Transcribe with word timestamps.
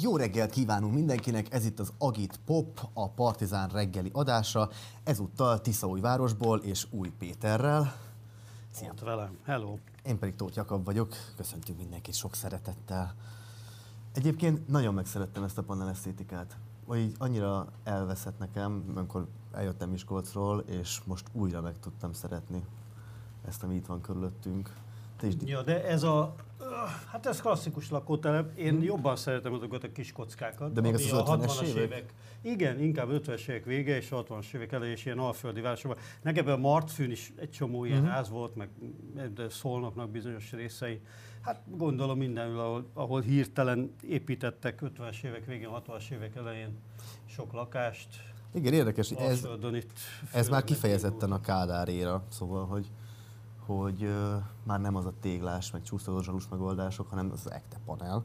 Jó 0.00 0.16
reggelt 0.16 0.50
kívánunk 0.50 0.94
mindenkinek, 0.94 1.52
ez 1.52 1.64
itt 1.64 1.78
az 1.78 1.92
Agit 1.98 2.40
Pop, 2.44 2.88
a 2.92 3.08
Partizán 3.08 3.68
reggeli 3.68 4.10
adása, 4.12 4.70
ezúttal 5.04 5.60
Tiszaújvárosból 5.60 6.58
és 6.58 6.86
Új 6.90 7.12
Péterrel. 7.18 7.94
Szia! 8.70 8.90
Ott 8.90 9.00
velem, 9.00 9.38
hello! 9.44 9.76
Én 10.04 10.18
pedig 10.18 10.34
Tóth 10.34 10.56
Jakab 10.56 10.84
vagyok, 10.84 11.14
köszöntünk 11.36 11.78
mindenkit 11.78 12.14
sok 12.14 12.34
szeretettel. 12.34 13.14
Egyébként 14.12 14.68
nagyon 14.68 14.94
megszerettem 14.94 15.42
ezt 15.42 15.58
a 15.58 15.62
panel 15.62 15.88
esztétikát. 15.88 16.56
Vagy 16.86 17.12
annyira 17.18 17.66
elveszett 17.84 18.38
nekem, 18.38 18.92
amikor 18.94 19.26
eljöttem 19.52 19.90
Miskolcról, 19.90 20.58
és 20.66 21.00
most 21.04 21.26
újra 21.32 21.60
meg 21.60 21.78
tudtam 21.80 22.12
szeretni 22.12 22.64
ezt, 23.44 23.62
ami 23.62 23.74
itt 23.74 23.86
van 23.86 24.00
körülöttünk. 24.00 24.76
Te 25.16 25.26
is... 25.26 25.34
Ja, 25.44 25.62
de 25.62 25.88
ez 25.88 26.02
a 26.02 26.34
Hát 27.10 27.26
ez 27.26 27.40
klasszikus 27.40 27.90
lakótelep. 27.90 28.58
Én 28.58 28.70
hmm. 28.70 28.82
jobban 28.82 29.16
szeretem 29.16 29.52
azokat 29.52 29.84
a 29.84 29.92
kis 29.92 30.12
kockákat. 30.12 30.72
De 30.72 30.80
még 30.80 30.94
az, 30.94 31.12
az 31.12 31.22
50-es 31.26 31.62
évek? 31.62 31.76
évek? 31.76 32.14
Igen, 32.40 32.80
inkább 32.80 33.08
50-es 33.10 33.48
évek 33.48 33.64
vége 33.64 33.96
és 33.96 34.08
60-as 34.10 34.54
évek 34.54 34.72
elejé 34.72 34.92
és 34.92 35.04
ilyen 35.04 35.18
alföldi 35.18 35.60
városokban. 35.60 36.02
Nekem 36.22 36.46
a 36.46 36.56
Martfűn 36.56 37.10
is 37.10 37.32
egy 37.36 37.50
csomó 37.50 37.84
ilyen 37.84 38.00
hmm. 38.00 38.08
ház 38.08 38.28
volt, 38.28 38.56
meg 38.56 38.68
de 39.34 39.48
szólnoknak 39.48 40.10
bizonyos 40.10 40.52
részei. 40.52 41.00
Hát 41.40 41.62
gondolom 41.66 42.18
mindenhol, 42.18 42.58
ahol, 42.58 42.90
ahol 42.94 43.20
hirtelen 43.20 43.94
építettek 44.02 44.80
50-es 44.82 45.24
évek 45.24 45.44
végén, 45.44 45.68
60-as 45.72 46.10
évek 46.10 46.36
elején 46.36 46.78
sok 47.26 47.52
lakást. 47.52 48.08
Igen, 48.54 48.72
érdekes, 48.72 49.10
ez, 49.10 49.46
ez 50.32 50.48
már 50.48 50.64
kifejezetten 50.64 51.32
a 51.32 51.40
Kádáréra, 51.40 52.24
szóval, 52.28 52.66
hogy 52.66 52.90
hogy 53.66 54.02
uh, 54.02 54.42
már 54.64 54.80
nem 54.80 54.96
az 54.96 55.04
a 55.04 55.12
téglás, 55.20 55.70
meg 55.70 55.82
csúsztató 55.82 56.22
zsalus 56.22 56.48
megoldások, 56.48 57.08
hanem 57.08 57.30
az 57.32 57.50
ekte 57.50 57.76
panel. 57.84 58.24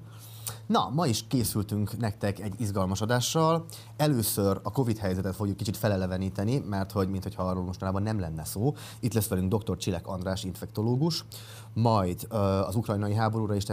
Na, 0.65 0.89
ma 0.89 1.07
is 1.07 1.27
készültünk 1.27 1.97
nektek 1.97 2.39
egy 2.39 2.53
izgalmas 2.57 3.01
adással. 3.01 3.65
Először 3.97 4.59
a 4.63 4.71
Covid 4.71 4.97
helyzetet 4.97 5.35
fogjuk 5.35 5.57
kicsit 5.57 5.77
feleleveníteni, 5.77 6.63
mert 6.69 6.91
hogy 6.91 7.09
mintha 7.09 7.44
arról 7.44 7.63
mostanában 7.63 8.03
nem 8.03 8.19
lenne 8.19 8.45
szó. 8.45 8.75
Itt 8.99 9.13
lesz 9.13 9.27
velünk 9.27 9.53
dr. 9.53 9.77
Csilek 9.77 10.07
András, 10.07 10.44
infektológus. 10.44 11.25
Majd 11.73 12.27
uh, 12.31 12.67
az 12.67 12.75
ukrajnai 12.75 13.13
háborúra 13.13 13.55
is 13.55 13.63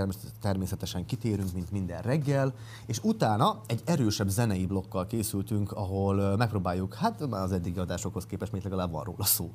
természetesen 0.41 1.07
kitérünk, 1.07 1.53
mint 1.53 1.71
minden 1.71 2.03
reggel. 2.03 2.55
És 2.87 3.01
utána 3.03 3.61
egy 3.67 3.83
erősebb 3.85 4.29
zenei 4.29 4.67
blokkal 4.67 5.07
készültünk, 5.07 5.73
ahol 5.73 6.37
megpróbáljuk, 6.37 6.95
hát 6.95 7.21
az 7.21 7.53
eddigi 7.53 7.79
adásokhoz 7.79 8.27
képest 8.27 8.53
még 8.53 8.63
legalább 8.63 8.91
van 8.91 9.05
róla 9.05 9.25
szó 9.25 9.51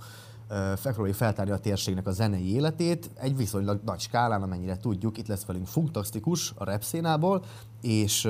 megpróbáljuk 0.49 1.17
feltárni 1.17 1.51
a 1.51 1.57
térségnek 1.57 2.07
a 2.07 2.11
zenei 2.11 2.53
életét 2.53 3.09
egy 3.15 3.37
viszonylag 3.37 3.81
nagy 3.85 3.99
skálán, 3.99 4.41
amennyire 4.41 4.77
tudjuk. 4.77 5.17
Itt 5.17 5.27
lesz 5.27 5.45
velünk 5.45 5.67
Funktastikus 5.67 6.53
a 6.55 6.63
rap 6.63 6.83
szénából, 6.83 7.43
és, 7.81 8.29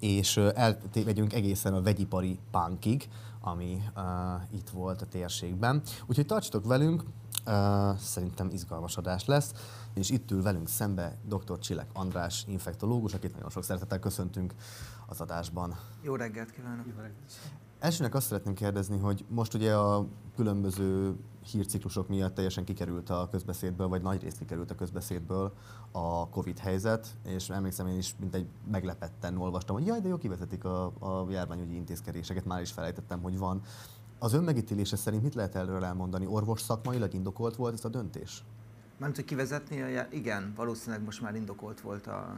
és 0.00 0.36
elmegyünk 0.36 1.32
egészen 1.32 1.74
a 1.74 1.82
vegyipari 1.82 2.38
punkig, 2.50 3.08
ami 3.40 3.82
uh, 3.96 4.02
itt 4.50 4.68
volt 4.68 5.02
a 5.02 5.06
térségben. 5.06 5.82
Úgyhogy 6.06 6.26
tartsatok 6.26 6.66
velünk, 6.66 7.02
uh, 7.46 7.96
szerintem 7.96 8.48
izgalmas 8.52 8.96
adás 8.96 9.24
lesz, 9.24 9.52
és 9.94 10.10
itt 10.10 10.30
ül 10.30 10.42
velünk 10.42 10.68
szembe 10.68 11.16
dr. 11.28 11.58
Csilek 11.58 11.86
András, 11.92 12.44
infektológus, 12.48 13.14
akit 13.14 13.34
nagyon 13.34 13.50
sok 13.50 13.64
szeretettel 13.64 13.98
köszöntünk 13.98 14.54
az 15.06 15.20
adásban. 15.20 15.78
Jó 16.02 16.14
reggelt 16.14 16.50
kívánok! 16.50 16.86
Jó 16.86 16.96
reggelt. 16.96 17.67
Elsőnek 17.80 18.14
azt 18.14 18.26
szeretném 18.26 18.54
kérdezni, 18.54 18.98
hogy 18.98 19.24
most 19.28 19.54
ugye 19.54 19.74
a 19.74 20.06
különböző 20.36 21.16
hírciklusok 21.50 22.08
miatt 22.08 22.34
teljesen 22.34 22.64
kikerült 22.64 23.10
a 23.10 23.28
közbeszédből, 23.30 23.88
vagy 23.88 24.02
nagy 24.02 24.22
részt 24.22 24.38
kikerült 24.38 24.70
a 24.70 24.74
közbeszédből 24.74 25.52
a 25.92 26.28
Covid 26.28 26.58
helyzet, 26.58 27.06
és 27.24 27.50
emlékszem 27.50 27.86
én 27.86 27.96
is, 27.96 28.14
mint 28.20 28.34
egy 28.34 28.46
meglepetten 28.70 29.36
olvastam, 29.36 29.76
hogy 29.76 29.86
jaj, 29.86 30.00
de 30.00 30.08
jó, 30.08 30.16
kivezetik 30.16 30.64
a, 30.64 30.84
a 30.84 31.26
járványügyi 31.30 31.74
intézkedéseket, 31.74 32.44
már 32.44 32.60
is 32.60 32.72
felejtettem, 32.72 33.22
hogy 33.22 33.38
van. 33.38 33.60
Az 34.18 34.32
önmegítélése 34.32 34.96
szerint 34.96 35.22
mit 35.22 35.34
lehet 35.34 35.56
erről 35.56 35.84
elmondani? 35.84 36.26
Orvos 36.26 36.60
szakmailag 36.60 37.14
indokolt 37.14 37.56
volt 37.56 37.74
ez 37.74 37.84
a 37.84 37.88
döntés? 37.88 38.44
Nem 38.98 39.12
hogy 39.14 39.24
kivezetni, 39.24 39.84
igen, 40.10 40.52
valószínűleg 40.56 41.04
most 41.04 41.20
már 41.20 41.34
indokolt 41.34 41.80
volt 41.80 42.06
a, 42.06 42.36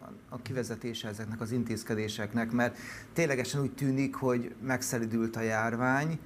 a, 0.00 0.12
a 0.28 0.42
kivezetése 0.42 1.08
ezeknek 1.08 1.40
az 1.40 1.52
intézkedéseknek, 1.52 2.52
mert 2.52 2.76
ténylegesen 3.12 3.60
úgy 3.60 3.74
tűnik, 3.74 4.14
hogy 4.14 4.54
megszeridült 4.62 5.36
a 5.36 5.40
járvány, 5.40 6.18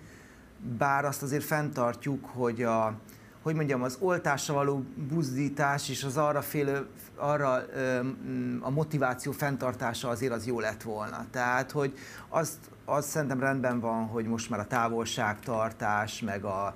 bár 0.78 1.05
azt 1.05 1.23
azért 1.23 1.45
fenntartjuk, 1.45 2.25
hogy 2.25 2.62
a, 2.62 3.00
hogy 3.43 3.55
mondjam, 3.55 3.83
az 3.83 3.97
oltásra 4.00 4.55
való 4.55 4.84
buzdítás 5.09 5.89
és 5.89 6.05
az 6.05 6.17
arra, 6.17 6.43
félő, 6.43 6.87
arra 7.17 7.65
a 8.61 8.71
motiváció 8.71 9.33
fenntartása 9.33 10.09
azért 10.09 10.33
az 10.33 10.47
jó 10.47 10.61
lett 10.61 10.83
volna. 10.83 11.27
Tehát, 11.31 11.71
hogy 11.71 11.99
azt, 12.29 12.59
az 12.84 13.06
szerintem 13.06 13.41
rendben 13.41 13.81
van, 13.81 14.06
hogy 14.06 14.27
most 14.27 14.50
már 14.50 14.61
a 14.61 14.67
távolságtartás, 14.67 16.21
meg 16.21 16.44
a, 16.44 16.75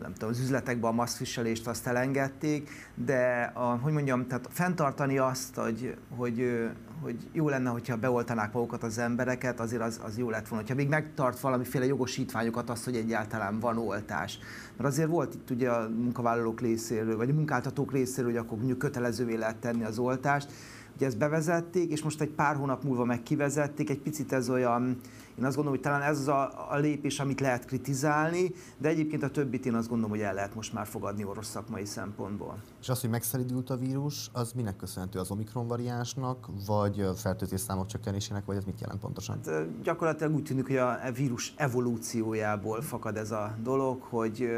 nem 0.00 0.12
tudom, 0.12 0.28
az 0.28 0.40
üzletekben 0.40 0.90
a 0.90 0.94
maszkviselést 0.94 1.66
azt 1.66 1.86
elengedték, 1.86 2.70
de 2.94 3.52
a, 3.54 3.64
hogy 3.64 3.92
mondjam, 3.92 4.26
tehát 4.26 4.48
fenntartani 4.50 5.18
azt, 5.18 5.54
hogy, 5.54 5.96
hogy, 6.16 6.68
hogy 7.02 7.28
jó 7.32 7.48
lenne, 7.48 7.70
hogyha 7.70 7.96
beoltanák 7.96 8.52
magukat 8.52 8.82
az 8.82 8.98
embereket, 8.98 9.60
azért 9.60 9.82
az, 9.82 10.00
az 10.04 10.18
jó 10.18 10.30
lett 10.30 10.48
volna, 10.48 10.64
hogyha 10.64 10.80
még 10.80 10.88
megtart 10.88 11.40
valamiféle 11.40 11.86
jogosítványokat 11.86 12.70
azt, 12.70 12.84
hogy 12.84 12.96
egyáltalán 12.96 13.60
van 13.60 13.78
oltás. 13.78 14.38
Mert 14.76 14.88
azért 14.88 15.08
volt 15.08 15.34
itt 15.34 15.50
ugye 15.50 15.70
a 15.70 15.88
munkavállalók 15.88 16.60
részéről, 16.60 17.16
vagy 17.16 17.30
a 17.30 17.34
munkáltatók 17.34 17.92
részéről, 17.92 18.30
hogy 18.30 18.40
akkor 18.40 18.56
mondjuk 18.56 18.78
kötelezővé 18.78 19.34
lehet 19.34 19.56
tenni 19.56 19.84
az 19.84 19.98
oltást, 19.98 20.52
Ugye 20.96 21.06
ezt 21.06 21.18
bevezették, 21.18 21.90
és 21.90 22.02
most 22.02 22.20
egy 22.20 22.28
pár 22.28 22.56
hónap 22.56 22.84
múlva 22.84 23.04
meg 23.04 23.22
kivezették, 23.22 23.90
egy 23.90 23.98
picit 23.98 24.32
ez 24.32 24.50
olyan, 24.50 24.96
én 25.38 25.44
azt 25.44 25.56
gondolom, 25.56 25.70
hogy 25.70 25.80
talán 25.80 26.02
ez 26.02 26.18
az 26.18 26.28
a, 26.28 26.70
a 26.70 26.76
lépés, 26.76 27.20
amit 27.20 27.40
lehet 27.40 27.64
kritizálni, 27.64 28.54
de 28.78 28.88
egyébként 28.88 29.22
a 29.22 29.30
többit 29.30 29.66
én 29.66 29.74
azt 29.74 29.88
gondolom, 29.88 30.10
hogy 30.10 30.20
el 30.20 30.34
lehet 30.34 30.54
most 30.54 30.72
már 30.72 30.86
fogadni 30.86 31.24
orosz 31.24 31.48
szakmai 31.48 31.84
szempontból. 31.84 32.62
És 32.80 32.88
az, 32.88 33.00
hogy 33.00 33.10
megszeridült 33.10 33.70
a 33.70 33.76
vírus, 33.76 34.30
az 34.32 34.52
minek 34.52 34.76
köszönhető 34.76 35.18
az 35.18 35.30
Omikron 35.30 35.66
variánsnak, 35.66 36.48
vagy 36.66 37.04
fertőzés 37.16 37.60
számok 37.60 37.86
csökkenésének, 37.86 38.44
vagy 38.44 38.56
ez 38.56 38.64
mit 38.64 38.80
jelent 38.80 39.00
pontosan? 39.00 39.40
Hát, 39.46 39.82
gyakorlatilag 39.82 40.34
úgy 40.34 40.42
tűnik, 40.42 40.66
hogy 40.66 40.76
a 40.76 40.98
vírus 41.14 41.54
evolúciójából 41.56 42.82
fakad 42.82 43.16
ez 43.16 43.30
a 43.30 43.54
dolog, 43.62 44.02
hogy 44.02 44.48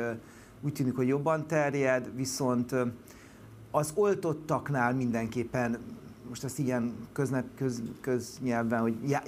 úgy 0.60 0.72
tűnik, 0.72 0.96
hogy 0.96 1.08
jobban 1.08 1.46
terjed, 1.46 2.10
viszont 2.14 2.74
az 3.70 3.92
oltottaknál 3.94 4.94
mindenképpen 4.94 5.78
most 6.28 6.44
ezt 6.44 6.58
ilyen 6.58 6.94
közne, 7.12 7.44
köz, 7.54 7.82
köznyelven, 8.00 8.80
hogy 8.80 8.94
já, 9.08 9.22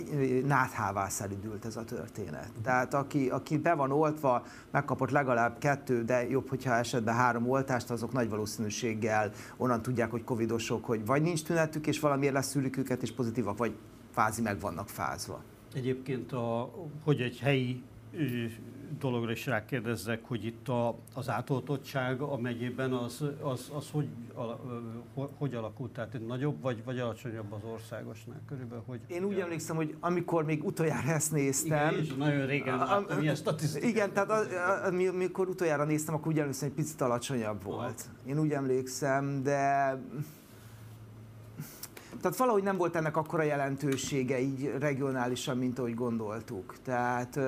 náthává 0.47 1.09
szeridült 1.09 1.65
ez 1.65 1.77
a 1.77 1.85
történet. 1.85 2.51
Tehát 2.63 2.95
aki, 2.95 3.29
aki 3.29 3.59
be 3.59 3.75
van 3.75 3.91
oltva, 3.91 4.47
megkapott 4.71 5.11
legalább 5.11 5.59
kettő, 5.59 6.05
de 6.05 6.29
jobb, 6.29 6.49
hogyha 6.49 6.75
esetben 6.75 7.15
három 7.15 7.51
oltást, 7.51 7.91
azok 7.91 8.13
nagy 8.13 8.29
valószínűséggel 8.29 9.31
onnan 9.57 9.83
tudják, 9.83 10.11
hogy 10.11 10.25
covidosok, 10.25 10.85
hogy 10.85 11.07
vagy 11.07 11.23
nincs 11.23 11.43
tünetük, 11.43 11.87
és 11.87 12.01
valamiért 12.01 12.35
lesz 12.35 12.55
őket, 12.55 13.03
és 13.03 13.13
pozitívak, 13.13 13.59
vagy 13.59 13.75
fázi 14.11 14.43
meg 14.43 14.61
vannak 14.61 14.89
fázva. 14.89 15.43
Egyébként, 15.75 16.33
a, 16.33 16.71
hogy 17.05 17.21
egy 17.21 17.39
helyi 17.39 17.83
dologra 18.99 19.31
is 19.31 19.47
rákérdezzek, 19.47 20.21
hogy 20.23 20.45
itt 20.45 20.69
a, 20.69 20.95
az 21.15 21.29
átoltottság 21.29 22.21
a 22.21 22.37
megyében 22.37 22.93
az, 22.93 23.25
az, 23.41 23.71
az 23.75 23.91
hogy, 23.91 24.09
ala, 24.35 24.61
hogy 25.37 25.55
alakult? 25.55 25.93
Tehát 25.93 26.27
nagyobb 26.27 26.61
vagy, 26.61 26.85
vagy 26.85 26.99
alacsonyabb 26.99 27.53
az 27.53 27.65
országosnál 27.73 28.41
körülbelül? 28.47 28.83
Hogy, 28.87 29.01
Én 29.07 29.25
úgy 29.25 29.39
emlékszem, 29.39 29.77
hogy 29.77 29.97
amikor 30.01 30.45
még 30.45 30.65
utoljára 30.65 31.11
ezt 31.11 31.33
néztem... 31.33 31.89
Igen, 31.89 32.05
és 32.05 32.15
nagyon 32.15 32.47
régen 32.47 32.77
láttam 32.77 33.23
ilyen 33.23 33.35
statisztikát. 33.35 33.89
Igen, 33.89 34.13
tehát 34.13 34.31
amikor 35.13 35.49
utoljára 35.49 35.85
néztem, 35.85 36.15
akkor 36.15 36.33
úgy 36.33 36.39
emlékszem, 36.39 36.69
hogy 36.69 36.77
picit 36.77 37.01
alacsonyabb 37.01 37.63
volt. 37.63 38.05
Én 38.27 38.39
úgy 38.39 38.51
emlékszem, 38.51 39.43
de 39.43 39.97
tehát 42.21 42.37
valahogy 42.37 42.63
nem 42.63 42.77
volt 42.77 42.97
ennek 42.97 43.17
akkora 43.17 43.43
jelentősége 43.43 44.41
így 44.41 44.73
regionálisan, 44.79 45.57
mint 45.57 45.79
ahogy 45.79 45.95
gondoltuk. 45.95 46.75
Tehát 46.83 47.39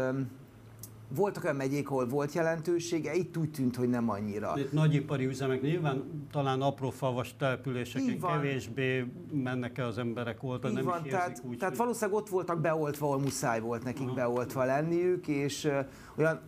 voltak 1.14 1.44
olyan 1.44 1.56
megyék, 1.56 1.90
ahol 1.90 2.08
volt 2.08 2.32
jelentősége, 2.32 3.14
itt 3.14 3.36
úgy 3.36 3.50
tűnt, 3.50 3.76
hogy 3.76 3.88
nem 3.88 4.10
annyira. 4.10 4.52
Itt 4.56 4.72
nagyipari 4.72 5.24
üzemek 5.26 5.62
nyilván 5.62 6.26
talán 6.30 6.60
apró 6.60 6.90
favas 6.90 7.36
településeken 7.36 8.20
kevésbé 8.20 9.06
mennek 9.32 9.78
el 9.78 9.86
az 9.86 9.98
emberek 9.98 10.42
oltani, 10.42 10.74
nem 10.74 10.84
van, 10.84 11.04
is 11.04 11.10
tehát, 11.10 11.42
úgy, 11.48 11.56
tehát 11.58 11.76
valószínűleg 11.76 12.20
ott 12.20 12.28
voltak 12.28 12.60
beoltva, 12.60 13.06
ahol 13.06 13.18
muszáj 13.18 13.60
volt 13.60 13.84
nekik 13.84 14.06
Aha. 14.06 14.14
beoltva 14.14 14.64
lenniük, 14.64 15.28
és 15.28 15.64
uh, 15.64 15.78
olyan 16.16 16.40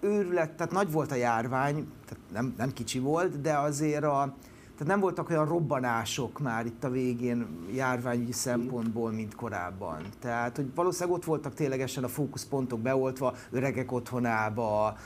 őrület, 0.00 0.52
tehát 0.52 0.72
nagy 0.72 0.92
volt 0.92 1.10
a 1.10 1.14
járvány, 1.14 1.74
tehát 2.04 2.24
nem, 2.32 2.54
nem 2.56 2.72
kicsi 2.72 2.98
volt, 2.98 3.40
de 3.40 3.54
azért 3.54 4.04
a, 4.04 4.34
tehát 4.80 4.94
nem 4.94 5.02
voltak 5.02 5.30
olyan 5.30 5.46
robbanások 5.46 6.38
már 6.38 6.66
itt 6.66 6.84
a 6.84 6.90
végén 6.90 7.46
járványi 7.74 8.32
szempontból, 8.32 9.10
mint 9.10 9.34
korábban. 9.34 10.02
Tehát, 10.20 10.56
hogy 10.56 10.74
valószínűleg 10.74 11.18
ott 11.18 11.24
voltak 11.24 11.54
ténylegesen 11.54 12.04
a 12.04 12.08
fókuszpontok 12.08 12.80
beoltva, 12.80 13.34
öregek 13.50 13.92
otthonába, 13.92 14.96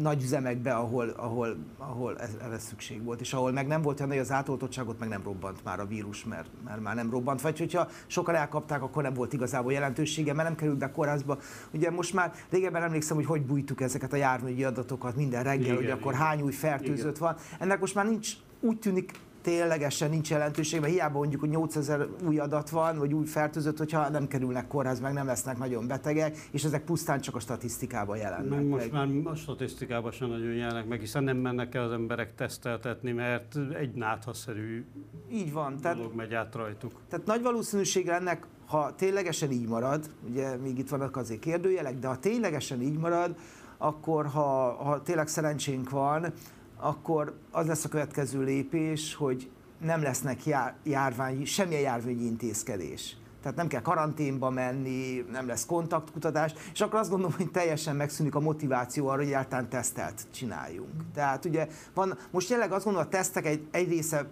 nagy 0.00 0.22
üzemekbe, 0.22 0.74
ahol, 0.74 1.08
ahol, 1.08 1.56
ahol 1.78 2.18
ez, 2.18 2.36
ez 2.52 2.62
szükség 2.62 3.02
volt, 3.02 3.20
és 3.20 3.32
ahol 3.32 3.52
meg 3.52 3.66
nem 3.66 3.82
volt 3.82 4.00
olyan 4.00 4.18
az 4.18 4.30
átoltottságot, 4.30 4.98
meg 4.98 5.08
nem 5.08 5.22
robbant 5.24 5.64
már 5.64 5.80
a 5.80 5.86
vírus, 5.86 6.24
mert, 6.24 6.48
mert 6.64 6.80
már 6.80 6.94
nem 6.94 7.10
robbant, 7.10 7.40
vagy 7.40 7.58
hogyha 7.58 7.88
sokan 8.06 8.34
elkapták, 8.34 8.82
akkor 8.82 9.02
nem 9.02 9.14
volt 9.14 9.32
igazából 9.32 9.72
jelentősége, 9.72 10.32
mert 10.32 10.48
nem 10.48 10.56
került 10.56 10.78
be 10.78 10.90
kórházba. 10.90 11.38
Ugye 11.72 11.90
most 11.90 12.14
már 12.14 12.32
régebben 12.50 12.82
emlékszem, 12.82 13.16
hogy 13.16 13.26
hogy 13.26 13.42
bújtuk 13.42 13.80
ezeket 13.80 14.12
a 14.12 14.16
járványi 14.16 14.64
adatokat 14.64 15.16
minden 15.16 15.42
reggel, 15.42 15.64
igen, 15.64 15.76
hogy 15.76 15.90
akkor 15.90 16.12
igen. 16.12 16.24
hány 16.24 16.42
új 16.42 16.52
fertőzött 16.52 17.16
igen. 17.16 17.28
van. 17.28 17.36
Ennek 17.58 17.80
most 17.80 17.94
már 17.94 18.06
nincs, 18.06 18.32
úgy 18.60 18.78
tűnik 18.78 19.12
ténylegesen 19.44 20.10
nincs 20.10 20.30
jelentőség, 20.30 20.80
mert 20.80 20.92
hiába 20.92 21.18
mondjuk, 21.18 21.40
hogy 21.40 21.50
8000 21.50 22.08
új 22.26 22.38
adat 22.38 22.70
van, 22.70 22.98
vagy 22.98 23.12
új 23.12 23.26
fertőzött, 23.26 23.78
hogyha 23.78 24.08
nem 24.08 24.26
kerülnek 24.26 24.66
kórház, 24.66 25.00
meg 25.00 25.12
nem 25.12 25.26
lesznek 25.26 25.58
nagyon 25.58 25.86
betegek, 25.86 26.36
és 26.50 26.64
ezek 26.64 26.84
pusztán 26.84 27.20
csak 27.20 27.34
a 27.34 27.38
statisztikában 27.38 28.16
jelennek 28.16 28.58
meg. 28.58 28.66
Most 28.66 28.92
már 28.92 29.08
a 29.24 29.34
statisztikában 29.34 30.10
sem 30.10 30.28
nagyon 30.28 30.52
jelennek 30.52 30.88
meg, 30.88 31.00
hiszen 31.00 31.24
nem 31.24 31.36
mennek 31.36 31.74
el 31.74 31.82
az 31.82 31.92
emberek 31.92 32.34
teszteltetni, 32.34 33.12
mert 33.12 33.56
egy 33.78 33.94
náthaszerű 33.94 34.84
így 35.30 35.52
van, 35.52 35.80
tehát, 35.80 36.14
megy 36.14 36.34
át 36.34 36.54
rajtuk. 36.54 37.00
Tehát 37.08 37.26
nagy 37.26 37.42
valószínűség 37.42 38.08
ennek, 38.08 38.46
ha 38.66 38.94
ténylegesen 38.94 39.50
így 39.50 39.66
marad, 39.66 40.10
ugye 40.28 40.56
még 40.56 40.78
itt 40.78 40.88
vannak 40.88 41.16
azért 41.16 41.40
kérdőjelek, 41.40 41.98
de 41.98 42.06
ha 42.06 42.18
ténylegesen 42.18 42.80
így 42.82 42.98
marad, 42.98 43.36
akkor 43.78 44.26
ha, 44.26 44.72
ha 44.84 45.02
tényleg 45.02 45.28
szerencsénk 45.28 45.90
van, 45.90 46.32
akkor 46.76 47.34
az 47.50 47.66
lesz 47.66 47.84
a 47.84 47.88
következő 47.88 48.42
lépés, 48.42 49.14
hogy 49.14 49.50
nem 49.78 50.02
lesznek 50.02 50.46
jár, 50.46 50.74
járvány, 50.82 51.44
semmilyen 51.44 51.82
járványi 51.82 52.24
intézkedés. 52.24 53.16
Tehát 53.42 53.58
nem 53.58 53.68
kell 53.68 53.80
karanténba 53.80 54.50
menni, 54.50 55.24
nem 55.32 55.46
lesz 55.46 55.66
kontaktkutatás, 55.66 56.52
és 56.72 56.80
akkor 56.80 56.98
azt 56.98 57.10
gondolom, 57.10 57.34
hogy 57.36 57.50
teljesen 57.50 57.96
megszűnik 57.96 58.34
a 58.34 58.40
motiváció 58.40 59.06
arra, 59.06 59.16
hogy 59.18 59.26
egyáltalán 59.26 59.68
tesztelt 59.68 60.26
csináljunk. 60.34 60.90
Tehát 61.14 61.44
ugye 61.44 61.68
van, 61.94 62.18
most 62.30 62.48
jelenleg 62.48 62.74
azt 62.74 62.84
gondolom, 62.84 63.08
a 63.08 63.10
tesztek 63.16 63.46
egy, 63.46 63.66
egy 63.70 63.88
része 63.88 64.28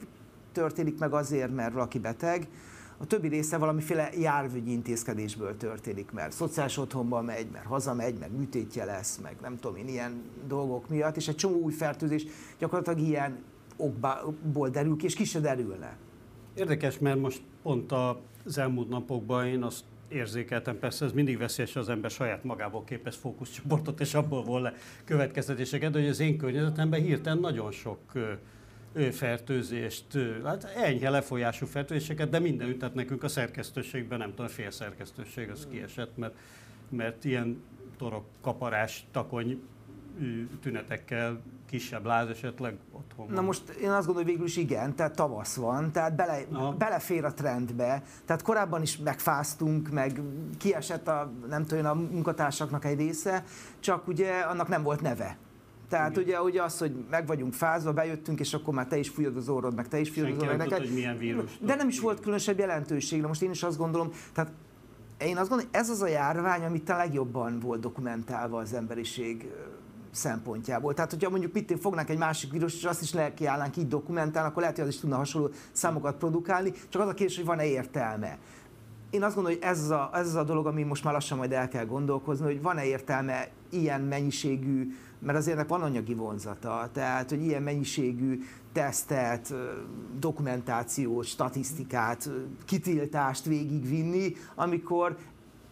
történik 0.52 0.98
meg 0.98 1.12
azért, 1.12 1.54
mert 1.54 1.72
valaki 1.72 1.98
beteg, 1.98 2.48
a 3.02 3.06
többi 3.06 3.28
része 3.28 3.58
valamiféle 3.58 4.10
járvügyi 4.18 4.72
intézkedésből 4.72 5.56
történik, 5.56 6.10
mert 6.10 6.32
szociális 6.32 6.78
otthonba 6.78 7.22
megy, 7.22 7.46
mert 7.52 7.64
hazamegy, 7.64 8.18
meg 8.18 8.36
műtétje 8.36 8.84
lesz, 8.84 9.18
meg 9.22 9.36
nem 9.40 9.58
tudom 9.58 9.76
én, 9.76 9.88
ilyen 9.88 10.22
dolgok 10.46 10.88
miatt, 10.88 11.16
és 11.16 11.28
egy 11.28 11.36
csomó 11.36 11.56
új 11.56 11.72
fertőzés 11.72 12.26
gyakorlatilag 12.58 13.08
ilyen 13.08 13.38
okból 13.76 14.68
derül 14.68 14.96
ki, 14.96 15.04
és 15.04 15.14
ki 15.14 15.24
se 15.24 15.40
derülne. 15.40 15.96
Érdekes, 16.54 16.98
mert 16.98 17.20
most 17.20 17.42
pont 17.62 17.92
az 18.44 18.58
elmúlt 18.58 18.88
napokban 18.88 19.46
én 19.46 19.62
azt 19.62 19.84
érzékeltem, 20.08 20.78
persze 20.78 21.04
ez 21.04 21.12
mindig 21.12 21.38
veszélyes, 21.38 21.76
az 21.76 21.88
ember 21.88 22.10
saját 22.10 22.44
magából 22.44 22.84
képez 22.84 23.16
fókuszcsoportot, 23.16 24.00
és 24.00 24.14
abból 24.14 24.42
vol 24.42 24.60
le 24.60 24.74
következtetéseket, 25.04 25.92
de 25.92 25.98
hogy 26.00 26.08
az 26.08 26.20
én 26.20 26.38
környezetemben 26.38 27.02
hirtelen 27.02 27.38
nagyon 27.38 27.70
sok 27.70 27.98
fertőzést, 29.10 30.18
hát 30.44 30.64
enyhe 30.64 31.10
lefolyású 31.10 31.66
fertőzéseket, 31.66 32.28
de 32.28 32.38
minden 32.38 32.78
tehát 32.78 32.94
nekünk 32.94 33.22
a 33.22 33.28
szerkesztőségben, 33.28 34.18
nem 34.18 34.30
tudom, 34.30 34.46
a 34.46 34.48
fél 34.48 34.70
szerkesztőség 34.70 35.50
az 35.50 35.66
kiesett, 35.70 36.16
mert, 36.16 36.34
mert 36.88 37.24
ilyen 37.24 37.62
torok, 37.98 38.24
kaparás, 38.40 39.04
takony 39.10 39.62
tünetekkel 40.60 41.40
kisebb 41.70 42.04
láz 42.04 42.28
esetleg 42.28 42.76
otthon 42.92 43.26
van. 43.26 43.34
Na 43.34 43.40
most 43.40 43.68
én 43.68 43.90
azt 43.90 44.06
gondolom, 44.06 44.14
hogy 44.14 44.24
végül 44.24 44.46
is 44.46 44.56
igen, 44.56 44.94
tehát 44.94 45.14
tavasz 45.14 45.56
van, 45.56 45.92
tehát 45.92 46.14
bele, 46.14 46.38
belefér 46.78 47.24
a 47.24 47.34
trendbe, 47.34 48.02
tehát 48.24 48.42
korábban 48.42 48.82
is 48.82 48.98
megfáztunk, 48.98 49.90
meg 49.90 50.20
kiesett 50.58 51.08
a, 51.08 51.32
nem 51.48 51.64
tudom, 51.64 51.86
a 51.86 51.94
munkatársaknak 51.94 52.84
egy 52.84 52.98
része, 52.98 53.44
csak 53.80 54.08
ugye 54.08 54.40
annak 54.40 54.68
nem 54.68 54.82
volt 54.82 55.00
neve. 55.00 55.36
Tehát 55.92 56.16
ugye, 56.16 56.42
ugye 56.42 56.62
az, 56.62 56.78
hogy 56.78 57.04
meg 57.10 57.26
vagyunk 57.26 57.52
fázva, 57.52 57.92
bejöttünk, 57.92 58.40
és 58.40 58.54
akkor 58.54 58.74
már 58.74 58.86
te 58.86 58.98
is 58.98 59.08
fújod 59.08 59.36
az 59.36 59.48
orrod, 59.48 59.74
meg 59.74 59.88
te 59.88 60.00
is 60.00 60.10
fújod 60.10 60.30
az 60.30 60.42
orrod. 60.42 60.56
Neked. 60.56 60.78
hogy 60.78 60.92
milyen 60.94 61.18
vírus. 61.18 61.58
De 61.60 61.74
nem 61.74 61.88
is 61.88 62.00
volt 62.00 62.20
különösebb 62.20 62.58
jelentőség. 62.58 63.22
Most 63.22 63.42
én 63.42 63.50
is 63.50 63.62
azt 63.62 63.78
gondolom, 63.78 64.10
tehát 64.32 64.52
én 65.18 65.36
azt 65.36 65.48
gondolom, 65.48 65.72
ez 65.72 65.90
az 65.90 66.02
a 66.02 66.06
járvány, 66.06 66.64
amit 66.64 66.88
a 66.88 66.96
legjobban 66.96 67.60
volt 67.60 67.80
dokumentálva 67.80 68.58
az 68.58 68.72
emberiség 68.72 69.50
szempontjából. 70.10 70.94
Tehát, 70.94 71.10
hogyha 71.10 71.30
mondjuk 71.30 71.52
mit 71.52 71.78
fognánk 71.80 72.08
egy 72.08 72.18
másik 72.18 72.52
vírus, 72.52 72.74
és 72.74 72.84
azt 72.84 73.02
is 73.02 73.12
lelkiállnánk 73.12 73.76
így 73.76 73.88
dokumentálni, 73.88 74.48
akkor 74.48 74.60
lehet, 74.60 74.76
hogy 74.76 74.86
az 74.86 74.94
is 74.94 75.00
tudna 75.00 75.16
hasonló 75.16 75.50
számokat 75.72 76.16
produkálni, 76.16 76.72
csak 76.88 77.02
az 77.02 77.08
a 77.08 77.14
kérdés, 77.14 77.36
hogy 77.36 77.46
van-e 77.46 77.66
értelme. 77.66 78.38
Én 79.10 79.22
azt 79.22 79.34
gondolom, 79.34 79.58
hogy 79.58 79.68
ez 79.68 79.80
az, 79.80 79.90
a, 79.90 80.10
ez 80.12 80.26
az 80.26 80.34
a 80.34 80.44
dolog, 80.44 80.66
ami 80.66 80.82
most 80.82 81.04
már 81.04 81.12
lassan 81.12 81.38
majd 81.38 81.52
el 81.52 81.68
kell 81.68 81.84
gondolkozni, 81.84 82.44
hogy 82.44 82.62
van-e 82.62 82.84
értelme 82.84 83.48
ilyen 83.70 84.00
mennyiségű 84.00 84.92
mert 85.22 85.38
azért 85.38 85.56
ennek 85.56 85.68
van 85.68 85.82
anyagi 85.82 86.14
vonzata, 86.14 86.88
tehát 86.92 87.30
hogy 87.30 87.42
ilyen 87.42 87.62
mennyiségű 87.62 88.42
tesztet, 88.72 89.54
dokumentációt, 90.18 91.24
statisztikát, 91.24 92.30
kitiltást 92.64 93.44
végigvinni, 93.44 94.32
amikor 94.54 95.16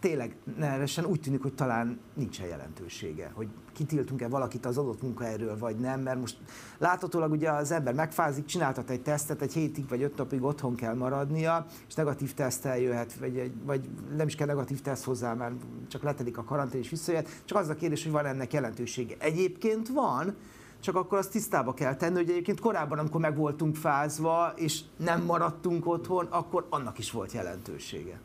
tényleg 0.01 0.37
neresen 0.59 1.05
úgy 1.05 1.21
tűnik, 1.21 1.43
hogy 1.43 1.55
talán 1.55 2.01
nincsen 2.15 2.47
jelentősége, 2.47 3.31
hogy 3.35 3.49
kitiltunk-e 3.73 4.29
valakit 4.29 4.67
az 4.67 4.79
adott 4.79 5.03
munkahelyről, 5.03 5.59
vagy 5.59 5.77
nem, 5.77 6.01
mert 6.01 6.21
most 6.21 6.39
láthatólag 6.79 7.31
ugye 7.31 7.51
az 7.51 7.71
ember 7.71 7.95
megfázik, 7.95 8.45
csináltat 8.45 8.91
egy 8.91 9.03
tesztet, 9.03 9.43
egy 9.43 9.53
hétig 9.53 9.89
vagy 9.89 10.03
öt 10.03 10.17
napig 10.17 10.43
otthon 10.43 10.75
kell 10.75 10.95
maradnia, 10.95 11.67
és 11.89 11.95
negatív 11.95 12.35
tesztel 12.35 12.79
jöhet, 12.79 13.15
vagy, 13.15 13.53
vagy 13.65 13.89
nem 14.17 14.27
is 14.27 14.35
kell 14.35 14.47
negatív 14.47 14.81
teszt 14.81 15.05
hozzá, 15.05 15.35
mert 15.35 15.55
csak 15.89 16.03
letelik 16.03 16.39
a 16.39 16.45
karantén 16.45 16.81
és 16.81 16.91
visszajöhet, 16.91 17.43
csak 17.45 17.59
az 17.59 17.69
a 17.69 17.75
kérdés, 17.75 18.03
hogy 18.03 18.13
van 18.13 18.27
ennek 18.27 18.53
jelentősége. 18.53 19.15
Egyébként 19.19 19.89
van, 19.89 20.35
csak 20.81 20.95
akkor 20.95 21.19
azt 21.19 21.31
tisztába 21.31 21.75
kell 21.75 21.97
tenni, 21.97 22.17
hogy 22.17 22.31
egyébként 22.31 22.61
korábban, 22.61 22.99
amikor 22.99 23.21
meg 23.21 23.37
voltunk 23.37 23.77
fázva, 23.77 24.53
és 24.57 24.81
nem 24.97 25.23
maradtunk 25.23 25.87
otthon, 25.87 26.27
akkor 26.27 26.67
annak 26.71 26.99
is 26.99 27.11
volt 27.11 27.33
jelentősége. 27.33 28.21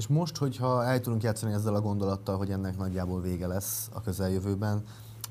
És 0.00 0.06
most, 0.06 0.36
hogyha 0.36 0.84
el 0.84 1.00
tudunk 1.00 1.22
játszani 1.22 1.52
ezzel 1.52 1.74
a 1.74 1.80
gondolattal, 1.80 2.36
hogy 2.36 2.50
ennek 2.50 2.76
nagyjából 2.76 3.20
vége 3.20 3.46
lesz 3.46 3.88
a 3.92 4.00
közeljövőben, 4.00 4.82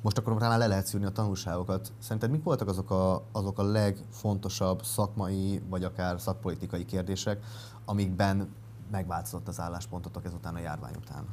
most 0.01 0.17
akkor 0.17 0.33
már 0.33 0.57
le 0.57 0.67
lehet 0.67 0.85
szűrni 0.85 1.05
a 1.05 1.11
tanulságokat. 1.11 1.91
Szerinted 1.99 2.31
mik 2.31 2.43
voltak 2.43 2.67
azok 2.67 2.91
a, 2.91 3.23
azok 3.31 3.59
a 3.59 3.63
legfontosabb 3.63 4.83
szakmai, 4.83 5.61
vagy 5.69 5.83
akár 5.83 6.19
szakpolitikai 6.19 6.85
kérdések, 6.85 7.43
amikben 7.85 8.49
megváltozott 8.91 9.47
az 9.47 9.59
álláspontotok 9.59 10.25
ezután 10.25 10.55
a 10.55 10.59
járvány 10.59 10.95
után? 11.01 11.25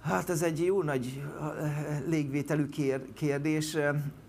Hát 0.00 0.30
ez 0.30 0.42
egy 0.42 0.64
jó 0.64 0.82
nagy 0.82 1.22
légvételű 2.06 2.68
kérdés. 3.14 3.76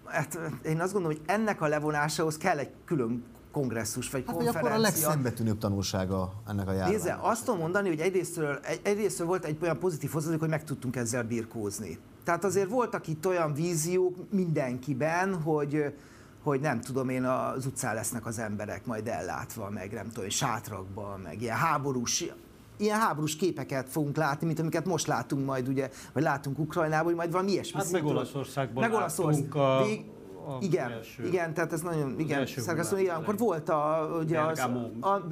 Hát 0.06 0.40
én 0.64 0.82
azt 0.82 0.94
gondolom, 0.94 1.18
hogy 1.18 1.26
ennek 1.26 1.62
a 1.62 1.68
levonásához 1.68 2.38
kell 2.38 2.58
egy 2.58 2.72
külön 2.86 3.24
kongresszus 3.58 4.10
vagy 4.10 4.24
hát, 4.26 4.36
konferencia. 4.36 4.70
akkor 4.70 4.80
a 4.80 4.82
legszembetűnőbb 4.82 5.58
tanulsága 5.58 6.34
ennek 6.48 6.68
a 6.68 6.72
járványnak? 6.72 7.04
Nézze, 7.04 7.18
azt 7.22 7.46
tudom 7.46 7.60
mondani, 7.60 7.88
hogy 7.88 8.00
egyrésztről, 8.00 8.60
egy, 8.62 8.80
egyrésztről 8.84 9.28
volt 9.28 9.46
egy 9.46 9.58
olyan 9.62 9.80
pozitív 9.80 10.12
hozzáadék, 10.12 10.40
hogy 10.40 10.50
meg 10.50 10.64
tudtunk 10.64 10.96
ezzel 10.96 11.24
birkózni. 11.24 12.00
Tehát 12.24 12.44
azért 12.44 12.70
voltak 12.70 13.08
itt 13.08 13.28
olyan 13.28 13.54
víziók 13.54 14.32
mindenkiben, 14.32 15.42
hogy 15.42 15.94
hogy 16.44 16.60
nem 16.60 16.82
tudom 16.82 17.10
én, 17.10 17.24
az 17.24 17.66
utcán 17.66 17.96
lesznek 17.96 18.26
az 18.26 18.40
emberek 18.40 18.86
majd 18.86 19.08
ellátva, 19.08 19.70
meg 19.70 19.92
nem 19.94 20.10
tudom, 20.14 20.30
sátrakban, 20.30 21.20
meg 21.20 21.42
ilyen 21.42 21.56
háborús, 21.58 22.26
ilyen 22.78 23.00
háborús 23.00 23.36
képeket 23.36 23.90
fogunk 23.90 24.16
látni, 24.16 24.48
mint 24.48 24.60
amiket 24.60 24.86
most 24.86 25.08
látunk 25.08 25.46
majd, 25.46 25.68
ugye, 25.68 25.90
vagy 26.14 26.24
látunk 26.24 26.60
Ukrajnában, 26.60 27.06
hogy 27.06 27.16
majd 27.16 27.32
valami 27.32 27.52
ilyesmi. 27.52 27.80
Hát 27.80 27.92
meg 27.92 28.06
Olaszországban 28.06 28.84
meg 28.84 28.94
Olaszország. 28.94 29.56
a... 29.56 29.84
Vég, 29.84 30.06
igen, 30.60 30.92
első, 30.92 31.26
igen, 31.26 31.54
tehát 31.54 31.74
ez 31.74 31.82
nagyon, 31.82 32.20
igen, 32.20 32.46
szerkesztő, 32.46 33.00
igen, 33.00 33.16
akkor 33.16 33.38
volt 33.38 33.70
a, 33.70 34.10
ugye 34.22 34.40
az, 34.40 34.60
a, 35.00 35.28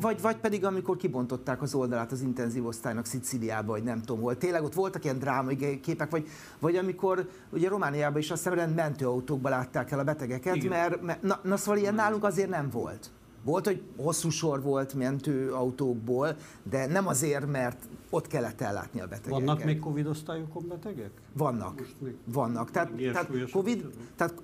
vagy, 0.00 0.20
vagy 0.20 0.36
pedig 0.36 0.64
amikor 0.64 0.96
kibontották 0.96 1.62
az 1.62 1.74
oldalát 1.74 2.12
az 2.12 2.20
intenzív 2.20 2.66
osztálynak 2.66 3.04
Szicíliába, 3.04 3.72
vagy 3.72 3.82
nem 3.82 4.00
tudom 4.00 4.22
hol. 4.22 4.36
Tényleg 4.36 4.62
ott 4.62 4.74
voltak 4.74 5.04
ilyen 5.04 5.18
drámai 5.18 5.80
képek, 5.80 6.10
vagy, 6.10 6.28
vagy 6.58 6.76
amikor 6.76 7.28
ugye 7.50 7.68
Romániában 7.68 8.18
is 8.18 8.30
azt 8.30 8.48
hiszem, 8.48 8.70
mentőautókba 8.70 9.48
látták 9.48 9.90
el 9.90 9.98
a 9.98 10.04
betegeket, 10.04 10.56
igen. 10.56 10.68
mert, 10.68 11.02
mert 11.02 11.22
na, 11.22 11.40
na 11.42 11.56
szóval 11.56 11.80
ilyen 11.80 11.94
nálunk 11.94 12.24
azért 12.24 12.48
nem 12.48 12.68
volt. 12.70 13.10
Volt, 13.48 13.66
hogy 13.66 13.82
hosszú 13.96 14.30
sor 14.30 14.62
volt 14.62 14.94
mentőautókból, 14.94 16.36
de 16.70 16.86
nem 16.86 17.06
azért, 17.06 17.46
mert 17.46 17.78
ott 18.10 18.26
kellett 18.26 18.60
ellátni 18.60 19.00
a 19.00 19.06
betegeket. 19.06 19.44
Vannak 19.44 19.64
még 19.64 19.78
Covid 19.78 20.06
osztályokon 20.06 20.68
betegek? 20.68 21.10
Vannak. 21.32 21.86
Vannak. 22.24 22.70
Tehát, 22.70 22.90
tehát, 23.12 23.50
COVID, 23.50 23.90
tehát 24.16 24.34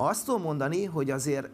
azt 0.00 0.24
tudom 0.24 0.42
mondani, 0.42 0.84
hogy 0.84 1.10
azért 1.10 1.48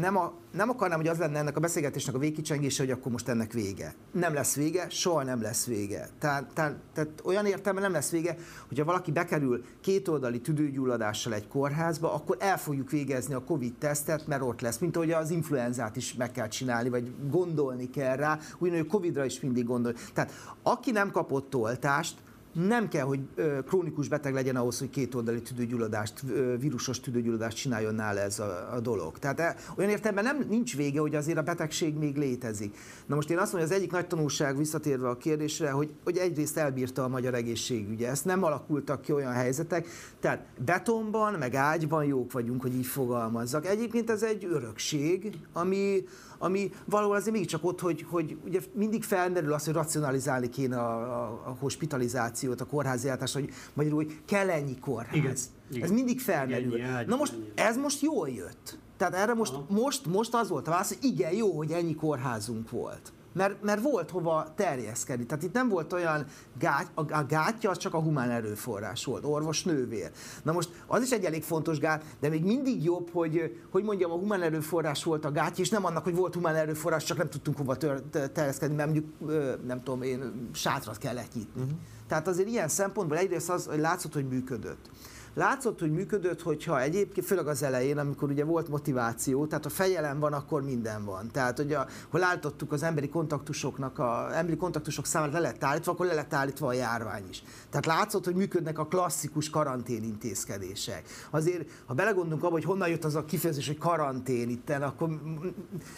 nem, 0.00 0.16
a, 0.16 0.32
nem 0.52 0.70
akarnám, 0.70 0.98
hogy 0.98 1.08
az 1.08 1.18
lenne 1.18 1.38
ennek 1.38 1.56
a 1.56 1.60
beszélgetésnek 1.60 2.14
a 2.14 2.18
végkicsengése, 2.18 2.82
hogy 2.82 2.92
akkor 2.92 3.12
most 3.12 3.28
ennek 3.28 3.52
vége. 3.52 3.94
Nem 4.12 4.34
lesz 4.34 4.54
vége, 4.54 4.88
soha 4.88 5.22
nem 5.22 5.42
lesz 5.42 5.66
vége. 5.66 6.08
Tehát, 6.18 6.52
tehát, 6.54 6.74
tehát 6.94 7.10
olyan 7.24 7.46
értelme 7.46 7.80
nem 7.80 7.92
lesz 7.92 8.10
vége, 8.10 8.36
hogyha 8.68 8.84
valaki 8.84 9.10
bekerül 9.10 9.64
kétoldali 9.80 10.40
tüdőgyulladással 10.40 11.34
egy 11.34 11.48
kórházba, 11.48 12.14
akkor 12.14 12.36
el 12.40 12.58
fogjuk 12.58 12.90
végezni 12.90 13.34
a 13.34 13.44
Covid-tesztet, 13.44 14.26
mert 14.26 14.42
ott 14.42 14.60
lesz. 14.60 14.78
Mint 14.78 14.96
ahogy 14.96 15.10
az 15.10 15.30
influenzát 15.30 15.96
is 15.96 16.14
meg 16.14 16.32
kell 16.32 16.48
csinálni, 16.48 16.88
vagy 16.88 17.12
gondolni 17.30 17.90
kell 17.90 18.16
rá, 18.16 18.38
ugyanúgy 18.58 18.86
a 18.88 18.90
Covid-ra 18.90 19.24
is 19.24 19.40
mindig 19.40 19.64
gondol. 19.64 19.94
Tehát 20.14 20.32
aki 20.62 20.90
nem 20.90 21.10
kapott 21.10 21.54
oltást, 21.54 22.14
nem 22.52 22.88
kell, 22.88 23.04
hogy 23.04 23.20
krónikus 23.66 24.08
beteg 24.08 24.34
legyen 24.34 24.56
ahhoz, 24.56 24.78
hogy 24.78 24.90
két 24.90 25.14
oldali 25.14 25.42
tüdőgyulladást, 25.42 26.22
vírusos 26.58 27.00
tüdőgyulladást 27.00 27.56
csináljon 27.56 27.94
nála 27.94 28.20
ez 28.20 28.38
a, 28.38 28.68
a 28.74 28.80
dolog. 28.80 29.18
Tehát 29.18 29.40
e, 29.40 29.56
olyan 29.76 29.90
értelemben 29.90 30.24
nem, 30.24 30.46
nincs 30.48 30.76
vége, 30.76 31.00
hogy 31.00 31.14
azért 31.14 31.38
a 31.38 31.42
betegség 31.42 31.94
még 31.94 32.16
létezik. 32.16 32.76
Na 33.06 33.14
most 33.14 33.30
én 33.30 33.38
azt 33.38 33.52
mondom, 33.52 33.68
hogy 33.68 33.76
az 33.76 33.82
egyik 33.82 33.92
nagy 33.92 34.06
tanulság 34.06 34.56
visszatérve 34.56 35.08
a 35.08 35.16
kérdésre, 35.16 35.70
hogy, 35.70 35.90
hogy 36.04 36.16
egyrészt 36.16 36.56
elbírta 36.56 37.04
a 37.04 37.08
magyar 37.08 37.34
egészségügye. 37.34 38.08
Ezt 38.08 38.24
nem 38.24 38.44
alakultak 38.44 39.00
ki 39.02 39.12
olyan 39.12 39.32
helyzetek. 39.32 39.88
Tehát 40.20 40.46
betonban, 40.64 41.34
meg 41.34 41.54
ágyban 41.54 42.04
jók 42.04 42.32
vagyunk, 42.32 42.62
hogy 42.62 42.74
így 42.74 42.86
fogalmazzak. 42.86 43.66
Egyébként 43.66 44.10
ez 44.10 44.22
egy 44.22 44.44
örökség, 44.44 45.38
ami, 45.52 46.04
ami 46.42 46.70
valahol 46.84 47.16
azért 47.16 47.32
mégiscsak 47.32 47.64
ott, 47.64 47.80
hogy, 47.80 48.06
hogy 48.08 48.36
ugye 48.44 48.60
mindig 48.72 49.04
felmerül 49.04 49.52
az, 49.52 49.64
hogy 49.64 49.74
racionalizálni 49.74 50.48
kéne 50.48 50.78
a, 50.78 51.22
a, 51.22 51.42
a 51.44 51.56
hospitalizációt, 51.60 52.60
a 52.60 52.66
kórházi 52.66 53.08
ellátást, 53.08 53.34
hogy 53.34 53.50
magyarul, 53.72 54.04
hogy 54.04 54.18
kell 54.24 54.50
ennyi 54.50 54.78
kórház. 54.78 55.14
Igen, 55.16 55.36
igen. 55.70 55.82
Ez 55.82 55.90
mindig 55.90 56.20
felmerül. 56.20 56.76
Igen, 56.76 57.04
Na 57.06 57.16
most 57.16 57.34
ez 57.54 57.76
most 57.76 58.02
jól 58.02 58.28
jött. 58.28 58.78
Tehát 58.96 59.14
erre 59.14 59.34
most, 59.34 59.54
most, 59.68 60.06
most 60.06 60.34
az 60.34 60.48
volt 60.48 60.66
a 60.66 60.70
válasz, 60.70 60.88
hogy 60.88 61.04
igen, 61.10 61.32
jó, 61.32 61.56
hogy 61.56 61.70
ennyi 61.70 61.94
kórházunk 61.94 62.70
volt 62.70 63.12
mert, 63.32 63.62
mert 63.62 63.82
volt 63.82 64.10
hova 64.10 64.52
terjeszkedni. 64.56 65.26
Tehát 65.26 65.44
itt 65.44 65.52
nem 65.52 65.68
volt 65.68 65.92
olyan 65.92 66.26
gát, 66.58 66.90
a, 66.94 67.12
a 67.12 67.24
gátja 67.24 67.70
az 67.70 67.76
csak 67.76 67.94
a 67.94 68.00
humán 68.00 68.30
erőforrás 68.30 69.04
volt, 69.04 69.24
orvos, 69.24 69.62
nővér. 69.62 70.10
Na 70.42 70.52
most 70.52 70.70
az 70.86 71.02
is 71.02 71.10
egy 71.10 71.24
elég 71.24 71.42
fontos 71.42 71.78
gát, 71.78 72.04
de 72.20 72.28
még 72.28 72.44
mindig 72.44 72.84
jobb, 72.84 73.10
hogy, 73.12 73.60
hogy 73.70 73.84
mondjam, 73.84 74.10
a 74.10 74.16
humán 74.16 74.42
erőforrás 74.42 75.04
volt 75.04 75.24
a 75.24 75.30
gátja, 75.30 75.64
és 75.64 75.70
nem 75.70 75.84
annak, 75.84 76.04
hogy 76.04 76.14
volt 76.14 76.34
humán 76.34 76.54
erőforrás, 76.54 77.04
csak 77.04 77.16
nem 77.16 77.28
tudtunk 77.28 77.56
hova 77.56 77.76
tör, 77.76 78.02
terjeszkedni, 78.32 78.76
mert 78.76 78.90
mondjuk, 78.90 79.18
nem 79.66 79.82
tudom 79.82 80.02
én, 80.02 80.48
sátrat 80.52 80.98
kellett 80.98 81.34
nyitni. 81.34 81.62
Uh-huh. 81.62 81.78
Tehát 82.08 82.28
azért 82.28 82.48
ilyen 82.48 82.68
szempontból 82.68 83.16
egyrészt 83.18 83.50
az, 83.50 83.66
hogy 83.66 83.78
látszott, 83.78 84.12
hogy 84.12 84.28
működött. 84.28 84.90
Látszott, 85.34 85.80
hogy 85.80 85.92
működött, 85.92 86.42
hogyha 86.42 86.80
egyébként, 86.80 87.26
főleg 87.26 87.46
az 87.46 87.62
elején, 87.62 87.98
amikor 87.98 88.30
ugye 88.30 88.44
volt 88.44 88.68
motiváció, 88.68 89.46
tehát 89.46 89.66
a 89.66 89.68
fejelem 89.68 90.18
van, 90.18 90.32
akkor 90.32 90.62
minden 90.62 91.04
van. 91.04 91.30
Tehát, 91.30 91.56
hogy 91.56 91.72
a, 91.72 91.86
hol 92.10 92.22
álltottuk 92.22 92.72
az 92.72 92.82
emberi 92.82 93.08
kontaktusoknak, 93.08 93.98
a 93.98 94.36
emberi 94.36 94.56
kontaktusok 94.56 95.06
számát 95.06 95.32
le 95.32 95.38
lett 95.38 95.64
állítva, 95.64 95.92
akkor 95.92 96.06
le 96.06 96.14
lett 96.14 96.34
állítva 96.34 96.66
a 96.66 96.72
járvány 96.72 97.28
is. 97.28 97.42
Tehát 97.70 97.86
látszott, 97.86 98.24
hogy 98.24 98.34
működnek 98.34 98.78
a 98.78 98.86
klasszikus 98.86 99.50
karantén 99.50 100.02
intézkedések. 100.02 101.02
Azért, 101.30 101.70
ha 101.86 101.94
belegondolunk 101.94 102.42
abba, 102.42 102.52
hogy 102.52 102.64
honnan 102.64 102.88
jött 102.88 103.04
az 103.04 103.14
a 103.14 103.24
kifejezés, 103.24 103.66
hogy 103.66 103.78
karantén 103.78 104.48
itten, 104.48 104.82
akkor 104.82 105.20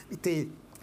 itt 0.08 0.26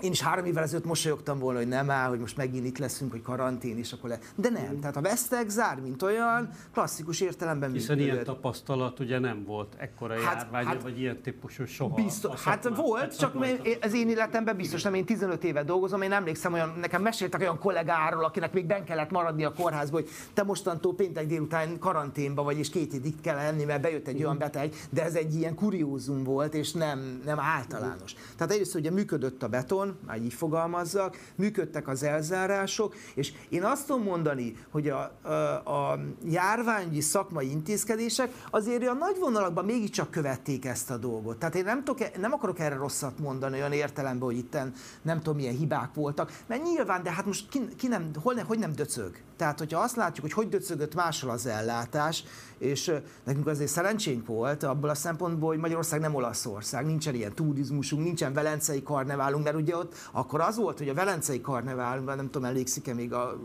én 0.02 0.12
is 0.12 0.22
három 0.22 0.46
évvel 0.46 0.64
ezelőtt 0.64 0.86
mosolyogtam 0.86 1.40
volna, 1.40 1.60
hogy 1.60 1.68
nem 1.68 1.90
áll, 1.90 2.10
hogy 2.10 2.20
most 2.20 2.38
megint 2.38 2.66
itt 2.66 2.78
leszünk, 2.78 3.12
hogy 3.12 3.22
karantén, 3.22 3.78
és 3.78 3.94
akkor 3.94 4.10
le. 4.10 4.20
De 4.36 4.50
nem, 4.50 4.80
tehát 4.80 4.96
a 4.96 5.02
vesztek 5.02 5.50
zár, 5.50 5.80
mint 5.80 6.02
olyan, 6.02 6.50
klasszikus 6.74 7.22
értelemben 7.22 7.72
Hiszen 7.72 7.96
működött. 7.96 8.14
ilyen 8.14 8.26
tapasztalat 8.26 9.00
ugye 9.00 9.20
nem 9.20 9.44
volt 9.44 9.76
ekkora 9.78 10.14
hát, 10.14 10.42
járvány, 10.42 10.66
hát, 10.66 10.82
vagy 10.82 11.00
ilyen 11.00 11.22
típusú 11.22 11.66
soha. 11.66 11.96
Biztos, 11.96 12.44
hát 12.44 12.70
volt, 12.76 13.02
hát 13.02 13.18
csak 13.18 13.36
az 13.82 13.94
én 13.94 14.10
életemben 14.10 14.56
biztos 14.56 14.84
nem, 14.84 14.94
én 14.94 15.06
15 15.06 15.44
éve 15.44 15.64
dolgozom, 15.64 16.02
én 16.02 16.12
emlékszem 16.12 16.54
olyan, 16.54 16.74
nekem 16.80 17.02
meséltek 17.02 17.42
olyan 17.42 17.60
kollégáról, 17.60 18.24
akinek 18.24 18.54
még 18.54 18.66
ben 18.66 18.84
kellett 18.84 19.12
maradni 19.12 19.44
a 19.44 19.54
kórházba, 19.54 19.96
hogy 19.96 20.10
te 20.34 20.44
mostantól 20.44 20.96
péntek 20.96 21.26
délután 21.26 21.80
karanténba 21.80 22.44
vagy, 22.44 22.58
és 22.58 22.70
két 22.70 22.92
hétig 22.92 23.22
kell 23.22 23.36
lenni, 23.36 23.64
mert 23.64 23.82
bejött 23.82 24.08
egy 24.08 24.24
olyan 24.24 24.38
beteg, 24.38 24.74
de 24.90 25.04
ez 25.04 25.16
egy 25.16 25.36
ilyen 25.36 25.56
kuriózum 25.56 26.24
volt, 26.24 26.54
és 26.54 26.72
nem, 26.72 27.22
nem 27.26 27.40
általános. 27.40 28.16
Tehát 28.36 28.54
egyrészt 28.54 28.76
ugye 28.76 28.92
működött 28.92 29.44
a 29.44 29.48
beton, 29.48 29.91
már 30.06 30.22
így 30.22 30.34
fogalmazzak, 30.34 31.18
működtek 31.36 31.88
az 31.88 32.04
elzárások, 32.04 32.96
és 33.14 33.34
én 33.50 33.64
azt 33.64 33.88
tudom 33.88 34.04
mondani, 34.04 34.56
hogy 34.70 34.90
a, 34.90 35.12
a, 35.22 35.32
a 35.72 36.00
járványi 36.26 37.02
szakmai 37.02 37.50
intézkedések 37.50 38.32
azért 38.50 38.88
a 38.88 38.94
nagy 38.94 39.18
vonalakban 39.20 39.66
mégiscsak 39.66 40.12
követték 40.12 40.66
ezt 40.66 40.92
a 40.92 40.98
dolgot. 40.98 41.38
Tehát 41.38 41.56
én 41.56 41.64
nem, 41.64 41.84
tudok, 41.84 42.18
nem 42.18 42.34
akarok 42.34 42.60
erre 42.60 42.76
rosszat 42.76 43.20
mondani 43.20 43.58
olyan 43.58 43.72
értelemben, 43.72 44.28
hogy 44.28 44.38
itt 44.38 44.58
nem 45.02 45.18
tudom 45.18 45.36
milyen 45.36 45.58
hibák 45.58 45.94
voltak, 45.94 46.32
mert 46.48 46.64
nyilván, 46.64 47.04
de 47.04 47.12
hát 47.12 47.26
most 47.26 47.50
ki, 47.50 47.68
ki 47.76 47.88
nem, 47.88 48.10
hol 48.22 48.34
ne, 48.34 48.42
hogy 48.42 48.60
nem 48.60 48.72
döcög. 48.72 49.16
Tehát, 49.42 49.60
hogyha 49.60 49.80
azt 49.80 49.96
látjuk, 49.96 50.26
hogy 50.26 50.34
hogy 50.34 50.50
döcögött 50.50 50.96
máshol 50.96 51.32
az 51.32 51.46
ellátás, 51.46 52.24
és 52.58 52.94
nekünk 53.24 53.48
azért 53.48 53.70
szerencsénk 53.70 54.26
volt 54.26 54.64
abból 54.64 54.90
a 54.90 54.96
szempontból, 54.96 55.50
hogy 55.50 55.60
Magyarország 55.60 56.00
nem 56.00 56.16
Olaszország, 56.16 56.86
nincsen 56.86 57.16
ilyen 57.16 57.34
turizmusunk, 57.34 58.04
nincsen 58.04 58.34
velencei 58.34 58.84
karneválunk, 58.84 59.44
mert 59.44 59.56
ugye 59.56 59.78
ott 59.78 59.96
akkor 60.12 60.42
az 60.42 60.58
volt, 60.58 60.78
hogy 60.78 60.90
a 60.90 60.94
velencei 60.94 61.42
karnevál, 61.42 62.00
nem 62.00 62.30
tudom, 62.30 62.46
emlékszik-e 62.46 62.94
még 62.94 63.14
a 63.14 63.40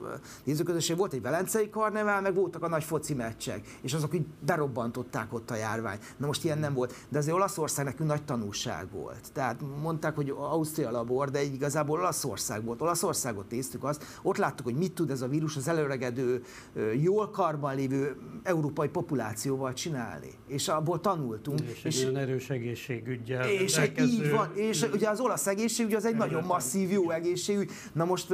nézőközösség, 0.45 0.97
volt 0.97 1.13
egy 1.13 1.23
velencei 1.23 1.71
karnevál, 1.71 2.21
meg 2.21 2.35
voltak 2.35 2.63
a 2.63 2.69
nagy 2.69 2.85
foci 2.85 3.15
meccsek, 3.15 3.79
és 3.81 3.95
azok 3.95 4.15
így 4.15 4.27
berobbantották 4.47 5.33
ott 5.33 5.51
a 5.51 5.55
járvány. 5.55 5.99
Na 6.17 6.27
most 6.27 6.45
ilyen 6.45 6.59
nem 6.59 6.75
volt, 6.75 6.95
de 7.09 7.19
azért 7.19 7.37
Olaszország 7.37 7.85
nekünk 7.85 8.09
nagy 8.09 8.25
tanulság 8.25 8.91
volt. 8.91 9.33
Tehát 9.33 9.61
mondták, 9.83 10.15
hogy 10.15 10.35
Ausztria 10.39 10.91
labor, 10.91 11.31
de 11.31 11.43
igazából 11.43 11.99
Olaszország 11.99 12.65
volt. 12.65 12.83
Olaszországot 12.83 13.51
néztük 13.51 13.85
azt, 13.85 14.05
ott 14.23 14.37
láttuk, 14.37 14.67
hogy 14.67 14.77
mit 14.77 14.93
tud 14.93 15.11
ez 15.11 15.23
a 15.23 15.29
vírus 15.29 15.57
az 15.57 15.69
előregedő, 15.87 16.43
jól 17.03 17.31
karban 17.31 17.75
lévő 17.75 18.17
európai 18.43 18.89
populációval 18.89 19.73
csinálni. 19.73 20.31
És 20.47 20.69
abból 20.69 21.01
tanultunk. 21.01 21.61
És, 21.61 21.85
és 21.85 22.05
egy 22.05 22.15
erős 22.15 22.51
egészségügyel. 22.51 23.49
És 23.49 23.81
így 23.99 24.31
van. 24.31 24.51
És 24.55 24.87
ugye 24.93 25.09
az 25.09 25.21
olasz 25.21 25.47
egészségügy 25.47 25.95
az 25.95 26.05
egy 26.05 26.17
nagyon 26.17 26.45
masszív, 26.45 26.91
jó 26.91 27.11
egészségügy. 27.11 27.71
Na 27.93 28.05
most, 28.05 28.29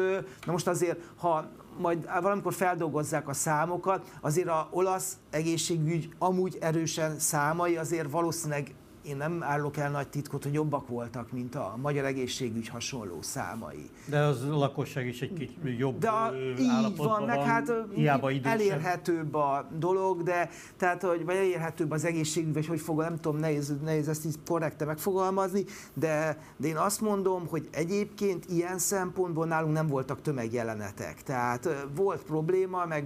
na 0.46 0.52
most 0.52 0.66
azért, 0.66 1.00
ha 1.16 1.50
majd 1.78 2.08
valamikor 2.22 2.54
feldolgozzák 2.54 3.28
a 3.28 3.32
számokat, 3.32 4.12
azért 4.20 4.48
a 4.48 4.68
olasz 4.70 5.16
egészségügy 5.30 6.08
amúgy 6.18 6.56
erősen 6.60 7.18
számai 7.18 7.76
azért 7.76 8.10
valószínűleg 8.10 8.74
én 9.02 9.16
nem 9.16 9.42
állok 9.42 9.76
el 9.76 9.90
nagy 9.90 10.08
titkot, 10.08 10.42
hogy 10.42 10.52
jobbak 10.52 10.88
voltak, 10.88 11.32
mint 11.32 11.54
a 11.54 11.78
magyar 11.82 12.04
egészségügy 12.04 12.68
hasonló 12.68 13.22
számai. 13.22 13.90
De 14.06 14.18
az 14.18 14.42
a 14.42 14.56
lakosság 14.56 15.06
is 15.06 15.20
egy 15.20 15.32
kicsit 15.32 15.78
jobb 15.78 15.98
de 15.98 16.08
a, 16.08 16.32
így 16.58 16.96
van, 16.96 17.22
meg 17.22 17.40
hát 17.40 17.72
elérhetőbb 18.42 19.34
a 19.34 19.68
dolog, 19.78 20.22
de 20.22 20.48
tehát, 20.76 21.02
hogy, 21.02 21.24
vagy 21.24 21.36
elérhetőbb 21.36 21.90
az 21.90 22.04
egészségügy, 22.04 22.54
vagy 22.54 22.66
hogy 22.66 22.80
fogom, 22.80 23.04
nem 23.04 23.20
tudom, 23.20 23.40
nehéz, 23.40 23.74
nehéz 23.84 24.08
ezt 24.08 24.24
így 24.24 24.36
korrekte 24.46 24.84
megfogalmazni, 24.84 25.64
de, 25.94 26.38
de 26.56 26.68
én 26.68 26.76
azt 26.76 27.00
mondom, 27.00 27.46
hogy 27.46 27.68
egyébként 27.70 28.44
ilyen 28.50 28.78
szempontból 28.78 29.46
nálunk 29.46 29.72
nem 29.72 29.86
voltak 29.86 30.22
tömegjelenetek. 30.22 31.22
Tehát 31.22 31.86
volt 31.94 32.22
probléma, 32.22 32.86
meg 32.86 33.04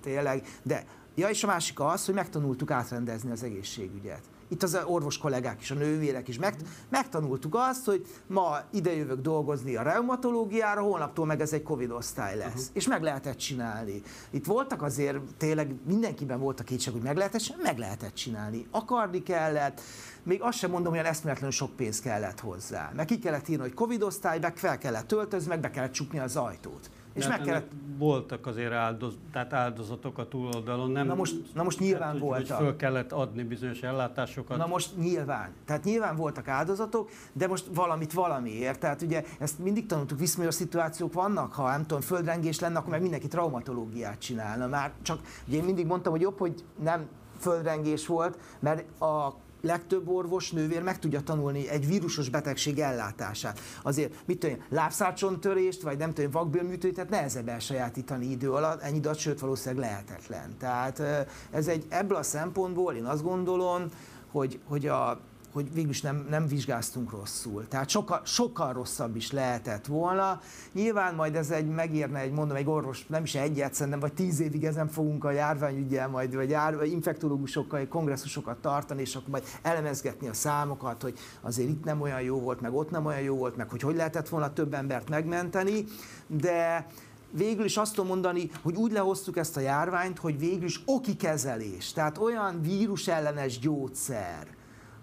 tényleg, 0.00 0.46
de 0.62 0.84
Ja, 1.14 1.28
és 1.28 1.44
a 1.44 1.46
másik 1.46 1.80
az, 1.80 2.04
hogy 2.04 2.14
megtanultuk 2.14 2.70
átrendezni 2.70 3.30
az 3.30 3.42
egészségügyet 3.42 4.22
itt 4.50 4.62
az 4.62 4.78
orvos 4.84 5.18
kollégák 5.18 5.60
is, 5.60 5.70
a 5.70 5.74
nővérek 5.74 6.28
is, 6.28 6.38
meg, 6.38 6.54
megtanultuk 6.88 7.54
azt, 7.54 7.84
hogy 7.84 8.06
ma 8.26 8.58
ide 8.70 8.94
jövök 8.94 9.20
dolgozni 9.20 9.76
a 9.76 9.82
reumatológiára, 9.82 10.80
holnaptól 10.80 11.26
meg 11.26 11.40
ez 11.40 11.52
egy 11.52 11.62
Covid 11.62 11.90
osztály 11.90 12.36
lesz. 12.36 12.48
Uh-huh. 12.48 12.64
És 12.72 12.86
meg 12.86 13.02
lehetett 13.02 13.36
csinálni. 13.36 14.02
Itt 14.30 14.46
voltak 14.46 14.82
azért, 14.82 15.18
tényleg 15.36 15.74
mindenkiben 15.86 16.38
volt 16.40 16.60
a 16.60 16.64
kétség, 16.64 16.92
hogy 16.92 17.02
meg 17.02 17.16
lehetett, 17.16 17.62
meg 17.62 17.78
lehetett 17.78 18.14
csinálni. 18.14 18.66
Akarni 18.70 19.22
kellett, 19.22 19.80
még 20.22 20.42
azt 20.42 20.58
sem 20.58 20.70
mondom, 20.70 20.94
hogy 20.94 21.04
eszméletlenül 21.04 21.54
sok 21.54 21.76
pénz 21.76 22.00
kellett 22.00 22.40
hozzá. 22.40 22.92
Meg 22.96 23.06
ki 23.06 23.18
kellett 23.18 23.48
írni, 23.48 23.62
hogy 23.62 23.74
Covid 23.74 24.02
osztály, 24.02 24.38
meg 24.38 24.56
fel 24.56 24.78
kellett 24.78 25.06
töltözni, 25.06 25.48
meg 25.48 25.60
be 25.60 25.70
kellett 25.70 25.92
csukni 25.92 26.18
az 26.18 26.36
ajtót. 26.36 26.90
És 27.12 27.26
meg 27.26 27.40
kellett... 27.40 27.70
Voltak 27.98 28.46
azért 28.46 28.72
áldoz, 28.72 29.18
tehát 29.32 29.52
áldozatok 29.52 30.18
a 30.18 30.28
túloldalon, 30.28 30.90
nem? 30.90 31.06
Na 31.06 31.14
most, 31.14 31.54
na 31.54 31.62
most 31.62 31.78
nyilván 31.78 32.00
tehát, 32.00 32.18
voltak. 32.18 32.56
Hogy 32.56 32.66
föl 32.66 32.76
kellett 32.76 33.12
adni 33.12 33.42
bizonyos 33.42 33.82
ellátásokat. 33.82 34.56
Na 34.56 34.66
most 34.66 34.96
nyilván. 34.96 35.50
Tehát 35.64 35.84
nyilván 35.84 36.16
voltak 36.16 36.48
áldozatok, 36.48 37.10
de 37.32 37.46
most 37.46 37.66
valamit 37.74 38.12
valamiért. 38.12 38.80
Tehát 38.80 39.02
ugye 39.02 39.24
ezt 39.38 39.58
mindig 39.58 39.86
tanultuk, 39.86 40.18
viszonyos 40.18 40.54
szituációk 40.54 41.12
vannak, 41.12 41.52
ha 41.52 41.70
nem 41.70 41.86
tudom, 41.86 42.00
földrengés 42.00 42.60
lenne, 42.60 42.78
akkor 42.78 42.90
meg 42.90 43.02
mindenki 43.02 43.28
traumatológiát 43.28 44.18
csinálna. 44.18 44.66
Már 44.66 44.92
csak, 45.02 45.20
ugye 45.46 45.56
én 45.56 45.64
mindig 45.64 45.86
mondtam, 45.86 46.12
hogy 46.12 46.20
jobb, 46.20 46.38
hogy 46.38 46.64
nem 46.82 47.06
földrengés 47.38 48.06
volt, 48.06 48.38
mert 48.60 49.00
a 49.00 49.34
legtöbb 49.60 50.08
orvos, 50.08 50.50
nővér 50.50 50.82
meg 50.82 50.98
tudja 50.98 51.20
tanulni 51.20 51.68
egy 51.68 51.86
vírusos 51.86 52.28
betegség 52.28 52.78
ellátását. 52.78 53.60
Azért, 53.82 54.14
mit 54.26 54.38
tudom, 54.38 54.56
lábszárcsontörést, 54.68 55.82
vagy 55.82 55.98
nem 55.98 56.12
tudom, 56.12 56.30
vakbélműtőt, 56.30 57.08
nehezebb 57.10 57.48
elsajátítani 57.48 58.30
idő 58.30 58.52
alatt, 58.52 58.80
ennyi 58.80 58.98
adat, 58.98 59.18
sőt 59.18 59.40
valószínűleg 59.40 59.84
lehetetlen. 59.84 60.56
Tehát 60.58 61.02
ez 61.50 61.66
egy, 61.66 61.84
ebből 61.88 62.16
a 62.16 62.22
szempontból 62.22 62.94
én 62.94 63.04
azt 63.04 63.22
gondolom, 63.22 63.86
hogy, 64.30 64.60
hogy 64.64 64.86
a, 64.86 65.20
hogy 65.52 65.74
végülis 65.74 66.00
nem, 66.00 66.26
nem 66.30 66.46
vizsgáztunk 66.46 67.10
rosszul. 67.10 67.68
Tehát 67.68 67.88
sokkal, 67.88 68.20
sokkal 68.24 68.72
rosszabb 68.72 69.16
is 69.16 69.32
lehetett 69.32 69.86
volna. 69.86 70.40
Nyilván 70.72 71.14
majd 71.14 71.34
ez 71.34 71.50
egy 71.50 71.68
megérne 71.68 72.18
egy, 72.18 72.32
mondom, 72.32 72.56
egy 72.56 72.66
orvos, 72.66 73.06
nem 73.06 73.22
is 73.22 73.34
egyet, 73.34 73.74
szerintem, 73.74 74.00
vagy 74.00 74.12
tíz 74.12 74.40
évig 74.40 74.64
ezen 74.64 74.88
fogunk 74.88 75.24
a 75.24 75.30
járványügyel 75.30 76.08
majd, 76.08 76.34
vagy 76.34 76.50
jár, 76.50 76.84
infektológusokkal 76.84 77.86
kongresszusokat 77.88 78.58
tartani, 78.58 79.00
és 79.00 79.14
akkor 79.14 79.28
majd 79.28 79.44
elemezgetni 79.62 80.28
a 80.28 80.34
számokat, 80.34 81.02
hogy 81.02 81.18
azért 81.40 81.68
itt 81.68 81.84
nem 81.84 82.00
olyan 82.00 82.20
jó 82.20 82.40
volt, 82.40 82.60
meg 82.60 82.74
ott 82.74 82.90
nem 82.90 83.06
olyan 83.06 83.20
jó 83.20 83.36
volt, 83.36 83.56
meg 83.56 83.70
hogy 83.70 83.80
hogy 83.80 83.96
lehetett 83.96 84.28
volna 84.28 84.52
több 84.52 84.74
embert 84.74 85.08
megmenteni, 85.08 85.84
de 86.26 86.86
végül 87.30 87.64
is 87.64 87.76
azt 87.76 87.94
tudom 87.94 88.10
mondani, 88.10 88.50
hogy 88.62 88.74
úgy 88.74 88.92
lehoztuk 88.92 89.36
ezt 89.36 89.56
a 89.56 89.60
járványt, 89.60 90.18
hogy 90.18 90.38
végül 90.38 90.64
is 90.64 90.80
oki 90.86 91.16
kezelés, 91.16 91.92
tehát 91.92 92.18
olyan 92.18 92.62
vírusellenes 92.62 93.58
gyógyszer, 93.58 94.46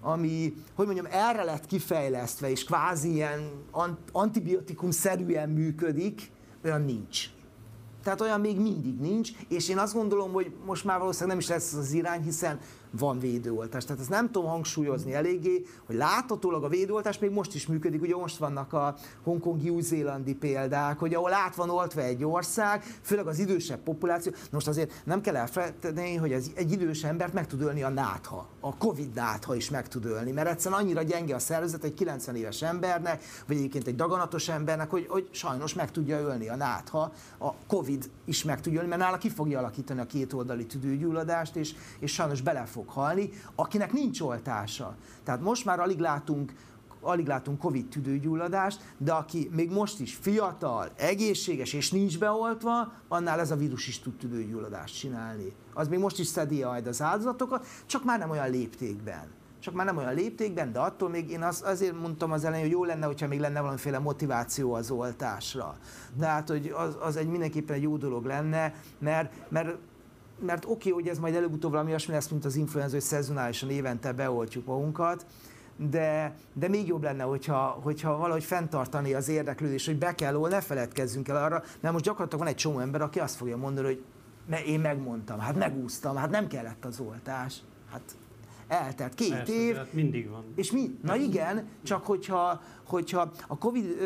ami, 0.08 0.54
hogy 0.76 0.86
mondjam, 0.86 1.08
erre 1.12 1.44
lett 1.44 1.66
kifejlesztve, 1.66 2.50
és 2.50 2.64
kvázi 2.64 3.12
ilyen 3.12 3.50
antibiotikum-szerűen 4.12 5.50
működik, 5.50 6.32
olyan 6.64 6.82
nincs. 6.82 7.30
Tehát 8.04 8.22
olyan 8.22 8.40
még 8.40 8.60
mindig 8.60 9.00
nincs, 9.00 9.32
és 9.48 9.70
én 9.70 9.78
azt 9.78 9.94
gondolom, 9.94 10.32
hogy 10.32 10.52
most 10.66 10.84
már 10.84 11.00
valószínűleg 11.00 11.30
nem 11.30 11.40
is 11.40 11.48
lesz 11.48 11.74
az 11.74 11.92
irány, 11.92 12.22
hiszen 12.22 12.60
van 12.92 13.20
védőoltás. 13.20 13.86
Tehát 13.86 14.02
ezt 14.02 14.10
nem 14.10 14.32
tudom 14.32 14.50
hangsúlyozni 14.50 15.14
eléggé, 15.14 15.66
hogy 15.86 15.96
láthatólag 15.96 16.64
a 16.64 16.68
védőoltás 16.68 17.20
még 17.20 17.30
most 17.30 17.56
is 17.56 17.68
működik, 17.68 18.02
ugye 18.02 18.16
most 18.16 18.38
vannak 18.38 18.74
a 18.74 18.96
hongkongi, 19.24 19.70
új-zélandi 19.70 20.36
példák, 20.36 21.00
hogy 21.00 21.14
ahol 21.14 21.34
át 21.34 21.56
van 21.56 21.70
oltva 21.70 22.02
egy 22.02 22.24
ország, 22.24 22.84
főleg 23.02 23.28
az 23.28 23.40
idősebb 23.40 23.80
populáció, 23.80 24.32
most 24.52 24.68
azért 24.68 25.02
nem 25.04 25.22
kell 25.22 25.36
elfelejteni, 25.36 26.16
hogy 26.16 26.32
ez 26.32 26.48
egy 26.56 26.72
idős 26.72 27.04
embert 27.04 27.34
meg 27.34 27.48
tud 27.48 27.62
ölni 27.62 27.84
a 27.84 27.90
nátha, 27.90 28.48
a 28.60 28.78
Covid 28.78 29.14
nátha 29.14 29.56
is 29.56 29.70
meg 29.70 29.88
tud 29.88 30.06
ölni, 30.06 30.32
mert 30.32 30.50
egyszerűen 30.50 30.82
annyira 30.82 31.02
gyenge 31.02 31.36
a 31.36 31.40
szervezet 31.40 31.84
egy 31.84 31.94
90 31.94 32.36
éves 32.36 32.62
embernek, 32.62 33.24
vagy 33.48 33.58
egyébként 33.58 33.88
egy 33.88 33.96
daganatos 33.96 34.48
embernek, 34.48 34.90
hogy, 34.90 35.06
hogy 35.10 35.28
sajnos 35.32 35.74
meg 35.74 35.92
tudja 35.92 36.20
ölni 36.20 36.50
a 36.50 36.56
nátha, 36.56 37.12
a 37.38 37.54
Covid 37.68 38.10
is 38.26 38.44
meg 38.44 38.62
tudja 38.62 38.80
ölni, 38.80 38.90
mert 38.90 39.02
nála 39.02 39.18
ki 39.18 39.30
fogja 39.30 39.60
alakítani 39.60 40.00
a 40.00 40.06
kétoldali 40.06 40.66
tüdőgyulladást, 40.66 41.56
és, 41.56 41.76
és 42.00 42.14
sajnos 42.14 42.42
bele 42.42 42.66
halni, 42.86 43.30
akinek 43.56 43.92
nincs 43.92 44.22
oltása. 44.22 44.96
Tehát 45.24 45.42
most 45.42 45.66
már 45.66 45.80
alig 45.80 46.00
látunk 46.00 46.54
alig 47.02 47.28
látunk 47.28 47.60
Covid 47.60 47.88
tüdőgyulladást, 47.88 48.82
de 48.98 49.12
aki 49.14 49.50
még 49.52 49.72
most 49.72 50.00
is 50.00 50.16
fiatal, 50.16 50.90
egészséges 50.96 51.74
és 51.74 51.92
nincs 51.92 52.20
beoltva, 52.20 52.92
annál 53.08 53.40
ez 53.40 53.52
a 53.52 53.56
vírus 53.56 53.88
is 53.88 54.00
tud 54.00 54.14
tüdőgyulladást 54.14 54.98
csinálni. 54.98 55.54
Az 55.74 55.88
még 55.88 56.00
most 56.00 56.20
is 56.20 56.28
szedi 56.28 56.64
majd 56.64 56.88
az 56.88 57.02
áldozatokat, 57.02 57.66
csak 57.86 58.04
már 58.04 58.20
nem 58.20 58.30
olyan 58.30 58.50
léptékben. 58.50 59.36
Csak 59.60 59.74
már 59.74 59.86
nem 59.86 59.98
olyan 59.98 60.14
léptékben, 60.14 60.72
de 60.72 60.80
attól 60.80 61.10
még 61.10 61.30
én 61.30 61.44
az, 61.44 61.62
azért 61.66 62.00
mondtam 62.00 62.32
az 62.32 62.44
elején, 62.44 62.66
hogy 62.66 62.74
jó 62.74 62.84
lenne, 62.84 63.06
hogyha 63.06 63.28
még 63.28 63.40
lenne 63.40 63.60
valamiféle 63.60 64.00
motiváció 64.00 64.74
az 64.74 64.92
oltásra. 64.92 65.78
Tehát, 66.20 66.50
hogy 66.50 66.74
az, 66.76 66.98
az 67.00 67.16
egy 67.16 67.28
mindenképpen 67.28 67.76
egy 67.76 67.82
jó 67.82 67.98
dolog 67.98 68.26
lenne, 68.26 68.74
mert, 69.00 69.34
mert 69.50 69.78
mert 70.40 70.66
oké, 70.66 70.74
okay, 70.74 70.92
hogy 70.92 71.08
ez 71.08 71.20
majd 71.20 71.36
előbb-utóbb 71.36 71.72
valami 71.72 71.90
olyasmi 71.90 72.14
lesz, 72.14 72.28
mint 72.28 72.46
az 72.46 72.56
influenza, 72.56 72.94
hogy 72.94 73.04
szezonálisan 73.04 73.70
évente 73.70 74.12
beoltjuk 74.12 74.66
magunkat, 74.66 75.26
de, 75.78 76.36
de 76.54 76.68
még 76.68 76.88
jobb 76.88 77.04
lenne, 77.04 77.24
hogyha, 77.24 77.80
hogyha 77.84 78.18
valahogy 78.18 78.44
fenntartani 78.44 79.14
az 79.14 79.28
érdeklődés, 79.28 79.86
hogy 79.86 79.98
be 79.98 80.16
kell, 80.16 80.48
ne 80.50 80.62
feledkezzünk 80.62 81.28
el 81.28 81.44
arra, 81.44 81.64
mert 81.80 81.94
most 81.94 82.06
gyakorlatilag 82.06 82.44
van 82.44 82.54
egy 82.54 82.60
csomó 82.60 82.80
ember, 82.80 83.02
aki 83.02 83.20
azt 83.20 83.36
fogja 83.36 83.58
mondani, 83.58 83.88
hogy 83.88 84.04
ne, 84.46 84.64
én 84.64 84.80
megmondtam, 84.80 85.40
hát 85.40 85.56
megúsztam, 85.56 86.16
hát 86.16 86.30
nem 86.30 86.48
kellett 86.48 86.86
az 86.86 87.00
oltás. 87.00 87.62
Hát 87.92 88.16
eltelt 88.68 89.14
két 89.14 89.32
Persze, 89.32 89.54
év. 89.54 89.76
Hát 89.76 89.94
mindig 89.94 90.30
van. 90.30 90.44
És 90.56 90.72
mi? 90.72 90.98
Na 91.04 91.16
igen, 91.16 91.68
csak 91.84 92.06
hogyha, 92.06 92.62
hogyha 92.86 93.32
a 93.48 93.58
Covid, 93.58 93.98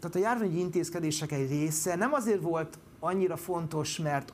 tehát 0.00 0.14
a 0.14 0.18
járványi 0.18 0.58
intézkedések 0.58 1.32
egy 1.32 1.48
része 1.48 1.94
nem 1.96 2.12
azért 2.12 2.42
volt 2.42 2.78
annyira 3.00 3.36
fontos, 3.36 3.98
mert 3.98 4.32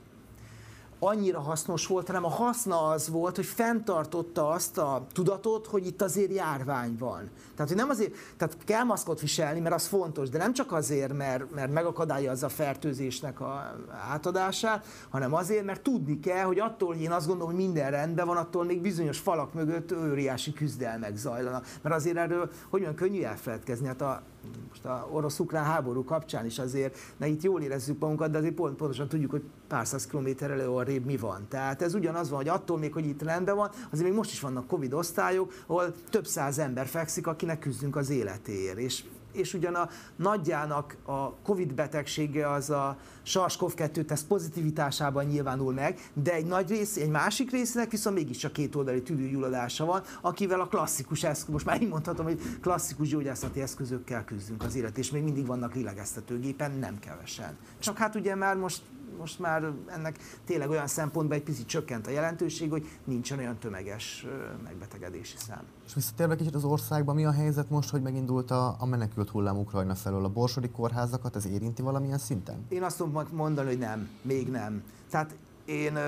annyira 1.01 1.41
hasznos 1.41 1.87
volt, 1.87 2.07
hanem 2.07 2.25
a 2.25 2.29
haszna 2.29 2.87
az 2.87 3.09
volt, 3.09 3.37
hogy 3.37 3.45
fenntartotta 3.45 4.49
azt 4.49 4.79
a 4.79 5.07
tudatot, 5.13 5.67
hogy 5.67 5.87
itt 5.87 6.03
azért 6.03 6.35
járvány 6.35 6.97
van. 6.99 7.31
Tehát, 7.55 7.69
hogy 7.69 7.81
nem 7.81 7.91
azért, 7.91 8.13
tehát 8.37 8.57
kell 8.65 8.83
maszkot 8.83 9.21
viselni, 9.21 9.61
mert 9.61 9.75
az 9.75 9.87
fontos, 9.87 10.29
de 10.29 10.39
nem 10.39 10.53
csak 10.53 10.73
azért, 10.73 11.13
mert, 11.13 11.55
mert 11.55 11.73
megakadályozza 11.73 12.47
a 12.47 12.49
fertőzésnek 12.49 13.41
a 13.41 13.77
átadását, 14.11 14.85
hanem 15.11 15.35
azért, 15.35 15.65
mert 15.65 15.83
tudni 15.83 16.21
kell, 16.21 16.45
hogy 16.45 16.59
attól, 16.59 16.89
hogy 16.89 17.03
én 17.03 17.13
azt 17.13 17.27
gondolom, 17.27 17.55
hogy 17.55 17.65
minden 17.65 17.91
rendben 17.91 18.27
van, 18.27 18.37
attól 18.37 18.65
még 18.65 18.81
bizonyos 18.81 19.19
falak 19.19 19.55
mögött 19.55 19.93
óriási 19.93 20.53
küzdelmek 20.53 21.17
zajlanak. 21.17 21.67
Mert 21.83 21.95
azért 21.95 22.17
erről, 22.17 22.51
hogy 22.69 22.81
olyan 22.81 22.95
könnyű 22.95 23.23
elfeledkezni, 23.23 23.87
hát 23.87 24.01
a 24.01 24.23
most 24.69 24.85
a 24.85 25.09
orosz-ukrán 25.13 25.65
háború 25.65 26.05
kapcsán 26.05 26.47
is 26.47 26.59
azért, 26.59 26.99
na 27.17 27.27
itt 27.27 27.43
jól 27.43 27.63
érezzük 27.63 27.99
magunkat, 27.99 28.31
de 28.31 28.39
azért 28.39 28.55
pont, 28.55 28.77
pontosan 28.77 29.09
tudjuk, 29.09 29.31
hogy 29.31 29.43
pár 29.69 29.87
száz 29.87 30.07
kilométerrel 30.07 30.75
arrébb 30.77 31.05
mi 31.05 31.17
van. 31.17 31.47
Tehát 31.49 31.83
ez 31.83 31.95
ugyanaz 31.95 32.29
van, 32.29 32.39
hogy 32.39 32.49
attól 32.49 32.79
még, 32.79 32.93
hogy 32.93 33.07
itt 33.07 33.23
rendben 33.23 33.57
van, 33.57 33.71
azért 33.91 34.07
még 34.07 34.17
most 34.17 34.33
is 34.33 34.41
vannak 34.41 34.67
Covid 34.67 34.93
osztályok, 34.93 35.53
ahol 35.67 35.95
több 36.11 36.27
száz 36.27 36.59
ember 36.59 36.87
fekszik, 36.87 37.27
akinek 37.27 37.59
küzdünk 37.59 37.97
az 37.97 38.11
életéért. 38.11 38.79
És 38.79 39.05
és 39.33 39.55
ugyan 39.55 39.75
a 39.75 39.89
nagyjának 40.17 40.97
a 41.05 41.35
Covid 41.35 41.75
betegsége 41.75 42.51
az 42.51 42.71
a 42.71 42.97
SARS-CoV-2 43.23 44.05
teszt 44.05 44.27
pozitivitásában 44.27 45.25
nyilvánul 45.25 45.73
meg, 45.73 46.11
de 46.13 46.33
egy 46.33 46.47
nagy 46.47 46.69
rész, 46.69 46.97
egy 46.97 47.11
másik 47.11 47.51
résznek 47.51 47.91
viszont 47.91 48.17
mégiscsak 48.17 48.53
két 48.53 48.75
oldali 48.75 49.03
tüdőgyulladása 49.03 49.85
van, 49.85 50.03
akivel 50.21 50.61
a 50.61 50.67
klasszikus 50.67 51.23
eszköz, 51.23 51.53
most 51.53 51.67
már 51.67 51.83
így 51.83 51.89
mondhatom, 51.89 52.27
hogy 52.27 52.41
klasszikus 52.61 53.09
gyógyászati 53.09 53.61
eszközökkel 53.61 54.25
küzdünk 54.25 54.63
az 54.63 54.75
élet, 54.75 54.99
és 54.99 55.11
még 55.11 55.23
mindig 55.23 55.47
vannak 55.47 55.75
lélegeztetőgépen, 55.75 56.71
nem 56.71 56.99
kevesen. 56.99 57.57
Csak 57.79 57.97
hát 57.97 58.15
ugye 58.15 58.35
már 58.35 58.57
most 58.57 58.83
most 59.19 59.39
már 59.39 59.73
ennek 59.87 60.19
tényleg 60.45 60.71
olyan 60.71 60.87
szempontból 60.87 61.37
egy 61.37 61.43
picit 61.43 61.67
csökkent 61.67 62.07
a 62.07 62.11
jelentőség, 62.11 62.71
hogy 62.71 62.89
nincsen 63.05 63.39
olyan 63.39 63.59
tömeges 63.59 64.27
megbetegedési 64.65 65.37
szám. 65.37 65.63
És 65.87 65.95
visszatérve 65.95 66.37
kicsit 66.37 66.55
az 66.55 66.65
országban, 66.65 67.15
mi 67.15 67.25
a 67.25 67.33
helyzet 67.33 67.71
most, 67.71 67.91
hogy 67.91 68.03
megindult 68.03 68.51
a, 68.51 68.77
a 68.79 68.87
menekült 68.87 69.31
hullám 69.31 69.59
Ukrajna 69.59 69.95
felől? 69.95 70.25
A 70.25 70.29
borsodi 70.29 70.69
kórházakat 70.69 71.37
ez 71.37 71.47
érinti 71.47 71.83
valamilyen 71.83 72.19
szinten? 72.19 72.67
Én 72.69 72.83
azt 72.83 72.97
tudom 72.97 73.27
mondani, 73.33 73.69
hogy 73.69 73.79
nem, 73.79 74.09
még 74.23 74.51
nem. 74.51 74.83
Tehát 75.11 75.37
én, 75.65 75.99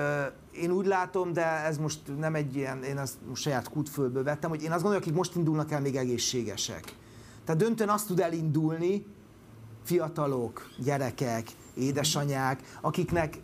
én 0.51 0.71
úgy 0.71 0.85
látom, 0.85 1.33
de 1.33 1.45
ez 1.45 1.77
most 1.77 1.99
nem 2.17 2.35
egy 2.35 2.55
ilyen, 2.55 2.83
én 2.83 2.97
azt 2.97 3.15
most 3.27 3.41
saját 3.41 3.69
kútfölből 3.69 4.23
vettem, 4.23 4.49
hogy 4.49 4.63
én 4.63 4.71
azt 4.71 4.81
gondolom, 4.81 5.01
akik 5.01 5.15
most 5.17 5.35
indulnak 5.35 5.71
el, 5.71 5.81
még 5.81 5.95
egészségesek. 5.95 6.95
Tehát 7.45 7.61
döntően 7.61 7.89
azt 7.89 8.07
tud 8.07 8.19
elindulni, 8.19 9.05
fiatalok, 9.83 10.69
gyerekek, 10.77 11.47
édesanyák, 11.75 12.77
akiknek 12.81 13.37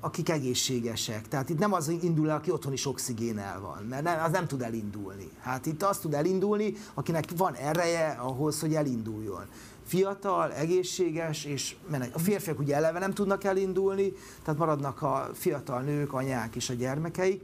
akik 0.00 0.28
egészségesek. 0.28 1.28
Tehát 1.28 1.48
itt 1.48 1.58
nem 1.58 1.72
az 1.72 1.88
indul 1.88 2.30
el, 2.30 2.36
aki 2.36 2.50
otthon 2.50 2.72
is 2.72 2.86
oxigénel 2.86 3.60
van, 3.60 3.82
mert 3.88 4.02
nem, 4.02 4.22
az 4.24 4.30
nem 4.30 4.46
tud 4.46 4.62
elindulni. 4.62 5.30
Hát 5.40 5.66
itt 5.66 5.82
az 5.82 5.98
tud 5.98 6.14
elindulni, 6.14 6.74
akinek 6.94 7.24
van 7.36 7.54
ereje 7.54 8.08
ahhoz, 8.08 8.60
hogy 8.60 8.74
elinduljon. 8.74 9.42
Fiatal, 9.84 10.52
egészséges, 10.52 11.44
és 11.44 11.76
menek. 11.90 12.14
A 12.14 12.18
férfiak 12.18 12.58
ugye 12.58 12.74
eleve 12.74 12.98
nem 12.98 13.12
tudnak 13.12 13.44
elindulni, 13.44 14.12
tehát 14.42 14.60
maradnak 14.60 15.02
a 15.02 15.30
fiatal 15.34 15.80
nők, 15.80 16.12
anyák 16.12 16.56
és 16.56 16.70
a 16.70 16.74
gyermekeik, 16.74 17.42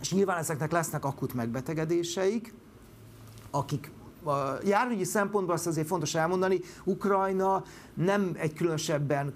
és 0.00 0.12
nyilván 0.12 0.38
ezeknek 0.38 0.72
lesznek 0.72 1.04
akut 1.04 1.34
megbetegedéseik, 1.34 2.54
akik 3.50 3.90
a 4.24 4.58
járványi 4.64 5.04
szempontból 5.04 5.54
azt 5.54 5.66
azért 5.66 5.86
fontos 5.86 6.14
elmondani, 6.14 6.60
Ukrajna 6.84 7.64
nem 7.94 8.30
egy 8.38 8.52
különösebben 8.52 9.34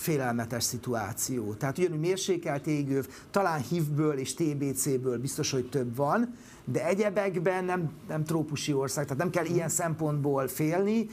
félelmetes 0.00 0.64
szituáció. 0.64 1.52
Tehát 1.52 1.78
ugyanúgy 1.78 1.98
mérsékelt 1.98 2.66
égőv, 2.66 3.06
talán 3.30 3.60
HIV-ből 3.60 4.18
és 4.18 4.34
TBC-ből 4.34 5.18
biztos, 5.18 5.50
hogy 5.50 5.68
több 5.68 5.96
van, 5.96 6.34
de 6.64 6.86
egyebekben 6.86 7.64
nem, 7.64 7.90
nem 8.08 8.24
trópusi 8.24 8.72
ország, 8.72 9.04
tehát 9.04 9.18
nem 9.18 9.30
kell 9.30 9.44
ilyen 9.44 9.68
szempontból 9.68 10.48
félni, 10.48 11.06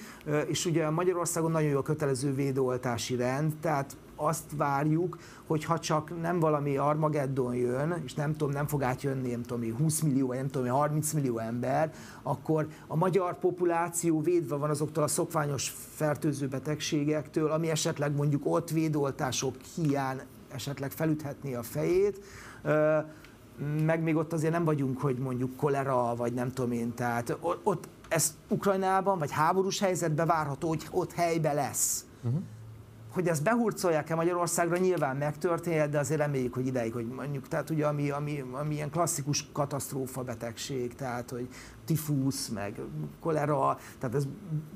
és 0.48 0.66
ugye 0.66 0.90
Magyarországon 0.90 1.52
nagyon 1.52 1.70
jó 1.70 1.78
a 1.78 1.82
kötelező 1.82 2.34
védőoltási 2.34 3.16
rend, 3.16 3.54
tehát 3.62 3.98
azt 4.18 4.52
várjuk, 4.56 5.18
hogy 5.48 5.64
ha 5.64 5.80
csak 5.80 6.22
nem 6.22 6.40
valami 6.40 6.78
Armageddon 6.78 7.56
jön, 7.56 8.02
és 8.06 8.14
nem 8.14 8.32
tudom, 8.32 8.54
nem 8.54 8.68
fog 8.68 8.84
átjönni, 8.84 9.32
nem 9.32 9.44
tudom, 9.44 9.78
20 9.78 10.02
millió, 10.02 10.34
nem 10.34 10.50
tudom, 10.50 10.68
30 10.68 11.14
millió 11.14 11.38
ember, 11.38 11.94
akkor 12.22 12.68
a 12.88 12.96
magyar 12.96 13.40
populáció 13.40 14.22
védve 14.22 14.56
van 14.56 14.70
azoktól 14.70 15.04
a 15.04 15.08
szokványos 15.08 15.74
fertőző 15.90 16.48
betegségektől, 16.48 17.52
ami 17.52 17.70
esetleg 17.70 18.16
mondjuk 18.16 18.46
ott 18.46 18.70
védoltások 18.70 19.56
hiány 19.76 20.22
esetleg 20.52 20.92
felüthetné 20.92 21.54
a 21.54 21.64
fejét, 21.64 22.22
meg 23.86 24.02
még 24.02 24.16
ott 24.16 24.34
azért 24.34 24.54
nem 24.54 24.64
vagyunk, 24.66 25.02
hogy 25.02 25.18
mondjuk 25.18 25.56
kolera, 25.56 26.16
vagy 26.16 26.34
nem 26.34 26.52
tudom 26.52 26.72
én, 26.72 26.94
tehát 26.94 27.38
ott 27.64 27.88
ez 28.08 28.36
Ukrajnában, 28.48 29.18
vagy 29.18 29.32
háborús 29.32 29.80
helyzetben 29.80 30.28
várható, 30.28 30.68
hogy 30.68 30.88
ott 30.92 31.14
helybe 31.14 31.54
lesz. 31.54 32.06
Uh-huh 32.24 32.42
hogy 33.18 33.28
ezt 33.28 33.44
behurcolják-e 33.44 34.16
Magyarországra, 34.16 34.78
nyilván 34.78 35.16
megtörténhet, 35.16 35.90
de 35.90 36.00
azért 36.00 36.20
reméljük, 36.20 36.54
hogy 36.54 36.66
ideig, 36.66 36.94
hogy 36.94 37.08
mondjuk, 37.08 37.48
tehát 37.48 37.70
ugye 37.70 37.86
ami, 37.86 38.10
ami, 38.10 38.44
ami 38.52 38.74
ilyen 38.74 38.90
klasszikus 38.90 39.46
katasztrófa 39.52 40.24
betegség, 40.24 40.96
tehát 40.96 41.30
hogy 41.30 41.48
tifusz, 41.88 42.48
meg 42.48 42.80
kolera, 43.20 43.78
tehát 44.00 44.16
ez 44.16 44.28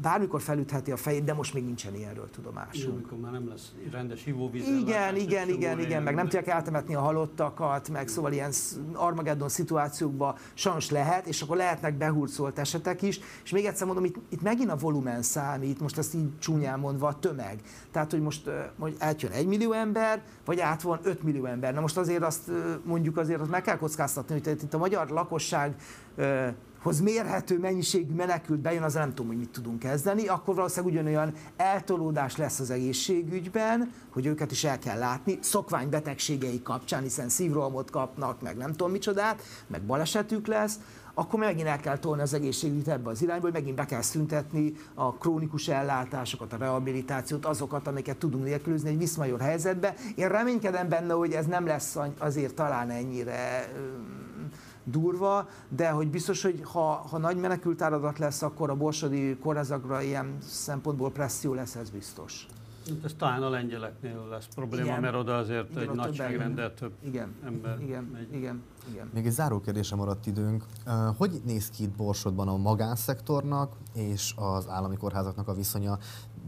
bármikor 0.02 0.42
felütheti 0.42 0.92
a 0.92 0.98
fejét, 0.98 1.24
de 1.24 1.34
most 1.34 1.54
még 1.54 1.64
nincsen 1.66 1.96
ilyenről 1.96 2.30
tudomásunk. 2.30 2.96
amikor 2.96 3.18
már 3.18 3.32
nem 3.32 3.48
lesz 3.48 3.72
rendes 3.92 4.26
ivóvíz. 4.26 4.68
Igen, 4.68 5.16
igen, 5.16 5.50
igen, 5.50 5.80
igen, 5.80 6.04
meg 6.04 6.16
nem 6.16 6.24
tudják 6.24 6.48
eltemetni 6.48 6.96
a 6.96 7.00
halottakat, 7.00 7.90
meg 7.90 8.08
szóval 8.08 8.32
ilyen 8.32 8.52
Armageddon 8.94 9.50
szituációkban 9.50 10.36
sajnos 10.54 10.90
lehet, 10.90 11.28
és 11.28 11.42
akkor 11.42 11.58
lehetnek 11.58 11.98
behurcolt 11.98 12.60
esetek 12.60 13.02
is, 13.02 13.20
és 13.44 13.52
még 13.52 13.66
egyszer 13.66 13.86
mondom, 13.86 14.06
itt, 14.06 14.16
itt 14.30 14.42
megint 14.42 14.70
a 14.70 14.76
volumen 14.76 15.22
számít, 15.22 15.80
most 15.80 15.98
ezt 15.98 16.14
így 16.14 16.40
csúnyán 16.40 16.80
mondva 16.80 17.08
a 17.08 17.20
tömeg. 17.20 17.62
Tehát, 17.92 18.12
hogy 18.12 18.22
most 18.22 18.50
hogy 18.80 18.96
átjön 19.00 19.32
egy 19.32 19.48
millió 19.48 19.72
ember, 19.72 20.22
vagy 20.46 20.60
át 20.60 20.82
van 20.82 21.00
5 21.04 21.24
millió 21.24 21.46
ember. 21.46 21.74
Na 21.74 21.82
most 21.82 21.98
azért 21.98 22.24
azt 22.24 22.52
mondjuk 22.84 23.18
azért 23.18 23.42
azt 23.42 23.50
meg 23.50 23.62
kell 23.62 23.78
kockáztatni, 23.78 24.34
hogy 24.34 24.64
itt 24.64 24.74
a 24.74 24.78
magyar 24.78 25.10
lakosság 25.10 25.76
hoz 26.82 27.00
mérhető 27.00 27.60
mennyiségű 27.60 28.14
menekült 28.14 28.60
bejön, 28.60 28.84
az 28.84 28.94
nem 28.94 29.10
tudom, 29.10 29.28
hogy 29.28 29.38
mit 29.38 29.50
tudunk 29.50 29.80
kezdeni, 29.80 30.28
akkor 30.28 30.56
valószínűleg 30.56 30.94
ugyanolyan 30.94 31.34
eltolódás 31.58 32.38
lesz 32.38 32.60
az 32.60 32.70
egészségügyben, 32.70 33.92
hogy 34.10 34.26
őket 34.26 34.52
is 34.52 34.64
el 34.64 34.80
kell 34.80 34.98
látni, 34.98 35.38
szokványbetegségei 35.42 36.62
kapcsán, 36.62 37.02
hiszen 37.02 37.30
szívrohamot 37.30 37.90
kapnak, 37.90 38.42
meg 38.42 38.58
nem 38.58 38.72
tudom 38.72 38.92
micsodát, 38.92 39.42
meg 39.68 39.82
balesetük 39.82 40.48
lesz, 40.48 40.80
akkor 41.14 41.40
megint 41.40 41.68
el 41.68 41.80
kell 41.80 41.98
tolni 41.98 42.22
az 42.22 42.34
egészségügyet 42.34 42.88
ebbe 42.88 43.10
az 43.10 43.22
irányba, 43.22 43.44
hogy 43.44 43.54
megint 43.54 43.76
be 43.76 43.86
kell 43.86 44.02
szüntetni 44.02 44.74
a 44.94 45.14
krónikus 45.14 45.68
ellátásokat, 45.68 46.54
a 46.54 46.58
rehabilitációt, 46.58 47.46
azokat, 47.46 47.88
amiket 47.88 48.18
tudunk 48.18 48.44
nélkülözni 48.44 48.90
egy 48.90 48.98
viszmajor 48.98 49.40
helyzetbe. 49.40 49.96
Én 50.16 50.28
reménykedem 50.28 50.90
benne, 50.90 51.14
hogy 51.14 51.34
ez 51.34 51.46
nem 51.46 51.66
lesz 51.66 51.98
azért 52.18 52.54
talán 52.54 52.90
ennyire 52.90 53.68
durva, 54.84 55.48
de 55.70 55.90
hogy 55.90 56.10
biztos, 56.10 56.42
hogy 56.42 56.62
ha, 56.64 57.06
ha 57.10 57.18
nagy 57.18 57.38
menekültáradat 57.38 58.20
lesz, 58.20 58.42
akkor 58.42 58.70
a 58.70 58.76
borsodi 58.76 59.38
kórházakra 59.38 60.02
ilyen 60.02 60.38
szempontból 60.42 61.12
presszió 61.12 61.54
lesz, 61.54 61.76
ez 61.76 61.90
biztos. 61.90 62.48
Ez 63.04 63.14
talán 63.18 63.44
a 63.44 63.50
lengyeleknél 63.50 64.28
lesz 64.30 64.48
probléma, 64.56 64.86
igen. 64.86 65.02
mert 65.02 65.16
oda 65.16 65.38
azért 65.38 65.72
igen, 65.72 65.84
egy 65.84 65.96
nagyságrendel 65.96 66.74
több 66.74 66.92
igen. 67.04 67.36
ember 67.46 67.80
igen. 67.82 68.04
megy. 68.04 68.34
Igen. 68.34 68.64
Igen. 68.92 69.10
Még 69.14 69.26
egy 69.26 69.32
záró 69.32 69.60
kérdése 69.60 69.96
maradt 69.96 70.26
időnk. 70.26 70.66
Hogy 71.18 71.42
néz 71.46 71.70
ki 71.70 71.84
itt 71.84 71.96
Borsodban 71.96 72.48
a 72.48 72.58
magánszektornak 72.58 73.76
és 73.94 74.34
az 74.36 74.68
állami 74.70 74.98
kórházaknak 74.98 75.48
a 75.48 75.54
viszonya? 75.54 75.98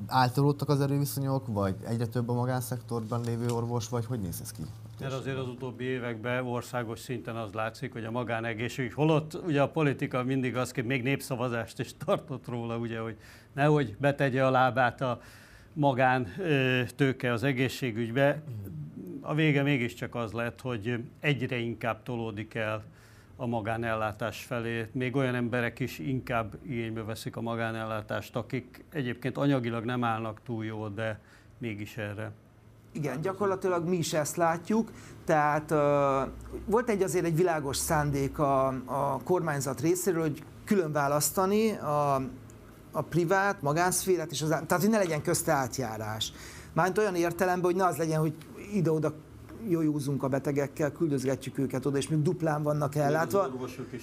Általódtak 0.08 0.70
az 0.70 0.82
erőviszonyok, 0.82 1.48
vagy 1.48 1.76
egyre 1.84 2.06
több 2.08 2.30
a 2.30 2.34
magánszektorban 2.34 3.22
lévő 3.22 3.48
orvos, 3.48 3.90
vagy 3.90 4.06
hogy 4.06 4.20
néz 4.20 4.42
ez 4.42 4.52
ki? 4.52 4.64
Mert 5.00 5.14
azért 5.14 5.38
az 5.38 5.48
utóbbi 5.48 5.84
években 5.84 6.46
országos 6.46 7.00
szinten 7.00 7.36
az 7.36 7.54
látszik, 7.54 7.92
hogy 7.92 8.06
a 8.06 8.12
magánegészség, 8.12 8.94
holott 8.94 9.34
ugye 9.46 9.62
a 9.62 9.70
politika 9.70 10.24
mindig 10.24 10.56
az, 10.56 10.72
hogy 10.72 10.86
még 10.86 11.04
népszavazást 11.04 11.80
is 11.80 11.98
tartott 11.98 12.48
róla, 12.48 12.78
ugye, 12.78 13.00
hogy 13.00 13.18
nehogy 13.54 13.96
betegye 14.00 14.46
a 14.46 14.50
lábát 14.50 15.02
a 15.02 15.22
magán 15.74 16.28
tőke 16.96 17.32
az 17.32 17.44
egészségügybe. 17.44 18.44
A 19.22 19.34
vége 19.34 19.64
mégiscsak 19.64 20.16
az 20.16 20.32
lett, 20.32 20.62
hogy 20.62 21.04
egyre 21.20 21.58
inkább 21.58 22.04
tolódik 22.04 22.54
el 22.54 22.84
a 23.36 23.46
magánellátás 23.46 24.44
felé. 24.44 24.88
Még 24.92 25.16
olyan 25.16 25.36
emberek 25.36 25.80
is 25.80 26.00
inkább 26.00 26.58
igénybe 26.64 27.04
veszik 27.04 27.36
a 27.36 27.42
magánellátást, 27.42 28.36
akik 28.36 28.84
egyébként 28.90 29.38
anyagilag 29.38 29.86
nem 29.86 30.04
állnak 30.04 30.42
túl 30.44 30.66
jól, 30.66 30.90
de 30.90 31.20
mégis 31.58 31.98
erre 31.98 32.32
igen, 32.94 33.22
gyakorlatilag 33.22 33.88
mi 33.88 33.98
is 33.98 34.14
ezt 34.14 34.36
látjuk, 34.36 34.92
tehát 35.26 35.72
uh, 35.72 35.78
volt 36.66 36.90
egy 36.90 37.02
azért 37.02 37.26
egy 37.26 37.36
világos 37.36 37.78
szándék 37.78 38.40
a, 38.40 38.68
a 38.86 39.20
kormányzat 39.24 39.82
részéről, 39.82 40.22
hogy 40.22 40.44
külön 40.66 40.92
választani 40.92 41.72
a, 41.72 42.16
a 42.92 43.02
privát, 43.02 43.62
magánszférát 43.62 44.32
és 44.32 44.42
az 44.42 44.50
tehát 44.50 44.82
hogy 44.82 44.90
ne 44.90 44.98
legyen 44.98 45.22
közte 45.22 45.52
átjárás. 45.52 46.34
Mármint 46.74 46.98
olyan 46.98 47.16
értelemben, 47.16 47.66
hogy 47.66 47.76
ne 47.76 47.86
az 47.86 47.98
legyen, 47.98 48.20
hogy 48.20 48.34
ide-oda 48.74 49.14
jójózunk 49.68 50.24
a 50.24 50.28
betegekkel, 50.28 50.92
küldözgetjük 50.92 51.58
őket 51.58 51.86
oda, 51.86 51.98
és 51.98 52.08
még 52.08 52.22
duplán 52.22 52.64
vannak 52.64 52.96
ellátva. 52.96 53.50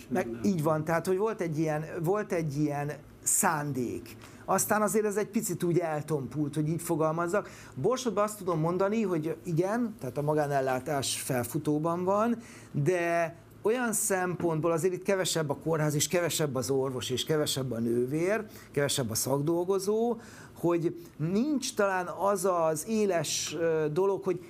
Meg 0.08 0.28
így 0.42 0.62
van, 0.62 0.84
tehát 0.84 1.06
hogy 1.06 1.16
volt 1.16 1.40
egy 1.40 1.58
ilyen, 1.58 1.84
volt 2.02 2.32
egy 2.32 2.56
ilyen 2.56 2.92
szándék. 3.22 4.16
Aztán 4.50 4.82
azért 4.82 5.04
ez 5.04 5.16
egy 5.16 5.28
picit 5.28 5.62
úgy 5.62 5.78
eltompult, 5.78 6.54
hogy 6.54 6.68
így 6.68 6.82
fogalmazzak. 6.82 7.50
Borsodban 7.74 8.24
azt 8.24 8.38
tudom 8.38 8.60
mondani, 8.60 9.02
hogy 9.02 9.36
igen, 9.44 9.94
tehát 10.00 10.18
a 10.18 10.22
magánellátás 10.22 11.20
felfutóban 11.20 12.04
van, 12.04 12.36
de 12.72 13.36
olyan 13.62 13.92
szempontból 13.92 14.72
azért 14.72 14.94
itt 14.94 15.02
kevesebb 15.02 15.50
a 15.50 15.56
kórház, 15.56 15.94
és 15.94 16.08
kevesebb 16.08 16.54
az 16.54 16.70
orvos, 16.70 17.10
és 17.10 17.24
kevesebb 17.24 17.72
a 17.72 17.78
nővér, 17.78 18.44
kevesebb 18.72 19.10
a 19.10 19.14
szakdolgozó, 19.14 20.16
hogy 20.58 21.04
nincs 21.16 21.74
talán 21.74 22.06
az 22.06 22.48
az 22.70 22.86
éles 22.88 23.56
dolog, 23.92 24.24
hogy 24.24 24.40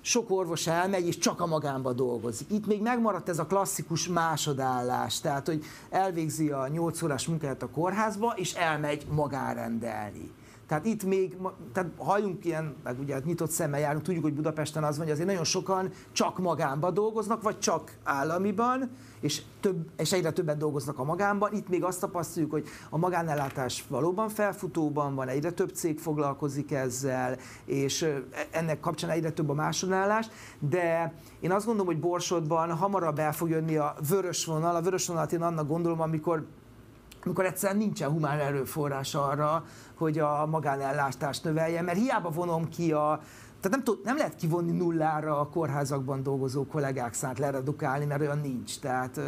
sok 0.00 0.30
orvos 0.30 0.66
elmegy, 0.66 1.06
és 1.06 1.18
csak 1.18 1.40
a 1.40 1.46
magánba 1.46 1.92
dolgozik. 1.92 2.50
Itt 2.50 2.66
még 2.66 2.82
megmaradt 2.82 3.28
ez 3.28 3.38
a 3.38 3.46
klasszikus 3.46 4.08
másodállás, 4.08 5.20
tehát, 5.20 5.46
hogy 5.46 5.64
elvégzi 5.90 6.50
a 6.50 6.68
8 6.68 7.02
órás 7.02 7.26
munkáját 7.26 7.62
a 7.62 7.70
kórházba, 7.70 8.32
és 8.36 8.52
elmegy 8.52 9.06
magánrendelni. 9.10 10.30
Tehát 10.70 10.84
itt 10.84 11.04
még, 11.04 11.36
tehát 11.72 11.90
halljunk 11.96 12.44
ilyen, 12.44 12.74
meg 12.84 12.98
ugye 13.00 13.14
hát 13.14 13.24
nyitott 13.24 13.50
szemmel 13.50 13.80
járunk, 13.80 14.04
tudjuk, 14.04 14.22
hogy 14.22 14.34
Budapesten 14.34 14.84
az 14.84 14.96
van, 14.96 15.04
hogy 15.04 15.14
azért 15.14 15.28
nagyon 15.28 15.44
sokan 15.44 15.90
csak 16.12 16.38
magánba 16.38 16.90
dolgoznak, 16.90 17.42
vagy 17.42 17.58
csak 17.58 17.96
államiban, 18.04 18.90
és, 19.20 19.42
több, 19.60 19.86
és 19.96 20.12
egyre 20.12 20.30
többet 20.30 20.56
dolgoznak 20.56 20.98
a 20.98 21.04
magánban. 21.04 21.54
Itt 21.54 21.68
még 21.68 21.84
azt 21.84 22.00
tapasztaljuk, 22.00 22.50
hogy 22.50 22.68
a 22.90 22.98
magánellátás 22.98 23.84
valóban 23.88 24.28
felfutóban 24.28 25.14
van, 25.14 25.28
egyre 25.28 25.50
több 25.50 25.70
cég 25.74 25.98
foglalkozik 25.98 26.72
ezzel, 26.72 27.36
és 27.64 28.08
ennek 28.50 28.80
kapcsán 28.80 29.10
egyre 29.10 29.30
több 29.30 29.48
a 29.48 29.54
másodállás, 29.54 30.26
de 30.58 31.14
én 31.40 31.52
azt 31.52 31.66
gondolom, 31.66 31.92
hogy 31.92 32.00
Borsodban 32.00 32.76
hamarabb 32.76 33.18
el 33.18 33.32
fog 33.32 33.48
jönni 33.48 33.76
a 33.76 33.94
vörös 34.08 34.44
vonal. 34.44 34.76
A 34.76 34.82
vörös 34.82 35.06
vonalat 35.06 35.32
én 35.32 35.42
annak 35.42 35.68
gondolom, 35.68 36.00
amikor 36.00 36.46
amikor 37.24 37.44
egyszerűen 37.44 37.78
nincsen 37.78 38.10
humán 38.10 38.38
erőforrás 38.38 39.14
arra, 39.14 39.64
hogy 39.94 40.18
a 40.18 40.46
magánellátást 40.46 41.44
növelje, 41.44 41.82
mert 41.82 41.98
hiába 41.98 42.30
vonom 42.30 42.68
ki 42.68 42.92
a, 42.92 43.20
tehát 43.60 43.76
nem, 43.76 43.84
tud, 43.84 44.04
nem 44.04 44.16
lehet 44.16 44.34
kivonni 44.34 44.72
nullára 44.72 45.40
a 45.40 45.48
kórházakban 45.48 46.22
dolgozó 46.22 46.66
kollégák 46.66 47.14
szánt 47.14 47.38
leredukálni, 47.38 48.04
mert 48.04 48.20
olyan 48.20 48.38
nincs. 48.38 48.78
Tehát 48.78 49.20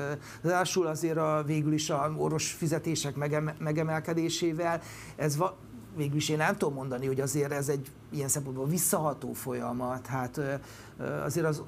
ráadásul 0.42 0.86
azért 0.86 1.16
a, 1.16 1.42
végül 1.46 1.72
is 1.72 1.90
a 1.90 2.12
orvos 2.16 2.52
fizetések 2.52 3.16
megem, 3.16 3.50
megemelkedésével, 3.58 4.80
ez 5.16 5.36
va, 5.36 5.56
végül 5.96 6.16
is 6.16 6.28
én 6.28 6.36
nem 6.36 6.56
tudom 6.56 6.74
mondani, 6.74 7.06
hogy 7.06 7.20
azért 7.20 7.52
ez 7.52 7.68
egy 7.68 7.90
ilyen 8.10 8.28
szempontból 8.28 8.66
visszaható 8.66 9.32
folyamat. 9.32 10.06
Hát 10.06 10.40
azért 11.24 11.46
az 11.46 11.62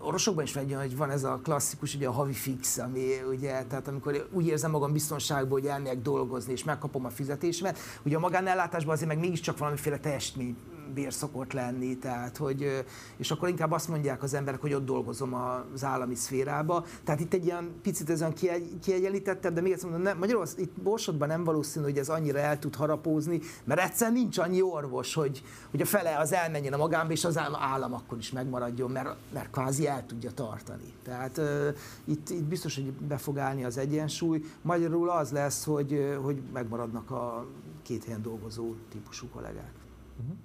orvosokban 0.00 0.44
is 0.44 0.52
megjön, 0.52 0.80
hogy 0.80 0.96
van 0.96 1.10
ez 1.10 1.24
a 1.24 1.40
klasszikus, 1.42 1.94
ugye 1.94 2.08
a 2.08 2.12
havi 2.12 2.32
fix, 2.32 2.78
ami 2.78 3.02
ugye, 3.28 3.64
tehát 3.64 3.88
amikor 3.88 4.28
úgy 4.32 4.46
érzem 4.46 4.70
magam 4.70 4.92
biztonságban, 4.92 5.60
hogy 5.60 5.68
elmegyek 5.68 6.02
dolgozni, 6.02 6.52
és 6.52 6.64
megkapom 6.64 7.04
a 7.04 7.10
fizetésemet, 7.10 7.78
ugye 8.02 8.16
a 8.16 8.20
magánellátásban 8.20 8.94
azért 8.94 9.08
meg 9.08 9.18
mégiscsak 9.18 9.58
valamiféle 9.58 9.98
teljesítmény 9.98 10.56
bér 10.94 11.12
szokott 11.12 11.52
lenni, 11.52 11.96
tehát 11.98 12.36
hogy, 12.36 12.84
és 13.16 13.30
akkor 13.30 13.48
inkább 13.48 13.72
azt 13.72 13.88
mondják 13.88 14.22
az 14.22 14.34
emberek, 14.34 14.60
hogy 14.60 14.74
ott 14.74 14.84
dolgozom 14.84 15.34
az 15.34 15.84
állami 15.84 16.14
szférába. 16.14 16.84
Tehát 17.04 17.20
itt 17.20 17.32
egy 17.32 17.44
ilyen 17.44 17.70
picit 17.82 18.10
ez 18.10 18.20
olyan 18.20 18.34
kiegyenlítettebb, 18.80 19.54
de 19.54 19.60
még 19.60 19.72
egyszer 19.72 19.90
mondom, 19.90 20.06
nem, 20.06 20.18
Magyarország, 20.18 20.60
itt 20.60 20.80
Borsodban 20.80 21.28
nem 21.28 21.44
valószínű, 21.44 21.84
hogy 21.84 21.98
ez 21.98 22.08
annyira 22.08 22.38
el 22.38 22.58
tud 22.58 22.74
harapózni, 22.74 23.40
mert 23.64 23.80
egyszerűen 23.80 24.16
nincs 24.16 24.38
annyi 24.38 24.62
orvos, 24.62 25.14
hogy, 25.14 25.42
hogy 25.70 25.80
a 25.80 25.84
fele 25.84 26.18
az 26.18 26.32
elmenjen 26.32 26.72
a 26.72 26.76
magánba, 26.76 27.12
és 27.12 27.24
az 27.24 27.38
állam 27.52 27.94
akkor 27.94 28.18
is 28.18 28.32
megmaradjon, 28.32 28.90
mert, 28.90 29.16
mert 29.32 29.50
kvázi 29.50 29.86
el 29.86 30.06
tudja 30.06 30.30
tartani. 30.30 30.92
Tehát 31.02 31.38
uh, 31.38 31.76
itt, 32.04 32.30
itt 32.30 32.44
biztos, 32.44 32.74
hogy 32.74 32.92
be 32.92 33.16
fog 33.16 33.38
állni 33.38 33.64
az 33.64 33.78
egyensúly. 33.78 34.44
Magyarul 34.62 35.10
az 35.10 35.30
lesz, 35.30 35.64
hogy, 35.64 36.18
hogy 36.22 36.42
megmaradnak 36.52 37.10
a 37.10 37.46
két 37.82 38.04
helyen 38.04 38.22
dolgozó 38.22 38.74
típusú 38.90 39.28
kollégák. 39.28 39.72
Uh-huh. 40.20 40.36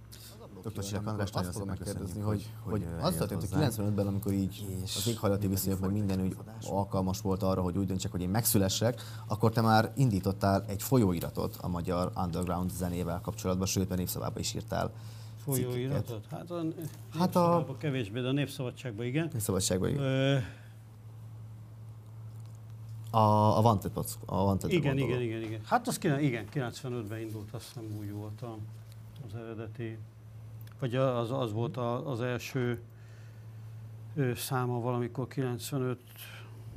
Dr. 0.63 0.83
Sirek 0.83 1.07
András, 1.07 1.29
azt 1.31 1.51
fogom 1.51 1.67
megkérdezni, 1.67 2.21
hogy, 2.21 2.49
hogy 2.59 2.85
az 3.01 3.15
történt, 3.15 3.41
hogy 3.41 3.49
95-ben, 3.51 4.07
amikor 4.07 4.31
így 4.31 4.65
az 4.83 5.07
éghajlati 5.07 5.47
viszonyok, 5.47 5.79
meg 5.79 5.91
minden 5.91 6.21
úgy 6.21 6.37
alkalmas 6.61 7.21
volt 7.21 7.43
arra, 7.43 7.61
hogy 7.61 7.77
úgy 7.77 7.85
döntsek, 7.85 8.11
hogy 8.11 8.21
én 8.21 8.29
megszülessek, 8.29 9.01
akkor 9.27 9.51
te 9.51 9.61
már 9.61 9.91
indítottál 9.95 10.65
egy 10.67 10.81
folyóiratot 10.81 11.57
a 11.61 11.67
magyar 11.67 12.11
underground 12.15 12.71
zenével 12.71 13.21
kapcsolatban, 13.21 13.67
sőt, 13.67 13.91
a 13.91 13.95
népszavában 13.95 14.39
is 14.39 14.53
írtál 14.53 14.91
Folyóiratot? 15.43 16.25
Hát 16.29 16.51
a, 16.51 16.65
hát 17.19 17.35
a 17.35 17.75
kevésbé, 17.77 18.21
de 18.21 18.27
a 18.27 18.31
Népszabadságban 18.31 19.05
igen. 19.05 19.29
Népszabadságban 19.33 19.89
igen. 19.89 20.01
Ö... 20.01 20.37
A, 23.09 23.57
a 23.57 23.61
Wanted, 23.61 23.91
a 24.25 24.43
Wanted 24.43 24.71
igen, 24.71 24.97
igen, 24.97 25.21
igen, 25.21 25.41
igen. 25.41 25.61
Hát 25.65 25.87
az 25.87 25.99
igen, 26.19 26.45
95-ben 26.53 27.19
indult, 27.19 27.53
azt 27.53 27.65
hiszem 27.67 27.97
úgy 27.99 28.11
volt 28.11 28.43
az 29.27 29.35
eredeti 29.35 29.97
vagy 30.83 30.95
az, 30.95 31.31
az 31.31 31.53
volt 31.53 31.77
az 32.05 32.21
első 32.21 32.81
száma 34.35 34.79
valamikor 34.79 35.27
95 35.27 35.99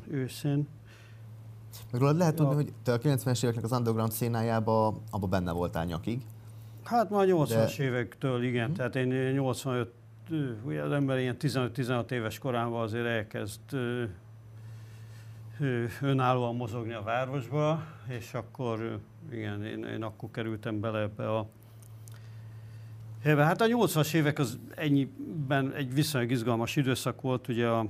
őszén. 0.09 0.69
Meg 1.90 2.01
rólad 2.01 2.16
lehet 2.16 2.35
tudni, 2.35 2.55
hogy 2.55 2.73
te 2.83 2.92
a 2.92 2.99
90-es 2.99 3.42
éveknek 3.42 3.64
az 3.64 3.73
underground 3.73 4.12
szénájába 4.12 5.01
abba 5.11 5.27
benne 5.27 5.53
voltál 5.53 5.85
nyakig. 5.85 6.23
Hát 6.85 7.11
már 7.11 7.27
80-as 7.31 7.75
De... 7.77 7.85
évektől, 7.85 8.42
igen. 8.42 8.66
Hmm. 8.66 8.75
Tehát 8.75 8.97
én 8.97 9.33
85, 9.33 9.92
ugye 10.64 10.83
az 10.83 10.92
ember 10.92 11.19
ilyen 11.19 11.37
15-16 11.40 12.11
éves 12.11 12.38
korában 12.38 12.83
azért 12.83 13.07
elkezd 13.07 13.61
önállóan 16.01 16.57
mozogni 16.57 16.92
a 16.92 17.03
városba, 17.03 17.83
és 18.09 18.35
akkor 18.35 19.01
igen, 19.31 19.64
én, 19.64 19.85
én 19.85 20.03
akkor 20.03 20.31
kerültem 20.31 20.81
bele 20.81 21.01
ebbe 21.01 21.37
a. 21.37 21.49
Hát 23.35 23.61
a 23.61 23.67
80-as 23.67 24.15
évek 24.15 24.39
az 24.39 24.59
ennyiben 24.75 25.73
egy 25.73 25.95
viszonylag 25.95 26.31
izgalmas 26.31 26.77
időszak 26.77 27.21
volt, 27.21 27.49
ugye 27.49 27.69
a, 27.69 27.87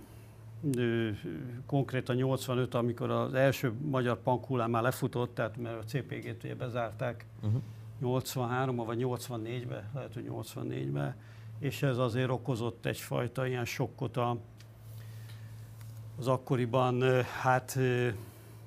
konkrétan 1.66 2.16
85, 2.16 2.74
amikor 2.74 3.10
az 3.10 3.34
első 3.34 3.72
magyar 3.90 4.22
punk 4.22 4.68
már 4.68 4.82
lefutott, 4.82 5.34
tehát 5.34 5.56
mert 5.56 5.82
a 5.82 5.84
CPG-t 5.84 6.44
ugye 6.44 6.54
bezárták 6.54 7.24
uh-huh. 7.42 7.60
83 8.00 8.76
vagy 8.76 8.98
84-ben, 9.02 9.90
lehet, 9.94 10.14
hogy 10.14 10.30
84-ben, 10.30 11.14
és 11.58 11.82
ez 11.82 11.98
azért 11.98 12.30
okozott 12.30 12.86
egyfajta 12.86 13.46
ilyen 13.46 13.64
sokkot 13.64 14.16
a, 14.16 14.36
az 16.18 16.26
akkoriban 16.26 17.22
hát 17.22 17.78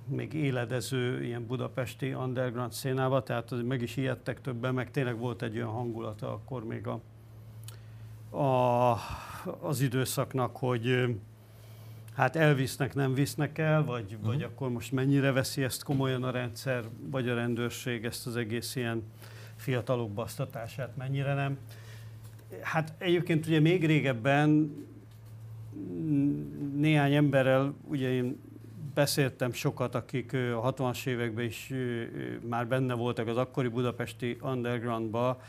még 0.09 0.33
éledező 0.33 1.23
ilyen 1.23 1.45
budapesti 1.45 2.13
underground 2.13 2.71
szénába, 2.71 3.23
tehát 3.23 3.63
meg 3.63 3.81
is 3.81 3.97
ijedtek 3.97 4.41
többen, 4.41 4.73
meg 4.73 4.91
tényleg 4.91 5.17
volt 5.17 5.41
egy 5.41 5.55
olyan 5.55 5.69
hangulata 5.69 6.33
akkor 6.33 6.63
még 6.63 6.87
a, 6.87 7.01
a, 8.37 8.97
az 9.59 9.81
időszaknak, 9.81 10.57
hogy 10.57 11.15
hát 12.15 12.35
elvisznek, 12.35 12.95
nem 12.95 13.13
visznek 13.13 13.57
el, 13.57 13.83
vagy, 13.83 14.13
uh-huh. 14.13 14.25
vagy 14.25 14.43
akkor 14.43 14.69
most 14.69 14.91
mennyire 14.91 15.31
veszi 15.31 15.63
ezt 15.63 15.83
komolyan 15.83 16.23
a 16.23 16.31
rendszer, 16.31 16.83
vagy 16.99 17.29
a 17.29 17.35
rendőrség 17.35 18.05
ezt 18.05 18.27
az 18.27 18.35
egész 18.35 18.75
ilyen 18.75 19.03
fiatalok 19.55 20.11
basztatását, 20.11 20.95
mennyire 20.97 21.33
nem. 21.33 21.57
Hát 22.61 22.93
egyébként 22.97 23.45
ugye 23.45 23.59
még 23.59 23.85
régebben 23.85 24.75
néhány 26.75 27.13
emberrel, 27.13 27.73
ugye 27.87 28.09
én 28.09 28.39
beszéltem 28.99 29.51
sokat, 29.51 29.95
akik 29.95 30.33
a 30.33 30.73
60-as 30.73 31.05
években 31.05 31.45
is 31.45 31.73
már 32.49 32.67
benne 32.67 32.93
voltak 32.93 33.27
az 33.27 33.37
akkori 33.37 33.67
budapesti 33.67 34.37
undergroundba, 34.41 35.41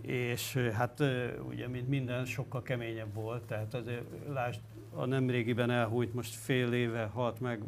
és 0.00 0.56
hát 0.72 1.02
ugye, 1.48 1.68
mint 1.68 1.88
minden, 1.88 2.24
sokkal 2.24 2.62
keményebb 2.62 3.14
volt, 3.14 3.42
tehát 3.42 3.74
azért 3.74 4.02
lásd, 4.28 4.60
a 4.94 5.04
nemrégiben 5.04 5.70
elhújt, 5.70 6.14
most 6.14 6.34
fél 6.34 6.72
éve 6.72 7.04
halt 7.04 7.40
meg 7.40 7.62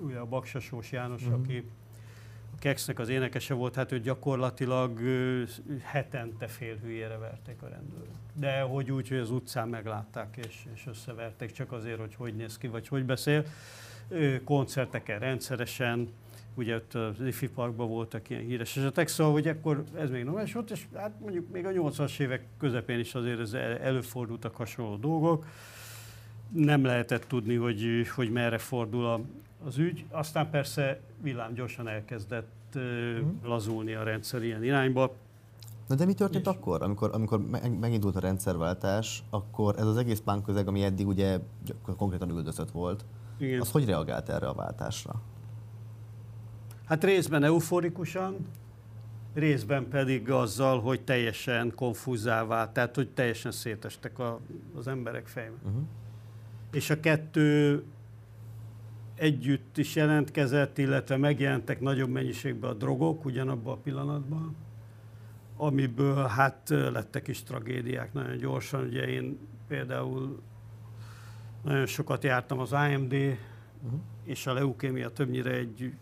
ugye 0.00 0.18
a 0.18 0.24
Baksasós 0.24 0.92
János, 0.92 1.22
uh-huh. 1.22 1.40
aki 1.40 1.70
a 2.54 2.58
Kexnek 2.58 2.98
az 2.98 3.08
énekese 3.08 3.54
volt, 3.54 3.74
hát 3.74 3.92
ő 3.92 4.00
gyakorlatilag 4.00 5.00
hetente 5.82 6.46
fél 6.46 6.76
hülyére 6.76 7.16
verték 7.16 7.62
a 7.62 7.68
rendőrök. 7.68 8.14
De 8.34 8.60
hogy 8.60 8.90
úgy, 8.90 9.08
hogy 9.08 9.18
az 9.18 9.30
utcán 9.30 9.68
meglátták 9.68 10.36
és, 10.46 10.66
és 10.74 10.86
összeverték, 10.86 11.52
csak 11.52 11.72
azért, 11.72 11.98
hogy 11.98 12.14
hogy 12.14 12.36
néz 12.36 12.58
ki, 12.58 12.66
vagy 12.66 12.88
hogy 12.88 13.04
beszél. 13.04 13.44
Koncerteken 14.44 15.18
rendszeresen, 15.18 16.08
ugye 16.54 16.74
ott 16.74 16.94
az 16.94 17.20
IFI 17.26 17.48
Parkban 17.48 17.88
voltak 17.88 18.30
ilyen 18.30 18.42
híres 18.42 18.76
esetek, 18.76 19.08
szóval 19.08 19.32
hogy 19.32 19.48
akkor 19.48 19.84
ez 19.94 20.10
még 20.10 20.24
normális 20.24 20.52
volt, 20.52 20.70
és 20.70 20.86
hát 20.94 21.12
mondjuk 21.20 21.50
még 21.52 21.66
a 21.66 21.70
80-as 21.70 22.20
évek 22.20 22.46
közepén 22.58 22.98
is 22.98 23.14
azért 23.14 23.40
ez 23.40 23.52
előfordultak 23.82 24.56
hasonló 24.56 24.96
dolgok. 24.96 25.46
Nem 26.52 26.84
lehetett 26.84 27.24
tudni, 27.24 27.54
hogy, 27.54 28.08
hogy 28.14 28.30
merre 28.30 28.58
fordul 28.58 29.06
a, 29.06 29.20
az 29.66 29.78
ügy. 29.78 30.04
Aztán 30.10 30.50
persze 30.50 31.00
villám 31.22 31.54
gyorsan 31.54 31.88
elkezdett 31.88 32.52
uh, 32.74 33.18
lazulni 33.42 33.94
a 33.94 34.02
rendszer 34.02 34.42
ilyen 34.42 34.64
irányba. 34.64 35.14
Na 35.86 35.94
de 35.94 36.04
mi 36.04 36.14
történt 36.14 36.46
és... 36.46 36.52
akkor, 36.52 36.82
amikor, 36.82 37.10
amikor 37.12 37.42
megindult 37.80 38.16
a 38.16 38.20
rendszerváltás, 38.20 39.22
akkor 39.30 39.74
ez 39.78 39.86
az 39.86 39.96
egész 39.96 40.20
punk 40.20 40.44
közeg, 40.44 40.68
ami 40.68 40.82
eddig 40.82 41.06
ugye 41.06 41.38
konkrétan 41.96 42.30
üldözött 42.30 42.70
volt, 42.70 43.04
Igen. 43.40 43.60
az 43.60 43.70
hogy 43.70 43.84
reagált 43.84 44.28
erre 44.28 44.46
a 44.46 44.54
váltásra? 44.54 45.22
Hát 46.84 47.04
részben 47.04 47.42
euforikusan, 47.42 48.36
részben 49.34 49.88
pedig 49.88 50.30
azzal, 50.30 50.80
hogy 50.80 51.00
teljesen 51.00 51.72
konfúzá 51.74 52.44
vált, 52.44 52.70
tehát 52.70 52.94
hogy 52.94 53.08
teljesen 53.08 53.52
szétestek 53.52 54.18
a, 54.18 54.40
az 54.76 54.88
emberek 54.88 55.26
fejben. 55.26 55.60
Uh-huh. 55.64 55.82
És 56.72 56.90
a 56.90 57.00
kettő 57.00 57.84
együtt 59.14 59.78
is 59.78 59.94
jelentkezett, 59.94 60.78
illetve 60.78 61.16
megjelentek 61.16 61.80
nagyobb 61.80 62.08
mennyiségben 62.08 62.70
a 62.70 62.74
drogok 62.74 63.24
ugyanabban 63.24 63.72
a 63.72 63.76
pillanatban, 63.76 64.56
amiből 65.56 66.26
hát 66.26 66.68
lettek 66.68 67.28
is 67.28 67.42
tragédiák 67.42 68.12
nagyon 68.12 68.36
gyorsan. 68.36 68.84
Ugye 68.84 69.08
én 69.08 69.38
például 69.68 70.42
nagyon 71.62 71.86
sokat 71.86 72.24
jártam 72.24 72.58
az 72.58 72.72
AMD 72.72 73.12
uh-huh. 73.12 74.00
és 74.24 74.46
a 74.46 74.52
leukémia 74.52 75.10
többnyire 75.10 75.50
egy 75.50 75.94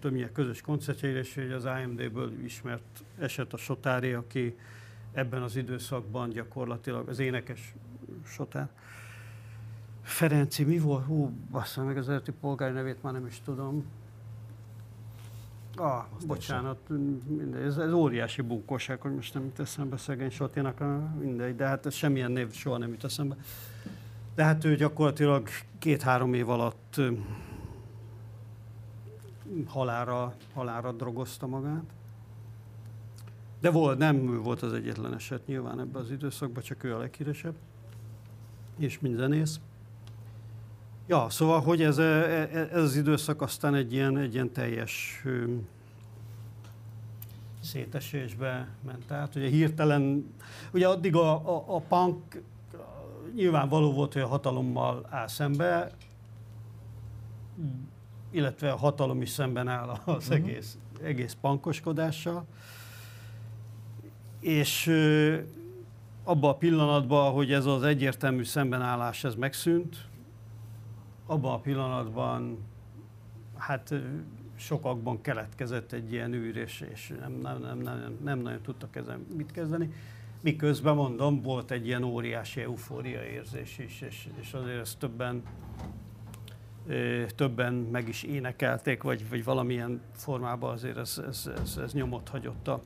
többnyire 0.00 0.32
közös 0.32 0.60
koncertjeire, 0.60 1.18
és 1.18 1.34
hogy 1.34 1.52
az 1.52 1.64
AMD-ből 1.64 2.32
ismert 2.44 3.04
eset 3.18 3.52
a 3.52 3.56
Sotári, 3.56 4.12
aki 4.12 4.56
ebben 5.12 5.42
az 5.42 5.56
időszakban 5.56 6.30
gyakorlatilag 6.30 7.08
az 7.08 7.18
énekes 7.18 7.74
Sotár. 8.24 8.68
Ferenci, 10.02 10.64
mi 10.64 10.78
volt? 10.78 11.04
Hú, 11.04 11.32
bassza 11.50 11.84
meg 11.84 11.96
az 11.96 12.08
eredeti 12.08 12.32
polgári 12.40 12.72
nevét, 12.72 13.02
már 13.02 13.12
nem 13.12 13.26
is 13.26 13.40
tudom. 13.44 13.84
Ah, 15.76 16.04
Azt 16.16 16.26
bocsánat, 16.26 16.78
mindegy, 17.28 17.62
ez, 17.62 17.76
ez 17.76 17.92
óriási 17.92 18.42
bunkóság, 18.42 19.00
hogy 19.00 19.14
most 19.14 19.34
nem 19.34 19.44
jut 19.44 19.58
eszembe 19.58 19.96
szegény 19.96 20.30
Sotinak, 20.30 20.82
mindegy, 21.20 21.56
de 21.56 21.66
hát 21.66 21.86
ez 21.86 21.94
semmilyen 21.94 22.32
név 22.32 22.52
soha 22.52 22.78
nem 22.78 22.88
jut 22.88 23.04
eszembe. 23.04 23.36
De 24.34 24.44
hát 24.44 24.64
ő 24.64 24.76
gyakorlatilag 24.76 25.48
két-három 25.78 26.34
év 26.34 26.48
alatt 26.48 27.00
halára, 29.66 30.34
halára 30.54 30.92
drogozta 30.92 31.46
magát. 31.46 31.84
De 33.60 33.70
volt, 33.70 33.98
nem 33.98 34.32
ő 34.32 34.38
volt 34.38 34.62
az 34.62 34.72
egyetlen 34.72 35.14
eset 35.14 35.46
nyilván 35.46 35.80
ebben 35.80 36.02
az 36.02 36.10
időszakban, 36.10 36.62
csak 36.62 36.84
ő 36.84 36.94
a 36.94 36.98
leghíresebb. 36.98 37.54
És 38.78 39.00
mind 39.00 39.16
zenész. 39.16 39.60
Ja, 41.06 41.26
szóval, 41.30 41.60
hogy 41.60 41.82
ez, 41.82 41.98
ez 41.98 42.82
az 42.82 42.96
időszak 42.96 43.42
aztán 43.42 43.74
egy 43.74 43.92
ilyen, 43.92 44.18
egy 44.18 44.34
ilyen 44.34 44.52
teljes 44.52 45.24
szétesésbe 47.62 48.68
ment 48.86 49.10
át. 49.10 49.34
Ugye 49.34 49.48
hirtelen, 49.48 50.32
ugye 50.72 50.88
addig 50.88 51.16
a, 51.16 51.32
a, 51.32 51.64
a 51.66 51.80
punk 51.80 52.42
nyilvánvaló 53.34 53.92
volt, 53.92 54.12
hogy 54.12 54.22
a 54.22 54.26
hatalommal 54.26 55.06
áll 55.10 55.26
szembe, 55.26 55.90
illetve 58.30 58.72
a 58.72 58.76
hatalom 58.76 59.22
is 59.22 59.28
szemben 59.28 59.68
áll 59.68 59.88
az 59.88 59.98
uh-huh. 60.04 60.34
egész, 60.34 60.78
egész 61.02 61.36
pankoskodással. 61.40 62.44
És 64.40 64.86
abban 66.24 66.50
a 66.50 66.56
pillanatban, 66.56 67.32
hogy 67.32 67.52
ez 67.52 67.66
az 67.66 67.82
egyértelmű 67.82 68.44
szembenállás 68.44 69.24
ez 69.24 69.34
megszűnt, 69.34 70.08
abban 71.26 71.52
a 71.52 71.58
pillanatban 71.58 72.58
hát 73.56 73.94
sokakban 74.56 75.20
keletkezett 75.20 75.92
egy 75.92 76.12
ilyen 76.12 76.32
űr, 76.32 76.56
és, 76.56 76.84
és 76.92 77.14
nem, 77.20 77.32
nem, 77.32 77.58
nem, 77.60 77.78
nem, 77.78 78.18
nem 78.22 78.38
nagyon 78.38 78.60
tudtak 78.60 78.96
ezen 78.96 79.26
mit 79.36 79.50
kezdeni. 79.50 79.92
Miközben 80.40 80.94
mondom, 80.94 81.42
volt 81.42 81.70
egy 81.70 81.86
ilyen 81.86 82.02
óriási 82.02 82.60
eufória 82.60 83.22
érzés 83.24 83.78
is, 83.78 84.00
és, 84.00 84.28
és 84.40 84.52
azért 84.52 84.80
ezt 84.80 84.98
többen, 84.98 85.42
többen 87.34 87.74
meg 87.74 88.08
is 88.08 88.22
énekelték, 88.22 89.02
vagy, 89.02 89.28
vagy 89.28 89.44
valamilyen 89.44 90.00
formában 90.12 90.72
azért 90.72 90.96
ez, 90.96 91.20
ez, 91.28 91.50
ez, 91.62 91.76
ez 91.76 91.92
nyomot 91.92 92.28
hagyott 92.28 92.68
a, 92.68 92.80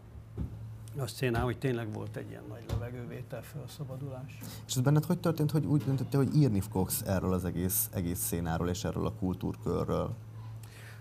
a 0.98 1.06
szénán, 1.06 1.42
hogy 1.42 1.58
tényleg 1.58 1.92
volt 1.92 2.16
egy 2.16 2.30
ilyen 2.30 2.42
nagy 2.48 2.64
levegővétel, 2.68 3.42
felszabadulás. 3.42 4.38
És 4.66 4.74
ez 4.74 4.80
benned 4.80 5.04
hogy 5.04 5.18
történt, 5.18 5.50
hogy 5.50 5.64
úgy 5.64 5.82
döntöttél, 5.84 6.24
hogy 6.24 6.36
írni 6.36 6.60
fogsz 6.60 7.02
erről 7.06 7.32
az 7.32 7.44
egész, 7.44 7.88
egész 7.92 8.18
szénáról 8.18 8.68
és 8.68 8.84
erről 8.84 9.06
a 9.06 9.12
kultúrkörről? 9.12 10.14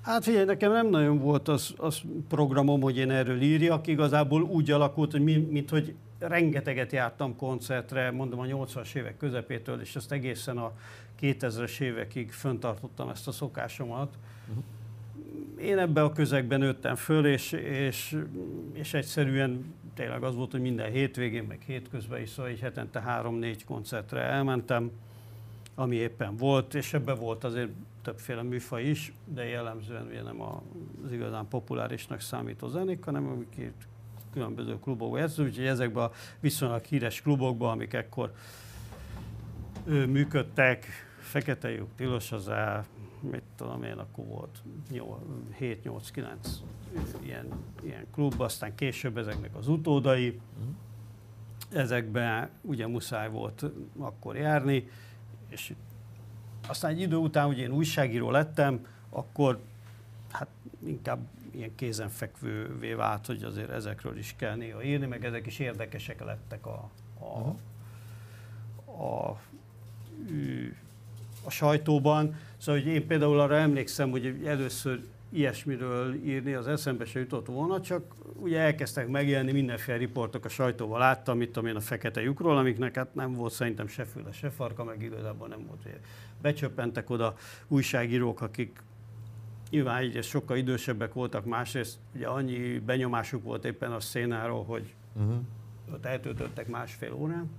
Hát 0.02 0.24
figyelj, 0.24 0.46
nekem 0.46 0.72
nem 0.72 0.88
nagyon 0.88 1.20
volt 1.20 1.48
az, 1.48 1.74
az 1.78 2.02
programom, 2.28 2.82
hogy 2.82 2.98
én 2.98 3.10
erről 3.10 3.42
írjak. 3.42 3.88
Igazából 3.88 4.42
úgy 4.42 4.72
alakult, 4.72 5.12
hogy 5.12 5.24
mi, 5.24 5.36
mint 5.36 5.70
hogy 5.70 5.96
rengeteget 6.28 6.92
jártam 6.92 7.36
koncertre, 7.36 8.12
mondom 8.12 8.40
a 8.40 8.46
80-as 8.46 8.96
évek 8.96 9.18
közepétől, 9.18 9.82
és 9.82 9.96
ezt 9.96 10.12
egészen 10.12 10.58
a 10.58 10.72
2000-es 11.22 11.80
évekig 11.80 12.32
föntartottam 12.32 13.10
ezt 13.10 13.28
a 13.28 13.32
szokásomat. 13.32 14.18
Uh-huh. 14.48 14.64
Én 15.66 15.78
ebbe 15.78 16.04
a 16.04 16.12
közegben 16.12 16.60
nőttem 16.60 16.96
föl, 16.96 17.26
és, 17.26 17.52
és, 17.52 18.18
és 18.74 18.94
egyszerűen 18.94 19.74
tényleg 19.94 20.24
az 20.24 20.36
volt, 20.36 20.52
hogy 20.52 20.62
minden 20.62 20.92
hétvégén, 20.92 21.44
meg 21.44 21.62
hétközben 21.66 22.22
is, 22.22 22.30
szóval 22.30 22.52
egy 22.52 22.60
hetente 22.60 23.02
három-négy 23.02 23.66
koncertre 23.66 24.20
elmentem, 24.20 24.92
ami 25.76 25.96
éppen 25.96 26.38
volt, 26.38 26.74
és 26.74 26.94
ebben 26.94 27.20
volt 27.20 27.44
azért 27.44 27.70
többféle 28.02 28.42
műfaj 28.42 28.84
is, 28.84 29.14
de 29.26 29.46
jellemzően 29.46 30.06
ugye 30.06 30.22
nem 30.22 30.42
az 30.42 31.12
igazán 31.12 31.48
populárisnak 31.48 32.22
számító 32.22 32.68
zenék, 32.68 33.04
hanem 33.04 33.28
amik 33.28 33.74
különböző 34.34 34.80
klubokban 34.80 35.20
játszó, 35.20 35.44
úgyhogy 35.44 35.66
ezekben 35.66 36.04
a 36.04 36.12
viszonylag 36.40 36.84
híres 36.84 37.22
klubokban, 37.22 37.72
amik 37.72 37.94
ekkor 37.94 38.34
ő, 39.86 40.08
működtek, 40.08 40.86
Fekete 41.20 41.70
lyuk, 41.70 41.90
Tilos 41.96 42.32
az 42.32 42.50
el, 42.50 42.86
mit 43.32 43.44
tudom 43.56 43.84
én, 43.84 43.98
akkor 43.98 44.26
volt 44.26 44.62
7-8-9 45.60 46.36
ilyen, 47.24 47.48
ilyen 47.84 48.06
klub, 48.12 48.42
aztán 48.42 48.76
később 48.76 49.18
ezeknek 49.18 49.56
az 49.56 49.68
utódai, 49.68 50.28
uh-huh. 50.30 50.74
ezekben 51.82 52.50
ugye 52.62 52.88
muszáj 52.88 53.30
volt 53.30 53.66
akkor 53.98 54.36
járni, 54.36 54.90
és 55.50 55.74
aztán 56.68 56.92
egy 56.92 57.02
idő 57.02 57.16
után, 57.16 57.46
hogy 57.46 57.58
én 57.58 57.72
újságíró 57.72 58.32
lettem, 58.32 58.86
akkor 59.10 59.60
hát 60.32 60.48
inkább 60.86 61.20
ilyen 61.56 61.76
kézenfekvővé 61.76 62.94
vált, 62.94 63.26
hogy 63.26 63.44
azért 63.44 63.70
ezekről 63.70 64.18
is 64.18 64.36
kell 64.38 64.56
néha 64.56 64.84
írni, 64.84 65.06
meg 65.06 65.26
ezek 65.26 65.46
is 65.46 65.60
érdekesek 65.60 66.24
lettek 66.24 66.66
a, 66.66 66.90
a, 67.20 67.56
a, 69.04 69.40
a 71.44 71.50
sajtóban. 71.50 72.36
Szóval 72.58 72.82
hogy 72.82 72.92
én 72.92 73.08
például 73.08 73.40
arra 73.40 73.56
emlékszem, 73.56 74.10
hogy 74.10 74.42
először 74.46 75.02
ilyesmiről 75.34 76.14
írni 76.14 76.54
az 76.54 76.68
eszembe 76.68 77.06
se 77.06 77.20
jutott 77.20 77.46
volna, 77.46 77.82
csak 77.82 78.16
ugye 78.40 78.60
elkezdtek 78.60 79.08
megjelenni 79.08 79.52
mindenféle 79.52 79.98
riportok 79.98 80.46
a 80.46 80.50
sajtóval, 80.50 81.00
láttam, 81.00 81.38
mit 81.38 81.52
tudom 81.52 81.70
én 81.70 81.76
a 81.76 81.80
fekete 81.80 82.22
lyukról, 82.22 82.58
amiknek 82.58 82.96
hát 82.96 83.16
nem 83.16 83.34
volt 83.34 83.54
szerintem 83.54 83.88
se 83.88 84.06
füle, 84.06 84.32
se 84.32 84.50
farka, 84.50 84.84
meg 84.84 85.02
igazából 85.02 85.48
nem 85.48 85.66
volt. 85.68 85.88
Becsöppentek 86.42 87.10
oda 87.10 87.36
újságírók, 87.68 88.42
akik 88.42 88.82
nyilván 89.74 90.04
így 90.04 90.24
sokkal 90.24 90.58
idősebbek 90.58 91.14
voltak, 91.14 91.46
másrészt 91.46 91.98
ugye 92.16 92.28
annyi 92.28 92.80
benyomásuk 92.80 93.44
volt 93.44 93.66
éppen 93.66 93.92
a 93.92 94.00
szénáról, 94.00 94.64
hogy 94.64 94.94
uh-huh. 95.14 95.36
ott 95.94 96.06
eltöltöttek 96.06 96.68
másfél 96.68 97.14
órán, 97.14 97.50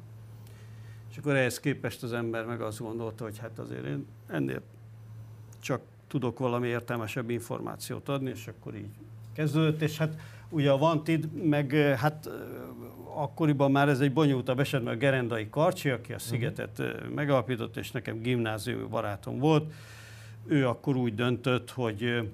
és 1.10 1.16
akkor 1.16 1.34
ehhez 1.34 1.60
képest 1.60 2.02
az 2.02 2.12
ember 2.12 2.44
meg 2.44 2.60
azt 2.60 2.78
gondolta, 2.78 3.24
hogy 3.24 3.38
hát 3.38 3.58
azért 3.58 3.84
én 3.84 4.06
ennél 4.26 4.62
csak 5.60 5.80
tudok 6.06 6.38
valami 6.38 6.68
értelmesebb 6.68 7.30
információt 7.30 8.08
adni, 8.08 8.30
és 8.30 8.46
akkor 8.46 8.74
így 8.74 8.94
kezdődött, 9.32 9.82
és 9.82 9.98
hát 9.98 10.20
ugye 10.48 10.70
a 10.70 10.78
Vantid, 10.78 11.32
meg 11.32 11.72
hát 11.96 12.30
akkoriban 13.14 13.70
már 13.70 13.88
ez 13.88 14.00
egy 14.00 14.12
bonyolultabb 14.12 14.60
eset, 14.60 14.82
mert 14.82 14.96
a 14.96 14.98
Gerendai 14.98 15.48
Karcsi, 15.48 15.90
aki 15.90 16.12
a 16.12 16.18
Szigetet 16.18 16.78
uh-huh. 16.78 17.08
megalapított, 17.08 17.76
és 17.76 17.90
nekem 17.90 18.20
gimnáziumi 18.20 18.86
barátom 18.88 19.38
volt, 19.38 19.72
ő 20.46 20.68
akkor 20.68 20.96
úgy 20.96 21.14
döntött, 21.14 21.70
hogy 21.70 22.30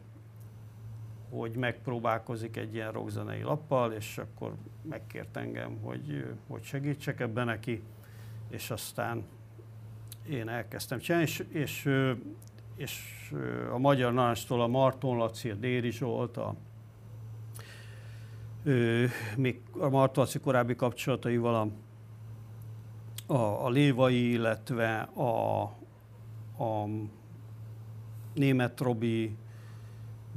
hogy 1.30 1.52
megpróbálkozik 1.56 2.56
egy 2.56 2.74
ilyen 2.74 2.92
rockzenei 2.92 3.42
lappal, 3.42 3.92
és 3.92 4.18
akkor 4.18 4.54
megkért 4.82 5.36
engem, 5.36 5.78
hogy, 5.82 6.26
hogy 6.46 6.62
segítsek 6.62 7.20
ebben 7.20 7.46
neki, 7.46 7.82
és 8.48 8.70
aztán 8.70 9.24
én 10.28 10.48
elkezdtem 10.48 10.98
csinálni, 10.98 11.26
és, 11.26 11.44
és, 11.48 11.88
és 12.76 13.32
a 13.72 13.78
Magyar 13.78 14.12
Narancstól 14.12 14.62
a 14.62 14.66
Marton 14.66 15.16
Laci, 15.16 15.50
a 15.50 15.54
Déri 15.54 15.90
Zsolt, 15.90 16.36
a, 16.36 16.54
még 19.36 19.60
a 19.78 19.88
Marton 19.88 20.24
Laci 20.24 20.38
korábbi 20.38 20.74
kapcsolataival 20.74 21.54
a, 21.54 21.68
a, 23.32 23.64
a 23.64 23.68
Lévai, 23.68 24.30
illetve 24.30 25.00
a, 25.00 25.62
a 26.64 26.86
német 28.34 28.80
Robi, 28.80 29.36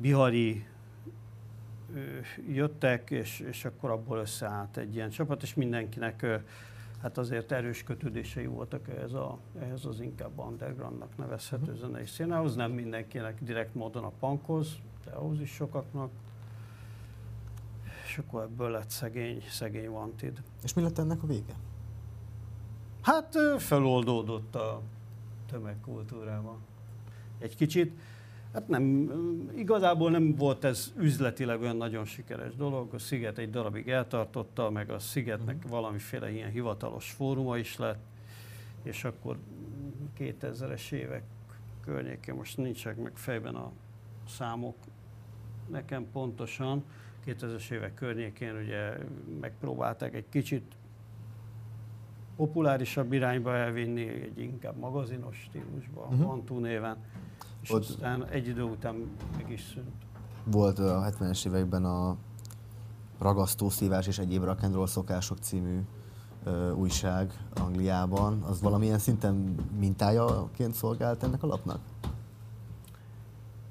Bihari 0.02 0.66
jöttek, 2.48 3.10
és, 3.12 3.40
és 3.40 3.66
akkor 3.66 3.90
abból 3.90 4.18
összeállt 4.18 4.78
egy 4.78 4.96
ilyen 4.96 5.10
csapat, 5.10 5.42
és 5.42 5.54
mindenkinek 5.54 6.26
hát 7.02 7.18
azért 7.18 7.52
erős 7.52 7.84
kötődései 7.84 8.46
voltak 8.46 8.88
ehhez, 8.88 9.14
a, 9.14 9.38
ehhez 9.60 9.86
az 9.86 10.00
inkább 10.00 10.40
undergroundnak 10.40 11.18
nevezhető 11.18 11.72
uh-huh. 11.72 11.80
zenei 11.80 12.06
színához, 12.06 12.56
nem 12.56 12.72
mindenkinek 12.72 13.44
direkt 13.44 13.76
módon 13.76 14.04
a 14.04 14.12
punkhoz, 14.20 14.68
de 15.06 15.12
ahhoz 15.12 15.40
is 15.40 15.52
sokaknak. 15.52 16.12
És 18.06 18.18
akkor 18.18 18.42
ebből 18.42 18.70
lett 18.70 18.90
szegény, 18.90 19.44
szegény 19.50 19.88
Wanted. 19.88 20.42
És 20.64 20.74
mi 20.74 20.82
lett 20.82 20.98
ennek 20.98 21.24
a 21.24 21.28
vége? 21.28 21.54
Hát 23.02 23.36
feloldódott 23.58 24.56
a 24.56 24.82
tömegkultúrában 25.52 26.58
egy 27.44 27.56
kicsit. 27.56 28.00
Hát 28.54 28.68
nem, 28.68 29.12
igazából 29.56 30.12
nem 30.12 30.36
volt 30.36 30.64
ez 30.64 30.94
üzletileg 30.98 31.62
olyan 31.62 31.78
nagyon 31.78 32.06
sikeres 32.06 32.56
dolog. 32.56 32.94
A 32.94 32.98
Sziget 32.98 33.38
egy 33.38 33.50
darabig 33.50 33.90
eltartotta, 33.90 34.70
meg 34.70 34.90
a 34.90 35.00
Szigetnek 35.00 35.56
uh-huh. 35.56 35.72
valamiféle 35.72 36.32
ilyen 36.32 36.50
hivatalos 36.50 37.12
fóruma 37.12 37.58
is 37.58 37.78
lett, 37.78 38.04
és 38.84 39.04
akkor 39.04 39.38
2000-es 40.20 40.92
évek 40.92 41.24
környékén, 41.86 42.36
most 42.36 42.58
nincsenek 42.58 42.98
meg 42.98 43.12
fejben 43.16 43.56
a 43.56 43.72
számok 44.28 44.76
nekem 45.70 46.06
pontosan, 46.12 46.84
2000-es 47.26 47.72
évek 47.72 47.94
környékén 47.94 48.56
ugye 48.56 48.98
megpróbálták 49.40 50.14
egy 50.14 50.30
kicsit 50.30 50.76
populárisabb 52.36 53.14
irányba 53.14 53.56
elvinni, 53.56 54.08
egy 54.08 54.40
inkább 54.40 54.78
magazinos 54.78 55.38
stílusba, 55.38 56.02
uh-huh. 56.02 56.30
Antú 56.30 56.58
néven 56.58 56.98
és 57.64 57.72
ott 57.72 57.82
aztán 57.82 58.26
egy 58.26 58.48
idő 58.48 58.64
után 58.64 59.10
meg 59.38 59.52
is 59.52 59.62
szűnt. 59.74 59.92
Volt 60.44 60.80
a 60.80 61.06
70-es 61.10 61.48
években 61.48 61.86
a 61.86 62.16
Ragasztó 63.20 63.70
szívás 63.70 64.08
és 64.08 64.20
egyéb 64.20 64.44
rock'n'roll 64.46 64.88
szokások 64.88 65.38
című 65.38 65.80
ö, 66.44 66.72
újság 66.72 67.34
Angliában. 67.56 68.42
Az 68.42 68.62
valamilyen 68.62 69.00
szinten 69.00 69.56
mintájaként 69.80 70.74
szolgált 70.74 71.24
ennek 71.24 71.44
a 71.44 71.48
lapnak? 71.48 71.80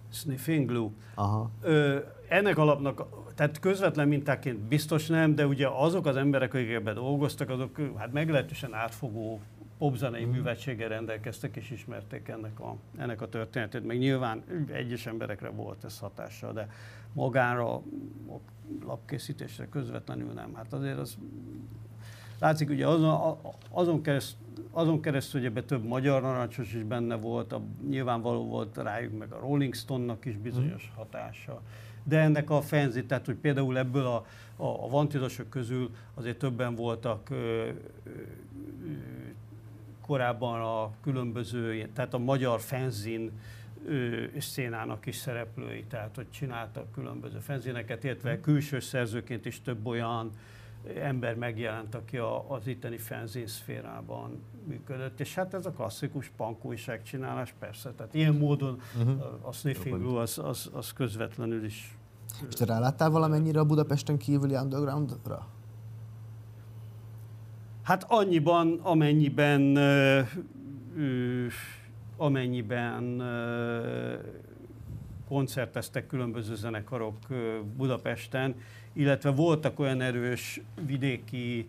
Sniffing 0.09 0.69
Glue. 0.69 0.91
Aha. 1.15 1.51
Ö, 1.61 1.99
ennek 2.29 2.59
a 2.59 2.65
lapnak, 2.65 3.07
tehát 3.35 3.61
közvetlen 3.61 4.09
mintáként 4.09 4.59
biztos 4.59 5.07
nem, 5.07 5.35
de 5.35 5.47
ugye 5.47 5.69
azok 5.69 6.07
az 6.07 6.17
emberek, 6.17 6.55
akik 6.55 6.71
ebben 6.71 6.95
dolgoztak, 6.95 7.51
azok 7.51 7.81
hát 7.97 8.13
meglehetősen 8.13 8.75
átfogó 8.75 9.41
popzenei 9.79 10.25
mm. 10.25 10.31
művetséggel 10.31 10.89
rendelkeztek 10.89 11.57
és 11.57 11.71
ismerték 11.71 12.29
ennek 12.29 12.61
a, 12.61 12.77
ennek 12.99 13.23
a 13.23 13.29
történetét. 13.29 13.87
Meg 13.87 13.99
nyilván 13.99 14.43
egyes 14.73 15.07
emberekre 15.07 15.49
volt 15.49 15.85
ez 15.85 15.99
hatással, 15.99 16.53
de 16.53 16.69
magára, 17.13 17.75
a 17.75 17.83
lapkészítésre 18.85 19.69
közvetlenül 19.69 20.33
nem. 20.33 20.55
Hát 20.55 20.73
azért 20.73 20.99
az 20.99 21.17
látszik, 22.39 22.71
ugye 22.71 22.87
azon, 22.87 23.39
azon, 23.71 24.03
kereszt, 24.03 24.37
azon 24.71 25.01
keresztül, 25.01 25.41
hogy 25.41 25.49
ebben 25.49 25.67
több 25.67 25.85
magyar 25.85 26.23
narancsos 26.23 26.75
is 26.75 26.83
benne 26.83 27.15
volt, 27.15 27.53
a, 27.53 27.63
nyilvánvaló 27.89 28.45
volt 28.45 28.77
rájuk, 28.77 29.19
meg 29.19 29.33
a 29.33 29.39
Rolling 29.39 29.75
Stone-nak 29.75 30.25
is 30.25 30.37
bizonyos 30.37 30.91
mm. 30.91 31.01
De 32.05 32.19
ennek 32.19 32.51
a 32.51 32.61
fenzi, 32.61 33.05
tehát 33.05 33.27
hogy 33.27 33.37
például 33.37 33.79
ebből 33.79 34.07
a, 34.07 34.27
a, 34.57 34.85
a 34.85 34.89
vantidosok 34.89 35.49
közül 35.49 35.91
azért 36.15 36.39
többen 36.39 36.75
voltak 36.75 37.31
ö, 37.31 37.37
ö, 37.37 38.11
korábban 40.01 40.61
a 40.61 40.91
különböző, 41.03 41.89
tehát 41.95 42.15
a 42.15 42.19
magyar 42.19 42.61
fenzin 42.61 43.33
szénának 44.39 45.07
is 45.07 45.17
szereplői, 45.17 45.85
tehát 45.85 46.17
hogy 46.17 46.31
csináltak 46.31 46.93
különböző 46.93 47.39
fenzineket, 47.39 48.05
illetve 48.05 48.33
mhm. 48.33 48.43
külső 48.43 48.81
szerzőként 48.81 49.47
is 49.47 49.63
több 49.63 49.87
olyan 49.87 50.31
ember 50.97 51.35
megjelent, 51.35 51.95
aki 51.95 52.17
a, 52.17 52.51
az 52.51 52.67
itteni 52.67 52.97
fenzin 52.97 53.47
szférában 53.47 54.43
működött. 54.67 55.21
És 55.21 55.35
hát 55.35 55.55
ez 55.55 55.67
a 55.67 55.71
klasszikus 55.71 56.33
punk 56.37 56.65
újságcsinálás 56.65 57.55
persze, 57.59 57.93
tehát 57.93 58.15
ilyen 58.15 58.35
módon 58.35 58.81
uh-huh. 58.99 59.23
a 59.43 59.53
Sniffing 59.53 60.05
az, 60.05 60.39
az, 60.39 60.71
az 60.73 60.93
közvetlenül 60.93 61.65
is. 61.65 61.97
És 62.49 62.55
te 62.55 62.65
ráláttál 62.65 63.11
valamennyire 63.11 63.61
a 63.61 63.65
Budapesten 63.65 64.17
kívüli 64.17 64.55
undergroundra? 64.55 65.47
Hát 67.83 68.05
annyiban, 68.09 68.79
amennyiben, 68.83 69.77
ö, 69.77 70.21
amennyiben 72.17 73.21
ö, 73.21 74.15
koncerteztek 75.29 76.07
különböző 76.07 76.55
zenekarok 76.55 77.17
Budapesten, 77.77 78.55
illetve 78.93 79.31
voltak 79.31 79.79
olyan 79.79 80.01
erős 80.01 80.61
vidéki 80.87 81.67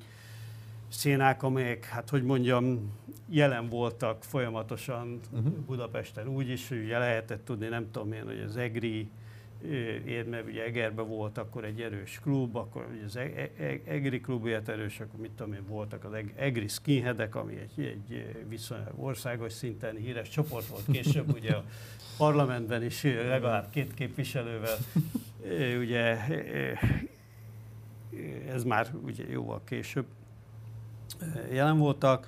szénák, 0.93 1.43
amelyek, 1.43 1.85
hát 1.85 2.09
hogy 2.09 2.23
mondjam, 2.23 2.91
jelen 3.29 3.69
voltak 3.69 4.23
folyamatosan 4.23 5.19
uh-huh. 5.31 5.53
Budapesten. 5.53 6.27
Úgy 6.27 6.49
is, 6.49 6.67
hogy 6.67 6.87
lehetett 6.87 7.45
tudni, 7.45 7.67
nem 7.67 7.91
tudom 7.91 8.13
én, 8.13 8.25
hogy 8.25 8.39
az 8.39 8.57
EGRI 8.57 9.09
mert 10.29 10.47
ugye 10.47 10.63
Egerben 10.63 11.07
volt 11.07 11.37
akkor 11.37 11.63
egy 11.63 11.81
erős 11.81 12.19
klub, 12.23 12.55
akkor 12.55 12.87
ugye 12.93 13.03
az 13.05 13.15
e-, 13.15 13.31
e-, 13.35 13.63
e-, 13.63 13.79
Egri 13.85 14.21
klub 14.21 14.45
ilyet 14.45 14.69
erős, 14.69 14.99
akkor 14.99 15.19
mit 15.19 15.31
tudom 15.31 15.53
én, 15.53 15.65
voltak 15.67 16.03
az 16.03 16.11
Egri 16.35 16.67
skinheadek, 16.67 17.35
ami 17.35 17.55
egy, 17.55 17.85
egy 17.85 18.45
viszonylag 18.47 18.93
országos 18.95 19.53
szinten 19.53 19.95
híres 19.95 20.29
csoport 20.29 20.67
volt 20.67 20.85
később, 20.91 21.33
ugye 21.33 21.53
a 21.53 21.63
parlamentben 22.17 22.83
is 22.83 23.03
legalább 23.03 23.69
két 23.69 23.93
képviselővel, 23.93 24.77
ugye 25.79 26.17
ez 28.47 28.63
már 28.63 28.87
ugye 29.03 29.23
jóval 29.29 29.61
később 29.63 30.05
jelen 31.51 31.77
voltak. 31.77 32.27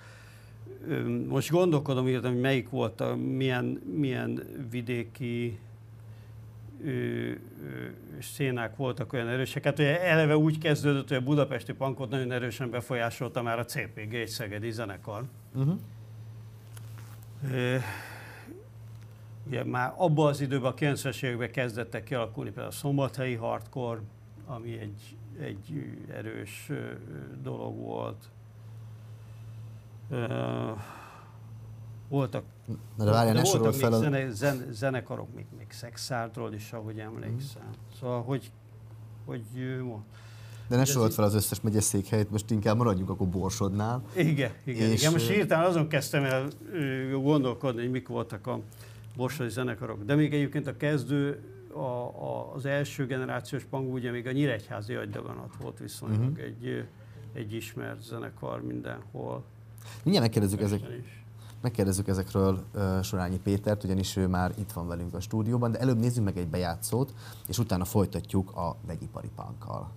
Most 1.27 1.49
gondolkodom, 1.49 2.03
hogy 2.03 2.39
melyik 2.39 2.69
volt, 2.69 3.01
a, 3.01 3.15
milyen, 3.15 3.65
milyen 3.95 4.43
vidéki 4.69 5.59
szénák 8.21 8.75
voltak 8.75 9.13
olyan 9.13 9.27
erősek. 9.27 9.63
Hát 9.63 9.79
ugye 9.79 10.01
eleve 10.01 10.37
úgy 10.37 10.57
kezdődött, 10.57 11.07
hogy 11.07 11.17
a 11.17 11.21
budapesti 11.21 11.73
pankot 11.73 12.09
nagyon 12.09 12.31
erősen 12.31 12.69
befolyásolta 12.69 13.41
már 13.41 13.59
a 13.59 13.65
CPG, 13.65 14.13
egy 14.13 14.27
szegedi 14.27 14.71
zenekar. 14.71 15.23
Uh-huh. 15.53 15.77
ugye 19.47 19.63
már 19.63 19.93
abban 19.95 20.27
az 20.27 20.41
időben, 20.41 20.71
a 20.71 20.73
90-es 20.73 21.23
években 21.23 21.51
kezdettek 21.51 22.03
kialakulni 22.03 22.49
például 22.49 22.71
a 22.71 22.75
szombathelyi 22.75 23.35
hardcore, 23.35 23.99
ami 24.45 24.79
egy, 24.79 25.15
egy 25.39 25.85
erős 26.13 26.71
dolog 27.43 27.77
volt 27.77 28.29
voltak 32.09 32.43
Na 32.97 33.03
de 33.03 33.11
várjál, 33.11 33.33
ne 33.33 33.41
voltak 33.41 33.73
fel 33.73 33.93
a... 33.93 33.97
zene, 33.97 34.29
zen, 34.29 34.67
zenekarok, 34.71 35.35
még, 35.35 35.45
még 35.57 35.71
Szexártról 35.71 36.53
is, 36.53 36.73
ahogy 36.73 36.99
emlékszem. 36.99 37.67
Mm. 37.67 37.97
Szóval, 37.99 38.23
hogy, 38.23 38.51
hogy 39.25 39.43
de 40.67 40.75
ne 40.75 40.85
sorolt 40.85 41.13
fel 41.13 41.25
az 41.25 41.33
összes 41.33 41.61
megyeszékhelyet, 41.61 42.31
most 42.31 42.51
inkább 42.51 42.77
maradjunk 42.77 43.09
akkor 43.09 43.27
Borsodnál. 43.27 44.03
Igen, 44.15 44.51
igen, 44.63 44.89
és 44.89 44.99
igen. 44.99 45.11
Most 45.11 45.29
hirtelen 45.29 45.65
azon 45.65 45.87
kezdtem 45.87 46.23
el 46.23 46.47
gondolkodni, 47.21 47.81
hogy 47.81 47.91
mik 47.91 48.07
voltak 48.07 48.47
a 48.47 48.59
borsodi 49.15 49.49
zenekarok. 49.49 50.03
De 50.03 50.15
még 50.15 50.33
egyébként 50.33 50.67
a 50.67 50.77
kezdő, 50.77 51.39
a, 51.73 51.79
a, 51.79 52.53
az 52.53 52.65
első 52.65 53.05
generációs 53.05 53.63
pangú, 53.63 53.93
ugye 53.93 54.11
még 54.11 54.27
a 54.27 54.31
Nyíregyházi 54.31 54.93
agydaganat 54.93 55.53
volt 55.61 55.79
viszonylag 55.79 56.19
uh-huh. 56.19 56.43
egy, 56.43 56.87
egy 57.33 57.53
ismert 57.53 58.01
zenekar 58.03 58.61
mindenhol. 58.61 59.43
Mindjárt 60.03 60.27
megkérdezzük, 60.27 60.61
ezek, 60.61 60.81
megkérdezzük 61.61 62.07
ezekről 62.07 62.63
uh, 62.73 63.01
Sorányi 63.01 63.39
Pétert, 63.39 63.83
ugyanis 63.83 64.15
ő 64.15 64.27
már 64.27 64.53
itt 64.57 64.71
van 64.71 64.87
velünk 64.87 65.13
a 65.13 65.19
stúdióban, 65.19 65.71
de 65.71 65.79
előbb 65.79 65.99
nézzük 65.99 66.23
meg 66.23 66.37
egy 66.37 66.47
bejátszót, 66.47 67.13
és 67.47 67.57
utána 67.57 67.85
folytatjuk 67.85 68.55
a 68.55 68.75
vegyipari 68.85 69.29
punkkal. 69.35 69.91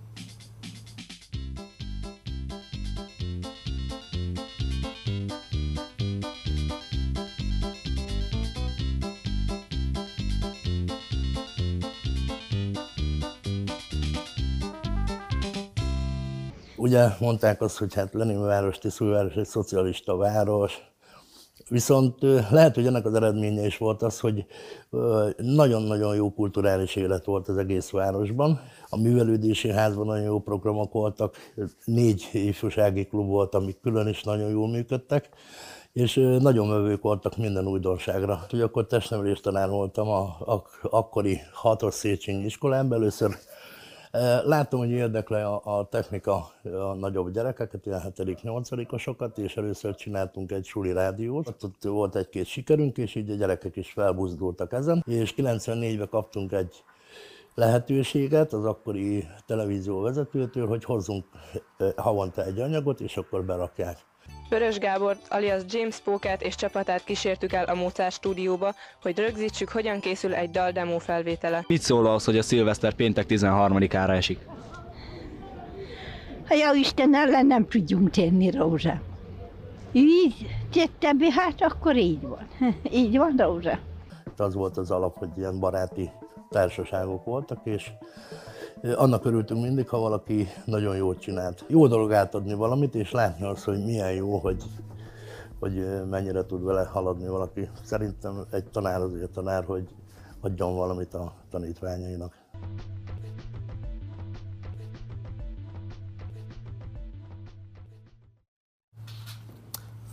Ugye 16.89 17.07
mondták 17.19 17.61
azt, 17.61 17.77
hogy 17.77 17.93
hát 17.93 18.13
Leninváros, 18.13 18.77
Tiszújváros 18.77 19.33
egy 19.33 19.45
szocialista 19.45 20.17
város, 20.17 20.81
Viszont 21.67 22.15
lehet, 22.51 22.75
hogy 22.75 22.85
ennek 22.85 23.05
az 23.05 23.13
eredménye 23.13 23.65
is 23.65 23.77
volt 23.77 24.01
az, 24.01 24.19
hogy 24.19 24.45
nagyon-nagyon 25.37 26.15
jó 26.15 26.33
kulturális 26.33 26.95
élet 26.95 27.25
volt 27.25 27.47
az 27.47 27.57
egész 27.57 27.89
városban. 27.89 28.61
A 28.89 28.97
művelődési 28.97 29.69
házban 29.71 30.05
nagyon 30.05 30.23
jó 30.23 30.39
programok 30.39 30.91
voltak, 30.91 31.35
négy 31.85 32.29
ifjúsági 32.31 33.05
klub 33.05 33.27
volt, 33.27 33.55
amik 33.55 33.79
külön 33.81 34.07
is 34.07 34.23
nagyon 34.23 34.49
jól 34.49 34.67
működtek, 34.67 35.29
és 35.93 36.13
nagyon 36.39 36.67
mövők 36.67 37.01
voltak 37.01 37.37
minden 37.37 37.67
újdonságra. 37.67 38.45
Ugye 38.53 38.63
akkor 38.63 38.87
testnevelés 38.87 39.39
tanár 39.39 39.69
voltam 39.69 40.07
a, 40.07 40.21
a 40.53 40.63
akkori 40.81 41.39
hatos 41.53 41.93
Széchenyi 41.93 42.45
iskolán, 42.45 42.93
először 42.93 43.37
Látom, 44.43 44.79
hogy 44.79 44.89
érdekli 44.89 45.35
a, 45.35 45.61
a 45.63 45.87
technika 45.87 46.51
a 46.63 46.93
nagyobb 46.93 47.31
gyerekeket, 47.31 47.85
ilyen 47.85 48.01
7.-8-osokat, 48.15 49.37
és 49.37 49.57
először 49.57 49.95
csináltunk 49.95 50.51
egy 50.51 50.65
suli 50.65 50.91
rádiót. 50.91 51.47
Ott, 51.47 51.63
ott 51.63 51.83
volt 51.83 52.15
egy-két 52.15 52.45
sikerünk, 52.45 52.97
és 52.97 53.15
így 53.15 53.29
a 53.29 53.35
gyerekek 53.35 53.75
is 53.75 53.91
felbuzdultak 53.91 54.73
ezen. 54.73 55.03
És 55.07 55.33
94-ben 55.37 56.09
kaptunk 56.09 56.51
egy 56.51 56.83
lehetőséget 57.55 58.53
az 58.53 58.65
akkori 58.65 59.27
televízió 59.45 60.01
vezetőtől, 60.01 60.67
hogy 60.67 60.83
hozzunk 60.83 61.25
havonta 61.95 62.43
egy 62.45 62.59
anyagot, 62.59 62.99
és 62.99 63.17
akkor 63.17 63.45
berakják. 63.45 64.08
Vörös 64.49 64.77
Gábor, 64.77 65.17
alias 65.29 65.61
James 65.67 65.99
Pókert 65.99 66.41
és 66.41 66.55
csapatát 66.55 67.03
kísértük 67.03 67.53
el 67.53 67.65
a 67.65 67.75
Mozart 67.75 68.13
stúdióba, 68.13 68.73
hogy 69.01 69.17
rögzítsük, 69.17 69.69
hogyan 69.69 69.99
készül 69.99 70.33
egy 70.33 70.49
dal 70.49 70.71
demo 70.71 70.99
felvétele. 70.99 71.63
Mit 71.67 71.81
szól 71.81 72.05
az, 72.05 72.25
hogy 72.25 72.37
a 72.37 72.41
szilveszter 72.41 72.93
péntek 72.93 73.25
13-ára 73.29 74.13
esik? 74.13 74.39
Ha 76.47 76.55
jó 76.55 76.73
Isten 76.73 77.15
ellen 77.15 77.45
nem 77.45 77.67
tudjunk 77.67 78.09
tenni, 78.09 78.51
Rózsa. 78.51 79.01
Így 79.91 80.47
tettem 80.71 81.17
be, 81.17 81.27
hát 81.31 81.61
akkor 81.61 81.95
így 81.95 82.21
van. 82.21 82.47
így 82.91 83.17
van, 83.17 83.33
Rózsa. 83.37 83.79
Az 84.37 84.53
volt 84.53 84.77
az 84.77 84.91
alap, 84.91 85.17
hogy 85.17 85.29
ilyen 85.37 85.59
baráti 85.59 86.11
társaságok 86.49 87.25
voltak, 87.25 87.59
és 87.63 87.91
annak 88.95 89.25
örültünk 89.25 89.61
mindig, 89.61 89.89
ha 89.89 89.99
valaki 89.99 90.47
nagyon 90.65 90.95
jól 90.95 91.17
csinált. 91.17 91.65
Jó 91.67 91.87
dolog 91.87 92.11
átadni 92.13 92.53
valamit, 92.53 92.95
és 92.95 93.11
látni 93.11 93.45
azt, 93.45 93.63
hogy 93.63 93.83
milyen 93.83 94.11
jó, 94.11 94.37
hogy, 94.37 94.63
hogy 95.59 96.05
mennyire 96.09 96.45
tud 96.45 96.63
vele 96.63 96.85
haladni 96.85 97.27
valaki. 97.27 97.69
Szerintem 97.83 98.45
egy 98.51 98.65
tanár 98.65 99.01
az 99.01 99.13
egy 99.13 99.29
tanár, 99.29 99.63
hogy 99.63 99.87
adjon 100.41 100.75
valamit 100.75 101.13
a 101.13 101.33
tanítványainak. 101.49 102.33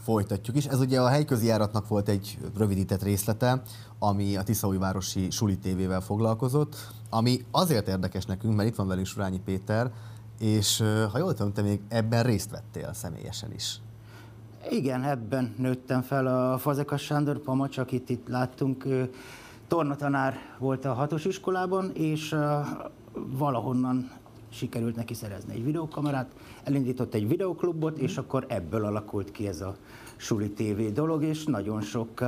Folytatjuk 0.03 0.57
is. 0.57 0.67
Ez 0.67 0.81
ugye 0.81 1.01
a 1.01 1.09
helyközi 1.09 1.47
járatnak 1.47 1.89
volt 1.89 2.09
egy 2.09 2.39
rövidített 2.57 3.03
részlete, 3.03 3.63
ami 3.99 4.37
a 4.37 4.43
Tiszaújvárosi 4.43 5.31
Suli 5.31 5.59
TV-vel 5.59 6.01
foglalkozott, 6.01 6.77
ami 7.17 7.45
azért 7.51 7.89
érdekes 7.89 8.25
nekünk, 8.25 8.57
mert 8.57 8.69
itt 8.69 8.75
van 8.75 8.87
velünk 8.87 9.07
Surányi 9.07 9.41
Péter, 9.45 9.93
és 10.39 10.83
ha 11.13 11.19
jól 11.19 11.35
tudom, 11.35 11.53
te 11.53 11.63
még 11.63 11.81
ebben 11.89 12.23
részt 12.23 12.51
vettél 12.51 12.93
személyesen 12.93 13.53
is. 13.53 13.81
Igen, 14.71 15.03
ebben 15.03 15.55
nőttem 15.59 16.03
fel 16.03 16.27
a 16.27 16.59
Fazekas 16.59 17.03
Sándor 17.03 17.39
Pamacs, 17.39 17.79
akit 17.79 18.09
itt 18.09 18.29
láttunk, 18.29 18.87
tornatanár 19.69 20.35
volt 20.59 20.85
a 20.85 20.93
hatos 20.93 21.25
iskolában, 21.25 21.91
és 21.95 22.37
valahonnan 23.13 24.11
sikerült 24.49 24.97
neki 24.97 25.15
szerezni 25.15 25.55
egy 25.55 25.65
videókamerát, 25.65 26.31
elindított 26.65 27.15
egy 27.15 27.29
videoklubot, 27.29 27.99
és 27.99 28.17
akkor 28.17 28.47
ebből 28.49 28.85
alakult 28.85 29.31
ki 29.31 29.47
ez 29.47 29.61
a 29.61 29.77
Suli 30.17 30.51
TV 30.51 30.93
dolog, 30.93 31.23
és 31.23 31.45
nagyon 31.45 31.81
sok 31.81 32.21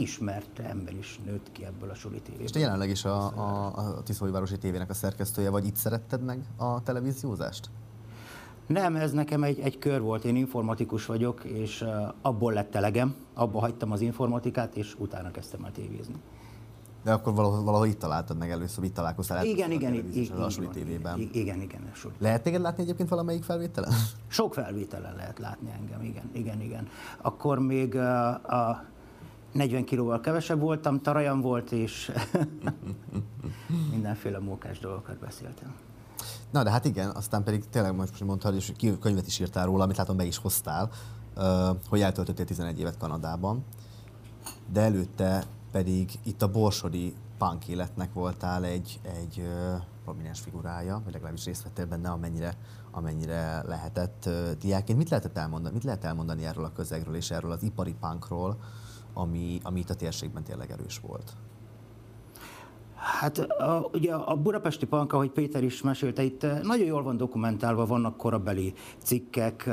ismert 0.00 0.58
ember 0.58 0.94
is 0.94 1.20
nőtt 1.24 1.52
ki 1.52 1.64
ebből 1.64 1.90
a 1.90 1.94
suli 1.94 2.20
tévéből. 2.20 2.44
És 2.44 2.50
te 2.50 2.58
jelenleg 2.58 2.90
is 2.90 3.04
a, 3.04 3.36
a, 3.36 3.72
a 3.76 4.02
Tiszói 4.02 4.30
Városi 4.30 4.58
Tévének 4.58 4.90
a 4.90 4.94
szerkesztője 4.94 5.50
vagy, 5.50 5.66
itt 5.66 5.76
szeretted 5.76 6.24
meg 6.24 6.40
a 6.56 6.82
televíziózást? 6.82 7.70
Nem, 8.66 8.96
ez 8.96 9.12
nekem 9.12 9.42
egy, 9.42 9.58
egy 9.58 9.78
kör 9.78 10.00
volt, 10.00 10.24
én 10.24 10.36
informatikus 10.36 11.06
vagyok, 11.06 11.44
és 11.44 11.84
abból 12.22 12.52
lett 12.52 12.74
elegem, 12.74 13.14
abba 13.34 13.60
hagytam 13.60 13.92
az 13.92 14.00
informatikát, 14.00 14.76
és 14.76 14.94
utána 14.98 15.30
kezdtem 15.30 15.64
el 15.64 15.72
tévézni. 15.72 16.14
De 17.04 17.12
akkor 17.12 17.34
valahol, 17.34 17.62
valahol 17.62 17.86
itt 17.86 17.98
találtad 17.98 18.38
meg 18.38 18.50
először, 18.50 18.84
itt 18.84 18.94
találkoztál 18.94 19.44
igen, 19.44 19.70
igen, 19.70 19.94
igen, 19.94 20.12
igen, 20.12 20.36
a 20.36 20.48
Suli 20.48 20.68
tévében. 20.68 21.18
Igen, 21.32 21.60
igen. 21.60 21.90
Suli. 21.92 22.14
Lehet 22.18 22.42
téged 22.42 22.60
látni 22.60 22.82
egyébként 22.82 23.08
valamelyik 23.08 23.42
felvételen? 23.42 23.92
Sok 24.26 24.54
felvételen 24.54 25.14
lehet 25.16 25.38
látni 25.38 25.70
engem, 25.70 26.02
igen, 26.02 26.30
igen, 26.32 26.60
igen. 26.60 26.88
Akkor 27.22 27.58
még 27.58 27.94
uh, 27.94 28.52
a 28.54 28.84
40 29.52 29.84
kilóval 29.84 30.20
kevesebb 30.20 30.60
voltam, 30.60 31.00
tarajam 31.00 31.40
volt, 31.40 31.72
és 31.72 32.12
mindenféle 33.90 34.38
mókás 34.38 34.78
dolgokat 34.78 35.18
beszéltem. 35.18 35.74
Na, 36.50 36.62
de 36.62 36.70
hát 36.70 36.84
igen, 36.84 37.10
aztán 37.10 37.42
pedig 37.42 37.68
tényleg 37.68 37.94
most 37.94 38.24
mondtad, 38.24 38.54
és 38.54 38.72
könyvet 39.00 39.26
is 39.26 39.38
írtál 39.38 39.66
róla, 39.66 39.82
amit 39.82 39.96
látom, 39.96 40.16
meg 40.16 40.26
is 40.26 40.36
hoztál, 40.36 40.90
hogy 41.88 42.00
eltöltöttél 42.00 42.44
11 42.44 42.80
évet 42.80 42.96
Kanadában, 42.96 43.64
de 44.72 44.80
előtte 44.80 45.44
pedig 45.72 46.10
itt 46.22 46.42
a 46.42 46.50
borsodi 46.50 47.14
punk 47.38 47.68
életnek 47.68 48.12
voltál 48.12 48.64
egy, 48.64 49.00
egy 49.02 49.48
prominens 50.04 50.40
figurája, 50.40 51.00
vagy 51.04 51.12
legalábbis 51.12 51.44
részt 51.44 51.62
vettél 51.62 51.86
benne, 51.86 52.10
amennyire, 52.10 52.54
amennyire 52.90 53.62
lehetett 53.66 54.28
diákként. 54.60 54.98
Mit 54.98 55.08
lehetett 55.08 55.36
elmondani, 55.36 55.74
mit 55.74 55.84
lehet 55.84 56.04
elmondani 56.04 56.44
erről 56.44 56.64
a 56.64 56.72
közegről 56.72 57.14
és 57.14 57.30
erről 57.30 57.50
az 57.50 57.62
ipari 57.62 57.94
punkról, 58.00 58.58
ami, 59.18 59.60
ami 59.62 59.80
itt 59.80 59.90
a 59.90 59.94
térségben 59.94 60.42
tényleg 60.42 60.70
erős 60.70 60.98
volt? 60.98 61.32
Hát 62.94 63.38
a, 63.38 63.88
ugye 63.92 64.14
a 64.14 64.36
budapesti 64.36 64.86
punk, 64.86 65.12
ahogy 65.12 65.30
Péter 65.30 65.62
is 65.62 65.82
mesélte, 65.82 66.22
itt 66.22 66.46
nagyon 66.62 66.86
jól 66.86 67.02
van 67.02 67.16
dokumentálva, 67.16 67.86
vannak 67.86 68.16
korabeli 68.16 68.74
cikkek, 69.02 69.70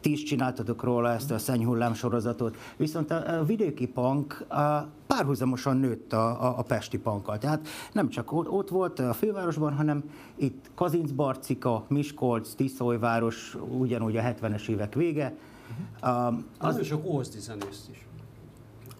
ti 0.00 0.12
is 0.12 0.22
csináltatok 0.22 0.82
róla 0.82 1.10
ezt 1.10 1.30
a 1.30 1.38
szennyhullám 1.38 1.94
sorozatot, 1.94 2.56
viszont 2.76 3.10
a, 3.10 3.38
a 3.38 3.44
vidéki 3.44 3.86
punk 3.86 4.44
a, 4.48 4.88
párhuzamosan 5.06 5.76
nőtt 5.76 6.12
a, 6.12 6.44
a, 6.44 6.58
a 6.58 6.62
pesti 6.62 6.98
punkkal. 6.98 7.38
Tehát 7.38 7.68
nem 7.92 8.08
csak 8.08 8.32
ott, 8.32 8.48
ott 8.48 8.68
volt 8.68 8.98
a 8.98 9.12
fővárosban, 9.12 9.74
hanem 9.74 10.02
itt 10.36 10.70
Kazinc, 10.74 11.10
Barcika, 11.10 11.84
Miskolc, 11.88 12.54
Tiszolyváros, 12.54 13.56
ugyanúgy 13.68 14.16
a 14.16 14.22
70-es 14.22 14.68
évek 14.68 14.94
vége. 14.94 15.36
Uh, 16.02 16.34
az, 16.58 16.84
sok 16.84 17.04
ózdi 17.04 17.38
zenészt 17.40 17.90
is. 17.90 18.06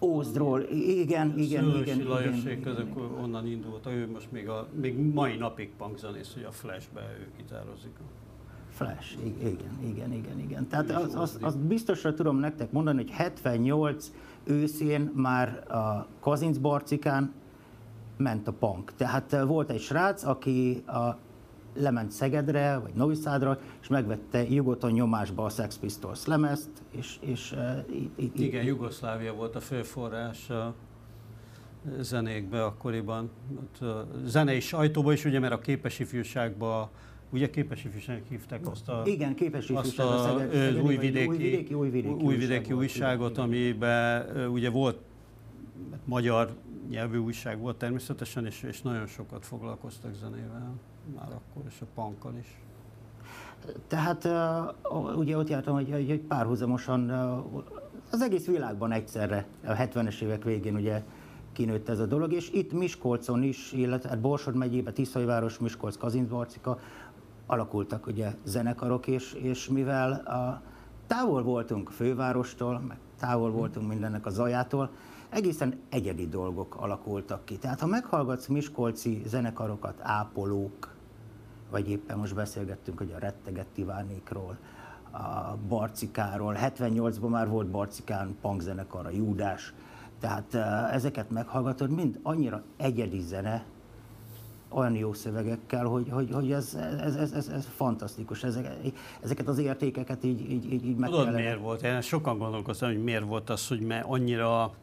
Ózdról, 0.03 0.61
igen, 0.71 1.33
igen, 1.37 1.63
Szőlősi 1.63 1.91
igen. 1.91 2.07
Lajosék, 2.07 2.59
igen, 2.59 2.73
ezek 2.73 2.87
onnan 3.21 3.47
indult, 3.47 3.85
ő 3.87 4.09
most 4.11 4.31
még, 4.31 4.49
a, 4.49 4.67
még 4.81 4.97
mai 4.97 5.37
napig 5.37 5.71
punkzenész, 5.77 6.33
hogy 6.33 6.43
a 6.43 6.51
Flashbe 6.51 7.01
ő 7.19 7.27
gitározik. 7.37 7.91
Flash, 8.69 9.17
igen, 9.25 9.79
igen, 9.83 10.13
igen, 10.13 10.39
igen. 10.39 10.67
Tehát 10.67 10.91
az, 10.91 11.15
az, 11.15 11.37
az 11.41 11.55
biztosra 11.55 12.13
tudom 12.13 12.37
nektek 12.37 12.71
mondani, 12.71 12.97
hogy 12.97 13.11
78 13.11 14.11
őszén 14.43 15.11
már 15.15 15.71
a 15.71 16.07
Kazinc 16.19 16.57
Barcikán 16.57 17.33
ment 18.17 18.47
a 18.47 18.51
punk. 18.51 18.95
Tehát 18.95 19.33
eh, 19.33 19.45
volt 19.47 19.69
egy 19.69 19.79
srác, 19.79 20.23
aki 20.23 20.83
a 20.87 21.17
lement 21.73 22.11
Szegedre, 22.11 22.77
vagy 22.77 22.93
Noviszádra, 22.93 23.59
és 23.81 23.87
megvette 23.87 24.49
Jugoton 24.49 24.91
nyomásba 24.91 25.45
a 25.45 25.49
Sex 25.49 25.77
Pistols 25.77 26.25
lemezt, 26.25 26.69
és, 26.91 27.17
és 27.19 27.51
uh, 27.51 27.77
itt, 27.95 28.19
itt, 28.19 28.39
Igen, 28.39 28.63
Jugoszlávia 28.63 29.33
volt 29.33 29.55
a 29.55 29.59
főforrás 29.59 30.49
a 30.49 30.73
zenékbe 31.99 32.63
akkoriban. 32.63 33.29
Ott 33.55 33.81
a 33.81 34.07
zenei 34.25 34.59
sajtóban 34.59 35.13
is, 35.13 35.25
ugye, 35.25 35.39
mert 35.39 35.53
a 35.53 35.59
képes 35.59 35.99
ifjúságban 35.99 36.89
Ugye 37.33 37.49
képes 37.49 37.83
ifjúságnak 37.83 38.27
hívták 38.27 38.67
azt 38.67 38.89
a, 38.89 39.01
Igen, 39.05 39.35
képes 39.35 39.69
azt 39.69 39.99
a, 39.99 40.13
a 40.13 40.39
Szeged, 40.39 40.81
újvidéki, 40.81 41.27
újvidéki, 41.27 41.73
újvidéki, 41.73 42.23
újvidéki 42.23 42.73
újságot, 42.73 43.37
amiben 43.37 44.47
ugye 44.47 44.69
volt 44.69 44.99
magyar 46.05 46.55
nyelvű 46.89 47.17
újság 47.17 47.59
volt 47.59 47.77
természetesen, 47.77 48.45
és, 48.45 48.63
és 48.63 48.81
nagyon 48.81 49.07
sokat 49.07 49.45
foglalkoztak 49.45 50.13
zenével 50.13 50.75
már 51.15 51.31
akkor, 51.31 51.63
és 51.69 51.81
a 51.81 51.85
punkkal 51.95 52.35
is. 52.39 52.61
Tehát 53.87 54.29
ugye 55.15 55.37
ott 55.37 55.49
jártam, 55.49 55.73
hogy, 55.73 55.91
hogy 55.91 56.19
párhuzamosan 56.19 57.09
az 58.11 58.21
egész 58.21 58.45
világban 58.45 58.91
egyszerre, 58.91 59.45
a 59.65 59.71
70-es 59.71 60.21
évek 60.21 60.43
végén 60.43 60.75
ugye 60.75 61.03
kinőtt 61.53 61.89
ez 61.89 61.99
a 61.99 62.05
dolog, 62.05 62.33
és 62.33 62.51
itt 62.51 62.73
Miskolcon 62.73 63.43
is, 63.43 63.71
illetve 63.71 64.09
hát 64.09 64.19
Borsod 64.19 64.55
megyében, 64.55 64.93
Tiszajváros, 64.93 65.59
Miskolc, 65.59 65.97
Kazincbarcika 65.97 66.79
alakultak 67.45 68.07
ugye 68.07 68.35
zenekarok, 68.43 69.07
és, 69.07 69.33
és 69.33 69.67
mivel 69.67 70.11
a, 70.11 70.61
távol 71.07 71.43
voltunk 71.43 71.89
fővárostól, 71.89 72.79
meg 72.87 72.97
távol 73.19 73.51
voltunk 73.51 73.87
mindennek 73.87 74.25
a 74.25 74.29
zajától, 74.29 74.89
egészen 75.29 75.79
egyedi 75.89 76.27
dolgok 76.27 76.75
alakultak 76.75 77.45
ki. 77.45 77.57
Tehát 77.57 77.79
ha 77.79 77.87
meghallgatsz 77.87 78.47
miskolci 78.47 79.21
zenekarokat, 79.25 79.99
ápolók, 80.01 80.92
vagy 81.73 81.89
éppen 81.89 82.17
most 82.17 82.35
beszélgettünk, 82.35 82.97
hogy 82.97 83.11
a 83.15 83.19
rettegett 83.19 83.77
Ivánékról, 83.77 84.57
a 85.11 85.55
Barcikáról, 85.67 86.57
78-ban 86.59 87.29
már 87.29 87.49
volt 87.49 87.67
Barcikán 87.67 88.35
punkzenekar, 88.41 89.05
a 89.05 89.09
Júdás, 89.09 89.73
tehát 90.19 90.53
ezeket 90.91 91.29
meghallgatod, 91.29 91.89
mind 91.89 92.19
annyira 92.23 92.63
egyedi 92.77 93.21
zene, 93.21 93.65
olyan 94.69 94.95
jó 94.95 95.13
szövegekkel, 95.13 95.85
hogy, 95.85 96.09
hogy, 96.09 96.29
hogy 96.31 96.51
ez, 96.51 96.77
ez, 96.99 97.15
ez, 97.15 97.31
ez, 97.31 97.47
ez 97.47 97.65
fantasztikus. 97.75 98.43
Ezek, 98.43 98.67
ezeket 99.21 99.47
az 99.47 99.57
értékeket 99.57 100.23
így, 100.23 100.51
így, 100.51 100.73
így, 100.73 100.95
meg 100.95 101.09
Tudod, 101.09 101.25
kellene... 101.25 101.43
miért 101.43 101.59
volt? 101.59 101.83
Én 101.83 102.01
sokan 102.01 102.37
gondolkoztam, 102.37 102.89
hogy 102.89 103.03
miért 103.03 103.25
volt 103.25 103.49
az, 103.49 103.67
hogy 103.67 103.87
annyira 104.01 104.73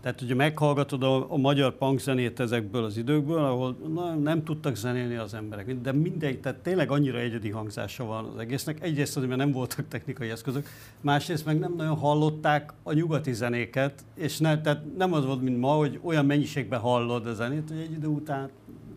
tehát, 0.00 0.18
hogyha 0.18 0.34
meghallgatod 0.34 1.02
a, 1.02 1.32
a 1.32 1.36
magyar 1.36 1.76
punkzenét 1.76 2.40
ezekből 2.40 2.84
az 2.84 2.96
időkből, 2.96 3.44
ahol 3.44 3.76
na, 3.94 4.14
nem 4.14 4.44
tudtak 4.44 4.76
zenélni 4.76 5.16
az 5.16 5.34
emberek, 5.34 5.80
de 5.80 5.92
mindegy, 5.92 6.40
tehát 6.40 6.58
tényleg 6.58 6.90
annyira 6.90 7.18
egyedi 7.18 7.50
hangzása 7.50 8.04
van 8.04 8.24
az 8.24 8.38
egésznek. 8.38 8.82
Egyrészt 8.82 9.16
azért, 9.16 9.30
mert 9.30 9.42
nem 9.42 9.52
voltak 9.52 9.88
technikai 9.88 10.30
eszközök, 10.30 10.66
másrészt 11.00 11.44
meg 11.44 11.58
nem 11.58 11.74
nagyon 11.76 11.96
hallották 11.96 12.72
a 12.82 12.92
nyugati 12.92 13.32
zenéket, 13.32 14.04
és 14.14 14.38
ne, 14.38 14.60
tehát 14.60 14.82
nem 14.96 15.12
az 15.12 15.24
volt, 15.24 15.42
mint 15.42 15.58
ma, 15.60 15.70
hogy 15.70 16.00
olyan 16.02 16.26
mennyiségben 16.26 16.80
hallod 16.80 17.26
a 17.26 17.34
zenét, 17.34 17.68
hogy 17.68 17.78
egy 17.78 17.92
idő 17.92 18.06
után 18.06 18.50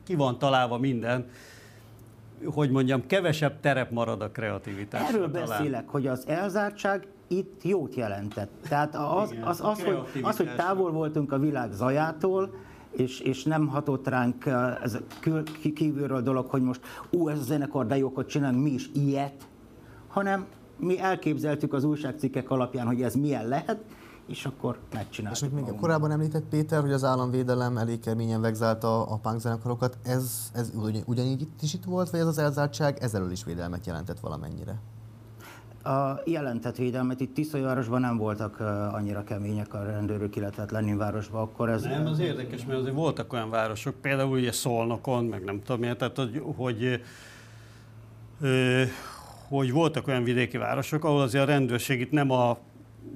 ki 0.04 0.16
van 0.16 0.40
találva 0.40 0.78
minden, 0.78 1.30
hogy 2.46 2.70
mondjam, 2.70 3.08
kevesebb 3.08 3.60
terep 3.60 3.92
marad 3.92 4.22
a 4.22 4.30
kreativitás. 4.30 5.10
Erről 5.10 5.32
talán. 5.32 5.48
beszélek, 5.48 5.90
hogy 5.90 6.08
az 6.08 6.28
elzártság 6.28 7.08
itt 7.32 7.64
jót 7.64 7.96
jelentett. 7.96 8.52
Tehát 8.68 8.96
az, 8.96 9.36
az, 9.44 9.60
az, 9.60 9.62
az, 9.62 9.84
hogy, 9.84 10.22
az, 10.22 10.38
hogy 10.38 10.56
távol 10.56 10.92
voltunk 10.92 11.32
a 11.32 11.40
világ 11.40 11.72
zajától, 11.72 12.54
és, 12.92 13.20
és 13.20 13.44
nem 13.44 13.68
hatott 13.68 14.08
ránk 14.08 14.46
ez 14.84 14.98
kívülről 15.74 16.22
dolog, 16.22 16.50
hogy 16.50 16.62
most 16.62 16.82
ú, 17.12 17.28
ez 17.28 17.40
a 17.40 17.44
zenekar, 17.44 17.86
de 17.86 17.98
jókat 17.98 18.28
csinálunk, 18.28 18.64
mi 18.64 18.70
is 18.70 18.90
ilyet, 18.94 19.48
hanem 20.08 20.46
mi 20.78 21.00
elképzeltük 21.00 21.74
az 21.74 21.84
újságcikkek 21.84 22.50
alapján, 22.50 22.88
hogy 22.88 23.02
ez 23.02 23.16
milyen 23.16 23.48
lehet, 23.48 23.84
és 24.28 24.46
akkor 24.46 24.80
megcsináltuk. 24.94 25.44
És 25.44 25.54
még 25.54 25.64
még 25.64 25.76
korábban 25.76 26.12
említett 26.12 26.44
Péter, 26.44 26.82
hogy 26.82 26.92
az 26.92 27.04
államvédelem 27.04 27.78
elég 27.78 28.00
keményen 28.00 28.42
vegzálta 28.42 29.06
a 29.06 29.18
punk 29.18 29.40
zenekarokat. 29.40 29.98
Ez, 30.04 30.52
ez 30.54 30.72
ugyanígy 31.06 31.42
itt 31.42 31.62
is 31.62 31.74
itt 31.74 31.84
volt, 31.84 32.10
vagy 32.10 32.20
ez 32.20 32.28
az 32.28 32.38
elzártság 32.38 32.98
ezzel 33.02 33.32
is 33.32 33.44
védelmet 33.44 33.86
jelentett 33.86 34.20
valamennyire? 34.20 34.80
A 35.84 36.22
jelentett 36.26 36.76
védelmet 36.76 37.20
itt 37.20 37.34
Tiszajvárosban 37.34 38.02
nem 38.02 38.18
voltak 38.18 38.60
annyira 38.94 39.24
kemények 39.24 39.74
a 39.74 39.84
rendőrök, 39.84 40.36
illetve 40.36 40.62
hát 40.62 40.72
Leninvárosban, 40.72 41.42
akkor 41.42 41.70
ez... 41.70 41.84
Nem, 41.84 42.06
az 42.06 42.20
érdekes, 42.20 42.66
mert 42.66 42.80
azért 42.80 42.96
voltak 42.96 43.34
olyan 43.34 43.50
városok, 43.50 43.96
például 44.02 44.32
ugye 44.38 44.52
Szolnokon, 44.52 45.26
meg 45.26 45.44
nem 45.44 45.62
tudom 45.64 45.82
miért, 45.82 45.98
tehát 45.98 46.18
hogy, 46.18 46.44
hogy 46.56 47.02
hogy 49.50 49.72
voltak 49.72 50.08
olyan 50.08 50.24
vidéki 50.24 50.58
városok, 50.58 51.04
ahol 51.04 51.22
azért 51.22 51.44
a 51.44 51.48
rendőrség 51.48 52.00
itt 52.00 52.12
nem 52.12 52.32
a 52.32 52.58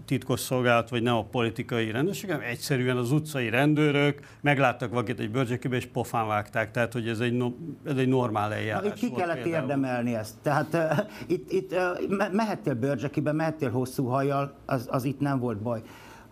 titkosszolgálat, 0.05 0.89
vagy 0.89 1.01
nem 1.01 1.15
a 1.15 1.23
politikai 1.23 1.91
rendőrség, 1.91 2.29
hanem 2.29 2.47
egyszerűen 2.47 2.97
az 2.97 3.11
utcai 3.11 3.49
rendőrök 3.49 4.19
megláttak 4.41 4.89
valakit 4.89 5.19
egy 5.19 5.31
bőrcsekébe, 5.31 5.75
és 5.75 5.86
pofán 5.86 6.27
vágták. 6.27 6.71
Tehát, 6.71 6.93
hogy 6.93 7.07
ez 7.07 7.19
egy, 7.19 7.33
no, 7.33 7.51
ez 7.86 7.97
egy 7.97 8.07
normál 8.07 8.53
eljárás 8.53 8.88
Na, 8.88 8.93
ki 8.93 9.11
kellett 9.11 9.41
például. 9.41 9.61
érdemelni 9.61 10.15
ezt. 10.15 10.36
Tehát 10.41 10.73
uh, 10.73 10.99
itt, 11.27 11.51
itt 11.51 11.71
uh, 11.71 12.31
mehettél 12.31 12.73
bőrcsekébe, 12.73 13.31
mehettél 13.31 13.71
hosszú 13.71 14.05
hajjal, 14.05 14.55
az, 14.65 14.88
az 14.89 15.03
itt 15.03 15.19
nem 15.19 15.39
volt 15.39 15.61
baj 15.61 15.81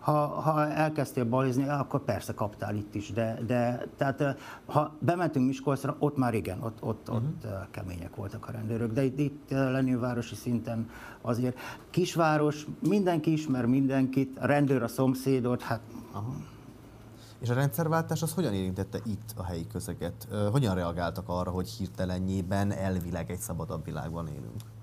ha, 0.04 0.26
ha 0.26 0.68
elkezdtél 0.68 1.24
balizni, 1.24 1.68
akkor 1.68 2.04
persze 2.04 2.34
kaptál 2.34 2.74
itt 2.74 2.94
is, 2.94 3.12
de, 3.12 3.38
de 3.46 3.86
tehát 3.96 4.38
ha 4.66 4.94
bementünk 4.98 5.46
Miskolcra, 5.46 5.96
ott 5.98 6.16
már 6.16 6.34
igen, 6.34 6.62
ott, 6.62 6.82
ott, 6.82 7.08
uh-huh. 7.08 7.24
ott 7.24 7.70
kemények 7.70 8.16
voltak 8.16 8.46
a 8.48 8.50
rendőrök, 8.52 8.92
de 8.92 9.04
itt, 9.04 9.18
itt 9.18 9.54
városi 9.98 10.34
szinten 10.34 10.90
azért 11.20 11.58
kisváros, 11.90 12.66
mindenki 12.88 13.32
ismer 13.32 13.66
mindenkit, 13.66 14.38
a 14.38 14.46
rendőr 14.46 14.82
a 14.82 14.88
szomszédot, 14.88 15.62
hát 15.62 15.80
Aha. 16.12 16.34
És 17.38 17.50
a 17.50 17.54
rendszerváltás 17.54 18.22
az 18.22 18.34
hogyan 18.34 18.54
érintette 18.54 18.98
itt 19.04 19.32
a 19.36 19.44
helyi 19.44 19.66
közeget? 19.66 20.28
Hogyan 20.50 20.74
reagáltak 20.74 21.28
arra, 21.28 21.50
hogy 21.50 21.68
hirtelenjében 21.68 22.72
elvileg 22.72 23.30
egy 23.30 23.38
szabadabb 23.38 23.84
világban 23.84 24.26
élünk? 24.26 24.73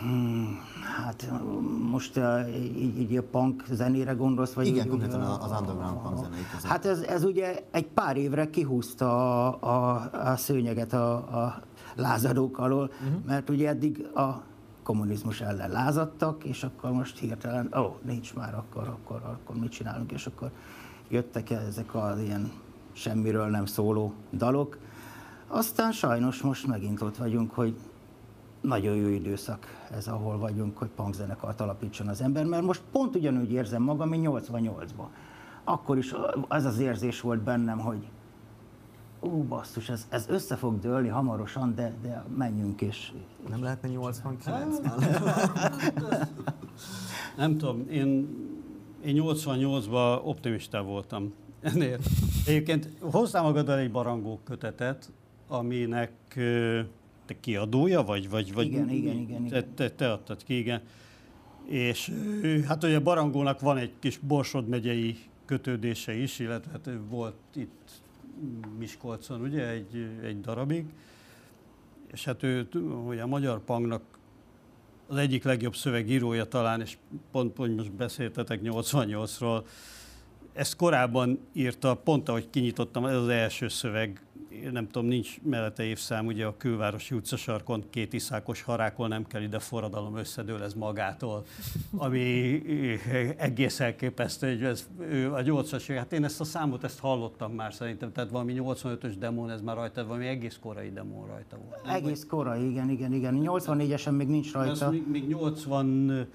Hmm, 0.00 0.60
hát 0.96 1.30
most 1.90 2.16
uh, 2.16 2.56
így, 2.56 3.00
így 3.00 3.16
a 3.16 3.22
punk 3.22 3.64
zenére 3.70 4.12
gondolsz? 4.12 4.52
Vagy 4.52 4.66
Igen, 4.66 4.88
konkrétan 4.88 5.20
az 5.20 5.60
underground 5.60 6.02
punk 6.02 6.16
zenei 6.16 6.46
között. 6.52 6.70
Hát 6.70 6.84
ez, 6.84 7.00
ez 7.00 7.24
ugye 7.24 7.64
egy 7.70 7.86
pár 7.86 8.16
évre 8.16 8.50
kihúzta 8.50 9.48
a, 9.48 9.58
a, 9.60 10.10
a 10.30 10.36
szőnyeget 10.36 10.92
a, 10.92 11.14
a 11.14 11.62
lázadók 11.94 12.58
alól, 12.58 12.90
uh-huh. 13.02 13.24
mert 13.26 13.50
ugye 13.50 13.68
eddig 13.68 14.06
a 14.14 14.42
kommunizmus 14.82 15.40
ellen 15.40 15.70
lázadtak, 15.70 16.44
és 16.44 16.62
akkor 16.62 16.90
most 16.90 17.18
hirtelen, 17.18 17.68
ó, 17.76 17.80
oh, 17.80 17.94
nincs 18.02 18.34
már, 18.34 18.54
akkor, 18.54 18.88
akkor, 18.88 19.20
akkor 19.24 19.56
mit 19.56 19.70
csinálunk, 19.70 20.12
és 20.12 20.26
akkor 20.26 20.50
jöttek 21.08 21.50
ezek 21.50 21.94
az 21.94 22.18
ilyen 22.18 22.50
semmiről 22.92 23.46
nem 23.46 23.66
szóló 23.66 24.12
dalok. 24.32 24.78
Aztán 25.46 25.92
sajnos 25.92 26.42
most 26.42 26.66
megint 26.66 27.02
ott 27.02 27.16
vagyunk, 27.16 27.52
hogy 27.52 27.76
nagyon 28.64 28.96
jó 28.96 29.08
időszak 29.08 29.66
ez, 29.96 30.06
ahol 30.08 30.38
vagyunk, 30.38 30.78
hogy 30.78 30.88
punkzenekart 30.88 31.60
alapítson 31.60 32.08
az 32.08 32.20
ember, 32.20 32.44
mert 32.44 32.62
most 32.62 32.82
pont 32.92 33.16
ugyanúgy 33.16 33.52
érzem 33.52 33.82
magam, 33.82 34.08
mint 34.08 34.26
88-ban. 34.26 35.06
Akkor 35.64 35.98
is 35.98 36.14
az 36.48 36.64
az 36.64 36.78
érzés 36.78 37.20
volt 37.20 37.40
bennem, 37.40 37.78
hogy 37.78 38.08
ó, 39.20 39.42
basszus, 39.42 39.88
ez, 39.88 40.06
ez 40.08 40.28
össze 40.28 40.56
fog 40.56 40.78
dőlni 40.78 41.08
hamarosan, 41.08 41.74
de, 41.74 41.94
de 42.02 42.24
menjünk 42.36 42.80
is. 42.80 43.12
Nem 43.48 43.62
lehetne 43.62 43.88
89 43.88 44.78
Nem 47.36 47.56
tudom, 47.58 47.84
én, 47.90 48.28
én 49.04 49.22
88-ban 49.22 50.20
optimista 50.24 50.82
voltam. 50.82 51.32
ennél. 51.60 51.98
Egyébként 52.46 52.88
hozzá 53.00 53.40
magaddal 53.40 53.78
egy 53.78 53.90
barangó 53.90 54.40
kötetet, 54.44 55.12
aminek 55.48 56.12
te 57.26 57.40
kiadója 57.40 58.02
vagy? 58.02 58.30
vagy, 58.30 58.54
vagy 58.54 58.66
igen, 58.66 58.90
igen, 58.90 59.16
igen, 59.16 59.44
igen. 59.44 59.48
Te, 59.48 59.62
te, 59.74 59.90
te 59.90 60.12
adtad 60.12 60.44
ki, 60.44 60.58
igen. 60.58 60.82
És 61.64 62.12
hát 62.66 62.84
ugye 62.84 63.00
Barangónak 63.00 63.60
van 63.60 63.76
egy 63.76 63.92
kis 63.98 64.18
Borsod 64.18 64.68
megyei 64.68 65.16
kötődése 65.44 66.14
is, 66.14 66.38
illetve 66.38 66.70
hát 66.70 66.90
volt 67.08 67.36
itt 67.54 67.90
Miskolcon 68.78 69.40
ugye 69.40 69.68
egy, 69.68 70.06
egy 70.22 70.40
darabig, 70.40 70.84
és 72.12 72.24
hát 72.24 72.42
ő 72.42 72.68
ugye 73.06 73.22
a 73.22 73.26
Magyar 73.26 73.64
Pangnak 73.64 74.02
az 75.06 75.16
egyik 75.16 75.44
legjobb 75.44 75.74
szövegírója 75.74 76.44
talán, 76.44 76.80
és 76.80 76.96
pont, 77.30 77.52
pont 77.52 77.76
most 77.76 77.92
beszéltetek 77.92 78.60
88-ról, 78.62 79.64
ezt 80.52 80.76
korábban 80.76 81.38
írta, 81.52 81.94
pont 81.94 82.28
ahogy 82.28 82.50
kinyitottam, 82.50 83.04
ez 83.04 83.16
az 83.16 83.28
első 83.28 83.68
szöveg, 83.68 84.22
nem 84.72 84.88
tudom, 84.88 85.08
nincs 85.08 85.40
mellette 85.42 85.82
évszám, 85.82 86.26
ugye 86.26 86.46
a 86.46 86.56
külvárosi 86.56 87.14
utcasarkon 87.14 87.84
két 87.90 88.12
iszákos 88.12 88.62
harákol 88.62 89.08
nem 89.08 89.26
kell 89.26 89.42
ide 89.42 89.58
forradalom 89.58 90.16
összedől 90.16 90.62
ez 90.62 90.74
magától, 90.74 91.44
ami 91.96 92.62
egész 93.36 93.80
elképesztő, 93.80 94.48
hogy 94.48 94.62
ez 94.62 94.88
a 95.32 95.42
80-as 95.42 95.94
hát 95.96 96.12
én 96.12 96.24
ezt 96.24 96.40
a 96.40 96.44
számot, 96.44 96.84
ezt 96.84 96.98
hallottam 96.98 97.52
már 97.52 97.74
szerintem, 97.74 98.12
tehát 98.12 98.30
valami 98.30 98.54
85-ös 98.56 99.14
demón, 99.18 99.50
ez 99.50 99.60
már 99.60 99.76
rajta, 99.76 100.06
valami 100.06 100.26
egész 100.26 100.58
korai 100.60 100.90
demón 100.90 101.26
rajta 101.26 101.56
volt. 101.56 101.96
Egész 101.96 102.26
korai, 102.28 102.70
igen, 102.70 102.90
igen, 102.90 103.12
igen. 103.12 103.40
84-esen 103.42 104.16
még 104.16 104.28
nincs 104.28 104.52
rajta. 104.52 104.84
Ez 104.84 104.90
még, 104.90 105.08
még 105.10 105.26
80 105.26 106.28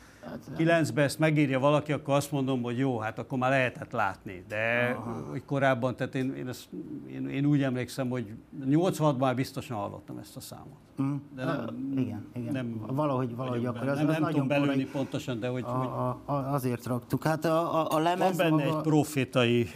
9-ben 0.58 1.04
ezt 1.04 1.20
megírja 1.20 1.60
valaki, 1.60 1.92
akkor 1.92 2.14
azt 2.14 2.32
mondom, 2.32 2.62
hogy 2.62 2.78
jó, 2.78 2.98
hát 2.98 3.20
akkor 3.20 3.38
már 3.38 3.50
lehetett 3.50 3.92
látni. 3.92 4.44
De 4.48 4.92
hogy 5.30 5.46
korábban, 5.46 5.96
tehát 5.96 6.16
én, 6.16 6.34
én, 6.36 6.48
ezt, 6.48 6.70
én, 7.12 7.30
én 7.30 7.46
úgy 7.46 7.64
emlékszem, 7.64 7.89
hogy 7.96 8.34
86-ban 8.66 9.18
már 9.18 9.36
biztosan 9.36 9.78
hallottam 9.78 10.18
ezt 10.18 10.36
a 10.36 10.40
számot. 10.40 10.78
Mm. 11.02 11.16
De 11.36 11.44
nem, 11.46 11.94
igen, 11.96 12.28
igen. 12.34 12.54
Nem, 12.54 12.86
valahogy, 12.88 13.36
valahogy 13.36 13.66
akkor 13.66 13.88
az, 13.88 13.98
nem, 13.98 14.08
az 14.08 14.14
nem 14.14 14.22
nagyon 14.22 14.32
tudom 14.32 14.48
belülni 14.48 14.86
pontosan, 14.86 15.40
de 15.40 15.48
hogy, 15.48 15.64
a, 15.64 16.08
a, 16.08 16.22
a, 16.26 16.34
azért 16.34 16.86
raktuk. 16.86 17.24
Hát 17.24 17.46
a, 17.46 17.80
a, 17.80 17.96
a 17.96 18.00
lemez 18.00 18.38
Van 18.38 18.50
benne 18.50 18.64
maga, 18.66 18.78
egy 18.78 18.84
profétai... 18.84 19.68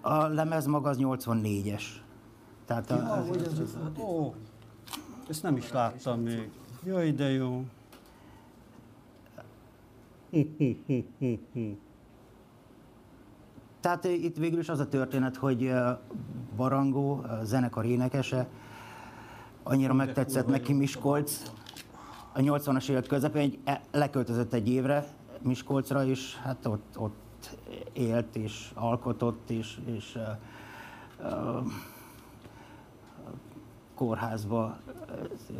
A, 0.00 0.12
a 0.12 0.26
lemez 0.26 0.66
maga 0.66 0.88
az 0.88 0.98
84-es. 1.00 1.82
Tehát 2.64 2.90
a, 2.90 2.96
ja, 2.96 3.12
az, 3.12 3.28
az, 3.28 3.58
az, 3.58 3.58
az, 3.60 4.02
ó, 4.02 4.34
ezt 5.28 5.42
nem 5.42 5.56
is 5.56 5.72
láttam 5.72 6.20
még. 6.20 6.50
Jaj, 6.84 7.12
de 7.12 7.30
jó. 7.30 7.64
Tehát 13.86 14.04
itt 14.04 14.36
végül 14.36 14.58
is 14.58 14.68
az 14.68 14.78
a 14.78 14.88
történet, 14.88 15.36
hogy 15.36 15.72
Barangó, 16.56 17.24
zenekar 17.42 17.84
énekese, 17.84 18.48
annyira 19.62 19.94
megtetszett 19.94 20.46
neki 20.46 20.72
Miskolc, 20.72 21.42
a 22.32 22.38
80-as 22.38 22.88
évek 22.88 23.06
közepén 23.06 23.58
e, 23.64 23.80
leköltözött 23.92 24.52
egy 24.52 24.68
évre 24.68 25.06
Miskolcra, 25.42 26.04
és 26.04 26.36
hát 26.36 26.66
ott, 26.66 26.98
ott 26.98 27.56
élt, 27.92 28.36
és 28.36 28.70
alkotott, 28.74 29.50
és, 29.50 29.78
és 29.84 30.18
uh, 31.20 31.30
uh, 31.30 31.72
kórházba 33.94 34.78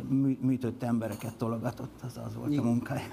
mű, 0.09 0.37
műtött 0.41 0.83
embereket 0.83 1.35
tologatott, 1.35 2.01
az 2.03 2.19
az 2.25 2.35
volt 2.35 2.51
Igen. 2.51 2.63
a 2.63 2.67
munkája. 2.67 3.07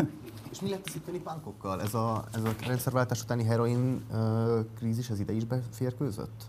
És 0.54 0.60
mi 0.60 0.68
lett 0.68 0.86
az 0.86 0.94
itteni 0.94 1.18
pánkokkal? 1.18 1.82
Ez 1.82 1.94
a, 1.94 2.24
ez 2.34 2.44
a 2.44 2.54
rendszerváltás 2.66 3.22
utáni 3.22 3.44
heroin 3.44 4.04
uh, 4.10 4.18
krízis, 4.78 5.08
ez 5.08 5.20
ide 5.20 5.32
is 5.32 5.44
beférkőzött? 5.44 6.42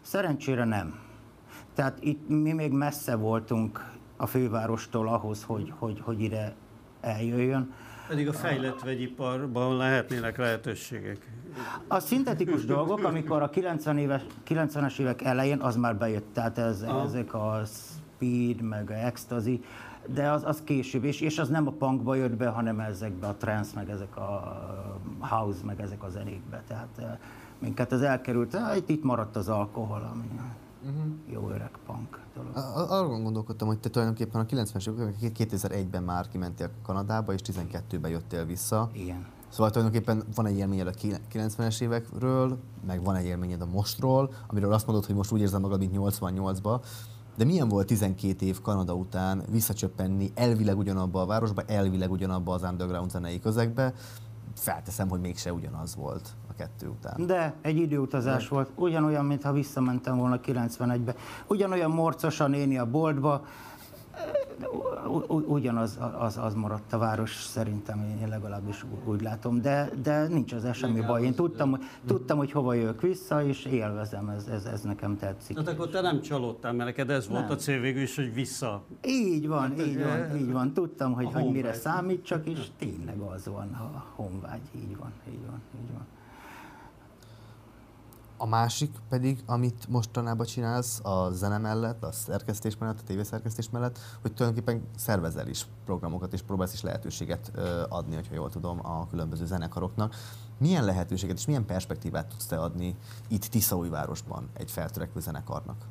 Szerencsére 0.00 0.64
nem. 0.64 0.98
Tehát 1.74 1.98
itt 2.00 2.28
mi 2.28 2.52
még 2.52 2.72
messze 2.72 3.14
voltunk 3.14 3.92
a 4.16 4.26
fővárostól 4.26 5.08
ahhoz, 5.08 5.42
hogy, 5.42 5.72
hogy, 5.78 6.00
hogy 6.00 6.20
ide 6.20 6.54
eljöjjön. 7.00 7.72
Pedig 8.08 8.28
a 8.28 8.32
fejlett 8.32 8.80
vegyiparban 8.80 9.76
lehetnének 9.76 10.36
lehetőségek. 10.36 11.30
A 11.88 12.00
szintetikus 12.00 12.64
dolgok, 12.64 13.04
amikor 13.04 13.42
a 13.42 13.50
90 13.50 13.98
éves, 13.98 14.22
90-es 14.48 14.98
évek 14.98 15.22
elején, 15.22 15.60
az 15.60 15.76
már 15.76 15.96
bejött. 15.96 16.32
Tehát 16.32 16.58
ez, 16.58 16.84
ezek 17.06 17.34
a 17.34 17.62
speed, 17.64 18.60
meg 18.60 18.90
a 18.90 18.94
ecstasy, 18.94 19.64
de 20.06 20.30
az, 20.30 20.44
az 20.44 20.60
később, 20.64 21.04
és, 21.04 21.20
és 21.20 21.38
az 21.38 21.48
nem 21.48 21.66
a 21.66 21.70
punkba 21.70 22.14
jött 22.14 22.36
be, 22.36 22.48
hanem 22.48 22.80
ezekbe 22.80 23.26
a 23.26 23.34
trance, 23.34 23.70
meg 23.74 23.90
ezek 23.90 24.16
a 24.16 24.56
house, 25.18 25.64
meg 25.64 25.80
ezek 25.80 26.02
a 26.02 26.08
zenékbe. 26.08 26.62
Tehát 26.68 26.88
eh, 26.96 27.18
minket 27.58 27.92
ez 27.92 28.00
elkerült, 28.00 28.54
hát 28.54 28.88
itt 28.88 29.04
maradt 29.04 29.36
az 29.36 29.48
alkohol, 29.48 30.10
ami 30.12 30.30
uh-huh. 30.82 31.12
jó 31.32 31.48
öreg 31.48 31.70
punk 31.86 32.18
dolog. 32.34 32.50
Arról 32.90 33.20
gondolkodtam, 33.20 33.68
hogy 33.68 33.78
te 33.78 33.88
tulajdonképpen 33.88 34.40
a 34.40 34.44
90-es 34.44 34.88
években, 34.88 35.14
2001-ben 35.20 36.02
már 36.02 36.28
kimentél 36.28 36.70
Kanadába, 36.82 37.32
és 37.32 37.40
12-ben 37.44 38.10
jöttél 38.10 38.44
vissza. 38.44 38.90
Igen. 38.92 39.26
Szóval 39.48 39.70
tulajdonképpen 39.70 40.22
van 40.34 40.46
egy 40.46 40.56
élményed 40.56 40.86
a 40.86 40.92
90-es 41.32 41.80
évekről, 41.80 42.58
meg 42.86 43.04
van 43.04 43.14
egy 43.14 43.24
élményed 43.24 43.60
a 43.60 43.66
mostról, 43.66 44.32
amiről 44.46 44.72
azt 44.72 44.86
mondod, 44.86 45.04
hogy 45.04 45.14
most 45.14 45.32
úgy 45.32 45.40
érzem 45.40 45.60
magad, 45.60 45.78
mint 45.78 45.92
88-ba. 45.96 46.80
De 47.36 47.44
milyen 47.44 47.68
volt 47.68 47.86
12 47.86 48.46
év 48.46 48.60
Kanada 48.60 48.94
után 48.94 49.42
visszacsöppenni 49.50 50.30
elvileg 50.34 50.78
ugyanabba 50.78 51.20
a 51.20 51.26
városba, 51.26 51.62
elvileg 51.66 52.10
ugyanabba 52.10 52.54
az 52.54 52.62
underground 52.62 53.10
zenei 53.10 53.40
közegbe? 53.40 53.92
Felteszem, 54.56 55.08
hogy 55.08 55.20
mégse 55.20 55.52
ugyanaz 55.52 55.96
volt 55.96 56.28
a 56.50 56.54
kettő 56.56 56.88
után. 56.88 57.26
De 57.26 57.54
egy 57.62 57.76
időutazás 57.76 58.48
De. 58.48 58.54
volt, 58.54 58.70
ugyanolyan, 58.74 59.24
mintha 59.24 59.52
visszamentem 59.52 60.16
volna 60.16 60.40
91-be. 60.46 61.14
Ugyanolyan 61.46 61.90
morcos 61.90 62.40
a 62.40 62.46
néni 62.46 62.78
a 62.78 62.90
boltba, 62.90 63.44
ugyanaz 65.46 65.98
az, 66.18 66.36
az 66.36 66.54
maradt 66.54 66.92
a 66.92 66.98
város, 66.98 67.42
szerintem 67.42 68.18
én 68.20 68.28
legalábbis 68.28 68.84
úgy 69.04 69.22
látom, 69.22 69.60
de, 69.60 69.90
de 70.02 70.26
nincs 70.26 70.52
az 70.52 70.74
semmi 70.74 71.00
baj. 71.00 71.22
Én 71.22 71.34
tudtam, 71.34 71.70
hogy, 71.70 71.80
tudtam, 72.06 72.38
hogy 72.38 72.50
hova 72.50 72.74
jövök 72.74 73.00
vissza, 73.00 73.44
és 73.44 73.64
élvezem, 73.64 74.28
ez, 74.28 74.46
ez, 74.46 74.64
ez 74.64 74.80
nekem 74.80 75.16
tetszik. 75.16 75.56
Tehát 75.56 75.72
akkor 75.72 75.88
te 75.88 76.00
nem 76.00 76.20
csalódtál, 76.20 76.72
mert 76.72 76.88
neked 76.88 77.10
ez 77.10 77.26
nem. 77.26 77.36
volt 77.36 77.50
a 77.50 77.56
cél 77.56 77.80
végül 77.80 78.02
is, 78.02 78.16
hogy 78.16 78.34
vissza. 78.34 78.82
Így 79.06 79.48
van, 79.48 79.60
hát, 79.60 79.86
így 79.86 80.02
van, 80.02 80.36
így 80.36 80.52
van. 80.52 80.72
Tudtam, 80.72 81.12
hogy, 81.12 81.32
hogy 81.32 81.50
mire 81.50 81.72
számít, 81.72 82.24
csak 82.24 82.46
és 82.46 82.66
tényleg 82.78 83.18
az 83.18 83.46
van, 83.46 83.72
a 83.72 84.04
honvágy. 84.14 84.60
Így 84.74 84.96
van, 84.96 85.12
így 85.28 85.46
van, 85.46 85.60
így 85.82 85.92
van. 85.92 86.06
A 88.44 88.46
másik 88.46 88.90
pedig, 89.08 89.42
amit 89.46 89.88
mostanában 89.88 90.46
csinálsz 90.46 91.00
a 91.04 91.30
zene 91.32 91.58
mellett, 91.58 92.04
a 92.04 92.12
szerkesztés 92.12 92.76
mellett, 92.78 93.00
a 93.00 93.04
tévészerkesztés 93.04 93.70
mellett, 93.70 93.98
hogy 94.22 94.32
tulajdonképpen 94.34 94.88
szervezel 94.96 95.48
is 95.48 95.66
programokat, 95.84 96.32
és 96.32 96.42
próbálsz 96.42 96.72
is 96.72 96.82
lehetőséget 96.82 97.52
adni, 97.88 98.14
hogyha 98.14 98.34
jól 98.34 98.50
tudom, 98.50 98.86
a 98.86 99.06
különböző 99.06 99.46
zenekaroknak. 99.46 100.14
Milyen 100.58 100.84
lehetőséget 100.84 101.36
és 101.38 101.46
milyen 101.46 101.66
perspektívát 101.66 102.26
tudsz 102.26 102.46
te 102.46 102.60
adni 102.60 102.96
itt 103.28 103.44
Tiszaújvárosban 103.44 104.48
egy 104.54 104.70
feltörekvő 104.70 105.20
zenekarnak? 105.20 105.86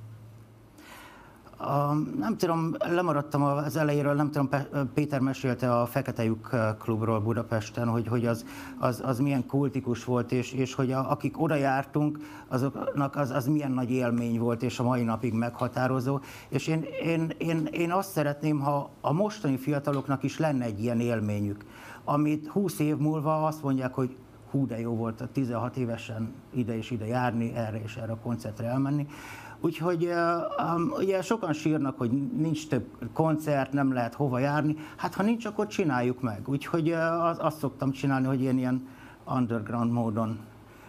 A, 1.64 1.94
nem 2.18 2.38
tudom, 2.38 2.76
lemaradtam 2.80 3.44
az 3.44 3.76
elejéről, 3.76 4.14
nem 4.14 4.32
tudom, 4.32 4.50
Péter 4.94 5.20
mesélte 5.20 5.80
a 5.80 5.86
Fekete 5.86 6.24
Lyuk 6.24 6.50
klubról 6.80 7.20
Budapesten, 7.20 7.88
hogy, 7.88 8.08
hogy 8.08 8.26
az, 8.26 8.46
az, 8.80 9.02
az 9.06 9.20
milyen 9.20 9.46
kultikus 9.46 10.04
volt, 10.04 10.32
és, 10.32 10.52
és 10.52 10.74
hogy 10.74 10.92
a, 10.92 11.12
akik 11.12 11.42
oda 11.42 11.56
jártunk, 11.56 12.20
azoknak 12.48 13.16
az, 13.16 13.30
az 13.30 13.48
milyen 13.48 13.72
nagy 13.72 13.92
élmény 13.92 14.40
volt, 14.40 14.64
és 14.64 14.80
a 14.80 14.84
mai 14.84 15.04
napig 15.04 15.34
meghatározó. 15.34 16.20
És 16.50 16.68
én, 16.68 16.86
én, 17.04 17.32
én, 17.38 17.68
én 17.72 17.92
azt 17.92 18.12
szeretném, 18.12 18.60
ha 18.60 18.90
a 19.02 19.14
mostani 19.14 19.58
fiataloknak 19.58 20.24
is 20.24 20.40
lenne 20.40 20.66
egy 20.66 20.84
ilyen 20.84 21.00
élményük, 21.00 21.66
amit 22.04 22.48
20 22.48 22.80
év 22.80 22.98
múlva 22.98 23.46
azt 23.46 23.64
mondják, 23.64 23.94
hogy 23.94 24.16
hú, 24.52 24.66
de 24.68 24.80
jó 24.80 24.96
volt 24.96 25.22
a 25.22 25.28
16 25.32 25.78
évesen 25.78 26.34
ide 26.54 26.78
és 26.78 26.92
ide 26.92 27.06
járni, 27.06 27.54
erre 27.56 27.82
és 27.82 27.96
erre 27.96 28.12
a 28.12 28.18
koncertre 28.18 28.68
elmenni. 28.68 29.08
Úgyhogy 29.64 30.10
ugye 30.98 31.22
sokan 31.22 31.54
sírnak, 31.54 31.98
hogy 31.98 32.12
nincs 32.38 32.68
több 32.68 32.86
koncert, 33.14 33.72
nem 33.72 33.94
lehet 33.94 34.14
hova 34.14 34.40
járni. 34.40 34.76
Hát 34.96 35.14
ha 35.14 35.24
nincs, 35.24 35.46
akkor 35.46 35.68
csináljuk 35.68 36.22
meg. 36.22 36.42
Úgyhogy 36.46 36.92
az, 36.92 37.38
azt 37.40 37.58
szoktam 37.58 37.92
csinálni, 37.92 38.28
hogy 38.28 38.42
én 38.42 38.58
ilyen 38.58 38.88
underground 39.36 39.92
módon, 39.92 40.40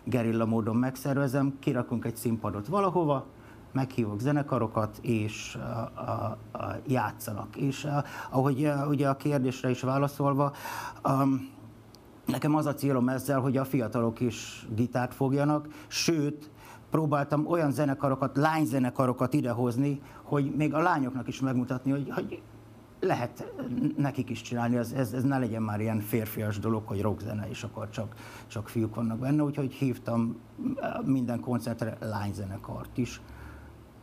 gerilla 0.04 0.44
módon 0.44 0.76
megszervezem, 0.76 1.56
kirakunk 1.58 2.04
egy 2.04 2.16
színpadot 2.16 2.66
valahova, 2.66 3.26
meghívok 3.72 4.20
zenekarokat, 4.20 4.98
és 5.02 5.56
uh, 5.56 5.62
uh, 6.06 6.30
uh, 6.54 6.76
játszanak. 6.86 7.56
És 7.56 7.84
uh, 7.84 7.92
ahogy 8.30 8.64
uh, 8.64 8.88
ugye 8.88 9.08
a 9.08 9.16
kérdésre 9.16 9.70
is 9.70 9.80
válaszolva, 9.80 10.52
um, 11.08 11.48
nekem 12.26 12.54
az 12.54 12.66
a 12.66 12.74
célom 12.74 13.08
ezzel, 13.08 13.40
hogy 13.40 13.56
a 13.56 13.64
fiatalok 13.64 14.20
is 14.20 14.66
gitárt 14.74 15.14
fogjanak, 15.14 15.68
sőt, 15.86 16.50
próbáltam 16.94 17.46
olyan 17.46 17.72
zenekarokat, 17.72 18.36
lányzenekarokat 18.36 19.34
idehozni, 19.34 20.00
hogy 20.22 20.54
még 20.56 20.74
a 20.74 20.78
lányoknak 20.78 21.28
is 21.28 21.40
megmutatni, 21.40 21.90
hogy, 21.90 22.10
hogy 22.10 22.42
lehet 23.00 23.52
nekik 23.96 24.30
is 24.30 24.42
csinálni, 24.42 24.76
ez, 24.76 24.92
ez, 24.92 25.12
ez 25.12 25.22
ne 25.22 25.38
legyen 25.38 25.62
már 25.62 25.80
ilyen 25.80 26.00
férfias 26.00 26.58
dolog, 26.58 26.86
hogy 26.86 27.00
rockzene, 27.00 27.48
és 27.48 27.62
akkor 27.62 27.90
csak, 27.90 28.14
csak 28.46 28.68
fiúk 28.68 28.94
vannak 28.94 29.18
benne, 29.18 29.42
úgyhogy 29.42 29.72
hívtam 29.72 30.36
minden 31.04 31.40
koncertre 31.40 31.96
lányzenekart 32.00 32.98
is, 32.98 33.20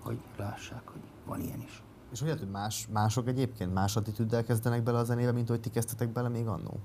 hogy 0.04 0.18
lássák, 0.38 0.88
hogy 0.88 1.02
van 1.26 1.42
ilyen 1.42 1.62
is. 1.62 1.84
És 2.12 2.20
hogy 2.20 2.30
hogy 2.30 2.50
más, 2.52 2.88
mások 2.94 3.28
egyébként 3.28 3.74
más 3.74 3.96
attitűddel 3.96 4.44
kezdenek 4.44 4.84
bele 4.84 4.98
a 4.98 5.04
zenébe, 5.04 5.32
mint 5.32 5.50
hogy 5.50 5.60
ti 5.60 5.70
kezdtetek 5.70 6.12
bele 6.12 6.30
még 6.30 6.48
annó? 6.48 6.80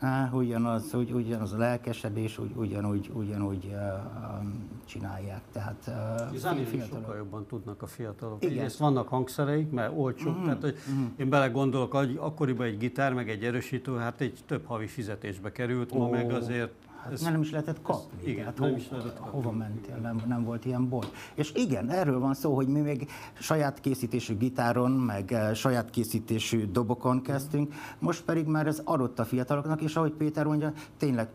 Há, 0.00 0.30
ugyanaz, 0.32 0.94
ugy, 0.94 1.10
ugyanaz 1.10 1.52
a 1.52 1.56
lelkesedés, 1.56 2.38
ugy, 2.38 2.52
ugyanúgy, 2.54 3.10
ugyanúgy 3.14 3.64
uh, 3.64 3.78
csinálják. 4.84 5.40
Tehát, 5.52 5.90
uh, 6.32 6.64
fiatalok. 6.64 6.88
sokkal 6.88 7.16
jobban 7.16 7.46
tudnak 7.46 7.82
a 7.82 7.86
fiatalok. 7.86 8.42
Igen. 8.44 8.56
Egyrészt 8.56 8.78
vannak 8.78 9.08
hangszereik, 9.08 9.70
mert 9.70 9.92
olcsók, 9.96 10.38
mm. 10.38 10.44
tehát 10.44 10.60
hogy 10.60 10.76
mm. 10.90 11.04
én 11.16 11.28
belegondolok, 11.28 11.92
hogy 11.92 12.16
akkoriban 12.20 12.66
egy 12.66 12.78
gitár, 12.78 13.12
meg 13.12 13.30
egy 13.30 13.44
erősítő, 13.44 13.96
hát 13.96 14.20
egy 14.20 14.38
több 14.46 14.66
havi 14.66 14.86
fizetésbe 14.86 15.52
került, 15.52 15.92
oh. 15.92 15.98
ma 15.98 16.08
meg 16.08 16.32
azért 16.32 16.72
ez, 17.12 17.20
nem 17.20 17.40
is 17.40 17.50
lehetett 17.50 17.82
kapni. 17.82 18.18
Ez, 18.20 18.26
igen, 18.26 18.44
hát 18.44 18.58
nem 18.58 18.70
ho, 18.70 18.76
is 18.76 18.88
lehetett 18.90 19.16
kapni. 19.16 19.30
Hova 19.30 19.50
mentél, 19.50 19.96
nem, 19.96 20.22
nem 20.26 20.44
volt 20.44 20.64
ilyen 20.64 20.88
bolt. 20.88 21.12
És 21.34 21.52
igen, 21.54 21.90
erről 21.90 22.18
van 22.18 22.34
szó, 22.34 22.54
hogy 22.54 22.68
mi 22.68 22.80
még 22.80 23.10
saját 23.38 23.80
készítésű 23.80 24.36
gitáron, 24.36 24.90
meg 24.90 25.32
eh, 25.32 25.54
saját 25.54 25.90
készítésű 25.90 26.70
dobokon 26.70 27.22
kezdtünk, 27.22 27.74
most 27.98 28.22
pedig 28.22 28.46
már 28.46 28.66
ez 28.66 28.80
adott 28.84 29.18
a 29.18 29.24
fiataloknak, 29.24 29.80
és 29.80 29.96
ahogy 29.96 30.12
Péter 30.12 30.46
mondja, 30.46 30.72
tényleg 30.96 31.28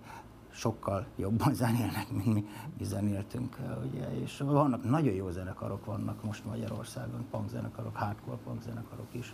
sokkal 0.50 1.06
jobban 1.16 1.54
zenélnek, 1.64 2.08
mint 2.12 2.34
mi, 2.34 2.46
mi 2.78 2.84
zenéltünk. 2.84 3.58
Eh, 3.60 3.78
ugye, 3.92 4.22
és 4.24 4.44
vannak 4.46 4.84
nagyon 4.90 5.14
jó 5.14 5.30
zenekarok 5.30 5.86
vannak 5.86 6.24
most 6.24 6.46
Magyarországon, 6.46 7.26
punk 7.32 7.50
zenekarok, 7.50 7.96
hardcore 7.96 8.38
punk 8.44 8.62
zenekarok 8.62 9.08
is. 9.12 9.34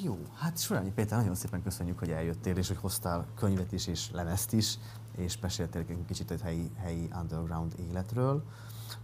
Jó, 0.00 0.18
hát 0.34 0.58
Surányi 0.58 0.92
Péter, 0.92 1.18
nagyon 1.18 1.34
szépen 1.34 1.62
köszönjük, 1.62 1.98
hogy 1.98 2.10
eljöttél, 2.10 2.56
és 2.56 2.68
hogy 2.68 2.76
hoztál 2.76 3.26
könyvet 3.34 3.72
is, 3.72 3.86
és 3.86 4.10
lemezt 4.10 4.52
is, 4.52 4.78
és 5.16 5.38
meséltél 5.38 5.84
egy 5.88 6.04
kicsit 6.06 6.30
a 6.30 6.34
helyi, 6.42 6.70
helyi 6.76 7.08
underground 7.20 7.74
életről. 7.90 8.44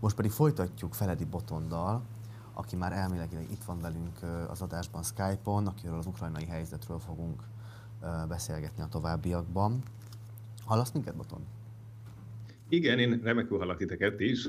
Most 0.00 0.16
pedig 0.16 0.30
folytatjuk 0.30 0.94
Feledi 0.94 1.24
Botondal, 1.24 2.02
aki 2.52 2.76
már 2.76 2.92
elmélegileg 2.92 3.50
itt 3.50 3.64
van 3.64 3.80
velünk 3.80 4.18
az 4.48 4.62
adásban 4.62 5.02
Skype-on, 5.02 5.66
akiről 5.66 5.98
az 5.98 6.06
ukrajnai 6.06 6.44
helyzetről 6.44 6.98
fogunk 6.98 7.42
beszélgetni 8.28 8.82
a 8.82 8.88
továbbiakban. 8.88 9.82
Hallasz 10.64 10.90
minket, 10.90 11.16
Boton? 11.16 11.46
Igen, 12.68 12.98
én 12.98 13.20
remekül 13.22 13.58
hallak 13.58 13.76
titeket 13.76 14.20
is. 14.20 14.48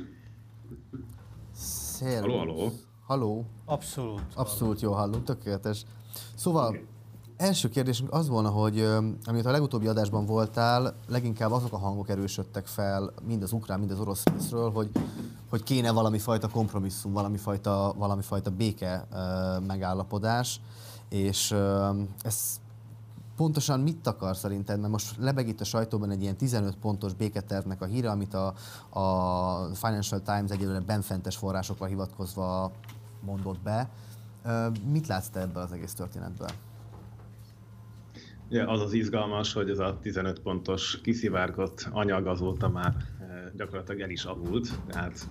Szervusz. 1.51 2.31
Halló, 2.31 2.37
halló. 2.37 2.71
Halló. 3.05 3.45
Abszolút. 3.65 4.33
Abszolút 4.33 4.81
jó 4.81 4.91
hallunk, 4.93 5.23
tökéletes. 5.23 5.85
Szóval 6.35 6.75
első 7.37 7.69
kérdésünk 7.69 8.13
az 8.13 8.27
volna, 8.27 8.49
hogy 8.49 8.87
amit 9.23 9.45
a 9.45 9.51
legutóbbi 9.51 9.87
adásban 9.87 10.25
voltál, 10.25 10.95
leginkább 11.07 11.51
azok 11.51 11.73
a 11.73 11.77
hangok 11.77 12.09
erősödtek 12.09 12.67
fel, 12.67 13.13
mind 13.27 13.43
az 13.43 13.51
ukrán, 13.51 13.79
mind 13.79 13.91
az 13.91 13.99
orosz 13.99 14.23
részről, 14.23 14.71
hogy, 14.71 14.89
hogy 15.49 15.63
kéne 15.63 15.91
valami 15.91 16.19
fajta 16.19 16.47
kompromisszum, 16.47 17.11
valami 17.13 17.37
fajta, 17.37 17.93
valami 17.97 18.21
fajta 18.21 18.49
béke 18.49 19.07
megállapodás, 19.67 20.61
és 21.09 21.55
ez 22.21 22.59
pontosan 23.35 23.79
mit 23.79 24.07
akar 24.07 24.35
szerinted? 24.35 24.79
Mert 24.79 24.91
most 24.91 25.15
lebeg 25.17 25.47
itt 25.47 25.61
a 25.61 25.63
sajtóban 25.63 26.11
egy 26.11 26.21
ilyen 26.21 26.35
15 26.35 26.75
pontos 26.75 27.13
béketervnek 27.13 27.81
a 27.81 27.85
híre, 27.85 28.09
amit 28.09 28.33
a, 28.33 28.53
a 28.99 29.75
Financial 29.75 30.21
Times 30.21 30.51
egyelőre 30.51 30.79
benfentes 30.79 31.35
forrásokra 31.35 31.85
hivatkozva 31.85 32.71
mondott 33.25 33.59
be. 33.59 33.89
Mit 34.91 35.07
látsz 35.07 35.29
te 35.29 35.39
ebből 35.39 35.63
az 35.63 35.71
egész 35.71 35.93
történetből? 35.93 36.49
Ja, 38.49 38.67
az 38.67 38.81
az 38.81 38.93
izgalmas, 38.93 39.53
hogy 39.53 39.69
ez 39.69 39.79
a 39.79 39.99
15 40.01 40.39
pontos 40.39 41.01
kiszivárgott 41.01 41.87
anyag 41.91 42.27
azóta 42.27 42.69
már 42.69 42.95
gyakorlatilag 43.55 44.01
el 44.01 44.09
is 44.09 44.23
avult. 44.23 44.79
Tehát 44.87 45.29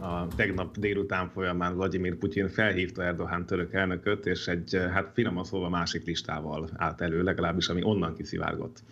a 0.00 0.26
tegnap 0.36 0.78
délután 0.78 1.28
folyamán 1.28 1.74
Vladimir 1.74 2.16
Putyin 2.16 2.48
felhívta 2.48 3.04
Erdogan 3.04 3.46
török 3.46 3.72
elnököt, 3.72 4.26
és 4.26 4.48
egy, 4.48 4.80
hát 4.92 5.10
finoman 5.14 5.44
szólva 5.44 5.68
másik 5.68 6.04
listával 6.06 6.68
állt 6.76 7.00
elő, 7.00 7.22
legalábbis 7.22 7.68
ami 7.68 7.82
onnan 7.82 8.14
kiszivárgott. 8.14 8.82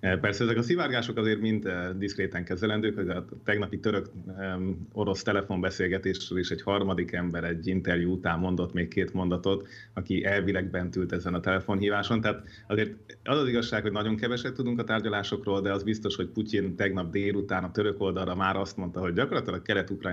Eh, 0.00 0.18
persze 0.18 0.44
ezek 0.44 0.56
a 0.56 0.62
szivárgások 0.62 1.16
azért 1.16 1.40
mind 1.40 1.66
eh, 1.66 1.88
diszkréten 1.94 2.44
kezelendők, 2.44 2.94
hogy 2.94 3.08
a 3.08 3.24
tegnapi 3.44 3.78
török-orosz 3.78 5.22
telefonbeszélgetésről 5.22 6.38
is 6.38 6.50
egy 6.50 6.62
harmadik 6.62 7.12
ember 7.12 7.44
egy 7.44 7.66
interjú 7.66 8.12
után 8.12 8.38
mondott 8.38 8.72
még 8.72 8.88
két 8.88 9.12
mondatot, 9.12 9.68
aki 9.92 10.24
elvileg 10.24 10.70
bent 10.70 10.96
ült 10.96 11.12
ezen 11.12 11.34
a 11.34 11.40
telefonhíváson. 11.40 12.20
Tehát 12.20 12.42
azért 12.66 12.94
az 13.24 13.38
az 13.38 13.48
igazság, 13.48 13.82
hogy 13.82 13.92
nagyon 13.92 14.16
keveset 14.16 14.54
tudunk 14.54 14.78
a 14.78 14.84
tárgyalásokról, 14.84 15.60
de 15.60 15.72
az 15.72 15.82
biztos, 15.82 16.16
hogy 16.16 16.26
Putyin 16.26 16.76
tegnap 16.76 17.10
délután 17.10 17.64
a 17.64 17.70
török 17.70 18.00
oldalra 18.00 18.34
már 18.34 18.56
azt 18.56 18.76
mondta, 18.76 19.00
hogy 19.00 19.12
gyakorlatilag 19.12 19.62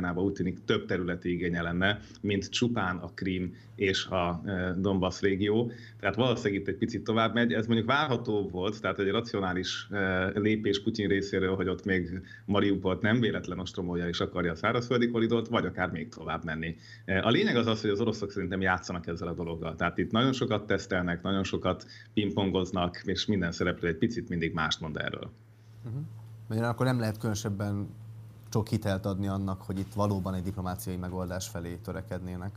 Kelet-Ukrajnában 0.04 0.24
úgy 0.24 0.34
tűnik 0.34 0.66
több 0.66 0.86
területi 0.86 1.32
igénye 1.32 1.62
lenne, 1.62 2.00
mint 2.22 2.50
csupán 2.50 2.98
a 2.98 3.12
Krím 3.14 3.56
és 3.76 4.06
a 4.06 4.42
eh, 4.46 4.74
Donbass 4.76 5.22
régió. 5.22 5.72
Tehát 6.00 6.16
valószínűleg 6.16 6.62
itt 6.62 6.68
egy 6.68 6.78
picit 6.78 7.04
tovább 7.04 7.34
megy. 7.34 7.54
Ez 7.54 7.66
mondjuk 7.66 7.88
várható 7.88 8.50
volt, 8.50 8.82
tehát 8.82 9.00
egy 9.00 9.10
racionális 9.10 9.88
Eh, 9.90 10.32
lépés 10.34 10.84
Putyin 10.84 11.08
részéről, 11.08 11.56
hogy 11.56 11.68
ott 11.68 11.86
még 11.86 12.22
Mariupolt 12.46 13.02
nem 13.02 13.20
véletlen 13.20 13.60
ostromolja 13.60 14.08
és 14.08 14.20
akarja 14.20 14.52
a 14.52 14.56
szárazföldi 14.56 15.08
koridort, 15.08 15.48
vagy 15.48 15.66
akár 15.66 15.92
még 15.92 16.10
tovább 16.10 16.44
menni. 16.44 16.76
Eh, 17.06 17.26
a 17.26 17.30
lényeg 17.30 17.56
az 17.56 17.68
az, 17.68 17.82
hogy 17.82 17.90
az 17.90 18.00
oroszok 18.00 18.32
szerintem 18.32 18.62
játszanak 18.62 19.08
ezzel 19.08 19.28
a 19.28 19.34
dologgal. 19.34 19.76
Tehát 19.76 19.98
itt 19.98 20.12
nagyon 20.12 20.34
sokat 20.34 20.68
tesztelnek, 20.68 21.22
nagyon 21.22 21.44
sokat 21.44 21.86
pingpongoznak, 22.14 23.02
és 23.06 23.26
minden 23.26 23.52
szereplő 23.52 23.88
egy 23.88 23.98
picit 23.98 24.30
mindig 24.30 24.54
mást 24.54 24.80
mond 24.80 24.98
erről. 24.98 25.32
Uh-huh. 25.86 26.68
akkor 26.70 26.86
nem 26.86 27.00
lehet 27.00 27.18
különösebben 27.18 27.88
sok 28.54 28.68
hitelt 28.68 29.06
adni 29.06 29.28
annak, 29.28 29.62
hogy 29.62 29.80
itt 29.80 29.94
valóban 29.94 30.34
egy 30.34 30.44
diplomáciai 30.44 30.96
megoldás 30.96 31.48
felé 31.48 31.76
törekednének. 31.84 32.52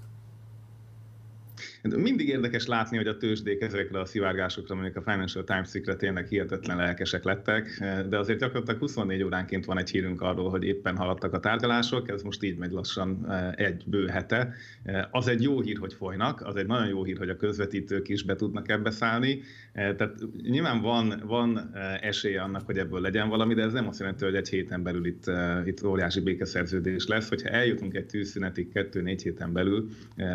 Mindig 1.82 2.28
érdekes 2.28 2.66
látni, 2.66 2.96
hogy 2.96 3.06
a 3.06 3.16
tőzsdék 3.16 3.60
ezekre 3.60 4.00
a 4.00 4.04
szivárgásokra, 4.04 4.74
mondjuk 4.74 4.96
a 4.96 5.10
Financial 5.10 5.44
Times-ikre 5.44 5.96
tényleg 5.96 6.26
hihetetlen 6.26 6.76
lelkesek 6.76 7.24
lettek, 7.24 7.84
de 8.08 8.18
azért 8.18 8.38
gyakorlatilag 8.38 8.80
24 8.80 9.22
óránként 9.22 9.64
van 9.64 9.78
egy 9.78 9.90
hírünk 9.90 10.20
arról, 10.20 10.50
hogy 10.50 10.64
éppen 10.64 10.96
haladtak 10.96 11.32
a 11.32 11.40
tárgyalások, 11.40 12.08
ez 12.08 12.22
most 12.22 12.42
így 12.42 12.56
megy 12.56 12.70
lassan 12.70 13.30
eh, 13.30 13.52
egy 13.52 13.82
bő 13.86 14.06
hete. 14.06 14.52
Eh, 14.82 15.04
az 15.10 15.28
egy 15.28 15.42
jó 15.42 15.60
hír, 15.60 15.78
hogy 15.78 15.94
folynak, 15.94 16.40
az 16.40 16.56
egy 16.56 16.66
nagyon 16.66 16.88
jó 16.88 17.04
hír, 17.04 17.18
hogy 17.18 17.30
a 17.30 17.36
közvetítők 17.36 18.08
is 18.08 18.22
be 18.22 18.34
tudnak 18.34 18.68
ebbe 18.68 18.90
szállni. 18.90 19.42
Eh, 19.76 19.94
tehát 19.94 20.14
nyilván 20.42 20.80
van, 20.80 21.22
van 21.26 21.70
esélye 22.00 22.42
annak, 22.42 22.66
hogy 22.66 22.78
ebből 22.78 23.00
legyen 23.00 23.28
valami, 23.28 23.54
de 23.54 23.62
ez 23.62 23.72
nem 23.72 23.88
azt 23.88 23.98
jelenti, 23.98 24.24
hogy 24.24 24.34
egy 24.34 24.48
héten 24.48 24.82
belül 24.82 25.06
itt, 25.06 25.24
itt 25.64 25.84
óriási 25.84 26.20
békeszerződés 26.20 27.06
lesz. 27.06 27.28
Hogyha 27.28 27.48
eljutunk 27.48 27.94
egy 27.94 28.06
tűzszünetig 28.06 28.72
kettő-négy 28.72 29.22
héten 29.22 29.52
belül, 29.52 29.88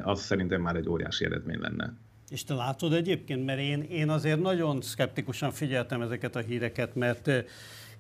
az 0.04 0.22
szerintem 0.22 0.62
már 0.62 0.76
egy 0.76 0.90
óriási 0.90 1.26
eredmény 1.26 1.60
lenne. 1.60 1.94
És 2.30 2.44
te 2.44 2.54
látod 2.54 2.94
egyébként, 2.94 3.46
mert 3.46 3.60
én, 3.60 3.82
én 3.82 4.10
azért 4.10 4.42
nagyon 4.42 4.82
szkeptikusan 4.82 5.52
figyeltem 5.52 6.02
ezeket 6.02 6.36
a 6.36 6.40
híreket, 6.40 6.96
mert 6.96 7.28
eh, 7.28 7.44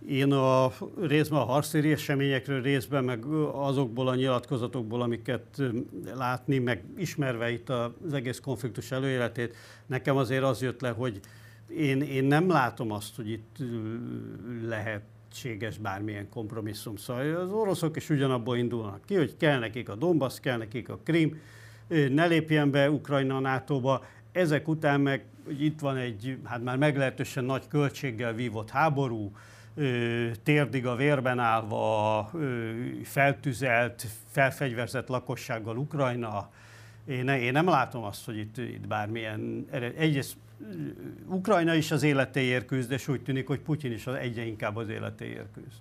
én 0.07 0.31
a 0.31 0.71
részben 1.01 1.39
a 1.39 1.43
harcéri 1.43 1.91
eseményekről, 1.91 2.61
részben 2.61 3.03
meg 3.03 3.25
azokból 3.51 4.07
a 4.07 4.15
nyilatkozatokból, 4.15 5.01
amiket 5.01 5.61
látni, 6.15 6.57
meg 6.57 6.83
ismerve 6.97 7.51
itt 7.51 7.69
az 7.69 8.13
egész 8.13 8.39
konfliktus 8.39 8.91
előéletét, 8.91 9.55
nekem 9.85 10.17
azért 10.17 10.43
az 10.43 10.61
jött 10.61 10.81
le, 10.81 10.89
hogy 10.89 11.19
én, 11.77 12.01
én 12.01 12.23
nem 12.23 12.49
látom 12.49 12.91
azt, 12.91 13.15
hogy 13.15 13.29
itt 13.29 13.55
eh, 13.59 13.67
lehetséges 14.67 15.77
bármilyen 15.77 16.29
kompromisszum. 16.29 16.95
Szóval 16.95 17.35
az 17.35 17.51
oroszok 17.51 17.95
is 17.95 18.09
ugyanabból 18.09 18.57
indulnak 18.57 19.05
ki, 19.05 19.15
hogy 19.15 19.37
kell 19.37 19.59
nekik 19.59 19.89
a 19.89 19.95
Donbass, 19.95 20.39
kell 20.39 20.57
nekik 20.57 20.89
a 20.89 20.99
Krim, 21.03 21.39
ne 22.09 22.25
lépjen 22.25 22.71
be 22.71 22.91
Ukrajna 22.91 23.35
a 23.35 23.39
NATO-ba, 23.39 24.05
ezek 24.31 24.67
után 24.67 25.01
meg 25.01 25.25
itt 25.59 25.79
van 25.79 25.97
egy 25.97 26.37
hát 26.43 26.63
már 26.63 26.77
meglehetősen 26.77 27.43
nagy 27.43 27.67
költséggel 27.67 28.33
vívott 28.33 28.69
háború, 28.69 29.31
térdig 30.43 30.85
a 30.85 30.95
vérben 30.95 31.39
állva, 31.39 32.31
feltüzelt, 33.03 34.05
felfegyverzett 34.31 35.07
lakossággal 35.07 35.77
Ukrajna. 35.77 36.49
Én, 37.05 37.27
én 37.27 37.51
nem 37.51 37.67
látom 37.67 38.03
azt, 38.03 38.25
hogy 38.25 38.37
itt, 38.37 38.57
itt 38.57 38.87
bármilyen... 38.87 39.65
Egyrészt 39.97 40.35
Ukrajna 41.27 41.73
is 41.73 41.91
az 41.91 42.03
életéért 42.03 42.65
küzd, 42.65 42.91
és 42.91 43.07
úgy 43.07 43.21
tűnik, 43.21 43.47
hogy 43.47 43.59
Putyin 43.59 43.91
is 43.91 44.07
egyre 44.07 44.45
inkább 44.45 44.75
az 44.75 44.89
életéért 44.89 45.47
küzd. 45.53 45.79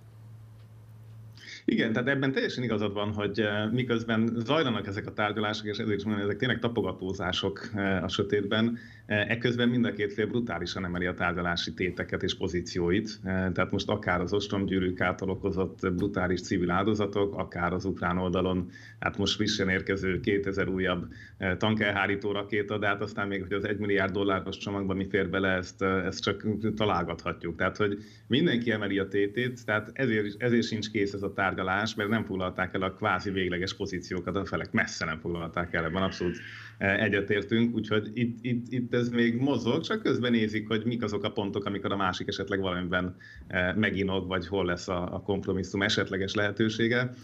Igen, 1.65 1.93
tehát 1.93 2.09
ebben 2.09 2.33
teljesen 2.33 2.63
igazad 2.63 2.93
van, 2.93 3.13
hogy 3.13 3.43
miközben 3.71 4.33
zajlanak 4.45 4.87
ezek 4.87 5.07
a 5.07 5.13
tárgyalások, 5.13 5.67
és 5.67 5.79
ezért 5.79 5.99
is 5.99 6.05
mondom, 6.05 6.25
ezek 6.25 6.37
tényleg 6.37 6.59
tapogatózások 6.59 7.71
a 8.03 8.09
sötétben, 8.09 8.79
ekközben 9.11 9.69
mind 9.69 9.85
a 9.85 9.93
két 9.93 10.13
fél 10.13 10.27
brutálisan 10.27 10.85
emeli 10.85 11.07
a 11.07 11.15
tárgyalási 11.15 11.75
téteket 11.75 12.23
és 12.23 12.37
pozícióit. 12.37 13.21
Tehát 13.23 13.71
most 13.71 13.89
akár 13.89 14.21
az 14.21 14.33
ostromgyűrűk 14.33 15.01
által 15.01 15.31
okozott 15.31 15.93
brutális 15.93 16.41
civil 16.41 16.71
áldozatok, 16.71 17.35
akár 17.35 17.73
az 17.73 17.85
ukrán 17.85 18.19
oldalon, 18.19 18.71
hát 18.99 19.19
most 19.19 19.35
frissen 19.35 19.69
érkező 19.69 20.21
2000 20.21 20.69
újabb 20.69 21.13
tankelhárító 21.57 22.33
rakéta, 22.33 22.79
de 22.79 22.87
hát 22.87 23.01
aztán 23.01 23.29
még, 23.29 23.43
hogy 23.43 23.53
az 23.53 23.65
1 23.65 23.79
milliárd 23.79 24.13
dolláros 24.13 24.57
csomagban 24.57 24.97
mi 24.97 25.07
fér 25.09 25.31
bele, 25.31 25.49
ezt, 25.49 25.83
ezt 25.83 26.23
csak 26.23 26.45
találgathatjuk. 26.75 27.57
Tehát, 27.57 27.77
hogy 27.77 27.99
mindenki 28.27 28.71
emeli 28.71 28.99
a 28.99 29.09
tétét, 29.09 29.65
tehát 29.65 29.91
ezért, 29.93 30.43
ezért 30.43 30.67
sincs 30.67 30.91
kész 30.91 31.13
ez 31.13 31.23
a 31.23 31.33
tárgyalás, 31.33 31.95
mert 31.95 32.09
nem 32.09 32.25
foglalták 32.25 32.75
el 32.75 32.83
a 32.83 32.93
kvázi 32.93 33.31
végleges 33.31 33.77
pozíciókat, 33.77 34.37
a 34.37 34.45
felek 34.45 34.73
messze 34.73 35.05
nem 35.05 35.19
foglalták 35.19 35.75
el, 35.75 35.85
ebben 35.85 36.03
abszolút 36.03 36.37
e, 36.37 36.41
egyetértünk, 36.81 37.75
úgyhogy 37.75 38.11
itt, 38.15 38.39
itt, 38.43 38.73
itt 38.73 38.95
ez 38.95 39.09
még 39.09 39.37
mozog, 39.37 39.83
csak 39.83 40.03
közben 40.03 40.31
nézik, 40.31 40.69
hogy 40.69 40.83
mik 40.85 41.03
azok 41.03 41.25
a 41.25 41.31
pontok, 41.31 41.65
amikor 41.65 41.93
a 41.93 41.97
másik 41.97 42.29
esetleg 42.29 42.61
valamiben 42.61 43.17
e, 43.47 43.75
meginog, 43.77 44.27
vagy 44.27 44.47
hol 44.47 44.65
lesz 44.65 44.89
a, 44.89 45.15
a 45.15 45.21
kompromisszum 45.21 45.83
esetleges 45.83 46.35
lehetősége. 46.35 47.15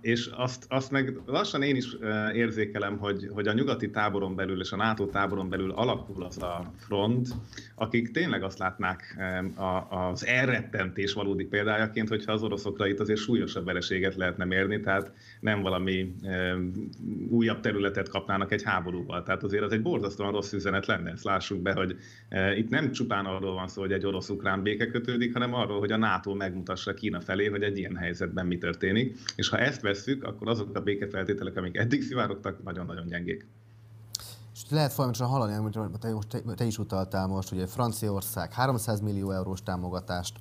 És 0.00 0.30
azt, 0.36 0.66
azt 0.68 0.90
meg 0.90 1.18
lassan 1.26 1.62
én 1.62 1.76
is 1.76 1.96
e, 2.00 2.32
érzékelem, 2.34 2.96
hogy, 2.96 3.28
hogy 3.32 3.48
a 3.48 3.52
nyugati 3.52 3.90
táboron 3.90 4.34
belül 4.34 4.60
és 4.60 4.72
a 4.72 4.76
NATO 4.76 5.06
táboron 5.06 5.48
belül 5.48 5.70
alakul 5.70 6.22
az 6.22 6.42
a 6.42 6.72
front, 6.76 7.28
akik 7.74 8.10
tényleg 8.10 8.42
azt 8.42 8.58
látnák 8.58 9.16
az 9.88 10.26
elrettentés 10.26 11.12
valódi 11.12 11.44
példájaként, 11.44 12.08
hogyha 12.08 12.32
az 12.32 12.42
oroszokra 12.42 12.86
itt 12.86 13.00
azért 13.00 13.20
súlyosabb 13.20 13.64
vereséget 13.64 14.14
lehetne 14.14 14.44
mérni, 14.44 14.80
tehát 14.80 15.12
nem 15.40 15.62
valami 15.62 16.14
újabb 17.28 17.60
területet 17.60 18.08
kapnának 18.08 18.52
egy 18.54 18.62
háborúval. 18.62 19.22
Tehát 19.22 19.42
azért 19.42 19.62
az 19.62 19.72
egy 19.72 19.82
borzasztóan 19.82 20.32
rossz 20.32 20.52
üzenet 20.52 20.86
lenne, 20.86 21.10
ezt 21.10 21.24
lássuk 21.24 21.62
be, 21.62 21.72
hogy 21.72 21.96
itt 22.56 22.68
nem 22.68 22.92
csupán 22.92 23.24
arról 23.24 23.54
van 23.54 23.68
szó, 23.68 23.80
hogy 23.80 23.92
egy 23.92 24.06
orosz-ukrán 24.06 24.62
béke 24.62 24.86
kötődik, 24.86 25.32
hanem 25.32 25.54
arról, 25.54 25.78
hogy 25.78 25.92
a 25.92 25.96
NATO 25.96 26.34
megmutassa 26.34 26.94
Kína 26.94 27.20
felé, 27.20 27.46
hogy 27.46 27.62
egy 27.62 27.78
ilyen 27.78 27.96
helyzetben 27.96 28.46
mi 28.46 28.58
történik. 28.58 29.16
És 29.36 29.48
ha 29.48 29.58
ezt 29.58 29.80
vesszük, 29.80 30.24
akkor 30.24 30.48
azok 30.48 30.76
a 30.76 30.80
békefeltételek, 30.80 31.56
amik 31.56 31.76
eddig 31.76 32.02
szivárogtak, 32.02 32.62
nagyon-nagyon 32.62 33.06
gyengék. 33.06 33.46
Lehet 34.74 34.92
folyamatosan 34.92 35.28
hallani, 35.28 35.54
amit 35.54 35.98
te, 36.28 36.40
te 36.54 36.64
is 36.64 36.78
utaltál 36.78 37.26
most, 37.26 37.48
hogy 37.48 37.70
Franciaország 37.70 38.52
300 38.52 39.00
millió 39.00 39.30
eurós 39.30 39.62
támogatást 39.62 40.36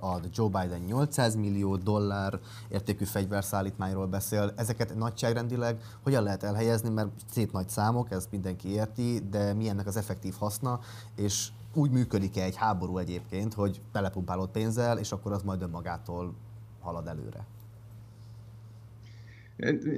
ad, 0.00 0.28
Joe 0.32 0.48
Biden 0.48 0.80
800 0.80 1.34
millió 1.34 1.76
dollár 1.76 2.38
értékű 2.68 3.04
fegyverszállítmányról 3.04 4.06
beszél. 4.06 4.52
Ezeket 4.56 4.94
nagyságrendileg 4.94 5.82
hogyan 6.02 6.22
lehet 6.22 6.42
elhelyezni, 6.42 6.88
mert 6.88 7.08
szép 7.30 7.52
nagy 7.52 7.68
számok, 7.68 8.10
ezt 8.10 8.30
mindenki 8.30 8.68
érti, 8.68 9.22
de 9.30 9.52
mi 9.54 9.68
ennek 9.68 9.86
az 9.86 9.96
effektív 9.96 10.34
haszna, 10.38 10.80
és 11.16 11.48
úgy 11.74 11.90
működik-e 11.90 12.42
egy 12.42 12.56
háború 12.56 12.98
egyébként, 12.98 13.54
hogy 13.54 13.80
belepumpálod 13.92 14.48
pénzzel, 14.48 14.98
és 14.98 15.12
akkor 15.12 15.32
az 15.32 15.42
majd 15.42 15.62
önmagától 15.62 16.34
halad 16.80 17.06
előre? 17.06 17.46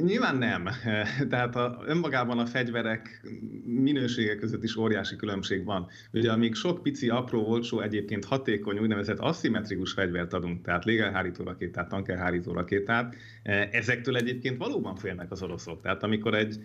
Nyilván 0.03 0.37
nem. 0.37 0.69
Tehát 1.31 1.57
a, 1.57 1.83
önmagában 1.87 2.39
a 2.39 2.47
fegyverek 2.47 3.29
minősége 3.65 4.37
között 4.37 4.63
is 4.63 4.77
óriási 4.77 5.17
különbség 5.17 5.65
van. 5.65 5.87
Ugye 6.13 6.33
amíg 6.33 6.55
sok 6.55 6.83
pici, 6.83 7.09
apró, 7.09 7.47
olcsó, 7.47 7.81
egyébként 7.81 8.25
hatékony, 8.25 8.79
úgynevezett 8.79 9.19
aszimmetrikus 9.19 9.93
fegyvert 9.93 10.33
adunk, 10.33 10.63
tehát 10.65 10.85
légelhárító 10.85 11.45
rakétát, 11.45 11.89
tankerhárító 11.89 12.53
rakétát, 12.53 13.15
e, 13.43 13.69
ezektől 13.73 14.17
egyébként 14.17 14.59
valóban 14.59 14.97
félnek 14.97 15.31
az 15.31 15.43
oroszok. 15.43 15.81
Tehát 15.83 16.03
amikor 16.03 16.35
egy, 16.35 16.57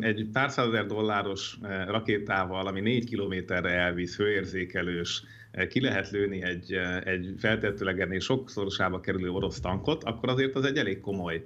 egy 0.00 0.28
pár 0.32 0.50
százezer 0.50 0.86
dolláros 0.86 1.58
e, 1.62 1.84
rakétával, 1.84 2.66
ami 2.66 2.80
négy 2.80 3.04
kilométerre 3.04 3.70
elvisz, 3.70 4.14
főérzékelős, 4.14 5.22
e, 5.50 5.66
ki 5.66 5.80
lehet 5.80 6.10
lőni 6.10 6.42
egy, 6.42 6.72
egy 7.04 7.34
feltehetőleg 7.38 8.00
ennél 8.00 8.20
sokszorosába 8.20 9.00
kerülő 9.00 9.30
orosz 9.30 9.60
tankot, 9.60 10.04
akkor 10.04 10.28
azért 10.28 10.54
az 10.54 10.64
egy 10.64 10.76
elég 10.76 11.00
komoly 11.00 11.44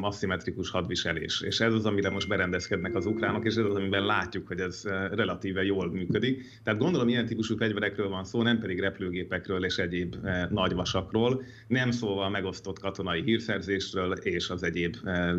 aszimmetrikus 0.00 0.70
hadviselés. 0.70 1.40
És 1.40 1.60
ez 1.60 1.72
az, 1.72 1.84
amire 1.84 2.10
most 2.10 2.28
berendezkednek 2.28 2.94
az 2.94 3.06
ukránok, 3.06 3.44
és 3.44 3.56
ez 3.56 3.64
az, 3.64 3.74
amiben 3.74 4.04
látjuk, 4.04 4.46
hogy 4.46 4.60
ez 4.60 4.82
eh, 4.84 5.08
relatíve 5.10 5.64
jól 5.64 5.90
működik. 5.90 6.60
Tehát 6.62 6.80
gondolom 6.80 7.08
ilyen 7.08 7.26
típusú 7.26 7.56
fegyverekről 7.56 8.08
van 8.08 8.24
szó, 8.24 8.42
nem 8.42 8.58
pedig 8.58 8.80
repülőgépekről 8.80 9.64
és 9.64 9.76
egyéb 9.76 10.16
eh, 10.24 10.46
nagyvasakról, 10.50 11.42
nem 11.66 11.90
szóval 11.90 12.24
a 12.24 12.28
megosztott 12.28 12.78
katonai 12.78 13.22
hírszerzésről 13.22 14.12
és 14.12 14.50
az 14.50 14.62
egyéb 14.62 14.96
eh, 15.04 15.34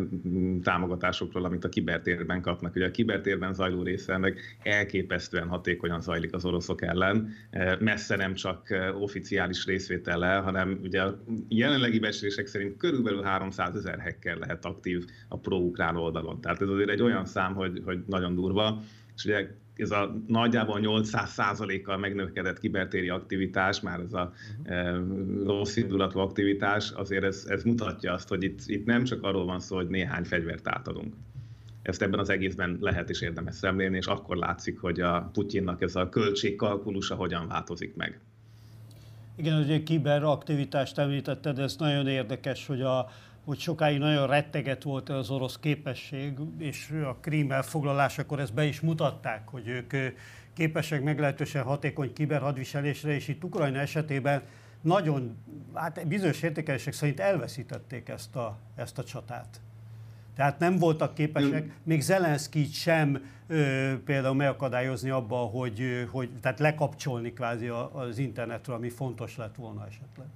támogatásokról, 0.62 1.44
amit 1.44 1.64
a 1.64 1.68
kibertérben 1.68 2.42
kapnak. 2.42 2.74
Ugye 2.74 2.86
a 2.86 2.90
kibertérben 2.90 3.54
zajló 3.54 3.82
része 3.82 4.18
meg 4.18 4.40
elképesztően 4.62 5.48
hatékonyan 5.48 6.00
zajlik 6.00 6.34
az 6.34 6.44
oroszok 6.44 6.82
ellen, 6.82 7.32
messze 7.78 8.16
nem 8.16 8.34
csak 8.34 8.74
oficiális 9.00 9.66
részvétellel, 9.66 10.42
hanem 10.42 10.78
ugye 10.82 11.02
a 11.02 11.22
jelenlegi 11.48 11.98
becslések 11.98 12.46
szerint 12.46 12.76
körülbelül 12.76 13.22
300 13.22 13.76
ezer 13.76 13.98
hacker 14.18 14.36
lehet 14.36 14.64
aktív 14.64 15.04
a 15.28 15.38
pro-ukrán 15.38 15.96
oldalon. 15.96 16.40
Tehát 16.40 16.62
ez 16.62 16.68
azért 16.68 16.88
egy 16.88 17.02
olyan 17.02 17.24
szám, 17.24 17.54
hogy, 17.54 17.82
hogy 17.84 18.02
nagyon 18.06 18.34
durva, 18.34 18.82
és 19.16 19.24
ugye 19.24 19.48
ez 19.76 19.90
a 19.90 20.16
nagyjából 20.26 20.78
800% 20.82 21.80
kal 21.84 21.98
megnövekedett 21.98 22.58
kibertéri 22.58 23.08
aktivitás, 23.08 23.80
már 23.80 24.00
ez 24.00 24.12
a 24.12 24.32
e, 24.64 25.00
rossz 25.44 25.76
indulatú 25.76 26.18
aktivitás, 26.18 26.90
azért 26.90 27.24
ez, 27.24 27.44
ez 27.48 27.62
mutatja 27.62 28.12
azt, 28.12 28.28
hogy 28.28 28.42
itt, 28.42 28.60
itt 28.66 28.86
nem 28.86 29.04
csak 29.04 29.22
arról 29.22 29.44
van 29.44 29.60
szó, 29.60 29.76
hogy 29.76 29.88
néhány 29.88 30.24
fegyvert 30.24 30.68
átadunk. 30.68 31.14
Ezt 31.82 32.02
ebben 32.02 32.18
az 32.18 32.30
egészben 32.30 32.78
lehet 32.80 33.10
is 33.10 33.20
érdemes 33.20 33.54
szemlélni, 33.54 33.96
és 33.96 34.06
akkor 34.06 34.36
látszik, 34.36 34.78
hogy 34.78 35.00
a 35.00 35.30
Putyinnak 35.32 35.82
ez 35.82 35.96
a 35.96 36.08
költségkalkulusa 36.08 37.14
hogyan 37.14 37.48
változik 37.48 37.96
meg. 37.96 38.20
Igen, 39.38 39.60
ugye 39.62 39.82
kiberaktivitást 39.82 40.98
említetted, 40.98 41.58
ez 41.58 41.76
nagyon 41.76 42.06
érdekes, 42.06 42.66
hogy 42.66 42.82
a, 42.82 43.08
hogy 43.48 43.58
sokáig 43.58 43.98
nagyon 43.98 44.26
retteget 44.26 44.82
volt 44.82 45.08
az 45.08 45.30
orosz 45.30 45.58
képesség, 45.58 46.32
és 46.58 46.90
a 47.04 47.16
Krím 47.20 47.52
elfoglalásakor 47.52 48.40
ezt 48.40 48.54
be 48.54 48.64
is 48.64 48.80
mutatták, 48.80 49.48
hogy 49.48 49.68
ők 49.68 50.14
képesek 50.52 51.02
meglehetősen 51.02 51.62
hatékony 51.62 52.12
kiberhadviselésre, 52.12 53.14
és 53.14 53.28
itt 53.28 53.44
Ukrajna 53.44 53.78
esetében 53.78 54.42
nagyon, 54.80 55.36
hát 55.74 56.06
bizonyos 56.06 56.42
értékelések 56.42 56.92
szerint 56.92 57.20
elveszítették 57.20 58.08
ezt 58.08 58.36
a, 58.36 58.58
ezt 58.76 58.98
a 58.98 59.04
csatát. 59.04 59.60
Tehát 60.36 60.58
nem 60.58 60.76
voltak 60.78 61.14
képesek, 61.14 61.70
még 61.82 62.00
Zelenszkit 62.00 62.72
sem 62.72 63.30
ö, 63.46 63.92
például 64.04 64.34
megakadályozni 64.34 65.10
abba, 65.10 65.36
hogy, 65.36 66.08
hogy 66.10 66.30
tehát 66.40 66.58
lekapcsolni 66.58 67.32
kvázi 67.32 67.66
az 67.92 68.18
internetről, 68.18 68.76
ami 68.76 68.88
fontos 68.88 69.36
lett 69.36 69.54
volna 69.54 69.86
esetleg. 69.86 70.26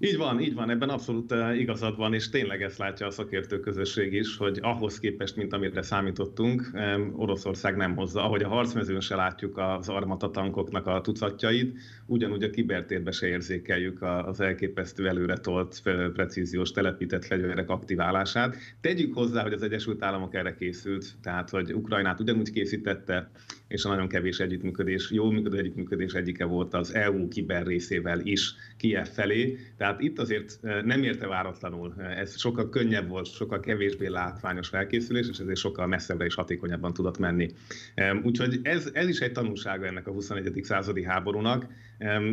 Így 0.00 0.16
van, 0.16 0.40
így 0.40 0.54
van, 0.54 0.70
ebben 0.70 0.88
abszolút 0.88 1.32
eh, 1.32 1.60
igazad 1.60 1.96
van, 1.96 2.14
és 2.14 2.28
tényleg 2.28 2.62
ezt 2.62 2.78
látja 2.78 3.06
a 3.06 3.10
szakértő 3.10 3.60
közösség 3.60 4.12
is, 4.12 4.36
hogy 4.36 4.58
ahhoz 4.62 4.98
képest, 4.98 5.36
mint 5.36 5.52
amire 5.52 5.82
számítottunk, 5.82 6.70
Oroszország 7.12 7.76
nem 7.76 7.96
hozza. 7.96 8.24
Ahogy 8.24 8.42
a 8.42 8.48
harcmezőn 8.48 9.00
se 9.00 9.16
látjuk 9.16 9.58
az 9.58 9.88
armatatankoknak 9.88 10.86
a 10.86 11.00
tucatjait, 11.00 11.78
ugyanúgy 12.06 12.42
a 12.42 12.50
kibertérbe 12.50 13.10
se 13.10 13.26
érzékeljük 13.26 14.02
az 14.02 14.40
elképesztő 14.40 15.08
előre 15.08 15.36
tolt, 15.36 15.82
precíziós 16.12 16.70
telepített 16.70 17.24
fegyverek 17.24 17.70
aktiválását. 17.70 18.56
Tegyük 18.80 19.14
hozzá, 19.14 19.42
hogy 19.42 19.52
az 19.52 19.62
Egyesült 19.62 20.02
Államok 20.02 20.34
erre 20.34 20.54
készült, 20.54 21.06
tehát 21.22 21.50
hogy 21.50 21.74
Ukrajnát 21.74 22.20
ugyanúgy 22.20 22.50
készítette, 22.50 23.30
és 23.68 23.84
a 23.84 23.88
nagyon 23.88 24.08
kevés 24.08 24.38
együttműködés, 24.38 25.10
jó 25.10 25.30
működő 25.30 25.58
együttműködés 25.58 26.12
egyike 26.12 26.44
volt 26.44 26.74
az 26.74 26.94
EU 26.94 27.28
kiber 27.28 27.66
részével 27.66 28.20
is 28.20 28.54
Kiev 28.76 29.06
felé. 29.06 29.58
Tehát 29.76 30.00
itt 30.00 30.18
azért 30.18 30.58
eh, 30.62 30.82
nem 30.82 31.02
érte 31.02 31.26
váratlanul. 31.26 31.94
Eh, 31.98 32.18
ez 32.18 32.38
sokkal 32.38 32.68
könnyebb 32.68 33.08
volt, 33.08 33.26
sokkal 33.26 33.60
kevésbé 33.60 34.06
látványos 34.06 34.68
felkészülés, 34.68 35.28
és 35.28 35.38
ezért 35.38 35.58
sokkal 35.58 35.86
messzebbre 35.86 36.24
és 36.24 36.34
hatékonyabban 36.34 36.92
tudott 36.92 37.18
menni. 37.18 37.50
Úgyhogy 38.22 38.60
ez, 38.62 38.90
ez 38.92 39.08
is 39.08 39.18
egy 39.18 39.32
tanulsága 39.32 39.86
ennek 39.86 40.06
a 40.06 40.10
21. 40.10 40.60
századi 40.62 41.04
háborúnak, 41.04 41.66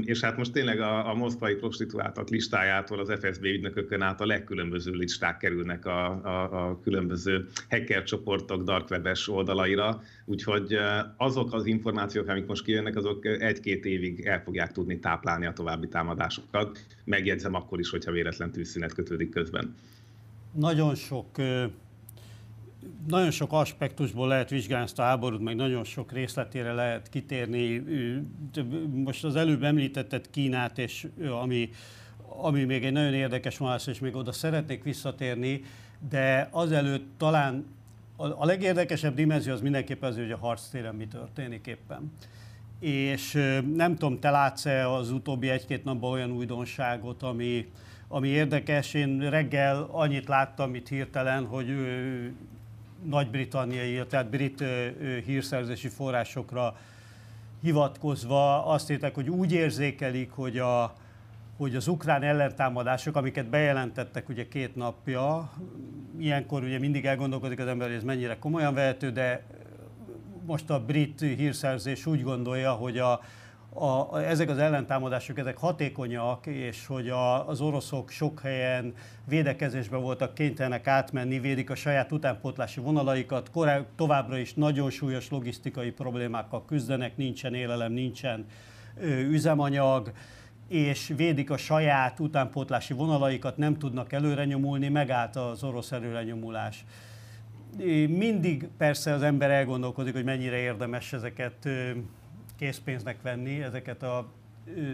és 0.01 0.21
hát 0.21 0.37
most 0.37 0.51
tényleg 0.51 0.79
a, 0.79 1.09
a 1.09 1.13
moszkvai 1.13 1.55
prostituáltak 1.55 2.29
listájától 2.29 2.99
az 2.99 3.13
FSB 3.19 3.43
ügynökökön 3.43 4.01
át 4.01 4.21
a 4.21 4.25
legkülönböző 4.25 4.91
listák 4.91 5.37
kerülnek 5.37 5.85
a, 5.85 6.05
a, 6.23 6.67
a 6.67 6.79
különböző 6.79 7.47
hacker 7.69 8.03
csoportok 8.03 8.63
dark 8.63 8.89
webes 8.89 9.27
oldalaira, 9.29 10.01
úgyhogy 10.25 10.73
eh, 10.73 11.03
azok 11.17 11.53
az 11.53 11.65
információk, 11.65 12.27
amik 12.27 12.45
most 12.45 12.63
kijönnek, 12.63 12.95
azok 12.95 13.25
egy-két 13.25 13.85
évig 13.85 14.25
el 14.25 14.41
fogják 14.41 14.71
tudni 14.71 14.99
táplálni 14.99 15.45
a 15.45 15.53
további 15.53 15.87
támadásokat. 15.87 16.85
Megjegyzem 17.03 17.53
akkor 17.53 17.79
is, 17.79 17.89
hogyha 17.89 18.11
véletlen 18.11 18.51
tűzszünet 18.51 18.93
kötődik 18.93 19.29
közben. 19.29 19.75
Nagyon 20.51 20.95
sok 20.95 21.27
nagyon 23.07 23.31
sok 23.31 23.53
aspektusból 23.53 24.27
lehet 24.27 24.49
vizsgálni 24.49 24.85
ezt 24.85 24.99
a 24.99 25.03
háborút, 25.03 25.41
meg 25.41 25.55
nagyon 25.55 25.83
sok 25.83 26.11
részletére 26.11 26.73
lehet 26.73 27.09
kitérni. 27.09 27.83
Most 28.93 29.23
az 29.23 29.35
előbb 29.35 29.63
említetted 29.63 30.29
Kínát, 30.29 30.77
és 30.77 31.07
ami 31.41 31.69
ami 32.37 32.63
még 32.63 32.85
egy 32.85 32.91
nagyon 32.91 33.13
érdekes 33.13 33.57
vonás, 33.57 33.87
és 33.87 33.99
még 33.99 34.15
oda 34.15 34.31
szeretnék 34.31 34.83
visszatérni, 34.83 35.61
de 36.09 36.47
azelőtt 36.51 37.05
talán 37.17 37.65
a 38.17 38.45
legérdekesebb 38.45 39.15
dimenzió 39.15 39.53
az 39.53 39.61
mindenképpen 39.61 40.09
az, 40.09 40.15
hogy 40.15 40.31
a 40.31 40.37
harctéren 40.37 40.95
mi 40.95 41.07
történik 41.07 41.67
éppen. 41.67 42.11
És 42.79 43.31
nem 43.75 43.95
tudom, 43.95 44.19
te 44.19 44.29
látsz-e 44.29 44.91
az 44.91 45.11
utóbbi 45.11 45.49
egy-két 45.49 45.83
napban 45.83 46.11
olyan 46.11 46.31
újdonságot, 46.31 47.23
ami, 47.23 47.71
ami 48.07 48.27
érdekes. 48.27 48.93
Én 48.93 49.29
reggel 49.29 49.87
annyit 49.91 50.27
láttam 50.27 50.75
itt 50.75 50.87
hirtelen, 50.87 51.45
hogy 51.45 51.67
nagy-britanniai, 53.09 54.05
tehát 54.09 54.29
brit 54.29 54.63
hírszerzési 55.25 55.87
forrásokra 55.87 56.75
hivatkozva 57.61 58.65
azt 58.65 58.91
írták, 58.91 59.15
hogy 59.15 59.29
úgy 59.29 59.51
érzékelik, 59.51 60.31
hogy, 60.31 60.57
a, 60.57 60.93
hogy 61.57 61.75
az 61.75 61.87
ukrán 61.87 62.21
ellentámadások, 62.21 63.15
amiket 63.15 63.45
bejelentettek 63.45 64.29
ugye 64.29 64.47
két 64.47 64.75
napja, 64.75 65.51
ilyenkor 66.19 66.63
ugye 66.63 66.79
mindig 66.79 67.05
elgondolkodik 67.05 67.59
az 67.59 67.67
ember, 67.67 67.87
hogy 67.87 67.95
ez 67.95 68.03
mennyire 68.03 68.37
komolyan 68.39 68.73
vehető, 68.73 69.11
de 69.11 69.43
most 70.45 70.69
a 70.69 70.85
brit 70.85 71.19
hírszerzés 71.19 72.05
úgy 72.05 72.23
gondolja, 72.23 72.71
hogy 72.71 72.97
a, 72.97 73.21
a, 73.75 74.21
ezek 74.21 74.49
az 74.49 74.57
ellentámadások 74.57 75.37
ezek 75.37 75.57
hatékonyak, 75.57 76.45
és 76.45 76.85
hogy 76.85 77.09
a, 77.09 77.47
az 77.47 77.61
oroszok 77.61 78.09
sok 78.09 78.39
helyen 78.39 78.93
védekezésben 79.27 80.01
voltak 80.01 80.33
kénytelenek 80.33 80.87
átmenni, 80.87 81.39
védik 81.39 81.69
a 81.69 81.75
saját 81.75 82.11
utánpótlási 82.11 82.79
vonalaikat, 82.79 83.49
korá, 83.51 83.85
továbbra 83.95 84.37
is 84.37 84.53
nagyon 84.53 84.89
súlyos 84.89 85.29
logisztikai 85.29 85.91
problémákkal 85.91 86.65
küzdenek, 86.65 87.17
nincsen 87.17 87.53
élelem, 87.53 87.91
nincsen 87.91 88.45
ö, 88.99 89.05
üzemanyag, 89.19 90.11
és 90.67 91.13
védik 91.15 91.49
a 91.49 91.57
saját 91.57 92.19
utánpótlási 92.19 92.93
vonalaikat, 92.93 93.57
nem 93.57 93.77
tudnak 93.77 94.13
előre 94.13 94.45
nyomulni, 94.45 94.89
megállt 94.89 95.35
az 95.35 95.63
orosz 95.63 95.91
előrenyomulás. 95.91 96.85
Mindig 98.07 98.67
persze 98.77 99.13
az 99.13 99.21
ember 99.21 99.49
elgondolkodik, 99.51 100.13
hogy 100.13 100.23
mennyire 100.23 100.57
érdemes 100.57 101.13
ezeket 101.13 101.67
készpénznek 102.55 103.21
venni 103.21 103.61
ezeket 103.61 104.03
a, 104.03 104.31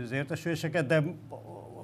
az 0.03 0.11
értesüléseket, 0.11 0.85
de 0.85 1.03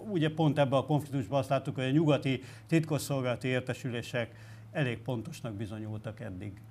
ugye 0.09 0.33
pont 0.33 0.59
ebben 0.59 0.79
a 0.79 0.85
konfliktusban 0.85 1.39
azt 1.39 1.49
láttuk, 1.49 1.75
hogy 1.75 1.83
a 1.83 1.89
nyugati 1.89 2.43
titkosszolgálati 2.67 3.47
értesülések 3.47 4.35
elég 4.71 4.97
pontosnak 4.97 5.53
bizonyultak 5.53 6.19
eddig. 6.19 6.61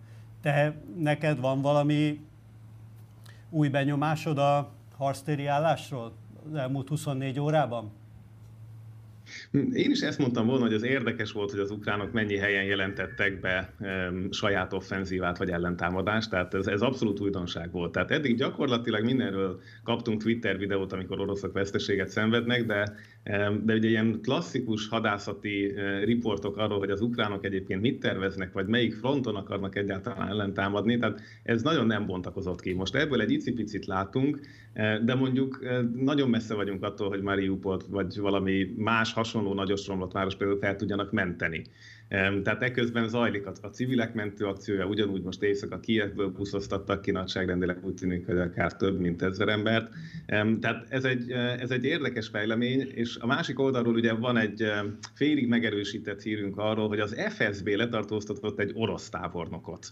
Te 0.40 0.76
neked 0.98 1.40
van 1.40 1.60
valami 1.60 2.20
új 3.50 3.68
benyomásod 3.68 4.38
a 4.38 4.70
harctéri 4.96 5.46
állásról 5.46 6.12
az 6.48 6.54
elmúlt 6.54 6.88
24 6.88 7.40
órában? 7.40 7.90
Én 9.72 9.90
is 9.90 10.00
ezt 10.00 10.18
mondtam 10.18 10.46
volna, 10.46 10.64
hogy 10.64 10.74
az 10.74 10.82
érdekes 10.82 11.32
volt, 11.32 11.50
hogy 11.50 11.60
az 11.60 11.70
ukránok 11.70 12.12
mennyi 12.12 12.36
helyen 12.36 12.64
jelentettek 12.64 13.40
be 13.40 13.74
um, 13.80 14.32
saját 14.32 14.72
offenzívát 14.72 15.38
vagy 15.38 15.50
ellentámadást, 15.50 16.30
tehát 16.30 16.54
ez, 16.54 16.66
ez 16.66 16.80
abszolút 16.80 17.20
újdonság 17.20 17.70
volt. 17.70 17.92
Tehát 17.92 18.10
eddig 18.10 18.36
gyakorlatilag 18.36 19.04
mindenről 19.04 19.60
kaptunk 19.82 20.22
Twitter 20.22 20.58
videót, 20.58 20.92
amikor 20.92 21.20
oroszok 21.20 21.52
veszteséget 21.52 22.08
szenvednek, 22.08 22.66
de 22.66 22.94
de 23.64 23.74
ugye 23.74 23.88
ilyen 23.88 24.18
klasszikus 24.22 24.88
hadászati 24.88 25.74
riportok 26.04 26.56
arról, 26.56 26.78
hogy 26.78 26.90
az 26.90 27.00
ukránok 27.00 27.44
egyébként 27.44 27.80
mit 27.80 28.00
terveznek, 28.00 28.52
vagy 28.52 28.66
melyik 28.66 28.94
fronton 28.94 29.36
akarnak 29.36 29.76
egyáltalán 29.76 30.28
ellentámadni, 30.28 30.98
tehát 30.98 31.20
ez 31.42 31.62
nagyon 31.62 31.86
nem 31.86 32.06
bontakozott 32.06 32.60
ki. 32.60 32.72
Most 32.72 32.94
ebből 32.94 33.20
egy 33.20 33.30
icipicit 33.30 33.86
látunk, 33.86 34.40
de 35.04 35.14
mondjuk 35.14 35.64
nagyon 35.94 36.30
messze 36.30 36.54
vagyunk 36.54 36.82
attól, 36.82 37.08
hogy 37.08 37.22
Mariupol 37.22 37.80
vagy 37.88 38.18
valami 38.18 38.74
más 38.76 39.12
hasonló 39.12 39.54
nagyos 39.54 39.86
romlott 39.86 40.12
város 40.12 40.36
például 40.36 40.58
fel 40.58 40.76
tudjanak 40.76 41.12
menteni. 41.12 41.62
Tehát 42.08 42.62
ekközben 42.62 43.08
zajlik 43.08 43.46
a, 43.46 43.52
a 43.60 43.66
civilek 43.66 44.14
mentő 44.14 44.44
akciója, 44.44 44.86
ugyanúgy 44.86 45.22
most 45.22 45.42
éjszaka 45.42 45.80
Kievből 45.80 46.28
buszoztattak 46.28 47.00
ki 47.00 47.10
nagyságrendileg, 47.10 47.78
úgy 47.82 47.94
tűnik, 47.94 48.26
hogy 48.26 48.38
akár 48.38 48.76
több 48.76 49.00
mint 49.00 49.22
ezer 49.22 49.48
embert. 49.48 49.92
Tehát 50.60 50.86
ez 50.88 51.04
egy, 51.04 51.30
ez 51.30 51.70
egy 51.70 51.84
érdekes 51.84 52.28
fejlemény, 52.28 52.80
és 52.94 53.16
a 53.20 53.26
másik 53.26 53.58
oldalról 53.58 53.94
ugye 53.94 54.12
van 54.12 54.36
egy 54.36 54.64
félig 55.14 55.48
megerősített 55.48 56.22
hírünk 56.22 56.56
arról, 56.56 56.88
hogy 56.88 57.00
az 57.00 57.16
FSB 57.28 57.68
letartóztatott 57.68 58.58
egy 58.58 58.70
orosz 58.74 59.08
tábornokot 59.08 59.90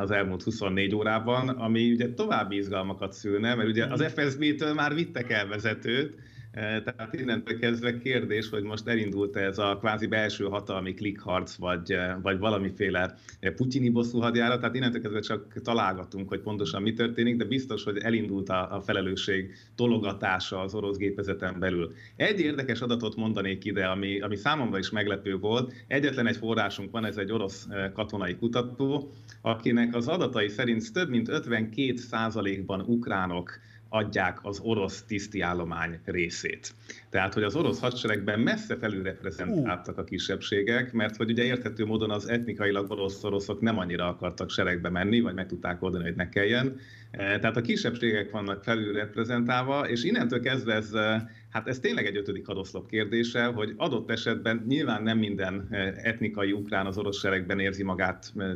az 0.00 0.10
elmúlt 0.10 0.42
24 0.42 0.94
órában, 0.94 1.48
ami 1.48 1.92
ugye 1.92 2.12
további 2.14 2.56
izgalmakat 2.56 3.12
szülne, 3.12 3.54
mert 3.54 3.68
ugye 3.68 3.86
az 3.86 4.12
FSB-től 4.14 4.74
már 4.74 4.94
vittek 4.94 5.30
el 5.30 5.46
vezetőt, 5.46 6.18
tehát 6.52 7.14
innentől 7.14 7.58
kezdve 7.58 7.98
kérdés, 7.98 8.48
hogy 8.48 8.62
most 8.62 8.88
elindult 8.88 9.36
ez 9.36 9.58
a 9.58 9.76
kvázi 9.78 10.06
belső 10.06 10.44
hatalmi 10.44 10.94
klikharc, 10.94 11.54
vagy, 11.54 11.92
eh, 11.92 12.14
vagy 12.22 12.38
valamiféle 12.38 13.14
eh, 13.40 13.52
putyini 13.52 13.90
bosszú 13.90 14.20
hadjára, 14.20 14.58
tehát 14.58 14.74
innentől 14.74 15.00
kezdve 15.00 15.20
csak 15.20 15.62
találgatunk, 15.62 16.28
hogy 16.28 16.40
pontosan 16.40 16.82
mi 16.82 16.92
történik, 16.92 17.36
de 17.36 17.44
biztos, 17.44 17.84
hogy 17.84 17.98
elindult 17.98 18.48
a, 18.48 18.76
a 18.76 18.80
felelősség 18.80 19.54
tologatása 19.74 20.60
az 20.60 20.74
orosz 20.74 20.96
gépezeten 20.96 21.58
belül. 21.58 21.92
Egy 22.16 22.40
érdekes 22.40 22.80
adatot 22.80 23.16
mondanék 23.16 23.64
ide, 23.64 23.86
ami, 23.86 24.20
ami 24.20 24.36
számomra 24.36 24.78
is 24.78 24.90
meglepő 24.90 25.38
volt. 25.38 25.72
Egyetlen 25.86 26.26
egy 26.26 26.36
forrásunk 26.36 26.90
van, 26.90 27.04
ez 27.04 27.16
egy 27.16 27.32
orosz 27.32 27.68
katonai 27.94 28.36
kutató, 28.36 29.10
akinek 29.40 29.94
az 29.94 30.08
adatai 30.08 30.48
szerint 30.48 30.92
több 30.92 31.08
mint 31.08 31.28
52 31.28 32.64
ban 32.66 32.80
ukránok 32.80 33.60
adják 33.92 34.38
az 34.42 34.60
orosz 34.62 35.02
tiszti 35.02 35.40
állomány 35.40 35.98
részét. 36.04 36.74
Tehát, 37.08 37.34
hogy 37.34 37.42
az 37.42 37.56
orosz 37.56 37.80
hadseregben 37.80 38.40
messze 38.40 38.76
felülreprezentáltak 38.76 39.98
a 39.98 40.04
kisebbségek, 40.04 40.92
mert 40.92 41.16
hogy 41.16 41.30
ugye 41.30 41.42
érthető 41.42 41.86
módon 41.86 42.10
az 42.10 42.28
etnikailag 42.28 42.90
orosz 42.90 43.24
oroszok 43.24 43.60
nem 43.60 43.78
annyira 43.78 44.08
akartak 44.08 44.50
seregbe 44.50 44.88
menni, 44.88 45.20
vagy 45.20 45.34
meg 45.34 45.46
tudták 45.46 45.82
oldani, 45.82 46.04
hogy 46.04 46.14
ne 46.14 46.28
kelljen. 46.28 46.76
E, 47.10 47.38
tehát 47.38 47.56
a 47.56 47.60
kisebbségek 47.60 48.30
vannak 48.30 48.64
felülreprezentálva, 48.64 49.88
és 49.88 50.04
innentől 50.04 50.40
kezdve 50.40 50.74
ez 50.74 50.92
e, 50.92 51.30
Hát 51.50 51.68
ez 51.68 51.78
tényleg 51.78 52.06
egy 52.06 52.16
ötödik 52.16 52.46
hadoszlop 52.46 52.88
kérdése, 52.88 53.44
hogy 53.44 53.74
adott 53.76 54.10
esetben 54.10 54.64
nyilván 54.68 55.02
nem 55.02 55.18
minden 55.18 55.66
eh, 55.70 55.94
etnikai 56.02 56.52
ukrán 56.52 56.86
az 56.86 56.98
orosz 56.98 57.18
seregben 57.18 57.58
érzi 57.58 57.82
magát 57.82 58.32
eh, 58.36 58.54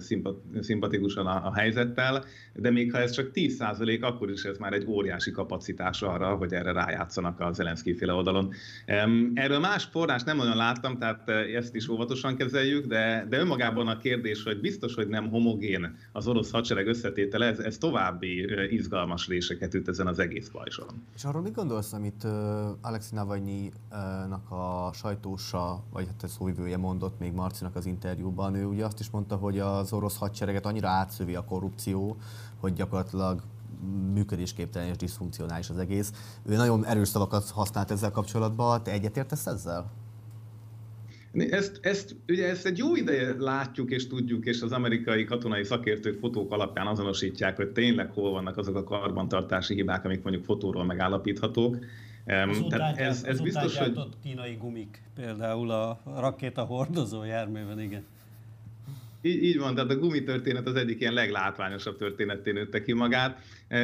szimpatikusan 0.61 1.27
a, 1.27 1.55
helyzettel, 1.55 2.25
de 2.55 2.71
még 2.71 2.93
ha 2.93 2.99
ez 2.99 3.11
csak 3.11 3.31
10% 3.35 4.01
akkor 4.01 4.31
is 4.31 4.45
ez 4.45 4.59
már 4.59 4.73
egy 4.73 4.87
óriási 4.87 5.31
kapacitás 5.31 6.03
arra, 6.03 6.37
hogy 6.37 6.53
erre 6.53 6.73
rájátszanak 6.73 7.41
a 7.41 7.53
Zelenszky 7.53 7.95
féle 7.95 8.13
oldalon. 8.13 8.53
Erről 9.35 9.59
más 9.59 9.85
forrás 9.85 10.23
nem 10.23 10.37
nagyon 10.37 10.57
láttam, 10.57 10.99
tehát 10.99 11.29
eh, 11.29 11.55
ezt 11.55 11.75
is 11.75 11.89
óvatosan 11.89 12.37
kezeljük, 12.37 12.87
de, 12.87 13.27
de 13.29 13.39
önmagában 13.39 13.89
a 13.89 13.99
kérdés, 13.99 14.43
hogy 14.43 14.61
biztos, 14.61 14.95
hogy 14.95 15.09
nem 15.09 15.29
homogén 15.29 15.97
az 16.13 16.27
orosz 16.27 16.51
hadsereg 16.51 16.87
összetétele, 16.87 17.47
ez, 17.47 17.59
ez 17.59 17.79
további 17.79 18.47
izgalmas 18.71 19.29
réseket 19.29 19.75
üt 19.75 19.89
ezen 19.89 20.07
az 20.07 20.19
egész 20.19 20.49
bajson. 20.49 20.87
És 21.15 21.25
arról 21.25 21.43
mit 21.43 21.55
gondolsz, 21.55 21.93
amit 21.93 22.27
Alexi 22.87 23.15
Navalnyi-nak 23.15 24.51
a 24.51 24.91
sajtósa, 24.95 25.83
vagy 25.93 26.07
hát 26.07 26.23
a 26.23 26.27
szóvivője 26.27 26.77
mondott 26.77 27.19
még 27.19 27.33
Marcinak 27.33 27.77
az 27.77 27.87
interjúban, 27.87 28.55
ő 28.55 28.65
ugye 28.65 28.85
azt 28.85 29.01
is 29.01 29.11
mondta, 29.11 29.37
hogy 29.37 29.59
az 29.59 29.93
orosz 29.93 30.17
hadsereget 30.19 30.67
annyira 30.67 30.89
átszövi 30.89 31.35
a 31.35 31.45
korrupció, 31.45 32.17
hogy 32.61 32.73
gyakorlatilag 32.73 33.43
működésképtelen 34.13 34.89
és 34.89 34.97
diszfunkcionális 34.97 35.71
az 35.71 35.79
egész. 35.79 36.13
Ő 36.47 36.57
nagyon 36.57 36.85
erős 36.85 37.09
szavakat 37.09 37.51
használt 37.51 37.91
ezzel 37.91 38.11
kapcsolatban. 38.11 38.83
Te 38.83 38.91
egyetértesz 38.91 39.47
ezzel? 39.47 39.91
Ezt, 41.33 41.79
ezt, 41.83 42.17
ugye 42.29 42.49
ezt 42.49 42.67
egy 42.67 42.79
jó 42.79 42.97
ideje 42.97 43.35
látjuk 43.39 43.91
és 43.91 44.07
tudjuk, 44.07 44.47
és 44.47 44.61
az 44.63 44.73
amerikai 44.73 45.25
katonai 45.25 45.65
szakértők 45.65 46.19
fotók 46.19 46.53
alapján 46.53 46.87
azonosítják, 46.87 47.57
hogy 47.57 47.69
tényleg 47.69 48.11
hol 48.11 48.31
vannak 48.31 48.57
azok 48.57 48.77
a 48.77 48.85
karbantartási 48.85 49.75
hibák, 49.75 50.05
amik 50.05 50.23
mondjuk 50.23 50.45
fotóról 50.45 50.85
megállapíthatók. 50.85 51.77
Az 52.27 52.65
Tehát 52.69 52.99
ez, 52.99 53.23
ez 53.25 53.41
biztos, 53.41 53.79
hogy... 53.79 53.99
kínai 54.23 54.55
gumik, 54.55 55.03
például 55.15 55.71
a 55.71 56.01
rakéta 56.05 56.63
hordozó 56.63 57.25
járműben, 57.25 57.81
igen. 57.81 58.05
Így, 59.27 59.43
így 59.43 59.59
van, 59.59 59.75
tehát 59.75 59.91
a 59.91 59.99
gumi 59.99 60.23
történet 60.23 60.67
az 60.67 60.75
egyik 60.75 61.01
ilyen 61.01 61.13
leglátványosabb 61.13 61.97
történetté 61.97 62.53
nőtte 62.53 62.83
ki 62.83 62.93
magát, 62.93 63.41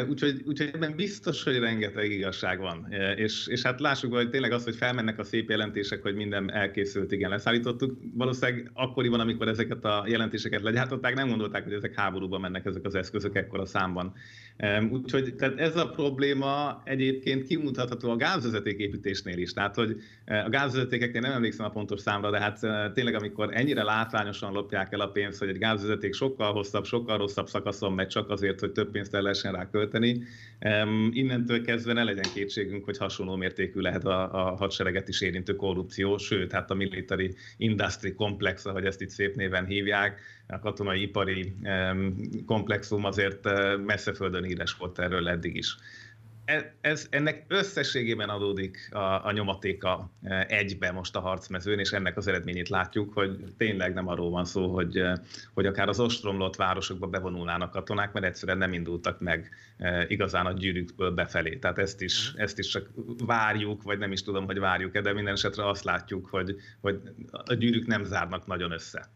úgyhogy, 0.08 0.42
úgyhogy 0.46 0.70
ebben 0.74 0.96
biztos, 0.96 1.42
hogy 1.42 1.58
rengeteg 1.58 2.10
igazság 2.10 2.58
van. 2.58 2.92
És, 3.16 3.46
és 3.46 3.62
hát 3.62 3.80
lássuk, 3.80 4.14
hogy 4.14 4.30
tényleg 4.30 4.52
az, 4.52 4.64
hogy 4.64 4.76
felmennek 4.76 5.18
a 5.18 5.24
szép 5.24 5.50
jelentések, 5.50 6.02
hogy 6.02 6.14
minden 6.14 6.52
elkészült, 6.52 7.12
igen, 7.12 7.30
leszállítottuk. 7.30 7.98
Valószínűleg 8.14 8.70
akkoriban, 8.74 9.20
amikor 9.20 9.48
ezeket 9.48 9.84
a 9.84 10.04
jelentéseket 10.08 10.62
legyártották, 10.62 11.14
nem 11.14 11.28
gondolták, 11.28 11.64
hogy 11.64 11.72
ezek 11.72 11.94
háborúba 11.94 12.38
mennek 12.38 12.66
ezek 12.66 12.84
az 12.84 12.94
eszközök 12.94 13.36
ekkora 13.36 13.66
számban. 13.66 14.14
Úgyhogy 14.90 15.34
tehát 15.34 15.58
ez 15.58 15.76
a 15.76 15.88
probléma 15.88 16.82
egyébként 16.84 17.46
kimutatható 17.46 18.10
a 18.10 18.16
gázvezetéképítésnél 18.16 19.38
is. 19.38 19.52
Tehát, 19.52 19.74
hogy 19.74 19.96
e, 20.24 20.44
a 20.44 20.48
gázvezetékeknél 20.48 21.20
nem 21.20 21.32
emlékszem 21.32 21.66
a 21.66 21.70
pontos 21.70 22.00
számra, 22.00 22.30
de 22.30 22.40
hát 22.40 22.62
e, 22.64 22.90
tényleg 22.94 23.14
amikor 23.14 23.48
ennyire 23.52 23.82
látványosan 23.82 24.52
lopják 24.52 24.92
el 24.92 25.00
a 25.00 25.06
pénzt, 25.06 25.30
pénz, 25.30 25.38
hogy 25.38 25.48
egy 25.48 25.58
gázvezeték 25.58 26.14
sokkal 26.14 26.52
hosszabb, 26.52 26.84
sokkal 26.84 27.18
rosszabb 27.18 27.48
szakaszon 27.48 27.92
megy 27.92 28.06
csak 28.06 28.30
azért, 28.30 28.60
hogy 28.60 28.72
több 28.72 28.90
pénzt 28.90 29.14
el 29.14 29.22
lehessen 29.22 29.52
rá 29.52 29.70
költeni. 29.70 30.22
Innentől 31.10 31.62
kezdve 31.62 31.92
ne 31.92 32.04
legyen 32.04 32.32
kétségünk, 32.34 32.84
hogy 32.84 32.98
hasonló 32.98 33.36
mértékű 33.36 33.80
lehet 33.80 34.04
a, 34.04 34.48
a 34.48 34.56
hadsereget 34.56 35.08
is 35.08 35.20
érintő 35.20 35.56
korrupció, 35.56 36.16
sőt, 36.16 36.52
hát 36.52 36.70
a 36.70 36.74
military 36.74 37.34
industry 37.56 38.14
komplex, 38.14 38.66
ahogy 38.66 38.84
ezt 38.84 39.00
itt 39.00 39.10
szép 39.10 39.34
néven 39.34 39.66
hívják, 39.66 40.20
a 40.52 40.58
katonai 40.58 41.02
ipari 41.02 41.52
um, 41.62 42.16
komplexum 42.46 43.04
azért 43.04 43.48
messze 43.86 44.12
földön 44.12 44.44
híres 44.50 44.74
volt 44.74 44.98
erről 44.98 45.28
eddig 45.28 45.56
is. 45.56 45.76
E, 46.50 46.74
ez, 46.80 47.06
ennek 47.10 47.44
összességében 47.48 48.28
adódik 48.28 48.88
a, 48.92 49.26
a 49.26 49.32
nyomatéka 49.32 50.10
e, 50.22 50.46
egybe 50.48 50.90
most 50.90 51.16
a 51.16 51.20
harcmezőn, 51.20 51.78
és 51.78 51.90
ennek 51.92 52.16
az 52.16 52.26
eredményét 52.26 52.68
látjuk, 52.68 53.12
hogy 53.12 53.54
tényleg 53.56 53.94
nem 53.94 54.08
arról 54.08 54.30
van 54.30 54.44
szó, 54.44 54.74
hogy, 54.74 54.96
e, 54.96 55.20
hogy 55.54 55.66
akár 55.66 55.88
az 55.88 56.00
ostromlott 56.00 56.56
városokba 56.56 57.06
bevonulnának 57.06 57.70
katonák, 57.70 58.12
mert 58.12 58.26
egyszerűen 58.26 58.58
nem 58.58 58.72
indultak 58.72 59.20
meg 59.20 59.50
igazán 60.08 60.46
a 60.46 60.52
gyűrűkből 60.52 61.10
befelé. 61.10 61.56
Tehát 61.56 61.78
ezt 61.78 62.02
is, 62.02 62.32
ezt 62.36 62.58
is 62.58 62.66
csak 62.66 62.90
várjuk, 63.26 63.82
vagy 63.82 63.98
nem 63.98 64.12
is 64.12 64.22
tudom, 64.22 64.44
hogy 64.46 64.58
várjuk-e, 64.58 65.00
de 65.00 65.12
minden 65.12 65.34
esetre 65.34 65.68
azt 65.68 65.84
látjuk, 65.84 66.26
hogy, 66.26 66.56
hogy 66.80 67.00
a 67.30 67.54
gyűrűk 67.54 67.86
nem 67.86 68.04
zárnak 68.04 68.46
nagyon 68.46 68.72
össze. 68.72 69.10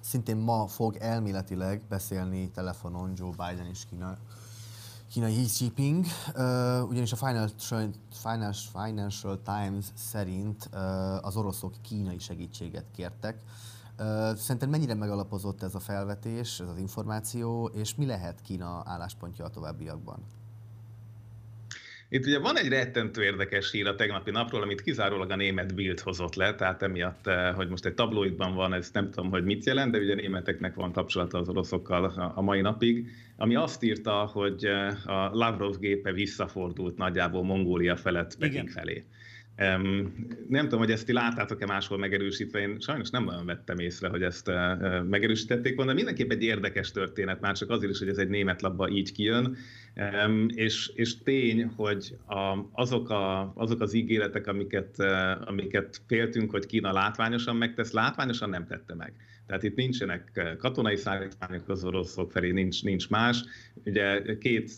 Szintén 0.00 0.36
ma 0.36 0.66
fog 0.66 0.96
elméletileg 1.00 1.82
beszélni 1.88 2.50
telefonon 2.50 3.12
Joe 3.16 3.30
Biden 3.30 3.66
és 3.70 3.80
Kína 3.90 4.18
kínai 5.12 5.44
Xi 5.44 5.64
Jinping, 5.64 6.04
uh, 6.36 6.88
ugyanis 6.88 7.12
a 7.12 7.16
Financial, 7.16 7.90
Financial, 8.72 9.40
Times 9.42 9.84
szerint 9.94 10.68
uh, 10.72 11.26
az 11.26 11.36
oroszok 11.36 11.74
kínai 11.82 12.18
segítséget 12.18 12.84
kértek. 12.94 13.42
Uh, 13.98 14.36
szerinted 14.36 14.68
mennyire 14.68 14.94
megalapozott 14.94 15.62
ez 15.62 15.74
a 15.74 15.80
felvetés, 15.80 16.60
ez 16.60 16.68
az 16.68 16.78
információ, 16.78 17.66
és 17.66 17.94
mi 17.94 18.06
lehet 18.06 18.40
Kína 18.40 18.82
álláspontja 18.84 19.44
a 19.44 19.50
továbbiakban? 19.50 20.41
Itt 22.12 22.26
ugye 22.26 22.38
van 22.38 22.58
egy 22.58 22.68
rettentő 22.68 23.22
érdekes 23.22 23.70
hír 23.70 23.86
a 23.86 23.94
tegnapi 23.94 24.30
napról, 24.30 24.62
amit 24.62 24.82
kizárólag 24.82 25.30
a 25.30 25.36
német 25.36 25.74
Bild 25.74 26.00
hozott 26.00 26.34
le, 26.34 26.54
tehát 26.54 26.82
emiatt, 26.82 27.26
eh, 27.26 27.54
hogy 27.54 27.68
most 27.68 27.84
egy 27.84 27.94
tabloidban 27.94 28.54
van, 28.54 28.74
ez 28.74 28.90
nem 28.92 29.10
tudom, 29.10 29.30
hogy 29.30 29.44
mit 29.44 29.64
jelent, 29.64 29.92
de 29.92 29.98
ugye 29.98 30.12
a 30.12 30.16
németeknek 30.16 30.74
van 30.74 30.92
kapcsolata 30.92 31.38
az 31.38 31.48
oroszokkal 31.48 32.04
a 32.34 32.40
mai 32.40 32.60
napig, 32.60 33.08
ami 33.36 33.54
azt 33.54 33.82
írta, 33.82 34.12
hogy 34.12 34.64
eh, 34.64 35.06
a 35.06 35.30
Lavrov 35.32 35.78
gépe 35.78 36.12
visszafordult 36.12 36.96
nagyjából 36.96 37.44
Mongólia 37.44 37.96
felett 37.96 38.38
Peking 38.38 38.68
felé. 38.68 39.04
Nem 40.48 40.62
tudom, 40.62 40.78
hogy 40.78 40.90
ezt 40.90 41.06
ti 41.06 41.12
láttátok-e 41.12 41.66
máshol 41.66 41.98
megerősítve, 41.98 42.60
én 42.60 42.80
sajnos 42.80 43.10
nem 43.10 43.24
nagyon 43.24 43.46
vettem 43.46 43.78
észre, 43.78 44.08
hogy 44.08 44.22
ezt 44.22 44.48
uh, 44.48 45.02
megerősítették 45.02 45.76
volna, 45.76 45.90
de 45.90 45.96
mindenképp 45.96 46.30
egy 46.30 46.42
érdekes 46.42 46.90
történet, 46.90 47.40
már 47.40 47.56
csak 47.56 47.70
azért 47.70 47.92
is, 47.92 47.98
hogy 47.98 48.08
ez 48.08 48.18
egy 48.18 48.28
német 48.28 48.62
labba 48.62 48.88
így 48.88 49.12
kijön, 49.12 49.56
és, 50.48 50.90
és 50.94 51.22
tény, 51.22 51.64
hogy 51.76 52.16
a, 52.26 52.68
azok, 52.72 53.10
a, 53.10 53.52
azok 53.54 53.80
az 53.80 53.92
ígéretek, 53.92 54.46
amiket, 54.46 54.94
uh, 54.98 55.48
amiket 55.48 56.00
féltünk, 56.06 56.50
hogy 56.50 56.66
Kína 56.66 56.92
látványosan 56.92 57.56
megtesz, 57.56 57.92
látványosan 57.92 58.50
nem 58.50 58.66
tette 58.66 58.94
meg. 58.94 59.12
Tehát 59.46 59.62
itt 59.62 59.74
nincsenek 59.76 60.30
eh, 60.34 60.56
katonai 60.56 60.96
szállítmányok 60.96 61.68
az 61.68 61.84
oroszok 61.84 62.30
felé, 62.30 62.50
nincs, 62.50 62.82
nincs 62.82 63.08
más. 63.08 63.44
Ugye 63.84 64.36
két 64.38 64.70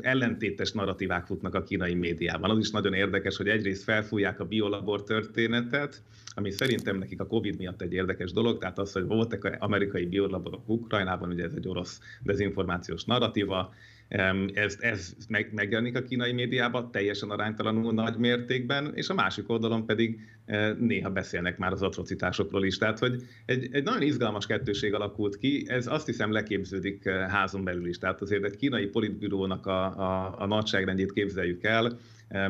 ellentétes 0.00 0.72
narratívák 0.72 1.26
futnak 1.26 1.54
a 1.54 1.62
kínai 1.62 1.94
médiában. 1.94 2.50
Az 2.50 2.58
is 2.58 2.70
nagyon 2.70 2.92
érdekes, 2.92 3.36
hogy 3.36 3.48
egyrészt 3.48 3.82
felfújják 3.82 4.40
a 4.40 4.44
biolabor 4.44 5.02
történetet, 5.02 6.02
ami 6.34 6.50
szerintem 6.50 6.98
nekik 6.98 7.20
a 7.20 7.26
Covid 7.26 7.58
miatt 7.58 7.82
egy 7.82 7.92
érdekes 7.92 8.32
dolog, 8.32 8.58
tehát 8.58 8.78
az, 8.78 8.92
hogy 8.92 9.04
voltak 9.04 9.56
amerikai 9.58 10.06
biolaborok 10.06 10.68
Ukrajnában, 10.68 11.28
ugye 11.28 11.44
ez 11.44 11.52
egy 11.56 11.68
orosz 11.68 12.00
dezinformációs 12.22 13.04
narratíva, 13.04 13.74
ez, 14.08 14.76
ez 14.80 15.14
meg, 15.28 15.50
megjelenik 15.54 15.96
a 15.96 16.02
kínai 16.02 16.32
médiában 16.32 16.90
teljesen 16.90 17.30
aránytalanul 17.30 17.92
nagy 17.92 18.16
mértékben, 18.16 18.92
és 18.94 19.08
a 19.08 19.14
másik 19.14 19.50
oldalon 19.50 19.86
pedig 19.86 20.20
e, 20.44 20.72
néha 20.72 21.10
beszélnek 21.10 21.58
már 21.58 21.72
az 21.72 21.82
atrocitásokról 21.82 22.64
is. 22.64 22.78
Tehát, 22.78 22.98
hogy 22.98 23.22
egy, 23.44 23.68
egy 23.72 23.84
nagyon 23.84 24.02
izgalmas 24.02 24.46
kettőség 24.46 24.94
alakult 24.94 25.38
ki, 25.38 25.64
ez 25.68 25.86
azt 25.86 26.06
hiszem 26.06 26.32
leképződik 26.32 27.04
e, 27.04 27.12
házon 27.12 27.64
belül 27.64 27.88
is. 27.88 27.98
Tehát 27.98 28.20
azért 28.20 28.44
egy 28.44 28.56
kínai 28.56 28.86
politbürónak 28.86 29.66
a, 29.66 29.84
a, 29.84 30.34
a 30.38 30.46
nagyságrendjét 30.46 31.12
képzeljük 31.12 31.64
el, 31.64 31.98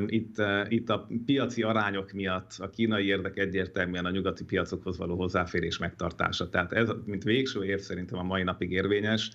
itt, 0.06 0.38
e, 0.38 0.66
itt 0.68 0.90
a 0.90 1.08
piaci 1.26 1.62
arányok 1.62 2.12
miatt 2.12 2.54
a 2.58 2.70
kínai 2.70 3.06
érdek 3.06 3.38
egyértelműen 3.38 4.04
a 4.04 4.10
nyugati 4.10 4.44
piacokhoz 4.44 4.98
való 4.98 5.16
hozzáférés 5.16 5.78
megtartása. 5.78 6.48
Tehát 6.48 6.72
ez, 6.72 6.88
mint 7.04 7.22
végső 7.22 7.64
ér 7.64 7.80
szerintem 7.80 8.18
a 8.18 8.22
mai 8.22 8.42
napig 8.42 8.70
érvényes, 8.70 9.30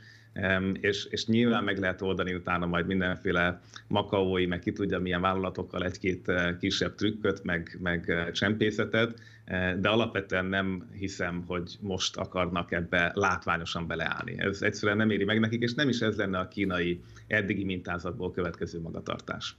és, 0.74 1.06
és 1.06 1.26
nyilván 1.26 1.64
meg 1.64 1.78
lehet 1.80 2.02
oldani 2.02 2.34
utána 2.34 2.66
majd 2.66 2.86
mindenféle 2.86 3.62
makaói, 3.88 4.46
meg 4.46 4.60
ki 4.60 4.72
tudja 4.72 5.00
milyen 5.00 5.22
vállalatokkal 5.22 5.84
egy-két 5.84 6.30
eh, 6.30 6.58
kisebb 6.60 6.96
trükköt, 6.96 7.44
meg, 7.44 7.78
meg 7.82 8.10
eh, 8.10 8.32
csempészetet, 8.32 9.20
eh, 9.46 9.76
de 9.76 9.90
alapvetően 9.90 10.46
nem 10.46 10.90
hiszem, 10.94 11.44
hogy 11.48 11.78
most 11.82 12.18
akarnak 12.18 12.72
ebbe 12.72 13.12
látványosan 13.16 13.88
beleállni. 13.88 14.36
Ez 14.38 14.62
egyszerűen 14.62 14.98
nem 14.98 15.10
éri 15.10 15.24
meg 15.24 15.40
nekik, 15.40 15.62
és 15.62 15.74
nem 15.74 15.90
is 15.90 16.00
ez 16.00 16.16
lenne 16.18 16.40
a 16.40 16.48
kínai 16.48 17.02
eddigi 17.28 17.64
mintázatból 17.64 18.32
következő 18.32 18.82
magatartás. 18.82 19.56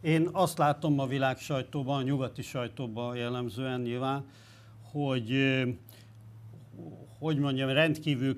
Én 0.00 0.28
azt 0.32 0.58
látom 0.58 0.98
a 0.98 1.06
világ 1.06 1.38
sajtóban, 1.38 1.98
a 1.98 2.02
nyugati 2.02 2.42
sajtóban 2.42 3.16
jellemzően 3.16 3.80
nyilván, 3.80 4.24
hogy 4.82 5.62
hogy 7.18 7.38
mondjam, 7.38 7.68
rendkívül 7.68 8.36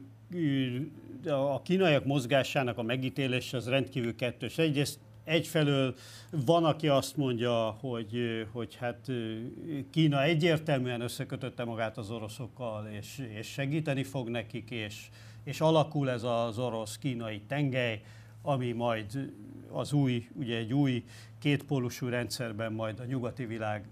a 1.26 1.62
kínaiak 1.62 2.04
mozgásának 2.04 2.78
a 2.78 2.82
megítélés 2.82 3.52
az 3.52 3.68
rendkívül 3.68 4.14
kettős. 4.14 4.58
Egyrészt 4.58 4.98
egyfelől 5.24 5.94
van, 6.30 6.64
aki 6.64 6.88
azt 6.88 7.16
mondja, 7.16 7.52
hogy, 7.80 8.46
hogy 8.52 8.74
hát 8.74 9.10
Kína 9.90 10.22
egyértelműen 10.22 11.00
összekötötte 11.00 11.64
magát 11.64 11.98
az 11.98 12.10
oroszokkal, 12.10 12.86
és, 12.86 13.28
és 13.38 13.46
segíteni 13.46 14.02
fog 14.02 14.28
nekik, 14.28 14.70
és, 14.70 15.08
és 15.44 15.60
alakul 15.60 16.10
ez 16.10 16.22
az 16.22 16.58
orosz-kínai 16.58 17.40
tengely, 17.40 18.02
ami 18.42 18.72
majd 18.72 19.32
az 19.70 19.92
új, 19.92 20.28
ugye 20.32 20.56
egy 20.56 20.72
új 20.72 21.04
kétpólusú 21.38 22.08
rendszerben 22.08 22.72
majd 22.72 23.00
a 23.00 23.04
nyugati 23.04 23.44
világ 23.44 23.88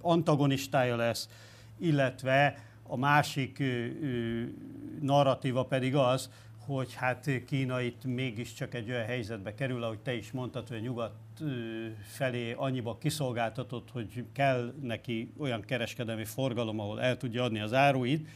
antagonistája 0.00 0.96
lesz, 0.96 1.28
illetve 1.78 2.58
a 2.88 2.96
másik 2.96 3.62
narratíva 5.00 5.64
pedig 5.64 5.96
az, 5.96 6.30
hogy 6.66 6.94
hát 6.94 7.30
Kína 7.46 7.80
itt 7.80 8.04
mégiscsak 8.04 8.74
egy 8.74 8.90
olyan 8.90 9.04
helyzetbe 9.04 9.54
kerül, 9.54 9.82
ahogy 9.82 9.98
te 9.98 10.14
is 10.14 10.32
mondtad, 10.32 10.68
hogy 10.68 10.76
a 10.76 10.80
nyugat 10.80 11.14
felé 12.02 12.52
annyiba 12.52 12.98
kiszolgáltatott, 12.98 13.90
hogy 13.90 14.24
kell 14.32 14.74
neki 14.82 15.32
olyan 15.38 15.60
kereskedelmi 15.60 16.24
forgalom, 16.24 16.80
ahol 16.80 17.00
el 17.00 17.16
tudja 17.16 17.42
adni 17.42 17.60
az 17.60 17.72
áruit, 17.72 18.28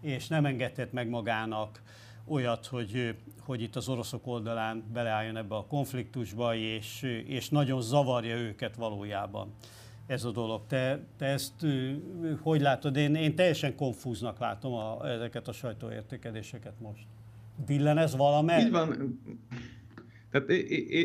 és 0.00 0.28
nem 0.28 0.44
engedhet 0.44 0.92
meg 0.92 1.08
magának 1.08 1.82
olyat, 2.26 2.66
hogy, 2.66 3.16
hogy 3.40 3.62
itt 3.62 3.76
az 3.76 3.88
oroszok 3.88 4.26
oldalán 4.26 4.84
beleálljon 4.92 5.36
ebbe 5.36 5.54
a 5.54 5.66
konfliktusba, 5.66 6.54
és, 6.54 7.02
és 7.26 7.48
nagyon 7.48 7.82
zavarja 7.82 8.36
őket 8.36 8.76
valójában 8.76 9.54
ez 10.08 10.24
a 10.24 10.30
dolog. 10.30 10.66
Te, 10.66 11.04
te 11.18 11.26
ezt 11.26 11.66
hogy 12.40 12.60
látod? 12.60 12.96
Én, 12.96 13.14
én 13.14 13.34
teljesen 13.34 13.76
konfúznak 13.76 14.38
látom 14.38 14.72
a, 14.72 15.08
ezeket 15.08 15.48
a 15.48 15.52
sajtóértékeléseket 15.52 16.80
most. 16.80 17.02
Billen 17.66 17.98
ez 17.98 18.16
valamely? 18.16 18.60
Így 18.60 18.70
van. 18.70 19.18
Tehát 20.30 20.50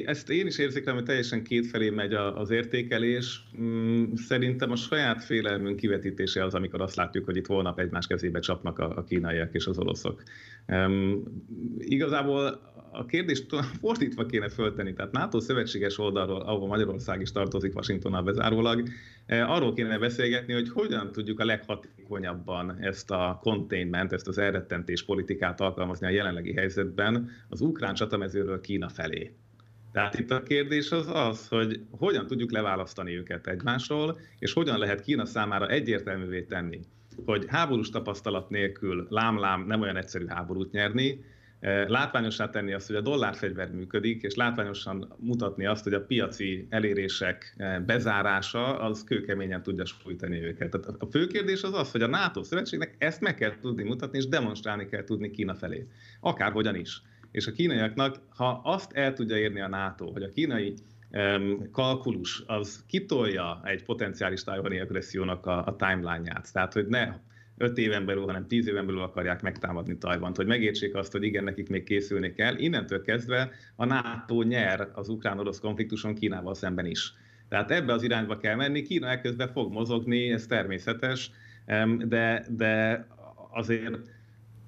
ezt 0.05 0.29
én 0.29 0.47
is 0.47 0.57
érzékelem, 0.57 0.95
hogy 0.95 1.05
teljesen 1.05 1.43
kétfelé 1.43 1.89
megy 1.89 2.13
az 2.13 2.49
értékelés. 2.49 3.43
Mm, 3.61 4.13
szerintem 4.13 4.71
a 4.71 4.75
saját 4.75 5.23
félelmünk 5.23 5.75
kivetítése 5.75 6.43
az, 6.43 6.53
amikor 6.53 6.81
azt 6.81 6.95
látjuk, 6.95 7.25
hogy 7.25 7.35
itt 7.35 7.45
holnap 7.45 7.79
egymás 7.79 8.07
kezébe 8.07 8.39
csapnak 8.39 8.79
a 8.79 9.03
kínaiak 9.03 9.53
és 9.53 9.65
az 9.65 9.77
oroszok. 9.77 10.23
Um, 10.67 11.23
igazából 11.77 12.71
a 12.93 13.05
kérdést 13.05 13.45
fordítva 13.81 14.25
kéne 14.25 14.49
föltenni, 14.49 14.93
tehát 14.93 15.11
NATO 15.11 15.39
szövetséges 15.39 15.97
oldalról, 15.97 16.41
ahol 16.41 16.67
Magyarország 16.67 17.21
is 17.21 17.31
tartozik 17.31 17.75
Washingtonnal 17.75 18.23
bezárólag, 18.23 18.87
eh, 19.25 19.51
arról 19.51 19.73
kéne 19.73 19.97
beszélgetni, 19.97 20.53
hogy 20.53 20.69
hogyan 20.69 21.11
tudjuk 21.11 21.39
a 21.39 21.45
leghatékonyabban 21.45 22.77
ezt 22.81 23.11
a 23.11 23.39
containment, 23.41 24.13
ezt 24.13 24.27
az 24.27 24.37
elrettentés 24.37 25.03
politikát 25.03 25.61
alkalmazni 25.61 26.07
a 26.07 26.09
jelenlegi 26.09 26.53
helyzetben 26.53 27.29
az 27.49 27.61
ukrán 27.61 27.93
csatamezőről 27.93 28.61
Kína 28.61 28.89
felé. 28.89 29.33
Tehát 29.91 30.19
itt 30.19 30.31
a 30.31 30.43
kérdés 30.43 30.91
az 30.91 31.07
az, 31.13 31.47
hogy 31.47 31.81
hogyan 31.91 32.27
tudjuk 32.27 32.51
leválasztani 32.51 33.17
őket 33.17 33.47
egymásról, 33.47 34.19
és 34.39 34.53
hogyan 34.53 34.77
lehet 34.77 35.01
Kína 35.01 35.25
számára 35.25 35.67
egyértelművé 35.67 36.41
tenni, 36.41 36.79
hogy 37.25 37.45
háborús 37.47 37.89
tapasztalat 37.89 38.49
nélkül 38.49 39.07
lám-lám 39.09 39.65
nem 39.65 39.81
olyan 39.81 39.97
egyszerű 39.97 40.25
háborút 40.25 40.71
nyerni, 40.71 41.23
látványosá 41.87 42.49
tenni 42.49 42.73
azt, 42.73 42.87
hogy 42.87 42.95
a 42.95 43.01
dollárfegyver 43.01 43.71
működik, 43.71 44.21
és 44.21 44.35
látványosan 44.35 45.13
mutatni 45.19 45.65
azt, 45.65 45.83
hogy 45.83 45.93
a 45.93 46.05
piaci 46.05 46.67
elérések 46.69 47.55
bezárása 47.85 48.79
az 48.79 49.03
kőkeményen 49.03 49.63
tudja 49.63 49.85
sújtani 49.85 50.43
őket. 50.43 50.69
Tehát 50.69 51.01
a 51.01 51.05
fő 51.05 51.27
kérdés 51.27 51.63
az 51.63 51.73
az, 51.73 51.91
hogy 51.91 52.01
a 52.01 52.07
NATO 52.07 52.43
szövetségnek 52.43 52.95
ezt 52.97 53.21
meg 53.21 53.35
kell 53.35 53.59
tudni 53.61 53.83
mutatni, 53.83 54.17
és 54.17 54.27
demonstrálni 54.27 54.85
kell 54.85 55.03
tudni 55.03 55.31
Kína 55.31 55.55
felé. 55.55 55.87
Akárhogyan 56.19 56.75
is. 56.75 57.01
És 57.31 57.47
a 57.47 57.51
kínaiaknak, 57.51 58.19
ha 58.29 58.61
azt 58.63 58.93
el 58.93 59.13
tudja 59.13 59.37
érni 59.37 59.61
a 59.61 59.67
NATO, 59.67 60.11
hogy 60.11 60.23
a 60.23 60.29
kínai 60.29 60.73
kalkulus 61.71 62.43
az 62.47 62.83
kitolja 62.87 63.61
egy 63.63 63.83
potenciális 63.83 64.43
tájvani 64.43 64.79
agressziónak 64.79 65.45
a, 65.45 65.65
a 65.65 65.75
timeline-ját. 65.75 66.53
Tehát, 66.53 66.73
hogy 66.73 66.87
ne 66.87 67.13
5 67.57 67.77
éven 67.77 68.05
belül, 68.05 68.25
hanem 68.25 68.47
10 68.47 68.67
éven 68.67 68.85
belül 68.85 69.01
akarják 69.01 69.41
megtámadni 69.41 69.97
Tajvant, 69.97 70.35
hogy 70.35 70.45
megértsék 70.45 70.95
azt, 70.95 71.11
hogy 71.11 71.23
igen, 71.23 71.43
nekik 71.43 71.69
még 71.69 71.83
készülni 71.83 72.33
kell. 72.33 72.57
Innentől 72.57 73.01
kezdve 73.01 73.51
a 73.75 73.85
NATO 73.85 74.41
nyer 74.41 74.89
az 74.93 75.09
ukrán-orosz 75.09 75.59
konfliktuson 75.59 76.15
Kínával 76.15 76.55
szemben 76.55 76.85
is. 76.85 77.13
Tehát 77.49 77.71
ebbe 77.71 77.93
az 77.93 78.03
irányba 78.03 78.37
kell 78.37 78.55
menni, 78.55 78.81
Kína 78.81 79.07
elközben 79.07 79.51
fog 79.51 79.71
mozogni, 79.71 80.31
ez 80.31 80.45
természetes, 80.45 81.31
de, 81.97 82.45
de 82.49 83.05
azért 83.51 83.97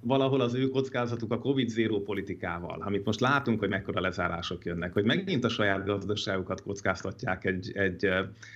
valahol 0.05 0.41
az 0.41 0.53
ő 0.53 0.69
kockázatuk 0.69 1.31
a 1.31 1.39
COVID-0 1.39 2.01
politikával, 2.05 2.81
amit 2.81 3.05
most 3.05 3.19
látunk, 3.19 3.59
hogy 3.59 3.69
mekkora 3.69 4.01
lezárások 4.01 4.65
jönnek, 4.65 4.93
hogy 4.93 5.03
megint 5.03 5.43
a 5.43 5.49
saját 5.49 5.85
gazdaságukat 5.85 6.61
kockáztatják 6.61 7.45
egy, 7.45 7.71
egy 7.73 8.09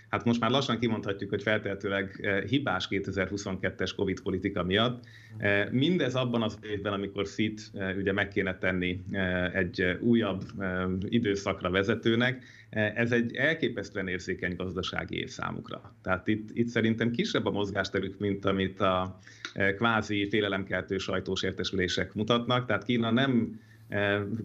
hát 0.10 0.26
most 0.26 0.40
már 0.40 0.50
lassan 0.50 0.80
kimondhatjuk, 0.80 1.30
hogy 1.30 1.42
feltehetőleg 1.42 2.30
hibás 2.48 2.88
2022-es 2.90 3.92
COVID 3.96 4.22
politika 4.22 4.64
miatt. 4.64 5.04
Mindez 5.72 6.16
abban 6.16 6.42
az 6.42 6.58
évben, 6.62 6.94
amikor 6.94 7.28
szit 7.28 7.72
ugye 7.98 8.14
meg 8.14 8.28
kéne 8.28 8.58
tenni 8.58 9.02
egy 9.54 9.98
újabb 10.02 10.44
időszakra 11.10 11.70
vezetőnek, 11.70 12.44
ez 12.70 13.12
egy 13.12 13.36
elképesztően 13.36 14.08
érzékeny 14.08 14.56
gazdasági 14.56 15.18
év 15.18 15.30
számukra. 15.30 15.96
Tehát 16.04 16.28
itt, 16.28 16.50
itt 16.54 16.68
szerintem 16.68 17.12
kisebb 17.12 17.46
a 17.46 17.52
mozgásterük, 17.52 18.20
mint 18.20 18.46
amit 18.46 18.80
a 18.80 19.20
kvázi 19.76 20.28
félelemkeltő 20.30 20.98
sajtós 20.98 21.44
értesülések 21.44 22.14
mutatnak. 22.14 22.66
Tehát 22.66 22.84
Kína 22.84 23.12
nem 23.12 23.60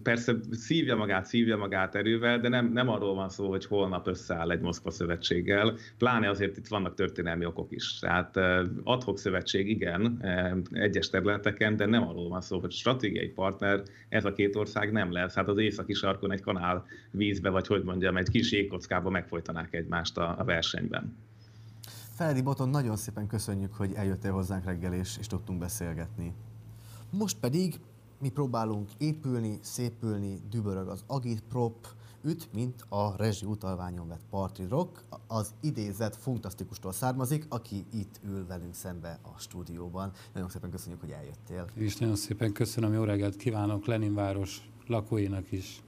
Persze 0.02 0.34
szívja 0.50 0.96
magát, 0.96 1.26
szívja 1.26 1.56
magát 1.56 1.94
erővel, 1.94 2.38
de 2.38 2.48
nem, 2.48 2.72
nem 2.72 2.88
arról 2.88 3.14
van 3.14 3.28
szó, 3.28 3.48
hogy 3.48 3.64
holnap 3.64 4.06
összeáll 4.06 4.50
egy 4.50 4.60
Moszkva 4.60 4.90
szövetséggel, 4.90 5.76
pláne 5.98 6.28
azért 6.28 6.56
itt 6.56 6.66
vannak 6.66 6.94
történelmi 6.94 7.44
okok 7.44 7.72
is. 7.72 7.98
Tehát 7.98 8.36
adhok 8.82 9.18
szövetség 9.18 9.68
igen, 9.68 10.24
egyes 10.72 11.10
területeken, 11.10 11.76
de 11.76 11.86
nem 11.86 12.08
arról 12.08 12.28
van 12.28 12.40
szó, 12.40 12.60
hogy 12.60 12.72
stratégiai 12.72 13.28
partner 13.28 13.82
ez 14.08 14.24
a 14.24 14.32
két 14.32 14.56
ország 14.56 14.92
nem 14.92 15.12
lesz. 15.12 15.34
Hát 15.34 15.48
az 15.48 15.58
északi 15.58 15.92
sarkon 15.92 16.32
egy 16.32 16.42
kanál 16.42 16.84
vízbe, 17.10 17.48
vagy 17.48 17.66
hogy 17.66 17.82
mondjam, 17.82 18.16
egy 18.16 18.28
kis 18.28 18.52
jégkockába 18.52 19.10
megfojtanák 19.10 19.74
egymást 19.74 20.18
a, 20.18 20.34
a 20.38 20.44
versenyben. 20.44 21.16
Feledi 22.14 22.42
Boton, 22.42 22.68
nagyon 22.68 22.96
szépen 22.96 23.26
köszönjük, 23.26 23.74
hogy 23.74 23.92
eljöttél 23.94 24.32
hozzánk 24.32 24.64
reggel, 24.64 24.92
és, 24.92 25.16
és 25.18 25.26
tudtunk 25.26 25.58
beszélgetni. 25.58 26.34
Most 27.10 27.38
pedig 27.40 27.74
mi 28.24 28.30
próbálunk 28.30 28.90
épülni, 28.98 29.58
szépülni, 29.62 30.40
dübörög 30.50 30.88
az 30.88 31.04
agitprop, 31.06 31.86
üt, 32.22 32.52
mint 32.52 32.86
a 32.88 33.16
rezsi 33.16 33.46
utalványon 33.46 34.08
vett 34.08 34.60
rock. 34.68 35.04
Az 35.26 35.54
idézet 35.60 36.16
fantasztikustól 36.16 36.92
származik, 36.92 37.46
aki 37.48 37.86
itt 37.92 38.20
ül 38.22 38.46
velünk 38.46 38.74
szembe 38.74 39.18
a 39.22 39.38
stúdióban. 39.38 40.12
Nagyon 40.32 40.48
szépen 40.48 40.70
köszönjük, 40.70 41.00
hogy 41.00 41.10
eljöttél. 41.10 41.66
És 41.74 41.96
nagyon 41.96 42.16
szépen 42.16 42.52
köszönöm, 42.52 42.92
jó 42.92 43.04
reggelt 43.04 43.36
kívánok 43.36 43.86
Leninváros 43.86 44.70
lakóinak 44.86 45.52
is. 45.52 45.82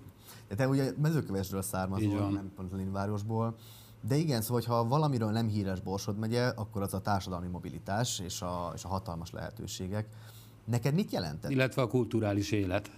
De 0.48 0.54
te 0.54 0.68
ugye 0.68 0.92
mezőkövesdről 1.00 1.62
származol, 1.62 2.30
nem 2.30 2.52
pont 2.54 2.70
Leninvárosból. 2.70 3.56
De 4.00 4.16
igen, 4.16 4.40
szóval, 4.40 4.62
ha 4.66 4.88
valamiről 4.88 5.30
nem 5.30 5.48
híres 5.48 5.80
Borsod 5.80 6.18
megye, 6.18 6.46
akkor 6.46 6.82
az 6.82 6.94
a 6.94 7.00
társadalmi 7.00 7.48
mobilitás 7.48 8.18
és 8.18 8.42
a, 8.42 8.72
és 8.74 8.84
a 8.84 8.88
hatalmas 8.88 9.30
lehetőségek. 9.30 10.08
Neked 10.66 10.94
mit 10.94 11.12
jelentett? 11.12 11.50
Illetve 11.50 11.82
a 11.82 11.86
kulturális 11.86 12.50
élet. 12.50 12.90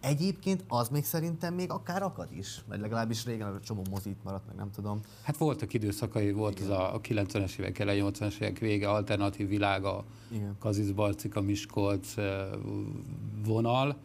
Egyébként 0.00 0.64
az 0.68 0.88
még 0.88 1.04
szerintem 1.04 1.54
még 1.54 1.70
akár 1.70 2.02
akad 2.02 2.28
is, 2.32 2.60
vagy 2.68 2.80
legalábbis 2.80 3.24
régen 3.24 3.54
a 3.54 3.60
csomó 3.60 3.82
mozit 3.90 4.24
maradt, 4.24 4.46
meg 4.46 4.56
nem 4.56 4.70
tudom. 4.70 5.00
Hát 5.22 5.36
voltak 5.36 5.72
időszakai, 5.72 6.32
volt 6.32 6.60
Igen. 6.60 6.70
az 6.70 6.78
a, 6.78 7.00
90-es 7.02 7.58
évek 7.58 7.78
elején, 7.78 8.04
80-es 8.08 8.40
évek 8.40 8.58
vége, 8.58 8.90
alternatív 8.90 9.48
világa, 9.48 10.04
Igen. 10.30 10.56
Kazisz 10.58 10.90
Barcika, 10.90 11.40
Miskolc 11.40 12.14
vonal. 13.44 13.96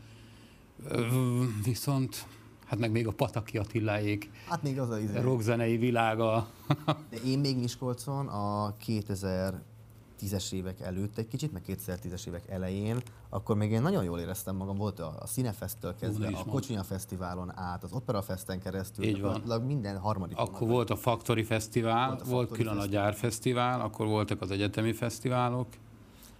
Viszont 1.64 2.26
hát 2.66 2.80
meg 2.80 2.92
még 2.92 3.08
a 3.08 3.12
Pataki 3.12 3.58
Attiláék 3.58 4.30
hát 4.48 4.64
még 4.64 4.80
az 4.80 4.90
a 4.90 5.00
izé. 5.00 5.20
rockzenei 5.20 5.78
világa. 5.78 6.48
De 6.86 7.18
én 7.26 7.40
még 7.40 7.58
Miskolcon 7.58 8.28
a 8.28 8.76
2000 8.78 9.62
10-es 10.24 10.52
évek 10.54 10.80
előtt 10.80 11.18
egy 11.18 11.28
kicsit, 11.28 11.52
meg 11.52 11.64
2010-es 11.68 12.28
évek 12.28 12.48
elején, 12.50 13.02
akkor 13.30 13.56
még 13.56 13.72
én 13.72 13.82
nagyon 13.82 14.04
jól 14.04 14.20
éreztem 14.20 14.56
magam, 14.56 14.78
volt 14.78 15.00
a, 15.00 15.16
a 15.20 15.26
Cinefesttől 15.26 15.96
kezdve, 15.96 16.28
a 16.28 16.46
Kocsinya 16.46 16.84
Fesztiválon 16.84 17.58
át, 17.58 17.84
az 17.84 17.92
Opera 17.92 18.22
Festen 18.22 18.60
keresztül, 18.60 19.06
Így 19.06 19.22
van. 19.22 19.62
minden 19.62 19.98
harmadik. 19.98 20.38
Akkor 20.38 20.68
volt 20.68 20.90
a 20.90 20.96
Factory 20.96 21.44
Fesztivál, 21.44 22.08
volt, 22.08 22.22
a 22.22 22.26
volt 22.26 22.48
Factory 22.48 22.64
külön 22.64 22.76
Fesztivál. 22.76 23.02
a 23.04 23.06
Gyárfesztivál, 23.06 23.82
akkor 23.82 24.08
voltak 24.08 24.42
az 24.42 24.52
egyetemi 24.52 24.94
fesztiválok, 24.94 25.68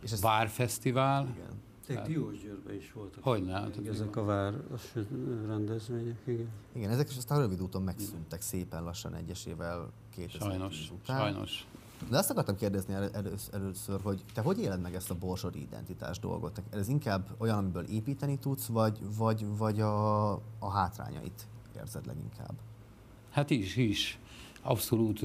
és 0.02 0.12
ez 0.12 0.22
Várfesztivál. 0.22 1.28
Igen. 1.36 1.62
Tehát 1.88 2.08
Diósgyőrben 2.08 2.76
is 2.76 2.92
voltak. 2.92 3.24
Hogyne. 3.24 3.52
Hát, 3.54 3.80
ezek 3.88 4.16
a 4.16 4.24
város 4.24 4.94
rendezvények, 5.48 6.18
igen. 6.26 6.50
Igen, 6.76 6.90
ezek 6.90 7.10
is 7.10 7.18
aztán 7.18 7.40
rövid 7.40 7.62
úton 7.62 7.82
megszűntek 7.82 8.42
szépen 8.42 8.84
lassan 8.84 9.14
egyesével 9.14 9.92
2000 10.10 10.50
sajnos, 10.50 10.92
után. 10.92 11.20
Sajnos. 11.20 11.68
De 12.10 12.18
azt 12.18 12.30
akartam 12.30 12.56
kérdezni 12.56 12.94
először, 13.52 14.02
hogy 14.04 14.24
te 14.34 14.42
hogy 14.42 14.60
éled 14.60 14.82
meg 14.82 14.96
ezt 14.96 15.12
a 15.12 15.16
borsodi 15.16 15.62
identitás 15.62 16.20
dolgot? 16.20 16.62
Ez 16.70 16.88
inkább 16.88 17.28
olyan, 17.38 17.58
amiből 17.58 17.84
építeni 17.84 18.38
tudsz, 18.38 18.66
vagy, 18.66 19.00
vagy, 19.18 19.46
vagy 19.58 19.80
a, 19.80 20.32
a 20.60 20.70
hátrányait 20.74 21.48
érzed 21.78 22.06
leginkább? 22.06 22.54
Hát 23.30 23.50
is, 23.50 23.76
is. 23.76 24.20
Abszolút. 24.62 25.20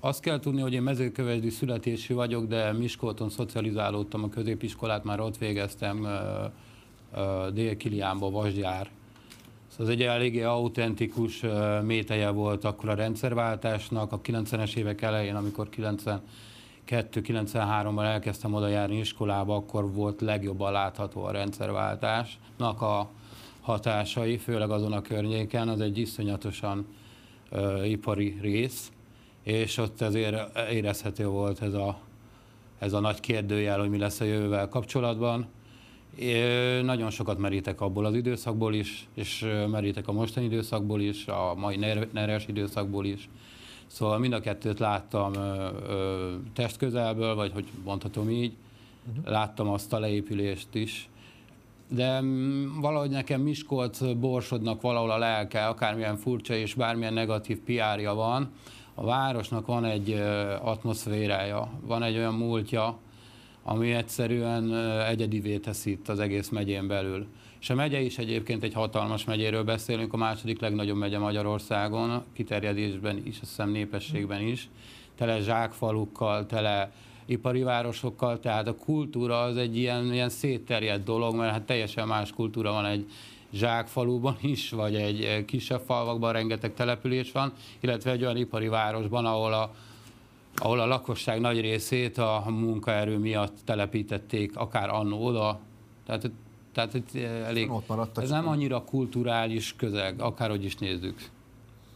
Azt 0.00 0.20
kell 0.20 0.38
tudni, 0.38 0.60
hogy 0.60 0.72
én 0.72 0.82
mezőkövesdi 0.82 1.50
születésű 1.50 2.14
vagyok, 2.14 2.46
de 2.46 2.72
Miskolton 2.72 3.30
szocializálódtam 3.30 4.22
a 4.22 4.28
középiskolát, 4.28 5.04
már 5.04 5.20
ott 5.20 5.38
végeztem 5.38 6.06
Dél-Kiliánba, 7.52 8.30
Vasgyár 8.30 8.90
ez 9.78 9.88
egy 9.88 10.02
eléggé 10.02 10.42
autentikus 10.42 11.44
méteje 11.82 12.30
volt 12.30 12.64
akkor 12.64 12.88
a 12.88 12.94
rendszerváltásnak. 12.94 14.12
A 14.12 14.20
90-es 14.20 14.76
évek 14.76 15.02
elején, 15.02 15.34
amikor 15.34 15.68
92-93-ban 16.86 18.04
elkezdtem 18.04 18.54
oda 18.54 18.68
járni 18.68 18.98
iskolába, 18.98 19.54
akkor 19.54 19.92
volt 19.92 20.20
legjobban 20.20 20.72
látható 20.72 21.24
a 21.24 21.30
rendszerváltásnak 21.30 22.82
a 22.82 23.08
hatásai, 23.60 24.38
főleg 24.38 24.70
azon 24.70 24.92
a 24.92 25.02
környéken. 25.02 25.68
Az 25.68 25.80
egy 25.80 25.98
iszonyatosan 25.98 26.86
uh, 27.50 27.90
ipari 27.90 28.38
rész, 28.40 28.92
és 29.42 29.76
ott 29.76 30.00
azért 30.00 30.58
érezhető 30.70 31.26
volt 31.26 31.62
ez 31.62 31.74
a, 31.74 31.98
ez 32.78 32.92
a 32.92 33.00
nagy 33.00 33.20
kérdőjel, 33.20 33.78
hogy 33.78 33.90
mi 33.90 33.98
lesz 33.98 34.20
a 34.20 34.24
jövővel 34.24 34.68
kapcsolatban. 34.68 35.46
Nagyon 36.82 37.10
sokat 37.10 37.38
merítek 37.38 37.80
abból 37.80 38.04
az 38.04 38.14
időszakból 38.14 38.74
is, 38.74 39.08
és 39.14 39.46
merítek 39.70 40.08
a 40.08 40.12
mostani 40.12 40.46
időszakból 40.46 41.00
is, 41.00 41.26
a 41.26 41.54
mai 41.56 41.76
neres 42.12 42.46
időszakból 42.46 43.04
is. 43.04 43.28
Szóval 43.86 44.18
mind 44.18 44.32
a 44.32 44.40
kettőt 44.40 44.78
láttam 44.78 45.32
testközelből, 46.54 47.34
vagy 47.34 47.52
hogy 47.52 47.64
mondhatom 47.84 48.30
így, 48.30 48.52
uh-huh. 49.08 49.32
láttam 49.32 49.68
azt 49.68 49.92
a 49.92 49.98
leépülést 49.98 50.74
is. 50.74 51.08
De 51.88 52.20
mm, 52.20 52.80
valahogy 52.80 53.10
nekem 53.10 53.40
Miskolc 53.40 54.12
Borsodnak 54.12 54.80
valahol 54.80 55.10
a 55.10 55.18
lelke, 55.18 55.66
akármilyen 55.66 56.16
furcsa 56.16 56.54
és 56.54 56.74
bármilyen 56.74 57.12
negatív 57.12 57.58
piárja 57.58 58.14
van, 58.14 58.50
a 58.94 59.04
városnak 59.04 59.66
van 59.66 59.84
egy 59.84 60.12
atmoszférája, 60.62 61.70
van 61.80 62.02
egy 62.02 62.16
olyan 62.16 62.34
múltja, 62.34 62.98
ami 63.70 63.92
egyszerűen 63.92 64.74
egyedivé 65.04 65.58
teszi 65.58 65.90
itt 65.90 66.08
az 66.08 66.20
egész 66.20 66.48
megyén 66.48 66.86
belül. 66.86 67.26
És 67.60 67.70
a 67.70 67.74
megye 67.74 68.00
is 68.00 68.18
egyébként 68.18 68.62
egy 68.62 68.72
hatalmas 68.72 69.24
megyéről 69.24 69.64
beszélünk, 69.64 70.12
a 70.12 70.16
második 70.16 70.60
legnagyobb 70.60 70.96
megye 70.96 71.18
Magyarországon, 71.18 72.22
kiterjedésben 72.32 73.16
is, 73.24 73.38
azt 73.40 73.50
hiszem 73.50 73.70
népességben 73.70 74.40
is, 74.40 74.68
tele 75.16 75.40
zsákfalukkal, 75.40 76.46
tele 76.46 76.92
ipari 77.26 77.62
városokkal, 77.62 78.40
tehát 78.40 78.68
a 78.68 78.74
kultúra 78.74 79.40
az 79.40 79.56
egy 79.56 79.76
ilyen, 79.76 80.12
ilyen 80.12 80.28
szétterjedt 80.28 81.04
dolog, 81.04 81.34
mert 81.34 81.52
hát 81.52 81.62
teljesen 81.62 82.06
más 82.06 82.32
kultúra 82.32 82.72
van 82.72 82.86
egy 82.86 83.06
zsákfaluban 83.52 84.36
is, 84.54 84.70
vagy 84.70 84.94
egy 84.94 85.44
kisebb 85.44 85.82
falvakban 85.86 86.32
rengeteg 86.32 86.74
település 86.74 87.32
van, 87.32 87.52
illetve 87.80 88.10
egy 88.10 88.22
olyan 88.22 88.36
ipari 88.36 88.68
városban, 88.68 89.26
ahol 89.26 89.52
a 89.52 89.70
ahol 90.58 90.80
a 90.80 90.86
lakosság 90.86 91.40
nagy 91.40 91.60
részét 91.60 92.18
a 92.18 92.44
munkaerő 92.48 93.18
miatt 93.18 93.56
telepítették 93.64 94.56
akár 94.56 94.88
annó 94.88 95.24
oda. 95.24 95.60
Tehát 96.06 96.30
Tehát 96.72 96.94
itt 96.94 97.14
elég, 97.24 97.70
Ott 97.70 97.88
maradtak, 97.88 98.24
ez 98.24 98.30
nem 98.30 98.48
annyira 98.48 98.84
kulturális 98.84 99.74
közeg, 99.76 100.20
akárhogy 100.20 100.64
is 100.64 100.76
nézzük. 100.76 101.28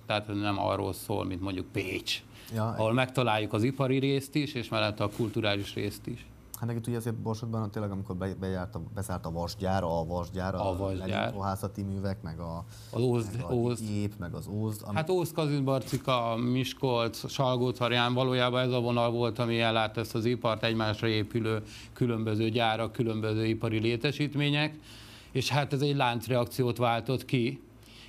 Tehát 0.07 0.27
nem 0.27 0.59
arról 0.59 0.93
szól, 0.93 1.25
mint 1.25 1.41
mondjuk 1.41 1.67
Pécs, 1.73 2.23
ja, 2.55 2.65
ahol 2.65 2.93
megtaláljuk 2.93 3.53
az 3.53 3.63
ipari 3.63 3.99
részt 3.99 4.35
is, 4.35 4.55
és 4.55 4.69
mellette 4.69 5.05
a 5.05 5.11
kulturális 5.17 5.75
részt 5.75 6.07
is. 6.07 6.27
Hát 6.63 6.71
nekik 6.71 6.87
ugye 6.89 6.97
azért 6.97 7.17
Borsodban 7.17 7.71
tényleg, 7.71 7.91
amikor 7.91 8.17
be, 8.17 8.35
bejárt 8.41 8.75
a, 8.75 8.83
bezárt 8.95 9.27
a 9.27 9.31
vasgyár, 9.31 9.83
a 9.83 10.05
vasgyár, 10.05 10.55
a, 10.55 10.69
a 10.69 10.77
vasgyár. 10.77 11.35
hászati 11.41 11.83
művek, 11.83 12.23
meg 12.23 12.39
a, 12.39 12.65
az 12.91 13.01
Ózd, 13.01 13.37
meg 13.37 13.45
a 13.45 13.53
Ózd. 13.53 13.87
Gép, 13.87 14.13
meg 14.19 14.35
az 14.35 14.47
Ózd. 14.47 14.83
Ami... 14.85 14.97
Hát 14.97 15.11
Ózd, 15.11 15.35
Kazinbarcika, 15.35 16.37
Miskolc, 16.37 17.31
Salgótarján 17.31 18.15
valójában 18.15 18.61
ez 18.61 18.73
a 18.73 18.81
vonal 18.81 19.11
volt, 19.11 19.39
ami 19.39 19.61
ellát 19.61 19.97
ezt 19.97 20.15
az 20.15 20.25
ipart, 20.25 20.63
egymásra 20.63 21.07
épülő 21.07 21.63
különböző 21.93 22.49
gyárak, 22.49 22.93
különböző 22.93 23.47
ipari 23.47 23.79
létesítmények, 23.79 24.79
és 25.33 25.49
hát 25.49 25.73
ez 25.73 25.81
egy 25.81 25.97
láncreakciót 25.97 26.77
váltott 26.77 27.25
ki, 27.25 27.63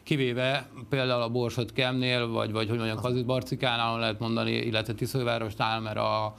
kivéve 0.03 0.69
például 0.89 1.21
a 1.21 1.29
Borsod 1.29 1.71
Kemnél, 1.71 2.27
vagy, 2.27 2.51
vagy 2.51 2.69
hogy 2.69 2.77
mondjam, 2.77 2.97
Kazinbarcikánál 2.97 3.99
lehet 3.99 4.19
mondani, 4.19 4.51
illetve 4.51 4.93
Tiszővárosnál, 4.93 5.79
mert 5.79 5.97
a 5.97 6.35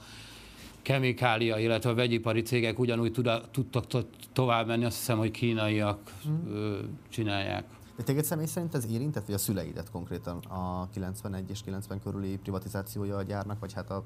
kemikália, 0.85 1.57
illetve 1.57 1.89
a 1.89 1.93
vegyipari 1.93 2.41
cégek 2.41 2.79
ugyanúgy 2.79 3.11
tudtak 3.51 3.87
to- 3.87 4.07
tovább 4.33 4.67
menni, 4.67 4.85
azt 4.85 4.97
hiszem, 4.97 5.17
hogy 5.17 5.31
kínaiak 5.31 5.99
mm. 6.27 6.73
csinálják. 7.09 7.63
De 7.97 8.03
téged 8.03 8.23
személy 8.23 8.45
szerint 8.45 8.75
ez 8.75 8.91
érintett, 8.91 9.25
vagy 9.25 9.35
a 9.35 9.37
szüleidet 9.37 9.91
konkrétan 9.91 10.37
a 10.37 10.89
91 10.89 11.49
és 11.49 11.61
90 11.63 12.01
körüli 12.03 12.37
privatizációja 12.37 13.15
a 13.15 13.21
gyárnak, 13.21 13.59
vagy 13.59 13.73
hát 13.73 13.89
a 13.89 14.03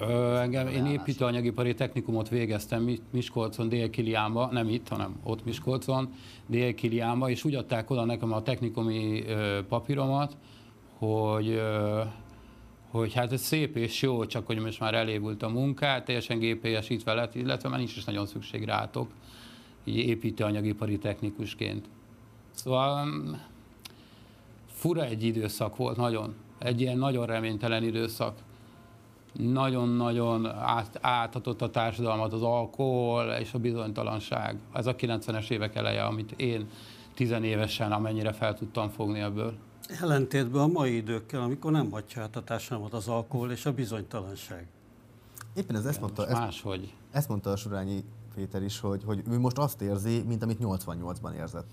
Ö, 0.00 0.36
engem, 0.36 0.66
én 0.66 0.86
építőanyagipari 0.86 1.74
technikumot 1.74 2.28
végeztem 2.28 2.90
Miskolcon, 3.10 3.68
Dél-Kiliánba, 3.68 4.48
nem 4.52 4.68
itt, 4.68 4.88
hanem 4.88 5.16
ott 5.22 5.44
Miskolcon, 5.44 6.12
Dél-Kiliánba, 6.46 7.30
és 7.30 7.44
úgy 7.44 7.54
adták 7.54 7.90
oda 7.90 8.04
nekem 8.04 8.32
a 8.32 8.42
technikumi 8.42 9.24
ö, 9.26 9.58
papíromat, 9.68 10.36
hogy 10.98 11.48
ö, 11.48 12.00
hogy 12.92 13.12
hát 13.12 13.32
ez 13.32 13.40
szép 13.40 13.76
és 13.76 14.02
jó, 14.02 14.26
csak 14.26 14.46
hogy 14.46 14.58
most 14.58 14.80
már 14.80 14.94
elévült 14.94 15.42
a 15.42 15.48
munkát, 15.48 16.04
teljesen 16.04 16.38
gépélyesítve 16.38 17.14
lett, 17.14 17.34
illetve 17.34 17.68
már 17.68 17.78
nincs 17.78 17.96
is 17.96 18.04
nagyon 18.04 18.26
szükség 18.26 18.64
rátok, 18.64 19.10
így 19.84 19.96
építőanyagipari 19.96 20.98
technikusként. 20.98 21.88
Szóval 22.50 23.04
mm, 23.04 23.32
fura 24.66 25.04
egy 25.04 25.22
időszak 25.24 25.76
volt, 25.76 25.96
nagyon. 25.96 26.34
Egy 26.58 26.80
ilyen 26.80 26.98
nagyon 26.98 27.26
reménytelen 27.26 27.82
időszak. 27.82 28.38
Nagyon-nagyon 29.32 30.46
át, 30.46 30.98
áthatott 31.00 31.62
a 31.62 31.70
társadalmat 31.70 32.32
az 32.32 32.42
alkohol 32.42 33.36
és 33.40 33.52
a 33.52 33.58
bizonytalanság. 33.58 34.58
Ez 34.72 34.86
a 34.86 34.94
90-es 34.94 35.50
évek 35.50 35.74
eleje, 35.74 36.04
amit 36.04 36.32
én 36.32 36.68
tizenévesen 37.14 37.92
amennyire 37.92 38.32
fel 38.32 38.54
tudtam 38.54 38.88
fogni 38.88 39.20
ebből. 39.20 39.54
Ellentétben 40.00 40.62
a 40.62 40.66
mai 40.66 40.96
időkkel, 40.96 41.40
amikor 41.40 41.72
nem 41.72 41.90
hagyja 41.90 42.22
át 42.22 42.36
a 42.36 42.42
társadalmat 42.42 42.92
az 42.92 43.08
alkohol 43.08 43.50
és 43.50 43.66
a 43.66 43.72
bizonytalanság. 43.72 44.66
Éppen 45.54 45.76
ez 45.76 45.84
ezt 45.84 46.00
mondta, 46.00 46.26
ezt, 46.26 46.40
máshogy. 46.40 46.94
ezt 47.10 47.28
mondta 47.28 47.50
a 47.50 47.56
Surányi 47.56 48.04
Péter 48.34 48.62
is, 48.62 48.80
hogy, 48.80 49.02
hogy 49.04 49.22
ő 49.30 49.38
most 49.38 49.58
azt 49.58 49.80
érzi, 49.80 50.22
mint 50.26 50.42
amit 50.42 50.58
88-ban 50.60 51.34
érzett. 51.34 51.66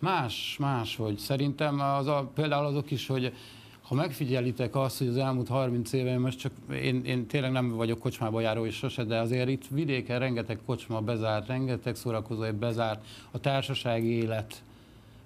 Más, 0.00 0.56
más, 0.60 0.96
hogy 0.96 1.18
szerintem 1.18 1.80
az 1.80 2.06
a, 2.06 2.30
például 2.34 2.66
azok 2.66 2.90
is, 2.90 3.06
hogy 3.06 3.34
ha 3.82 3.94
megfigyelitek 3.94 4.74
azt, 4.74 4.98
hogy 4.98 5.06
az 5.06 5.16
elmúlt 5.16 5.48
30 5.48 5.92
éve, 5.92 6.18
most 6.18 6.38
csak 6.38 6.52
én, 6.72 7.04
én 7.04 7.26
tényleg 7.26 7.52
nem 7.52 7.68
vagyok 7.68 7.98
kocsmába 7.98 8.40
járó 8.40 8.66
és 8.66 8.74
sose, 8.74 9.04
de 9.04 9.18
azért 9.18 9.48
itt 9.48 9.66
vidéken 9.68 10.18
rengeteg 10.18 10.58
kocsma 10.66 11.00
bezárt, 11.00 11.46
rengeteg 11.46 11.94
szórakozó 11.94 12.52
bezárt, 12.52 13.06
a 13.30 13.38
társasági 13.38 14.08
élet 14.08 14.62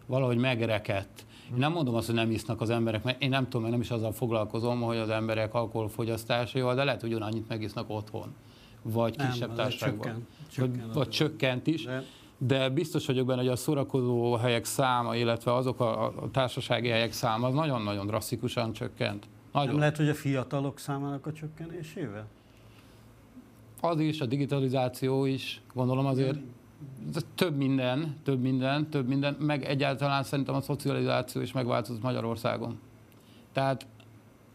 valahogy 0.06 0.36
megrekedt. 0.36 1.24
Én 1.50 1.58
nem 1.58 1.72
mondom 1.72 1.94
azt, 1.94 2.06
hogy 2.06 2.14
nem 2.14 2.30
isznak 2.30 2.60
az 2.60 2.70
emberek, 2.70 3.02
mert 3.02 3.22
én 3.22 3.28
nem 3.28 3.44
tudom, 3.44 3.60
mert 3.60 3.72
nem 3.72 3.82
is 3.82 3.90
azzal 3.90 4.12
foglalkozom, 4.12 4.80
hogy 4.80 4.96
az 4.96 5.08
emberek 5.08 5.54
alkoholfogyasztásaival, 5.54 6.74
de 6.74 6.84
lehet, 6.84 7.00
hogy 7.00 7.10
ugyanannyit 7.10 7.48
megisznak 7.48 7.90
otthon, 7.90 8.34
vagy 8.82 9.16
kisebb 9.16 9.54
társaságban. 9.54 10.26
Csökken, 10.52 10.86
vagy, 10.86 10.94
vagy 10.94 11.08
csökkent 11.08 11.66
is. 11.66 11.84
De... 11.84 12.02
de 12.38 12.68
biztos 12.68 13.06
vagyok 13.06 13.26
benne, 13.26 13.40
hogy 13.40 13.50
a 13.50 13.56
szórakozó 13.56 14.34
helyek 14.34 14.64
száma, 14.64 15.16
illetve 15.16 15.54
azok 15.54 15.80
a, 15.80 16.04
a 16.04 16.30
társasági 16.30 16.88
helyek 16.88 17.12
száma 17.12 17.46
az 17.46 17.54
nagyon-nagyon 17.54 18.06
drasztikusan 18.06 18.72
csökkent. 18.72 19.26
Nagyon. 19.52 19.68
Nem 19.68 19.78
lehet, 19.78 19.96
hogy 19.96 20.08
a 20.08 20.14
fiatalok 20.14 20.78
számának 20.78 21.26
a 21.26 21.32
csökkenésével? 21.32 22.26
Az 23.80 24.00
is, 24.00 24.20
a 24.20 24.26
digitalizáció 24.26 25.24
is, 25.24 25.60
gondolom 25.74 26.06
azért 26.06 26.38
több 27.34 27.56
minden, 27.56 28.16
több 28.24 28.40
minden, 28.40 28.90
több 28.90 29.08
minden, 29.08 29.34
meg 29.34 29.64
egyáltalán 29.64 30.22
szerintem 30.22 30.54
a 30.54 30.60
szocializáció 30.60 31.40
is 31.40 31.52
megváltozott 31.52 32.02
Magyarországon. 32.02 32.78
Tehát 33.52 33.86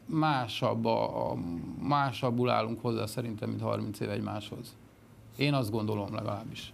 másabb, 0.05 0.85
a, 0.85 1.35
másabbul 1.81 2.49
állunk 2.49 2.81
hozzá 2.81 3.05
szerintem, 3.05 3.49
mint 3.49 3.61
30 3.61 3.99
év 3.99 4.09
egymáshoz. 4.09 4.75
Én 5.35 5.53
azt 5.53 5.71
gondolom 5.71 6.13
legalábbis. 6.13 6.73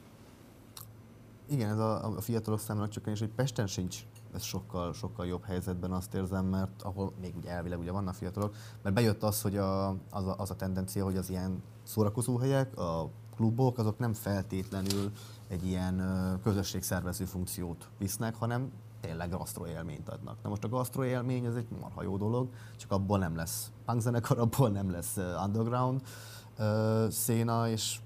Igen, 1.50 1.70
ez 1.70 1.80
a, 1.80 2.16
a 2.16 2.22
fiatalok 2.22 2.60
számára 2.60 2.88
csökkenés, 2.88 3.20
hogy 3.20 3.30
Pesten 3.36 3.68
sincs 3.68 3.98
ez 4.34 4.44
sokkal, 4.44 4.94
sokkal 4.94 5.26
jobb 5.26 5.44
helyzetben 5.44 5.92
azt 5.92 6.14
érzem, 6.14 6.46
mert 6.46 6.82
ahol 6.82 7.12
még 7.22 7.36
ugye 7.38 7.50
elvileg 7.50 7.80
ugye 7.80 7.92
vannak 7.92 8.14
fiatalok, 8.14 8.56
mert 8.84 8.96
bejött 8.96 9.24
az, 9.24 9.42
hogy 9.42 9.58
a, 9.58 9.90
az, 9.90 10.26
a, 10.26 10.36
az 10.38 10.52
a 10.52 10.56
tendencia, 10.56 11.04
hogy 11.04 11.18
az 11.18 11.30
ilyen 11.30 11.64
szórakozóhelyek, 11.84 12.78
a 12.78 13.10
klubok, 13.38 13.78
azok 13.78 14.00
nem 14.00 14.14
feltétlenül 14.14 15.12
egy 15.48 15.66
ilyen 15.66 16.02
közösségszervező 16.44 17.26
funkciót 17.26 17.90
visznek, 17.98 18.36
hanem 18.36 18.72
tényleg 19.02 19.30
gasztroélményt 19.30 20.10
adnak. 20.10 20.38
Na 20.44 20.50
most 20.50 20.64
a 20.64 20.70
gasztroélmény 20.70 21.48
az 21.48 21.56
egy 21.56 21.68
marha 21.82 22.04
jó 22.04 22.18
dolog, 22.18 22.50
csak 22.78 22.92
abból 22.92 23.18
nem 23.18 23.36
lesz 23.36 23.72
punkzenekar, 23.86 24.40
abból 24.40 24.70
nem 24.70 24.92
lesz 24.92 25.18
underground 25.46 26.02
széna, 27.10 27.70
és 27.70 28.00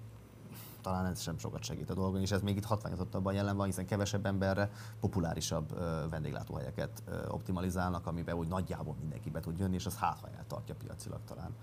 talán 0.81 1.05
ez 1.05 1.21
sem 1.21 1.37
sokat 1.37 1.63
segít 1.63 1.89
a 1.89 1.93
dolgon, 1.93 2.21
és 2.21 2.31
ez 2.31 2.41
még 2.41 2.57
itt 2.57 2.65
hatványozottabban 2.65 3.33
jelen 3.33 3.57
van, 3.57 3.65
hiszen 3.65 3.85
kevesebb 3.85 4.25
emberre 4.25 4.71
populárisabb 4.99 5.79
vendéglátóhelyeket 6.09 7.03
optimalizálnak, 7.27 8.07
amiben 8.07 8.35
úgy 8.35 8.47
nagyjából 8.47 8.95
mindenki 8.99 9.29
be 9.29 9.39
tud 9.39 9.59
jönni, 9.59 9.75
és 9.75 9.85
az 9.85 9.95
hát, 9.95 10.19
ha 10.19 10.27
eltartja 10.37 10.75
piacilag 10.75 11.19
talán. 11.25 11.55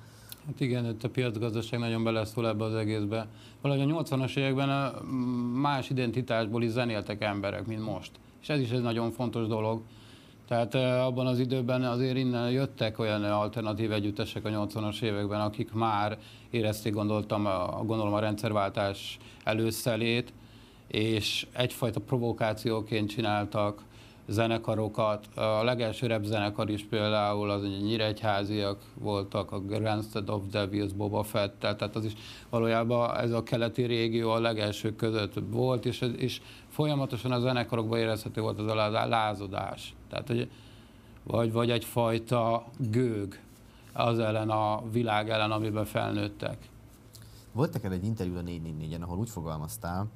Hát 0.49 0.61
igen, 0.61 0.85
itt 0.85 1.05
a 1.05 1.11
piacgazdaság 1.11 1.81
nagyon 1.81 2.05
beleszól 2.05 2.49
ebbe 2.49 2.65
az 2.65 2.75
egészbe. 2.75 3.27
Valahogy 3.61 3.91
a 3.91 4.03
80-as 4.03 4.37
években 4.37 4.71
a 4.71 5.03
más 5.61 5.91
identitásból 5.91 6.63
is 6.63 6.71
zenéltek 6.71 7.23
emberek, 7.23 7.67
mint 7.67 7.85
most. 7.85 8.11
És 8.43 8.49
ez 8.49 8.61
is 8.61 8.71
egy 8.71 8.83
nagyon 8.83 9.11
fontos 9.11 9.47
dolog. 9.47 9.83
Tehát 10.47 10.75
abban 10.75 11.27
az 11.27 11.39
időben 11.39 11.83
azért 11.83 12.17
innen 12.17 12.51
jöttek 12.51 12.99
olyan 12.99 13.25
alternatív 13.25 13.93
együttesek 13.93 14.45
a 14.45 14.49
80-as 14.49 15.03
években, 15.03 15.41
akik 15.41 15.73
már 15.73 16.19
érezték, 16.51 16.93
gondoltam, 16.93 17.43
gondolom 17.87 18.13
a 18.13 18.21
rendszerváltás 18.21 19.19
előszelét, 19.45 20.33
és 20.87 21.47
egyfajta 21.53 22.01
provokációként 22.01 23.09
csináltak 23.09 23.83
zenekarokat. 24.29 25.37
A 25.37 25.65
legelső 25.65 26.21
zenekar 26.23 26.71
is 26.71 26.85
például 26.85 27.51
az 27.51 27.63
egy 27.65 27.83
nyíregyháziak 27.83 28.79
voltak, 28.95 29.53
a 29.53 29.61
Grandstead 29.61 30.31
of 30.31 30.43
Devils, 30.51 30.93
Boba 30.93 31.23
Fett, 31.23 31.59
tehát 31.59 31.97
az 31.97 32.05
is 32.05 32.13
valójában 32.51 33.17
ez 33.17 33.33
a 33.33 33.43
keleti 33.43 33.83
régió 33.83 34.31
a 34.31 34.41
legelső 34.41 34.95
között 34.97 35.35
volt, 35.51 35.87
és, 35.87 36.01
és 36.17 36.41
folyamatosan 36.69 37.33
a 37.33 37.41
zenekarokban 37.41 37.99
érezhető 37.99 38.41
volt 38.41 38.59
az 38.59 38.71
a 38.71 39.07
lázadás. 39.07 39.95
Tehát, 40.11 40.27
hogy, 40.27 40.51
vagy, 41.23 41.53
vagy 41.53 41.71
egyfajta 41.71 42.65
gőg 42.79 43.41
az 43.93 44.19
ellen 44.19 44.51
a 44.51 44.83
világ 44.91 45.31
ellen, 45.31 45.51
amiben 45.51 45.85
felnőttek. 45.85 46.57
Volt 47.53 47.73
neked 47.73 47.93
egy 47.93 48.05
interjú 48.05 48.37
a 48.37 48.43
444-en, 48.43 49.01
ahol 49.01 49.19
úgy 49.19 49.31
fogalmaztál, 49.31 50.07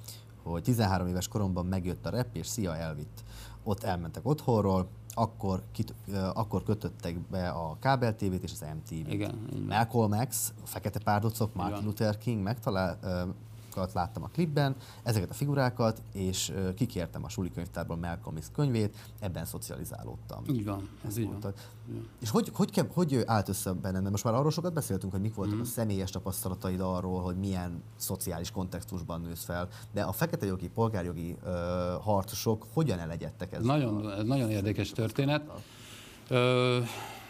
hogy 0.42 0.62
13 0.62 1.06
éves 1.06 1.28
koromban 1.28 1.66
megjött 1.66 2.06
a 2.06 2.10
rep, 2.10 2.36
és 2.36 2.46
szia, 2.46 2.76
elvitt 2.76 3.22
ott 3.64 3.82
elmentek 3.82 4.26
otthonról, 4.26 4.88
akkor, 5.14 5.62
kit, 5.72 5.94
akkor 6.34 6.62
kötöttek 6.62 7.18
be 7.20 7.48
a 7.48 7.76
kábel 7.80 8.16
TV-t 8.16 8.42
és 8.42 8.52
az 8.52 8.64
MTV-t. 8.74 9.12
Igen, 9.12 9.48
Malcolm 9.68 10.26
X, 10.28 10.52
a 10.62 10.66
Fekete 10.66 10.98
Párdocok, 10.98 11.54
Martin 11.54 11.84
Luther 11.84 12.18
King 12.18 12.42
megtalál, 12.42 12.98
láttam 13.92 14.22
a 14.22 14.28
klipben, 14.28 14.76
ezeket 15.02 15.30
a 15.30 15.34
figurákat, 15.34 16.02
és 16.12 16.52
kikértem 16.74 17.24
a 17.24 17.28
suli 17.28 17.50
könyvtárból 17.50 17.96
Malcolm 17.96 18.36
X 18.38 18.50
könyvét, 18.54 18.96
ebben 19.20 19.44
szocializálódtam. 19.44 20.44
Így 20.48 20.64
van, 20.64 20.88
ez 21.06 21.16
így 21.16 21.28
van. 21.28 21.52
És 22.20 22.30
hogy, 22.30 22.50
hogy, 22.54 22.70
hogy, 22.74 22.88
hogy 22.94 23.22
állt 23.26 23.48
össze 23.48 23.72
benne? 23.72 24.10
Most 24.10 24.24
már 24.24 24.34
arról 24.34 24.50
sokat 24.50 24.72
beszéltünk, 24.72 25.12
hogy 25.12 25.20
mik 25.20 25.34
voltak 25.34 25.56
mm. 25.56 25.60
a 25.60 25.64
személyes 25.64 26.10
tapasztalataid 26.10 26.80
arról, 26.80 27.20
hogy 27.20 27.36
milyen 27.36 27.82
szociális 27.96 28.50
kontextusban 28.50 29.20
nősz 29.20 29.44
fel, 29.44 29.68
de 29.92 30.02
a 30.02 30.12
fekete 30.12 30.46
jogi, 30.46 30.68
polgárjogi 30.68 31.36
uh, 31.42 31.50
harcosok 32.02 32.66
hogyan 32.72 32.98
elegyedtek 32.98 33.52
ezzel? 33.52 33.66
Nagyon, 33.66 34.10
ez 34.10 34.24
nagyon 34.24 34.50
érdekes 34.50 34.90
történet. 34.90 35.50
Ö, 36.28 36.78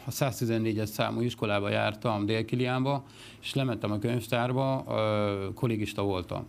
a 0.04 0.10
114-es 0.10 0.84
számú 0.84 1.20
iskolába 1.20 1.68
jártam 1.68 2.26
Dél-Kiliánba, 2.26 3.04
és 3.40 3.54
lementem 3.54 3.92
a 3.92 3.98
könyvtárba, 3.98 4.84
kollégista 5.54 6.02
voltam. 6.02 6.44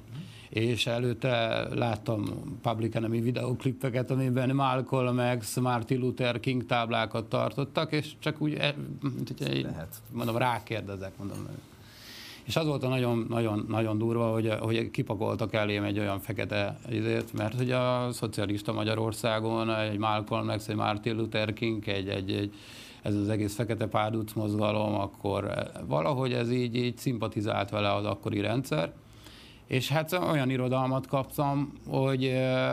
és 0.50 0.88
előtte 0.88 1.68
láttam 1.76 2.24
Public 2.62 2.96
Enemy 2.96 3.22
videóklippeket, 3.22 4.12
amiben 4.12 4.56
Malcolm 4.56 5.38
X, 5.40 5.56
Martin 5.56 6.00
Luther 6.00 6.40
King 6.40 6.66
táblákat 6.66 7.26
tartottak, 7.26 7.92
és 7.92 8.12
csak 8.20 8.42
úgy, 8.42 8.54
e, 8.54 8.76
Lehet. 9.40 10.02
mondom, 10.12 10.38
rákérdezek, 10.38 11.18
mondom. 11.18 11.48
És 12.44 12.56
az 12.56 12.66
volt 12.66 12.84
a 12.84 12.88
nagyon, 12.88 13.26
nagyon, 13.30 13.66
nagyon 13.70 13.98
durva, 13.98 14.32
hogy, 14.32 14.50
hogy 14.60 14.92
kipakoltak 14.92 15.54
elém 15.54 15.84
egy 15.84 16.00
olyan 16.00 16.20
fekete 16.20 16.80
izét, 16.90 17.34
mert 17.34 17.56
hogy 17.56 17.72
a 17.72 18.08
szocialista 18.12 18.74
Magyarországon 18.74 19.76
egy 19.76 19.98
Malcolm 19.98 20.56
X, 20.58 20.68
egy 20.68 20.76
Martin 20.76 21.16
Luther 21.16 21.54
King, 21.54 21.88
egy, 21.88 22.08
egy, 22.08 22.32
egy 22.32 22.54
ez 23.04 23.16
az 23.16 23.30
egész 23.30 23.56
fekete 23.56 23.88
párduc 23.88 24.34
mozgalom, 24.34 24.94
akkor 24.94 25.54
valahogy 25.88 26.34
ez 26.34 26.52
így, 26.52 26.76
így 26.76 26.98
szimpatizált 26.98 27.70
vele 27.70 27.94
az 27.94 28.06
akkori 28.06 28.40
rendszer, 28.40 28.92
és 29.68 29.90
hát 29.90 30.12
olyan 30.12 30.50
irodalmat 30.50 31.08
kaptam, 31.08 31.74
hogy 31.88 32.26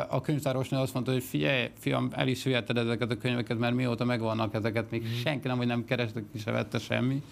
a 0.08 0.20
könyvtárosnő 0.20 0.78
azt 0.78 0.94
mondta, 0.94 1.12
hogy 1.12 1.22
figyelj, 1.22 1.70
fiam, 1.78 2.08
el 2.12 2.28
is 2.28 2.42
viheted 2.42 2.76
ezeket 2.76 3.10
a 3.10 3.16
könyveket, 3.16 3.58
mert 3.58 3.74
mióta 3.74 4.04
megvannak 4.04 4.54
ezeket, 4.54 4.90
még 4.90 5.02
mm. 5.02 5.12
senki 5.12 5.48
nem, 5.48 5.56
hogy 5.56 5.66
nem 5.66 5.84
kerestek, 5.84 6.24
ki 6.32 6.38
se 6.38 6.50
vette 6.50 6.78
semmi. 6.78 7.22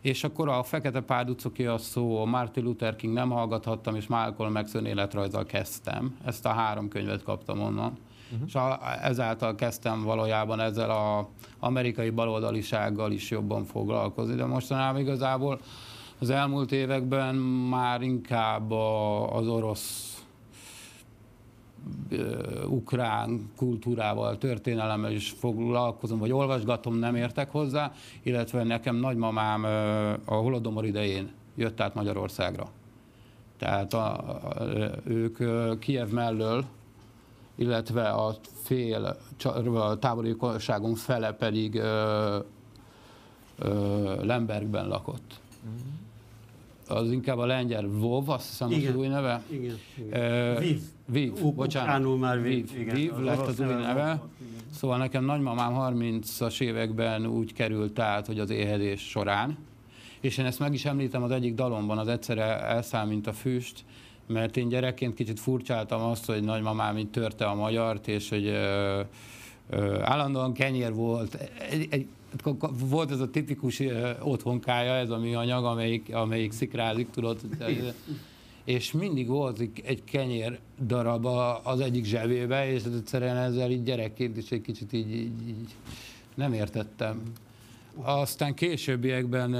És 0.00 0.24
akkor 0.24 0.48
a 0.48 0.62
Fekete 0.62 1.00
Párducoki 1.00 1.66
a 1.66 1.78
szó, 1.78 2.20
a 2.20 2.24
Martin 2.24 2.64
Luther 2.64 2.96
King 2.96 3.12
nem 3.12 3.30
hallgathattam, 3.30 3.94
és 3.94 4.06
Malcolm 4.06 4.62
X 4.62 4.74
önéletrajzzal 4.74 5.44
kezdtem. 5.44 6.16
Ezt 6.24 6.46
a 6.46 6.48
három 6.48 6.88
könyvet 6.88 7.22
kaptam 7.22 7.60
onnan. 7.60 7.98
Uh-huh. 8.34 8.48
És 8.48 8.54
a, 8.54 8.80
ezáltal 9.02 9.54
kezdtem 9.54 10.02
valójában 10.02 10.60
ezzel 10.60 10.90
az 10.90 11.26
amerikai 11.58 12.10
baloldalisággal 12.10 13.12
is 13.12 13.30
jobban 13.30 13.64
foglalkozni, 13.64 14.34
de 14.34 14.44
mostanában 14.44 15.00
igazából 15.00 15.60
az 16.18 16.30
elmúlt 16.30 16.72
években 16.72 17.34
már 17.70 18.02
inkább 18.02 18.70
a, 18.70 19.36
az 19.36 19.46
orosz 19.46 20.18
ukrán 22.68 23.50
kultúrával, 23.56 24.38
történelemmel 24.38 25.12
is 25.12 25.30
foglalkozom, 25.30 26.18
vagy 26.18 26.32
olvasgatom, 26.32 26.94
nem 26.94 27.14
értek 27.14 27.50
hozzá, 27.50 27.92
illetve 28.22 28.62
nekem 28.62 28.96
nagymamám 28.96 29.64
a 30.24 30.34
holodomor 30.34 30.84
idején 30.84 31.32
jött 31.54 31.80
át 31.80 31.94
Magyarországra. 31.94 32.70
Tehát 33.58 33.94
a, 33.94 34.12
a, 34.12 34.54
ők 35.04 35.38
Kiev 35.78 36.08
mellől, 36.08 36.64
illetve 37.54 38.08
a 38.08 38.36
fél 38.62 39.16
tábori 39.98 40.36
fele 40.94 41.32
pedig 41.32 41.74
ö, 41.74 42.38
ö, 43.58 44.24
Lembergben 44.24 44.88
lakott. 44.88 45.40
Mm-hmm 45.66 46.02
az 46.88 47.10
inkább 47.10 47.38
a 47.38 47.46
lengyel 47.46 47.86
Vov, 47.88 48.28
azt 48.28 48.48
hiszem 48.48 48.70
igen. 48.70 48.92
az 48.92 48.98
új 48.98 49.06
neve. 49.06 49.42
Igen, 49.48 49.78
igen. 49.94 50.54
Uh, 50.54 50.60
Viv. 50.60 50.80
Viv, 51.06 51.32
bocsánat. 51.54 52.18
már 52.18 52.42
Viv. 52.42 52.72
Viv, 52.72 52.80
igen, 52.80 52.94
Viv 52.94 53.14
az 53.14 53.20
lett 53.20 53.46
az 53.46 53.60
új 53.60 53.66
neve. 53.66 53.82
neve. 53.82 54.22
Szóval 54.70 54.98
nekem 54.98 55.24
nagymamám 55.24 55.72
30-as 55.76 56.60
években 56.60 57.26
úgy 57.26 57.52
került 57.52 57.98
át, 57.98 58.26
hogy 58.26 58.38
az 58.38 58.50
éhezés 58.50 59.08
során, 59.08 59.58
és 60.20 60.38
én 60.38 60.44
ezt 60.44 60.58
meg 60.58 60.74
is 60.74 60.84
említem 60.84 61.22
az 61.22 61.30
egyik 61.30 61.54
dalomban, 61.54 61.98
az 61.98 62.08
egyszerre 62.08 62.60
elszáll, 62.60 63.06
mint 63.06 63.26
a 63.26 63.32
füst, 63.32 63.84
mert 64.26 64.56
én 64.56 64.68
gyerekként 64.68 65.14
kicsit 65.14 65.40
furcsáltam 65.40 66.00
azt, 66.00 66.26
hogy 66.26 66.42
nagymamám 66.42 66.98
így 66.98 67.10
törte 67.10 67.44
a 67.44 67.54
magyart, 67.54 68.08
és 68.08 68.28
hogy 68.28 68.46
ö, 68.46 69.00
ö, 69.70 70.00
állandóan 70.00 70.52
kenyér 70.52 70.94
volt. 70.94 71.34
Egy, 71.70 71.86
egy, 71.90 72.06
volt 72.88 73.10
ez 73.10 73.20
a 73.20 73.30
tipikus 73.30 73.82
otthonkája, 74.20 74.92
ez 74.92 75.10
a 75.10 75.18
műanyag, 75.18 75.64
amelyik, 75.64 76.14
amelyik 76.14 76.52
szikrázik, 76.52 77.10
tudod, 77.10 77.40
és 78.64 78.92
mindig 78.92 79.28
volt 79.28 79.68
egy 79.84 80.04
kenyér 80.04 80.58
darab 80.86 81.26
az 81.62 81.80
egyik 81.80 82.04
zsebébe, 82.04 82.72
és 82.72 82.82
egyszerűen 82.84 83.36
ezzel 83.36 83.70
így 83.70 83.82
gyerekként 83.82 84.36
is 84.36 84.50
egy 84.50 84.60
kicsit 84.60 84.92
így, 84.92 85.14
így, 85.14 85.48
így 85.48 85.74
nem 86.34 86.52
értettem. 86.52 87.22
Aztán 88.02 88.54
későbbiekben 88.54 89.56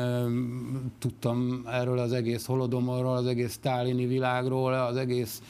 tudtam 0.98 1.62
erről 1.66 1.98
az 1.98 2.12
egész 2.12 2.46
holodomorról, 2.46 3.16
az 3.16 3.26
egész 3.26 3.52
sztálini 3.52 4.06
világról, 4.06 4.72
az 4.72 4.96
egész... 4.96 5.42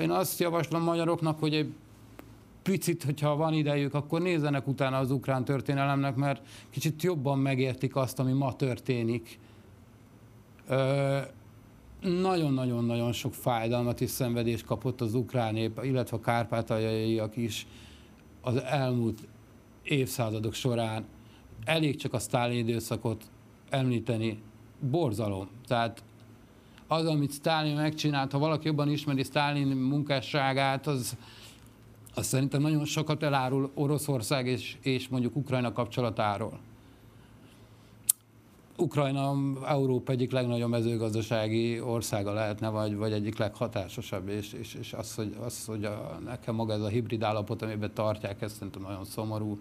én 0.00 0.10
azt 0.10 0.40
javaslom 0.40 0.82
magyaroknak, 0.82 1.38
hogy 1.38 1.54
egy 1.54 1.72
picit, 2.62 3.04
hogyha 3.04 3.36
van 3.36 3.52
idejük, 3.52 3.94
akkor 3.94 4.20
nézzenek 4.20 4.66
utána 4.66 4.98
az 4.98 5.10
ukrán 5.10 5.44
történelemnek, 5.44 6.16
mert 6.16 6.42
kicsit 6.70 7.02
jobban 7.02 7.38
megértik 7.38 7.96
azt, 7.96 8.18
ami 8.18 8.32
ma 8.32 8.56
történik. 8.56 9.38
Nagyon-nagyon-nagyon 12.00 13.12
sok 13.12 13.34
fájdalmat 13.34 14.00
és 14.00 14.10
szenvedést 14.10 14.64
kapott 14.64 15.00
az 15.00 15.14
ukrán 15.14 15.54
nép, 15.54 15.80
illetve 15.82 16.16
a 16.16 16.20
kárpátaljaiak 16.20 17.36
is 17.36 17.66
az 18.40 18.62
elmúlt 18.62 19.18
évszázadok 19.82 20.54
során. 20.54 21.04
Elég 21.68 21.96
csak 21.96 22.12
a 22.14 22.18
Sztálin 22.18 22.58
időszakot 22.58 23.24
említeni, 23.70 24.42
borzalom. 24.80 25.48
Tehát 25.66 26.02
az, 26.86 27.06
amit 27.06 27.30
Sztálin 27.30 27.74
megcsinált, 27.74 28.32
ha 28.32 28.38
valaki 28.38 28.66
jobban 28.66 28.90
ismeri 28.90 29.22
Sztálin 29.22 29.66
munkásságát, 29.66 30.86
az, 30.86 31.16
az 32.14 32.26
szerintem 32.26 32.60
nagyon 32.60 32.84
sokat 32.84 33.22
elárul 33.22 33.70
Oroszország 33.74 34.46
és, 34.46 34.76
és 34.80 35.08
mondjuk 35.08 35.36
Ukrajna 35.36 35.72
kapcsolatáról. 35.72 36.58
Ukrajna 38.76 39.34
Európa 39.66 40.12
egyik 40.12 40.32
legnagyobb 40.32 40.70
mezőgazdasági 40.70 41.80
országa 41.80 42.32
lehetne, 42.32 42.68
vagy, 42.68 42.96
vagy 42.96 43.12
egyik 43.12 43.38
leghatásosabb, 43.38 44.28
és, 44.28 44.52
és, 44.52 44.74
és 44.74 44.92
az, 44.92 45.14
hogy, 45.14 45.36
az, 45.44 45.64
hogy 45.64 45.84
a, 45.84 46.18
nekem 46.24 46.54
maga 46.54 46.72
ez 46.72 46.80
a 46.80 46.88
hibrid 46.88 47.22
állapot, 47.22 47.62
amiben 47.62 47.94
tartják, 47.94 48.42
ez 48.42 48.52
szerintem 48.52 48.82
nagyon 48.82 49.04
szomorú, 49.04 49.58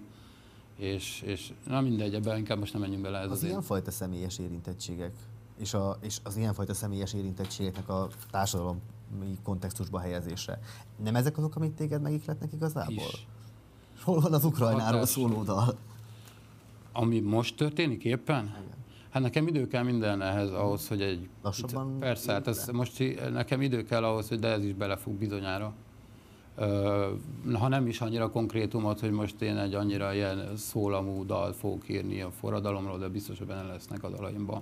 és, 0.78 1.22
és 1.26 1.54
na 1.68 1.82
mindegy, 1.82 2.14
ebben 2.14 2.38
inkább 2.38 2.60
most 2.60 2.74
nem 2.74 2.82
menjünk 2.82 3.04
bele. 3.04 3.18
Ez 3.18 3.32
az, 3.32 3.32
az 3.32 3.44
ilyenfajta 3.44 3.92
személyes 3.92 4.40
érintettségek, 4.40 5.12
és, 5.58 5.74
a, 5.74 5.98
és 6.02 6.18
az 6.24 6.38
ilyenfajta 6.38 6.74
személyes 6.74 7.14
érintettségeknek 7.14 7.90
a 7.90 8.08
társadalom 8.32 8.82
kontextusba 9.44 10.00
helyezése. 10.00 10.60
Nem 11.04 11.16
ezek 11.16 11.38
azok, 11.38 11.56
amik 11.56 11.74
téged 11.74 12.02
megikletnek 12.02 12.54
igazából? 12.54 12.94
Is. 12.96 13.28
Hol 14.04 14.20
van 14.20 14.34
az 14.34 14.46
Ukrajnáról 14.46 15.06
szóló 15.06 15.44
dal? 15.44 15.78
Ami 16.92 17.20
most 17.20 17.56
történik 17.56 18.04
éppen? 18.04 18.44
Igen. 18.44 18.76
Hát 19.10 19.22
nekem 19.22 19.48
idő 19.48 19.68
kell 19.68 19.84
minden 19.84 20.22
ehhez 20.22 20.52
ahhoz, 20.52 20.88
hogy 20.88 21.02
egy... 21.02 21.30
Lassabban? 21.44 22.00
Persze, 22.00 22.32
hát 22.32 22.48
ez 22.48 22.68
most 22.68 23.04
nekem 23.32 23.62
idő 23.62 23.84
kell 23.84 24.04
ahhoz, 24.04 24.28
hogy 24.28 24.40
de 24.40 24.48
ez 24.48 24.64
is 24.64 24.74
belefog 24.74 25.14
bizonyára. 25.14 25.74
Ha 27.54 27.68
nem 27.68 27.88
is 27.88 28.02
annyira 28.02 28.30
konkrétumot, 28.30 29.00
hogy 29.00 29.12
most 29.12 29.42
én 29.42 29.58
egy 29.58 29.74
annyira 29.74 30.14
ilyen 30.14 30.56
szólamú 30.56 31.26
dal 31.26 31.54
fogok 31.54 31.90
írni 31.90 32.22
a 32.22 32.32
forradalomról, 32.32 32.98
de 32.98 33.08
biztos, 33.08 33.38
hogy 33.38 33.48
benne 33.48 33.72
lesznek 33.72 34.04
a 34.04 34.10
dalaimban 34.10 34.62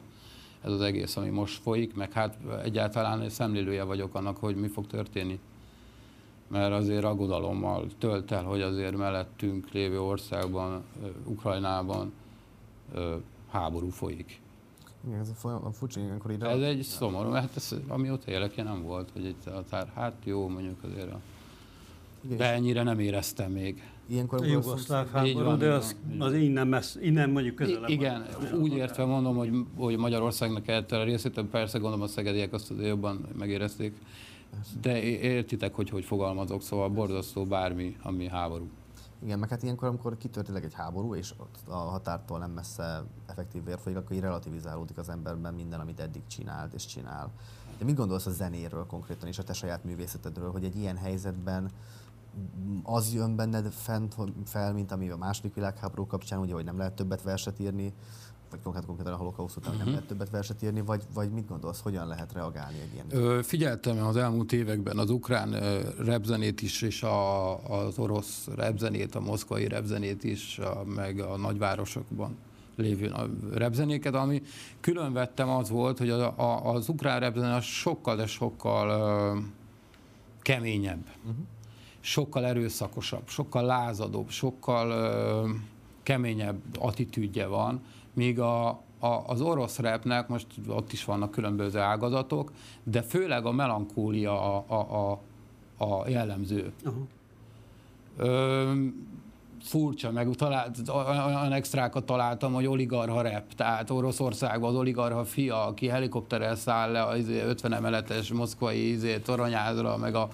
ez 0.66 0.72
az 0.72 0.82
egész, 0.82 1.16
ami 1.16 1.30
most 1.30 1.62
folyik, 1.62 1.96
meg 1.96 2.12
hát 2.12 2.38
egyáltalán 2.64 3.30
szemlélője 3.30 3.84
vagyok 3.84 4.16
annak, 4.16 4.38
hogy 4.38 4.56
mi 4.56 4.68
fog 4.68 4.88
történni. 4.88 5.40
Mert 6.48 6.74
azért 6.74 7.04
aggodalommal 7.04 7.88
tölt 7.98 8.32
el, 8.32 8.44
hogy 8.44 8.62
azért 8.62 8.98
mellettünk 8.98 9.72
lévő 9.72 10.02
országban, 10.02 10.84
Ukrajnában 11.26 12.14
háború 13.52 13.90
folyik. 13.90 14.42
Igen, 15.08 15.20
ez 15.20 15.30
a 15.30 15.34
folyam, 15.34 15.72
furcsa, 15.72 16.00
ilyenkor 16.00 16.32
ide... 16.32 16.48
Ez 16.48 16.62
egy 16.62 16.82
szomorú, 16.82 17.30
hát 17.30 17.56
ez, 17.56 17.76
amióta 17.88 18.32
élek, 18.32 18.56
nem 18.56 18.84
volt, 18.84 19.10
hogy 19.14 19.26
itt 19.26 19.46
a 19.46 19.64
tár, 19.70 19.92
hát 19.96 20.14
jó, 20.24 20.48
mondjuk 20.48 20.84
azért 20.84 21.12
a... 21.12 21.20
Igen, 22.26 22.38
de 22.38 22.54
ennyire 22.54 22.84
nem 22.84 23.00
éreztem 23.00 23.52
még. 23.52 23.84
Ilyenkor 24.08 24.42
a 24.42 24.46
jugoszláv 24.46 25.10
háború, 25.10 25.58
de 25.58 25.74
az, 25.74 25.96
az 26.20 26.34
innen, 26.34 26.68
messz, 26.68 26.98
innen 27.02 27.30
mondjuk 27.30 27.56
közelebb. 27.56 27.90
Igen, 27.90 28.26
van. 28.52 28.62
úgy 28.62 28.74
értve 28.74 29.06
mondom, 29.06 29.36
hogy, 29.36 29.66
hogy 29.78 29.98
Magyarországnak 29.98 30.68
ettől 30.68 31.00
a 31.00 31.04
részét, 31.04 31.42
persze 31.42 31.78
gondolom 31.78 32.06
a 32.06 32.08
szegediek 32.08 32.54
azt 32.54 32.72
azért 32.72 32.88
jobban 32.88 33.28
megérezték, 33.38 33.94
de 34.82 35.02
értitek, 35.04 35.76
hogy 35.76 35.90
hogy 35.90 36.06
fogalmazok, 36.06 36.62
szóval 36.62 36.90
borzasztó 36.90 37.46
bármi, 37.46 37.96
ami 38.02 38.28
háború. 38.28 38.70
Igen, 39.24 39.40
meg 39.40 39.50
hát 39.50 39.64
ilyenkor, 39.64 39.88
amikor 39.88 40.18
kitörtéleg 40.18 40.64
egy 40.64 40.74
háború, 40.74 41.16
és 41.16 41.34
a 41.68 41.76
határtól 41.76 42.40
nem 42.40 42.52
messze 42.52 43.04
effektív 43.26 43.66
vér 43.66 43.80
folyik, 43.80 43.98
akkor 43.98 44.16
így 44.16 44.22
relativizálódik 44.22 44.98
az 44.98 45.10
emberben 45.10 45.54
minden, 45.54 45.80
amit 45.80 46.00
eddig 46.00 46.22
csinált 46.28 46.74
és 46.74 46.86
csinál. 46.86 47.32
De 47.78 47.86
mit 47.86 47.96
gondolsz 47.96 48.26
a 48.26 48.32
zenéről 48.32 48.86
konkrétan, 48.86 49.28
és 49.28 49.40
a 49.40 49.44
te 49.44 49.54
saját 49.54 49.84
művészetedről, 49.84 50.52
hogy 50.52 50.64
egy 50.64 50.76
ilyen 50.76 50.98
helyzetben 50.98 51.70
az 52.84 53.14
jön 53.14 53.36
benned 53.36 53.72
fent 53.72 54.16
fel, 54.46 54.74
mint 54.74 54.92
ami 54.92 55.10
a 55.10 55.18
második 55.18 55.54
világháború 55.54 56.06
kapcsán, 56.06 56.40
ugye, 56.40 56.54
hogy 56.54 56.66
nem 56.66 56.78
lehet 56.78 56.94
többet 56.94 57.22
verset 57.22 57.60
írni, 57.60 57.94
vagy 58.50 58.60
konkrétan, 58.64 58.88
konkrétan 58.88 59.14
a 59.14 59.18
holokauszt 59.18 59.58
után 59.58 59.74
uh-huh. 59.74 59.84
nem 59.84 59.94
mhm. 59.94 59.96
lehet 59.96 60.08
többet 60.08 60.30
verset 60.30 60.64
írni, 60.64 60.82
vagy, 60.82 61.04
vagy 61.14 61.32
mit 61.32 61.48
gondolsz, 61.48 61.82
hogyan 61.82 62.08
lehet 62.08 62.34
reagálni 62.34 62.80
egy 62.80 62.94
ilyen? 62.94 63.06
Ö, 63.10 63.40
figyeltem 63.44 64.06
az 64.06 64.16
elmúlt 64.16 64.52
években 64.52 64.98
az 64.98 65.10
ukrán 65.10 65.52
repzenét 65.98 66.62
is, 66.62 66.82
és 66.82 67.04
a, 67.04 67.86
az 67.86 67.98
orosz 67.98 68.48
repzenét, 68.56 69.16
a 69.16 69.20
moszkvai 69.20 69.68
repzenét 69.68 70.24
is, 70.24 70.60
a, 70.60 70.84
meg 70.86 71.20
a 71.20 71.38
nagyvárosokban 71.38 72.38
lévő 72.76 73.14
repzenéket, 73.54 74.16
ami 74.16 74.42
külön 74.82 75.14
vettem 75.14 75.50
az 75.50 75.70
volt, 75.70 75.98
hogy 75.98 76.10
a, 76.10 76.40
a, 76.40 76.74
az 76.74 76.90
ukrán 76.90 77.20
repzene 77.20 77.62
sokkal, 77.62 78.16
de 78.16 78.26
sokkal 78.26 79.34
uh, 79.36 79.44
keményebb, 80.42 81.06
uh-huh. 81.26 81.46
Sokkal 82.06 82.46
erőszakosabb, 82.46 83.28
sokkal 83.28 83.64
lázadóbb, 83.64 84.30
sokkal 84.30 84.88
uh, 85.44 85.50
keményebb 86.04 86.62
attitűdje 86.80 87.46
van, 87.46 87.82
míg 88.14 88.40
a, 88.40 88.68
a, 89.00 89.24
az 89.28 89.42
orosz 89.42 89.80
repnek, 89.80 90.28
most 90.28 90.48
ott 90.68 90.92
is 90.92 91.06
vannak 91.06 91.32
különböző 91.32 91.80
ágazatok, 91.80 92.52
de 92.84 93.02
főleg 93.02 93.46
a 93.46 93.52
melankólia 93.52 94.56
a, 94.56 94.64
a, 94.68 94.96
a, 94.96 95.22
a 95.86 96.10
jellemző. 96.10 96.74
Uh-huh. 96.84 97.04
Ö, 98.18 98.72
furcsa, 99.62 100.12
meg 100.12 100.30
talált, 100.36 100.90
olyan 100.90 101.54
extrákat 101.54 102.06
találtam, 102.06 102.54
hogy 102.54 102.66
oligarha 102.66 103.22
rep, 103.22 103.54
tehát 103.54 103.90
Oroszországban 103.90 104.70
az 104.70 104.76
oligarha 104.76 105.26
fia, 105.26 105.68
aki 105.68 105.88
helikopterrel 105.88 106.56
száll 106.56 106.92
le 106.92 107.04
az 107.04 107.30
50 107.30 107.74
emeletes 107.74 108.32
moszkvai 108.32 108.90
izé, 108.90 109.18
toronyázra, 109.18 109.98
meg 109.98 110.16
a, 110.16 110.30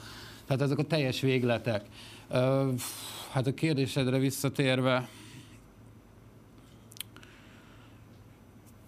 tehát 0.52 0.66
ezek 0.66 0.86
a 0.86 0.88
teljes 0.88 1.22
végletek. 1.22 1.86
Hát 3.32 3.48
a 3.48 3.54
kérdésedre 3.54 4.18
visszatérve, 4.18 5.10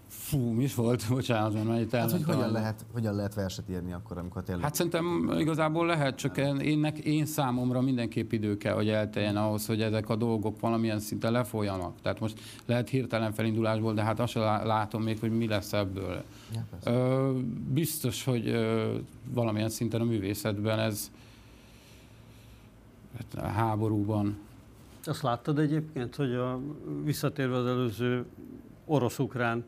Fú, 0.07 0.39
mi 0.39 0.63
is 0.63 0.75
volt? 0.75 1.05
Bocsánat, 1.09 1.63
mert 1.63 1.81
itt 1.81 1.91
hát, 1.91 2.11
hogy 2.11 2.23
hogyan 2.23 2.51
lehet, 2.51 2.85
hogyan 2.93 3.15
lehet 3.15 3.33
verset 3.33 3.69
írni 3.69 3.93
akkor, 3.93 4.17
amikor 4.17 4.43
tényleg... 4.43 4.63
Hát 4.63 4.75
szerintem 4.75 5.33
igazából 5.37 5.85
lehet, 5.85 6.15
csak 6.15 6.37
én, 6.37 6.83
én 7.03 7.25
számomra 7.25 7.81
mindenképp 7.81 8.31
idő 8.31 8.57
kell, 8.57 8.73
hogy 8.73 8.89
elteljen 8.89 9.37
ahhoz, 9.37 9.65
hogy 9.65 9.81
ezek 9.81 10.09
a 10.09 10.15
dolgok 10.15 10.59
valamilyen 10.59 10.99
szinten 10.99 11.31
lefolyanak. 11.31 12.01
Tehát 12.01 12.19
most 12.19 12.39
lehet 12.65 12.89
hirtelen 12.89 13.33
felindulásból, 13.33 13.93
de 13.93 14.03
hát 14.03 14.19
azt 14.19 14.33
látom 14.63 15.03
még, 15.03 15.19
hogy 15.19 15.37
mi 15.37 15.47
lesz 15.47 15.73
ebből. 15.73 16.23
Ja, 16.53 16.91
ö, 16.91 17.31
biztos, 17.73 18.23
hogy 18.23 18.47
ö, 18.47 18.95
valamilyen 19.33 19.69
szinten 19.69 20.01
a 20.01 20.05
művészetben 20.05 20.79
ez 20.79 21.11
a 23.35 23.41
háborúban. 23.41 24.37
Azt 25.03 25.21
láttad 25.21 25.59
egyébként, 25.59 26.15
hogy 26.15 26.33
a, 26.33 26.59
visszatérve 27.03 27.55
az 27.55 27.65
előző 27.65 28.25
orosz-ukrán 28.85 29.63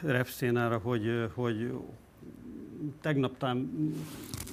repszénára, 0.00 0.78
hogy, 0.78 1.28
hogy 1.34 1.72
tegnap 3.00 3.38
talán 3.38 3.56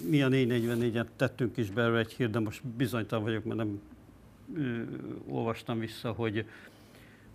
mi 0.10 0.22
a 0.22 0.28
444-et 0.28 1.06
tettünk 1.16 1.58
is 1.58 1.72
belőle 1.72 2.00
egy 2.00 2.14
hír, 2.14 2.30
de 2.30 2.40
most 2.40 2.66
bizonytalan 2.66 3.24
vagyok, 3.24 3.44
mert 3.44 3.58
nem 3.58 3.82
ö, 4.56 4.82
olvastam 5.28 5.80
vissza, 5.80 6.12
hogy, 6.12 6.46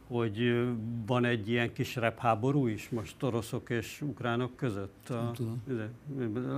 hogy 0.06 0.66
van 1.06 1.24
egy 1.24 1.48
ilyen 1.48 1.72
kis 1.72 1.96
repháború 1.96 2.66
is 2.66 2.88
most 2.88 3.22
oroszok 3.22 3.70
és 3.70 4.00
ukránok 4.00 4.56
között. 4.56 5.08
A, 5.08 5.30
tudom. 5.34 5.62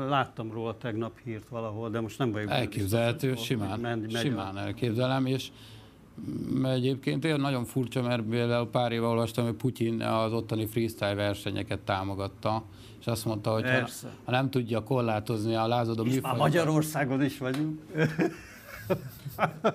Láttam 0.09 0.53
róla 0.53 0.77
tegnap 0.77 1.19
hírt 1.25 1.49
valahol, 1.49 1.91
de 1.91 2.01
most 2.01 2.19
nem 2.19 2.33
vagyok. 2.33 2.51
Elképzelhető, 2.51 3.29
biztos, 3.29 3.47
simán, 3.47 3.81
megy, 3.81 4.13
megy 4.13 4.23
simán 4.23 4.59
elképzelem, 4.59 5.27
és 5.27 5.51
Egyébként 6.65 7.21
tényleg 7.21 7.41
nagyon 7.41 7.65
furcsa, 7.65 8.03
mert 8.03 8.23
például 8.23 8.71
pár 8.71 8.93
éve 8.93 9.07
olvastam, 9.07 9.45
hogy 9.45 9.55
Putyin 9.55 10.03
az 10.03 10.33
ottani 10.33 10.67
freestyle 10.67 11.15
versenyeket 11.15 11.79
támogatta, 11.79 12.65
és 13.01 13.07
azt 13.07 13.25
mondta, 13.25 13.53
hogy 13.53 13.65
ha, 13.65 13.89
ha 14.25 14.31
nem 14.31 14.51
tudja 14.51 14.83
korlátozni 14.83 15.55
a 15.55 15.67
lázadó 15.67 16.03
műfajokat... 16.03 16.39
Magyarországon 16.39 17.23
is 17.23 17.39
vagyunk. 17.39 17.81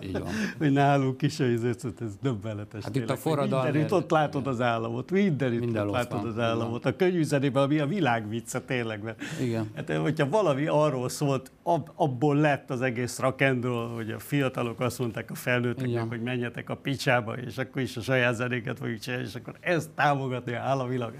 Így 0.03 0.19
van. 0.19 0.27
Hogy 0.57 0.71
nálunk 0.71 1.21
is 1.21 1.39
ez, 1.39 1.63
ez 1.63 2.15
döbbenetes. 2.21 2.83
Hát 2.83 2.95
itt 2.95 3.09
a 3.09 3.15
forradalmi... 3.15 3.65
Mindenütt 3.65 3.93
ott 3.93 4.11
látod 4.11 4.47
az 4.47 4.61
államot, 4.61 5.11
mindenütt 5.11 5.59
Minden 5.59 5.87
ott 5.87 5.93
látod 5.93 6.21
van. 6.21 6.29
az 6.31 6.39
államot. 6.39 6.85
A 6.85 6.95
könyvzenében, 6.95 7.63
ami 7.63 7.79
a 7.79 7.85
világ 7.85 8.29
vicce 8.29 8.61
tényleg. 8.61 9.03
Mert, 9.03 9.21
Igen. 9.41 9.71
Hát, 9.75 9.91
hogyha 9.93 10.29
valami 10.29 10.65
arról 10.65 11.09
szólt, 11.09 11.51
ab, 11.63 11.91
abból 11.95 12.35
lett 12.35 12.69
az 12.69 12.81
egész 12.81 13.19
rakendról, 13.19 13.87
hogy 13.87 14.11
a 14.11 14.19
fiatalok 14.19 14.79
azt 14.79 14.99
mondták 14.99 15.31
a 15.31 15.35
felnőtteknek, 15.35 16.09
hogy 16.09 16.21
menjetek 16.21 16.69
a 16.69 16.75
picsába, 16.75 17.37
és 17.37 17.57
akkor 17.57 17.81
is 17.81 17.97
a 17.97 18.01
saját 18.01 18.35
zenéket 18.35 18.77
fogjuk 18.77 18.99
csinálni, 18.99 19.25
és 19.25 19.35
akkor 19.35 19.53
ezt 19.59 19.89
támogatni 19.89 20.53
a 20.53 20.59
államilag. 20.61 21.13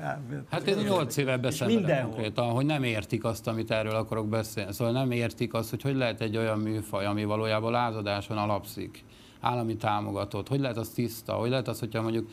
Hát 0.50 0.68
én 0.68 0.78
8 0.78 1.18
éve 1.18 1.38
beszélek 1.38 2.02
konkrétan, 2.02 2.50
hogy 2.50 2.66
nem 2.66 2.84
értik 2.84 3.24
azt, 3.24 3.48
amit 3.48 3.72
erről 3.72 3.96
akarok 3.96 4.28
beszélni. 4.28 4.74
Szóval 4.74 4.94
nem 4.94 5.12
értik 5.12 5.54
azt, 5.54 5.70
hogy 5.70 5.82
hogy 5.82 5.96
lehet 5.96 6.22
egy 6.22 6.38
olyan 6.38 6.60
műfaj, 6.60 7.06
ami 7.06 7.24
valójában 7.24 7.72
lázadáson 8.30 8.38
alapszik, 8.38 9.04
állami 9.40 9.76
támogatott, 9.76 10.48
hogy 10.48 10.60
lehet 10.60 10.78
az 10.78 10.90
tiszta, 10.90 11.34
hogy 11.34 11.50
lehet 11.50 11.68
az, 11.68 11.80
hogyha 11.80 12.02
mondjuk 12.02 12.30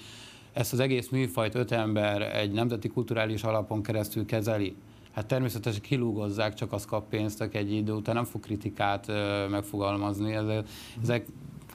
ezt 0.53 0.73
az 0.73 0.79
egész 0.81 1.09
műfajt 1.09 1.55
öt 1.55 1.73
ember 1.73 2.23
egy 2.23 2.53
nemzeti 2.53 2.89
kulturális 2.89 3.43
alapon 3.43 3.83
keresztül 3.83 4.27
kezeli, 4.27 4.77
hát 5.13 5.27
természetesen 5.27 5.81
kilúgozzák, 5.81 6.55
csak 6.55 6.73
az 6.73 6.85
kap 6.85 7.09
pénzt, 7.09 7.41
aki 7.41 7.59
egy 7.59 7.73
idő 7.73 7.93
után 7.93 8.15
nem 8.15 8.25
fog 8.25 8.41
kritikát 8.41 9.07
megfogalmazni. 9.51 10.33
Ezek, 10.33 10.67
ezek 11.03 11.27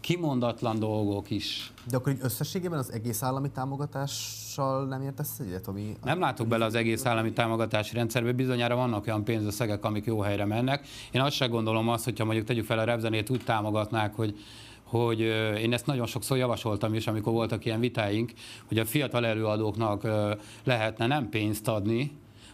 kimondatlan 0.02 0.80
dolgok 0.80 1.30
is. 1.30 1.72
De 1.90 1.98
akkor 1.98 2.12
így 2.12 2.20
összességében 2.22 2.80
az 2.80 2.92
egész 2.92 3.24
állami 3.24 3.50
támogatással 3.50 4.86
nem 4.86 5.02
értesz 5.02 5.40
egyet, 5.40 5.68
ami... 5.68 5.96
Nem 6.04 6.20
látok 6.20 6.48
bele 6.48 6.66
az 6.66 6.76
egész 6.76 7.06
állami 7.06 7.32
támogatási 7.34 7.96
rendszerbe, 7.96 8.32
bizonyára 8.32 8.76
vannak 8.76 9.08
olyan 9.08 9.24
pénzösszegek, 9.24 9.84
amik 9.84 10.06
jó 10.06 10.20
helyre 10.20 10.46
mennek. 10.46 10.88
Én 11.12 11.22
azt 11.22 11.36
sem 11.36 11.50
gondolom 11.50 11.90
azt, 11.90 12.04
hogyha 12.04 12.26
mondjuk 12.26 12.46
tegyük 12.46 12.66
fel 12.66 12.80
a 12.80 12.84
repzenét 12.84 13.30
úgy 13.30 13.44
támogatnák, 13.44 14.16
hogy 14.16 14.40
hogy 14.84 15.20
én 15.60 15.74
ezt 15.74 15.86
nagyon 15.86 16.06
sokszor 16.06 16.38
javasoltam 16.38 16.94
is, 16.94 17.08
amikor 17.08 17.34
voltak 17.34 17.66
ilyen 17.66 17.80
vitáink, 17.80 18.32
hogy 18.68 18.78
a 18.78 18.86
fiatal 18.86 19.26
előadóknak 19.26 20.08
lehetne 20.64 21.08
nem 21.08 21.30
pénzt 21.30 21.68
adni, 21.68 22.12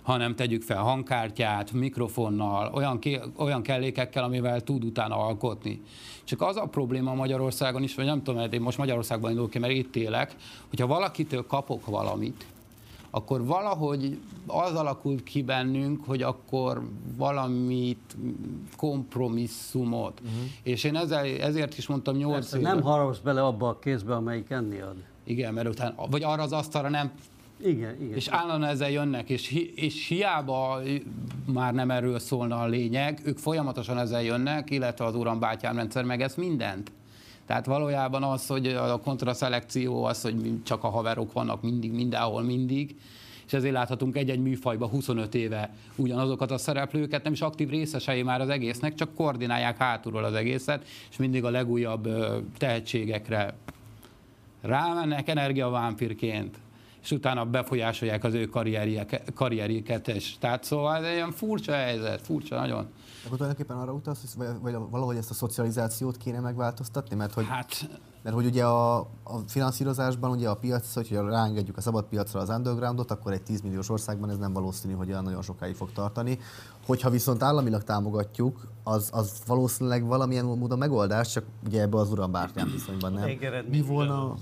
hanem 0.08 0.36
tegyük 0.36 0.62
fel 0.62 0.82
hangkártyát, 0.82 1.72
mikrofonnal, 1.72 2.72
olyan, 2.74 3.00
olyan 3.36 3.62
kellékekkel, 3.62 4.24
amivel 4.24 4.62
tud 4.62 4.84
utána 4.84 5.18
alkotni. 5.18 5.82
Csak 6.24 6.42
az 6.42 6.56
a 6.56 6.66
probléma 6.66 7.14
Magyarországon 7.14 7.84
is, 7.84 7.96
vagy 7.96 8.06
nem 8.06 8.24
tudom, 8.24 8.52
én 8.52 8.62
most 8.62 8.78
Magyarországban 8.78 9.30
indulok 9.30 9.50
ki, 9.50 9.60
mert 9.60 9.74
itt 9.74 9.96
élek, 9.96 10.36
hogyha 10.70 10.88
valakitől 10.88 11.46
kapok 11.46 11.86
valamit, 11.86 12.46
akkor 13.10 13.46
valahogy 13.46 14.20
az 14.46 14.74
alakult 14.74 15.24
ki 15.24 15.42
bennünk, 15.42 16.06
hogy 16.06 16.22
akkor 16.22 16.90
valamit, 17.18 18.18
kompromisszumot. 18.78 20.20
Uh-huh. 20.20 20.50
És 20.64 20.84
én 20.84 20.96
ezzel, 20.96 21.26
ezért 21.26 21.78
is 21.78 21.88
mondtam 21.88 22.16
nyolc 22.16 22.54
éve. 22.54 22.70
Nem 22.70 22.82
harapsz 22.82 23.20
bele 23.20 23.44
abba 23.44 23.68
a 23.68 23.80
kézbe, 23.80 24.16
amelyik 24.16 24.50
enni 24.50 24.80
ad. 24.80 24.96
Igen, 25.24 25.54
mert 25.54 25.68
utána, 25.68 25.94
vagy 26.10 26.24
arra 26.24 26.42
az 26.42 26.52
asztalra 26.52 26.90
nem 26.90 27.12
igen, 27.62 28.02
igen. 28.02 28.16
És 28.16 28.28
állandóan 28.28 28.72
ezzel 28.72 28.90
jönnek, 28.90 29.30
és, 29.30 29.48
hi, 29.48 29.74
és 29.76 30.08
hiába 30.08 30.82
már 31.46 31.74
nem 31.74 31.92
erről 31.92 32.20
szólna 32.20 32.60
a 32.60 32.68
lényeg, 32.68 33.22
ők 33.24 33.38
folyamatosan 33.38 33.98
ezzel 33.98 34.24
jönnek, 34.24 34.70
illetve 34.70 35.06
az 35.06 35.16
uram 35.16 35.40
bátyám 35.40 35.76
rendszer 35.76 36.04
meg 36.04 36.22
ez 36.22 36.36
mindent. 36.36 36.92
Tehát 37.46 37.66
valójában 37.66 38.24
az, 38.24 38.48
hogy 38.48 38.68
a 38.68 39.00
kontraszelekció, 39.00 40.04
az, 40.04 40.22
hogy 40.22 40.64
csak 40.64 40.84
a 40.84 40.90
haverok 40.90 41.34
vannak 41.34 41.62
mindig, 41.62 41.92
mindenhol, 41.92 42.42
mindig, 42.42 42.96
és 43.46 43.54
ezért 43.54 43.74
láthatunk 43.74 44.16
egy-egy 44.16 44.40
műfajba 44.40 44.88
25 44.88 45.36
éve 45.36 45.74
ugyanazokat 45.96 46.52
a 46.52 46.58
szereplőket, 46.58 47.24
nem 47.24 47.34
is 47.34 47.42
aktív 47.42 47.70
részesei 47.70 48.24
már 48.24 48.42
az 48.42 48.50
egésznek, 48.50 48.96
csak 48.96 49.14
koordinálják 49.16 49.78
hátulról 49.78 50.24
az 50.24 50.34
egészet, 50.34 50.88
és 51.10 51.18
mindig 51.18 51.44
a 51.44 51.50
legújabb 51.50 52.10
tehetségekre 52.58 53.54
rámennek 54.62 55.30
energiavámpirként 55.30 56.58
és 57.08 57.14
utána 57.14 57.46
befolyásolják 57.46 58.24
az 58.24 58.34
ő 58.34 58.50
karrierjéket 59.34 60.08
is. 60.08 60.38
Tehát 60.40 60.64
szóval 60.64 60.96
ez 60.96 61.04
egy 61.04 61.14
ilyen 61.14 61.32
furcsa 61.32 61.72
helyzet, 61.72 62.22
furcsa 62.22 62.56
nagyon. 62.56 62.88
Akkor 63.26 63.38
tulajdonképpen 63.38 63.78
arra 63.78 63.92
utalsz, 63.92 64.36
hogy 64.38 64.48
vagy 64.62 64.76
valahogy 64.90 65.16
ezt 65.18 65.30
a 65.30 65.34
szocializációt 65.34 66.18
kéne 66.18 66.40
megváltoztatni? 66.40 67.16
Mert 67.16 67.34
hogy, 67.34 67.46
hát, 67.48 67.90
mert 68.24 68.36
hogy 68.36 68.46
ugye 68.46 68.66
a, 68.66 68.98
a 69.24 69.38
finanszírozásban 69.48 70.32
ugye 70.32 70.50
a 70.50 70.56
piac, 70.56 70.94
hogyha 70.94 71.30
ráengedjük 71.30 71.78
a 71.78 71.82
szabad 71.82 72.06
piacra 72.06 72.40
az 72.40 72.50
undergroundot, 72.50 73.12
akkor 73.12 73.32
egy 73.32 73.44
10 73.44 73.62
milliós 73.62 73.90
országban 73.90 74.30
ez 74.30 74.38
nem 74.38 74.54
valószínű, 74.54 74.94
hogy 74.94 75.10
olyan 75.10 75.24
nagyon 75.24 75.42
sokáig 75.42 75.76
fog 75.76 75.92
tartani. 75.92 76.40
Hogyha 76.88 77.10
viszont 77.10 77.44
államilag 77.44 77.84
támogatjuk, 77.84 78.68
az, 78.84 79.10
az 79.14 79.42
valószínűleg 79.46 80.06
valamilyen 80.06 80.46
módon 80.46 80.78
megoldás, 80.78 81.32
csak 81.32 81.44
ugye 81.66 81.82
ebbe 81.82 81.98
az 81.98 82.12
uram 82.12 82.32
bártyám 82.32 82.72
viszonyban 82.72 83.14
nem. 83.14 83.30
Mi 83.70 83.82
volna... 83.82 84.36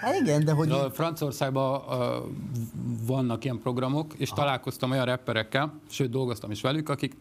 Hát 0.00 0.20
igen, 0.20 0.44
de 0.44 0.52
hogy... 0.52 0.70
A 0.70 0.90
Franciaországban 0.90 1.80
uh, 1.80 1.96
vannak 3.06 3.44
ilyen 3.44 3.58
programok, 3.58 4.14
és 4.16 4.30
Aha. 4.30 4.40
találkoztam 4.40 4.90
olyan 4.90 5.04
rapperekkel, 5.04 5.72
sőt 5.88 6.10
dolgoztam 6.10 6.50
is 6.50 6.60
velük, 6.60 6.88
akik 6.88 7.16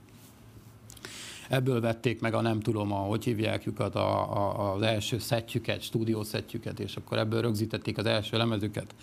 ebből 1.50 1.82
vették 1.82 2.22
meg 2.22 2.34
a 2.34 2.42
nem 2.42 2.60
tudom, 2.60 2.92
a, 2.92 2.98
hogy 2.98 3.24
hívják 3.24 3.68
őket, 3.68 3.96
a, 3.96 4.38
a, 4.38 4.74
az 4.74 4.82
első 4.82 5.20
szettjüket, 5.20 5.90
szettjüket, 6.22 6.80
és 6.80 6.96
akkor 6.96 7.18
ebből 7.18 7.42
rögzítették 7.42 7.98
az 7.98 8.06
első 8.06 8.38
lemezüket. 8.38 8.96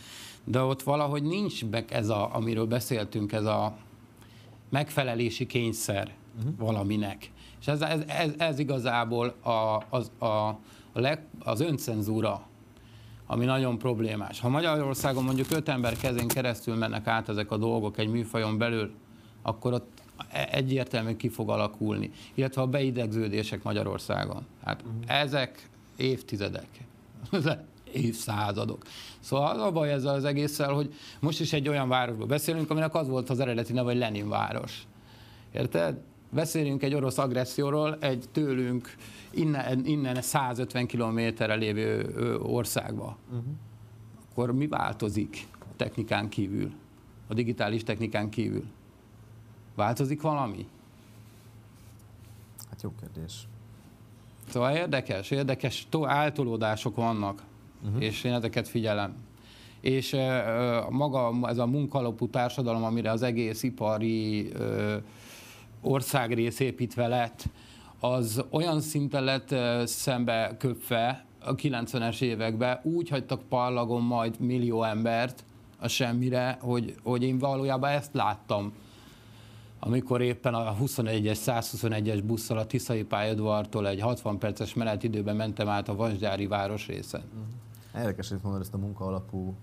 De 0.45 0.61
ott 0.61 0.83
valahogy 0.83 1.23
nincs 1.23 1.65
meg 1.65 1.93
ez 1.93 2.09
a, 2.09 2.35
amiről 2.35 2.67
beszéltünk, 2.67 3.33
ez 3.33 3.45
a 3.45 3.77
megfelelési 4.71 5.47
kényszer 5.47 6.15
uh-huh. 6.39 6.57
valaminek. 6.59 7.31
És 7.61 7.67
ez, 7.67 7.81
ez, 7.81 8.01
ez, 8.07 8.33
ez 8.39 8.59
igazából 8.59 9.27
a, 9.43 9.83
az, 9.91 10.11
a, 10.19 10.59
leg, 10.93 11.27
az 11.39 11.61
öncenzúra 11.61 12.47
ami 13.27 13.45
nagyon 13.45 13.79
problémás. 13.79 14.41
Ha 14.41 14.49
Magyarországon 14.49 15.25
mondjuk 15.25 15.51
öt 15.51 15.69
ember 15.69 15.97
kezén 15.97 16.29
keresztül 16.29 16.75
mennek 16.75 17.07
át 17.07 17.29
ezek 17.29 17.51
a 17.51 17.57
dolgok 17.57 17.99
egy 17.99 18.09
műfajon 18.09 18.59
belül, 18.59 18.91
akkor 19.43 19.73
ott 19.73 20.03
e- 20.31 20.49
egyértelműen 20.53 21.17
ki 21.17 21.29
fog 21.29 21.51
alakulni. 21.51 22.11
Illetve 22.35 22.63
a 22.63 22.67
beidegződések 22.67 23.63
Magyarországon. 23.63 24.47
Hát 24.65 24.83
uh-huh. 24.83 25.21
ezek 25.21 25.69
évtizedek, 25.97 26.69
évszázadok. 27.95 28.83
Szóval 29.21 29.55
az 29.55 29.61
a 29.61 29.71
baj 29.71 29.93
ezzel 29.93 30.15
az 30.15 30.25
egésszel, 30.25 30.73
hogy 30.73 30.95
most 31.21 31.41
is 31.41 31.53
egy 31.53 31.69
olyan 31.69 31.89
városból 31.89 32.27
beszélünk, 32.27 32.71
aminek 32.71 32.95
az 32.95 33.09
volt 33.09 33.31
az 33.31 33.41
eredeti 33.41 33.73
neve, 33.73 33.91
hogy 33.91 33.99
Lenin 33.99 34.29
város. 34.29 34.87
Érted? 35.53 36.01
Beszélünk 36.31 36.83
egy 36.83 36.95
orosz 36.95 37.19
agresszióról, 37.19 37.97
egy 38.01 38.25
tőlünk 38.33 38.95
innen, 39.31 39.85
innen 39.85 40.23
150 40.23 40.87
kilométerre 40.87 41.55
lévő 41.55 42.11
országba. 42.43 43.17
Uh-huh. 43.29 43.45
Akkor 44.31 44.53
mi 44.53 44.67
változik 44.67 45.47
a 45.59 45.77
technikán 45.77 46.29
kívül? 46.29 46.73
A 47.29 47.35
digitális 47.35 47.83
technikán 47.83 48.31
kívül? 48.31 48.65
Változik 49.75 50.21
valami? 50.21 50.67
Hát 52.71 52.83
jó 52.83 52.93
kérdés. 53.01 53.47
Szóval 54.49 54.77
érdekes, 54.77 55.31
érdekes 55.31 55.87
áltolódások 56.03 56.97
vannak, 56.97 57.43
uh-huh. 57.85 58.03
és 58.03 58.25
én 58.25 58.33
ezeket 58.33 58.69
figyelem. 58.69 59.15
És 59.81 60.13
uh, 60.13 60.91
maga 60.91 61.49
ez 61.49 61.59
a 61.59 61.67
munkalapú 61.67 62.29
társadalom, 62.29 62.85
amire 62.85 63.11
az 63.11 63.23
egész 63.23 63.63
ipari 63.63 64.41
uh, 64.41 64.95
országrész 65.83 66.61
építve 66.61 67.07
lett, 67.07 67.45
az 68.01 68.45
olyan 68.51 68.81
szinten 68.81 69.25
lett 69.25 69.55
szembe 69.87 70.57
köpve 70.59 71.25
a 71.45 71.55
90-es 71.55 72.21
években, 72.21 72.81
úgy 72.83 73.09
hagytak 73.09 73.43
parlagon 73.49 74.03
majd 74.03 74.41
millió 74.41 74.83
embert 74.83 75.45
a 75.79 75.89
semmire, 75.89 76.59
hogy, 76.61 76.95
hogy 77.03 77.23
én 77.23 77.39
valójában 77.39 77.91
ezt 77.91 78.15
láttam 78.15 78.73
amikor 79.87 80.21
éppen 80.21 80.55
a 80.55 80.77
21-es, 80.77 81.39
121-es 81.47 82.23
busszal 82.25 82.59
a 82.59 82.67
Tiszai 82.67 83.03
pályaudvartól 83.03 83.89
egy 83.89 84.01
60 84.01 84.39
perces 84.39 84.75
menetidőben 84.75 85.37
mentem 85.37 85.69
át 85.69 85.89
a 85.89 85.95
Vasgyári 85.95 86.47
városrészen. 86.47 87.23
Uh-huh. 87.23 87.64
Érdekes, 87.97 88.29
hogy 88.29 88.39
mondod 88.43 88.61
ezt 88.61 88.75
a 88.75 88.79
munkaalapú 88.79 89.55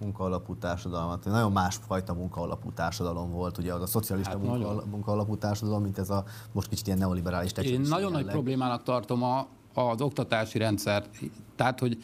munkaalapú 0.00 0.56
társadalmat. 0.56 1.24
Nagyon 1.24 1.52
másfajta 1.52 2.14
munkaalapú 2.14 2.72
társadalom 2.72 3.32
volt, 3.32 3.58
ugye 3.58 3.72
az 3.72 3.82
a 3.82 3.86
szocialista 3.86 4.30
hát 4.30 4.42
munka, 4.42 4.84
munkaalapú 4.90 5.36
társadalom, 5.36 5.82
mint 5.82 5.98
ez 5.98 6.10
a 6.10 6.24
most 6.52 6.68
kicsit 6.68 6.86
ilyen 6.86 6.98
neoliberális 6.98 7.52
Én 7.52 7.80
nagyon 7.80 8.00
jelleg. 8.00 8.12
nagy 8.12 8.32
problémának 8.32 8.82
tartom 8.82 9.22
a, 9.22 9.46
az 9.74 10.00
oktatási 10.00 10.58
rendszert. 10.58 11.08
Tehát, 11.56 11.80
hogy 11.80 11.98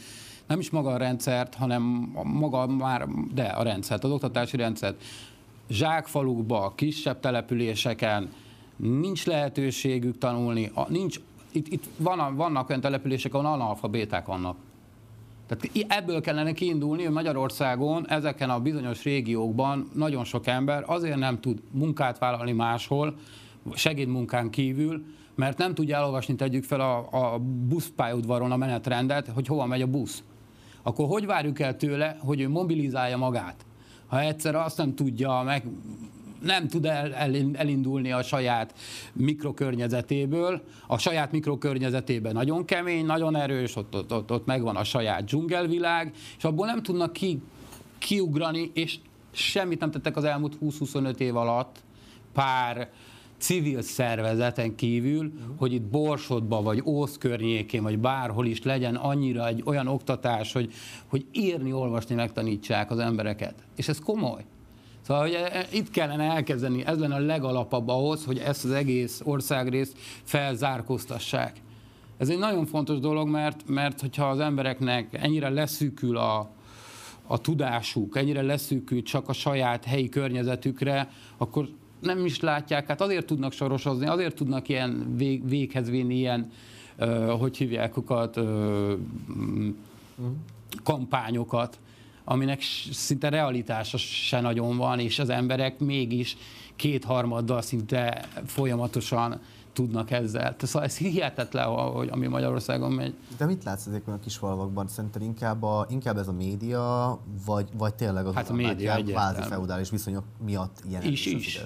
nem 0.46 0.58
is 0.58 0.70
maga 0.70 0.90
a 0.90 0.96
rendszert, 0.96 1.54
hanem 1.54 1.82
maga 2.22 2.66
már, 2.66 3.08
de 3.34 3.44
a 3.44 3.62
rendszert, 3.62 4.04
az 4.04 4.10
oktatási 4.10 4.56
rendszert. 4.56 5.02
Zsákfalukba, 5.68 6.72
kisebb 6.74 7.20
településeken 7.20 8.32
nincs 8.76 9.26
lehetőségük 9.26 10.18
tanulni, 10.18 10.72
nincs, 10.88 11.20
itt, 11.52 11.68
itt 11.68 11.84
van, 11.96 12.36
vannak 12.36 12.68
olyan 12.68 12.80
települések, 12.80 13.34
ahol 13.34 13.46
analfabéták 13.46 14.26
vannak. 14.26 14.56
Tehát 15.46 15.86
ebből 15.88 16.20
kellene 16.20 16.52
kiindulni, 16.52 17.04
hogy 17.04 17.12
Magyarországon 17.12 18.08
ezeken 18.08 18.50
a 18.50 18.60
bizonyos 18.60 19.02
régiókban 19.02 19.90
nagyon 19.94 20.24
sok 20.24 20.46
ember 20.46 20.84
azért 20.86 21.18
nem 21.18 21.40
tud 21.40 21.62
munkát 21.70 22.18
vállalni 22.18 22.52
máshol, 22.52 23.14
segédmunkán 23.74 24.50
kívül, 24.50 25.04
mert 25.34 25.58
nem 25.58 25.74
tudja 25.74 25.96
elolvasni, 25.96 26.34
tegyük 26.34 26.64
fel 26.64 26.80
a, 26.80 27.08
a 27.10 27.38
buszpályaudvaron 27.38 28.52
a 28.52 28.56
menetrendet, 28.56 29.28
hogy 29.28 29.46
hova 29.46 29.66
megy 29.66 29.82
a 29.82 29.86
busz. 29.86 30.22
Akkor 30.82 31.06
hogy 31.08 31.26
várjuk 31.26 31.60
el 31.60 31.76
tőle, 31.76 32.16
hogy 32.20 32.40
ő 32.40 32.48
mobilizálja 32.48 33.16
magát? 33.16 33.64
Ha 34.06 34.20
egyszer 34.20 34.54
azt 34.54 34.76
nem 34.76 34.94
tudja 34.94 35.42
meg 35.44 35.64
nem 36.44 36.68
tud 36.68 36.84
el, 36.84 37.14
el, 37.14 37.34
elindulni 37.52 38.12
a 38.12 38.22
saját 38.22 38.74
mikrokörnyezetéből. 39.12 40.62
A 40.86 40.98
saját 40.98 41.32
mikrokörnyezetében 41.32 42.32
nagyon 42.32 42.64
kemény, 42.64 43.06
nagyon 43.06 43.36
erős, 43.36 43.76
ott, 43.76 43.94
ott, 43.94 44.12
ott, 44.12 44.30
ott 44.30 44.46
megvan 44.46 44.76
a 44.76 44.84
saját 44.84 45.24
dzsungelvilág, 45.24 46.12
és 46.36 46.44
abból 46.44 46.66
nem 46.66 46.82
tudnak 46.82 47.12
ki, 47.12 47.42
kiugrani, 47.98 48.70
és 48.74 48.96
semmit 49.32 49.80
nem 49.80 49.90
tettek 49.90 50.16
az 50.16 50.24
elmúlt 50.24 50.56
20-25 50.62 51.18
év 51.18 51.36
alatt 51.36 51.82
pár 52.32 52.90
civil 53.38 53.82
szervezeten 53.82 54.74
kívül, 54.74 55.26
uh-huh. 55.26 55.58
hogy 55.58 55.72
itt 55.72 55.82
Borsodba, 55.82 56.62
vagy 56.62 56.82
Ósz 56.84 57.18
környékén, 57.18 57.82
vagy 57.82 57.98
bárhol 57.98 58.46
is 58.46 58.62
legyen 58.62 58.94
annyira 58.94 59.46
egy 59.46 59.62
olyan 59.64 59.86
oktatás, 59.86 60.52
hogy, 60.52 60.72
hogy 61.06 61.26
írni, 61.32 61.72
olvasni 61.72 62.14
megtanítsák 62.14 62.90
az 62.90 62.98
embereket. 62.98 63.54
És 63.76 63.88
ez 63.88 63.98
komoly. 63.98 64.44
Szóval 65.06 65.22
hogy 65.22 65.32
e, 65.32 65.48
e, 65.52 65.66
itt 65.72 65.90
kellene 65.90 66.24
elkezdeni, 66.24 66.84
ez 66.86 66.98
lenne 66.98 67.14
a 67.14 67.18
legalapabb 67.18 67.88
ahhoz, 67.88 68.24
hogy 68.24 68.38
ezt 68.38 68.64
az 68.64 68.70
egész 68.70 69.20
országrészt 69.24 69.98
felzárkóztassák. 70.22 71.60
Ez 72.16 72.28
egy 72.28 72.38
nagyon 72.38 72.66
fontos 72.66 72.98
dolog, 72.98 73.28
mert, 73.28 73.68
mert 73.68 74.00
hogyha 74.00 74.28
az 74.28 74.38
embereknek 74.40 75.22
ennyire 75.22 75.48
leszűkül 75.48 76.16
a, 76.16 76.50
a 77.26 77.38
tudásuk, 77.38 78.16
ennyire 78.16 78.42
leszűkül 78.42 79.02
csak 79.02 79.28
a 79.28 79.32
saját 79.32 79.84
helyi 79.84 80.08
környezetükre, 80.08 81.10
akkor 81.36 81.68
nem 82.00 82.24
is 82.24 82.40
látják, 82.40 82.86
hát 82.86 83.00
azért 83.00 83.26
tudnak 83.26 83.52
sorosozni, 83.52 84.06
azért 84.06 84.34
tudnak 84.34 84.68
ilyen 84.68 85.14
vég, 85.16 85.48
véghez 85.48 85.90
vinni 85.90 86.14
ilyen, 86.14 86.50
uh, 86.98 87.30
hogy 87.30 87.56
hívják 87.56 87.96
őket, 87.98 88.36
uh, 88.36 88.92
kampányokat, 90.82 91.78
aminek 92.24 92.62
szinte 92.92 93.28
realitása 93.28 93.96
se 93.98 94.40
nagyon 94.40 94.76
van, 94.76 94.98
és 94.98 95.18
az 95.18 95.28
emberek 95.28 95.78
mégis 95.78 96.36
kétharmaddal 96.76 97.62
szinte 97.62 98.28
folyamatosan 98.46 99.40
tudnak 99.72 100.10
ezzel. 100.10 100.56
Szóval 100.58 100.82
ez 100.82 100.96
hihetetlen, 100.96 101.66
hogy 101.66 102.08
ami 102.08 102.26
Magyarországon 102.26 102.92
megy. 102.92 103.14
De 103.36 103.46
mit 103.46 103.64
látsz 103.64 103.86
ezekben 103.86 104.14
a 104.14 104.18
kis 104.18 104.36
falvakban? 104.36 104.88
Szerinted 104.88 105.22
inkább, 105.22 105.62
a, 105.62 105.86
inkább 105.90 106.18
ez 106.18 106.28
a 106.28 106.32
média, 106.32 107.18
vagy, 107.46 107.68
vagy 107.76 107.94
tényleg 107.94 108.26
az 108.26 108.34
hát 108.34 108.50
a 108.50 108.54
média 108.54 109.02
kvázi 109.02 109.40
feudális 109.42 109.90
viszonyok 109.90 110.24
miatt 110.44 110.82
ilyen 110.88 111.02
is, 111.02 111.26
is. 111.26 111.60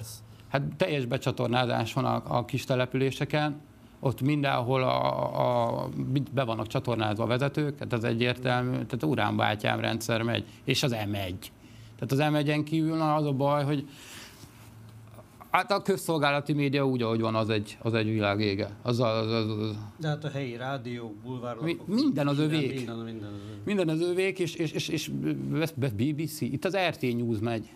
Hát 0.47 0.61
teljes 0.77 1.05
becsatornázás 1.05 1.93
van 1.93 2.05
a, 2.05 2.37
a 2.37 2.45
kis 2.45 2.63
településeken, 2.63 3.61
ott 3.99 4.21
mindenhol 4.21 4.83
a, 4.83 5.83
a, 5.83 5.89
be 6.33 6.43
vannak 6.43 6.67
csatornázva 6.67 7.23
a 7.23 7.27
vezetők, 7.27 7.79
hát 7.79 7.93
ez 7.93 8.03
egyértelmű, 8.03 8.71
tehát 8.71 9.03
uránbátyám 9.03 9.79
rendszer 9.79 10.21
megy, 10.21 10.45
és 10.63 10.83
az 10.83 10.91
M1. 10.91 11.33
Tehát 11.99 12.11
az 12.11 12.19
M1-en 12.19 12.61
kívül 12.65 13.01
az 13.01 13.25
a 13.25 13.33
baj, 13.33 13.63
hogy 13.63 13.87
Hát 15.51 15.71
a 15.71 15.81
közszolgálati 15.81 16.53
média 16.53 16.87
úgy, 16.87 17.01
ahogy 17.01 17.21
van, 17.21 17.35
az 17.35 17.49
egy, 17.49 17.77
az 17.81 17.93
egy 17.93 18.05
világ 18.05 18.41
ége. 18.41 18.69
Az, 18.81 18.99
az, 18.99 19.31
az, 19.31 19.49
az. 19.49 19.75
De 19.97 20.07
hát 20.07 20.23
a 20.23 20.29
helyi 20.29 20.55
rádiók, 20.57 21.15
bulvárlapok... 21.15 21.87
Mi, 21.87 21.93
minden 22.01 22.27
az 22.27 22.39
övék. 22.39 22.75
Minden, 22.75 22.97
minden, 22.97 23.29
az 23.29 23.39
övék. 23.49 23.65
Minden 23.65 23.89
az 23.89 24.01
övék, 24.01 24.39
és, 24.39 24.55
és, 24.55 24.71
és, 24.71 24.87
és 24.87 25.11
BBC, 25.85 26.41
itt 26.41 26.65
az 26.65 26.77
RT 26.89 27.01
News 27.01 27.39
megy. 27.39 27.69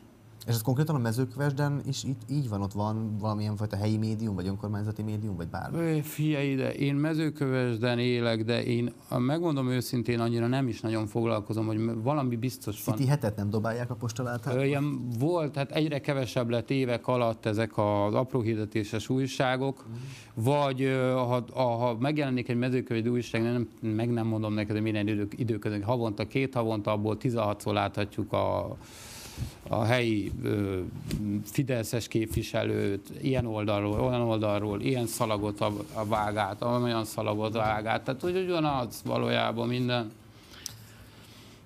És 0.48 0.54
ez 0.54 0.62
konkrétan 0.62 0.96
a 0.96 1.00
mezőkövesden 1.00 1.82
is 1.86 2.04
így, 2.04 2.18
így 2.30 2.50
van, 2.50 2.62
ott 2.62 2.72
van 2.72 3.18
valamilyen 3.18 3.56
fajta 3.56 3.76
helyi 3.76 3.98
médium, 3.98 4.36
vagy 4.36 4.48
önkormányzati 4.48 5.02
médium, 5.02 5.36
vagy 5.36 5.48
bármi? 5.48 6.02
Figyelj 6.02 6.52
ide, 6.52 6.74
én 6.74 6.96
mezőkövesden 6.96 8.00
élek, 8.00 8.44
de 8.44 8.64
én 8.64 8.94
megmondom 9.18 9.70
őszintén, 9.70 10.20
annyira 10.20 10.48
nem 10.48 10.68
is 10.68 10.82
nagyon 10.82 11.08
foglalkozom, 11.08 11.66
hogy 11.66 12.02
valami 12.02 12.36
biztos 12.36 12.84
van. 12.84 12.96
City 12.96 13.10
hetet 13.10 13.36
nem 13.36 13.50
dobálják 13.50 13.90
a 13.90 13.96
postalátát? 13.96 14.64
Ilyen 14.64 15.10
volt, 15.20 15.56
hát 15.56 15.72
egyre 15.72 16.00
kevesebb 16.00 16.50
lett 16.50 16.70
évek 16.70 17.08
alatt 17.08 17.46
ezek 17.46 17.78
az 17.78 18.14
apró 18.14 18.42
hirdetéses 18.42 19.10
újságok, 19.10 19.86
mm. 19.90 19.94
vagy 20.44 20.92
ha, 21.14 21.44
ha 21.54 21.98
megjelenik 22.00 22.50
egy 22.50 22.58
mezőkövesdi 22.58 23.10
újság, 23.10 23.42
nem, 23.42 23.68
meg 23.82 24.10
nem 24.10 24.28
mondom 24.28 24.54
neked, 24.54 24.72
hogy 24.72 24.82
minden 24.82 25.08
idő, 25.08 25.28
időközön, 25.36 25.84
havonta, 25.84 26.28
két 26.28 26.54
havonta, 26.54 26.92
abból 26.92 27.18
16-szor 27.20 27.74
láthatjuk 27.74 28.34
a 28.34 28.78
a 29.68 29.84
helyi 29.84 30.32
ö, 30.44 30.80
fideszes 31.46 32.08
képviselőt 32.08 33.12
ilyen 33.22 33.46
oldalról, 33.46 34.00
olyan 34.00 34.22
oldalról, 34.22 34.82
ilyen 34.82 35.08
szalagot 35.08 35.62
a, 35.62 35.74
a 35.94 36.06
vágát, 36.06 36.62
olyan 36.62 37.06
szalagot 37.06 37.56
a 37.56 37.58
vágát. 37.58 38.04
Tehát 38.04 38.22
hogy 38.22 38.38
ugyanaz 38.38 39.02
valójában 39.06 39.68
minden. 39.68 40.12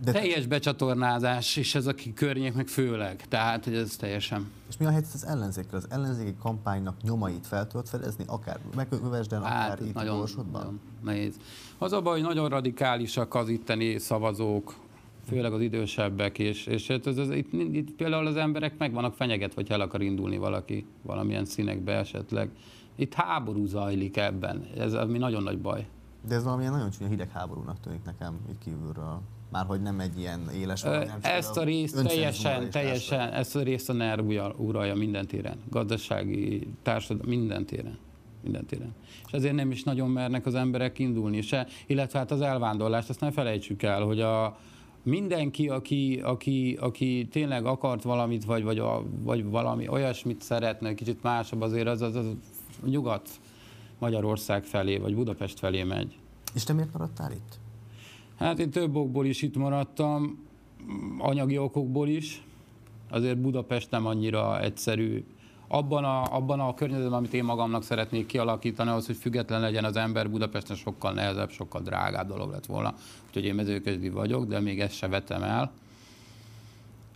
De 0.03 0.11
teljes 0.11 0.45
becsatornázás, 0.45 1.56
és 1.56 1.76
ez 1.76 1.85
a 1.85 1.94
környék 2.15 2.53
meg 2.53 2.68
főleg. 2.68 3.26
Tehát, 3.30 3.64
hogy 3.64 3.76
ez 3.76 3.95
teljesen. 3.95 4.52
És 4.69 4.77
mi 4.77 4.85
a 4.85 4.89
helyzet 4.89 5.14
az 5.14 5.26
ellenzékkel? 5.26 5.77
Az 5.77 5.85
ellenzéki 5.89 6.35
kampánynak 6.41 6.95
nyomait 7.02 7.48
fel 7.48 7.68
tudod 7.68 7.88
fedezni? 7.88 8.23
Akár 8.27 8.60
megkövesden, 8.76 9.44
hát, 9.44 9.65
akár 9.65 9.88
itt 9.88 9.94
nagyon, 9.94 10.27
nagyon 10.52 10.80
nehéz. 11.03 11.34
Az 11.77 11.91
a 11.91 12.02
baj, 12.02 12.14
hogy 12.14 12.27
nagyon 12.27 12.49
radikálisak 12.49 13.35
az 13.35 13.49
itteni 13.49 13.99
szavazók, 13.99 14.76
főleg 15.28 15.54
az 15.54 15.62
idősebbek, 15.62 16.40
és, 16.40 16.66
és 16.66 16.90
ez, 16.90 17.06
ez, 17.06 17.18
ez, 17.18 17.30
itt, 17.30 17.54
itt 17.54 17.91
például 17.91 18.28
az 18.28 18.36
emberek 18.36 18.78
meg 18.78 18.94
vannak 18.94 19.14
fenyeget, 19.14 19.54
hogy 19.54 19.72
el 19.72 19.82
akar 19.82 20.02
indulni 20.02 20.38
valaki 20.38 20.86
valamilyen 21.02 21.45
színekbe 21.45 21.94
esetleg. 21.94 22.49
Itt 22.95 23.14
háború 23.14 23.66
zajlik 23.66 24.18
ebben, 24.18 24.68
ez 24.78 24.94
ami 24.94 25.18
nagyon 25.18 25.44
nagy 25.44 25.60
baj. 25.60 25.88
De 26.28 26.36
ez 26.36 26.44
valamilyen 26.44 26.72
nagyon 26.72 26.90
csúnya 26.90 27.10
hidegháborúnak 27.10 27.80
tűnik 27.80 28.04
nekem 28.06 28.40
itt 28.49 28.60
kívülről. 28.64 29.22
Már 29.52 29.66
hogy 29.66 29.82
nem 29.82 29.99
egy 29.99 30.20
ilyen 30.20 30.49
éles 30.56 30.84
Ö, 30.84 31.04
Ezt 31.22 31.58
a 31.58 31.64
részt 31.64 32.04
teljesen, 32.04 32.70
teljesen, 32.70 33.34
ezt 33.34 33.56
a 33.56 33.62
részt 33.62 33.90
a 33.90 33.94
NER 33.94 34.22
uralja 34.58 34.95
minden 34.95 35.28
téren. 35.28 35.58
Gazdasági, 35.70 36.68
társadalmi, 36.84 37.36
minden 37.36 37.66
téren. 37.66 37.98
Minden 38.44 38.66
téren. 38.66 38.95
És 39.26 39.32
ezért 39.32 39.56
nem 39.56 39.72
is 39.72 39.84
nagyon 39.84 40.10
mernek 40.10 40.45
az 40.45 40.56
emberek 40.56 40.99
indulni 40.99 41.41
se, 41.41 41.68
illetve 41.86 42.20
hát 42.20 42.32
az 42.32 42.41
elvándorlást, 42.41 43.10
azt 43.10 43.20
ne 43.20 43.32
felejtsük 43.32 43.84
el, 43.84 44.02
hogy 44.02 44.22
a, 44.22 44.58
mindenki, 45.07 45.69
aki, 45.69 46.19
aki, 46.23 46.77
aki 46.79 47.27
tényleg 47.31 47.65
akart 47.65 48.03
valamit, 48.03 48.45
vagy, 48.45 48.63
vagy, 48.63 48.79
a, 48.79 49.03
vagy 49.23 49.45
valami 49.45 49.88
olyasmit 49.88 50.41
szeretne, 50.41 50.93
kicsit 50.93 51.23
másabb 51.23 51.61
azért, 51.61 51.88
az, 51.88 52.01
az, 52.01 52.15
az 52.15 52.25
nyugat 52.85 53.29
Magyarország 53.99 54.63
felé, 54.63 54.97
vagy 54.97 55.15
Budapest 55.15 55.59
felé 55.59 55.84
megy. 55.84 56.17
És 56.53 56.63
te 56.63 56.73
miért 56.73 56.93
maradtál 56.93 57.31
itt? 57.31 57.59
Hát 58.38 58.59
én 58.59 58.69
több 58.69 58.95
okból 58.95 59.25
is 59.25 59.41
itt 59.41 59.55
maradtam, 59.55 60.45
anyagi 61.17 61.57
okokból 61.57 62.07
is. 62.07 62.43
Azért 63.09 63.38
Budapest 63.38 63.91
nem 63.91 64.05
annyira 64.05 64.61
egyszerű. 64.61 65.23
Abban 65.68 66.03
a, 66.03 66.35
abban 66.35 66.60
a 66.60 66.73
környezetben, 66.73 67.18
amit 67.18 67.34
én 67.34 67.44
magamnak 67.44 67.84
szeretnék 67.84 68.26
kialakítani, 68.26 68.89
az, 68.89 69.06
hogy 69.06 69.15
független 69.15 69.61
legyen 69.61 69.84
az 69.84 69.95
ember, 69.95 70.30
Budapesten 70.30 70.76
sokkal 70.76 71.14
nehezebb, 71.14 71.49
sokkal 71.49 71.81
drágább 71.81 72.27
dolog 72.27 72.52
lett 72.52 72.65
volna. 72.65 72.94
Úgyhogy 73.27 73.45
én 73.45 73.56
mezőkösdi 73.56 74.10
vagyok, 74.10 74.45
de 74.45 74.60
még 74.60 74.80
ezt 74.80 74.95
se 74.95 75.07
vetem 75.07 75.44
el. 75.44 75.72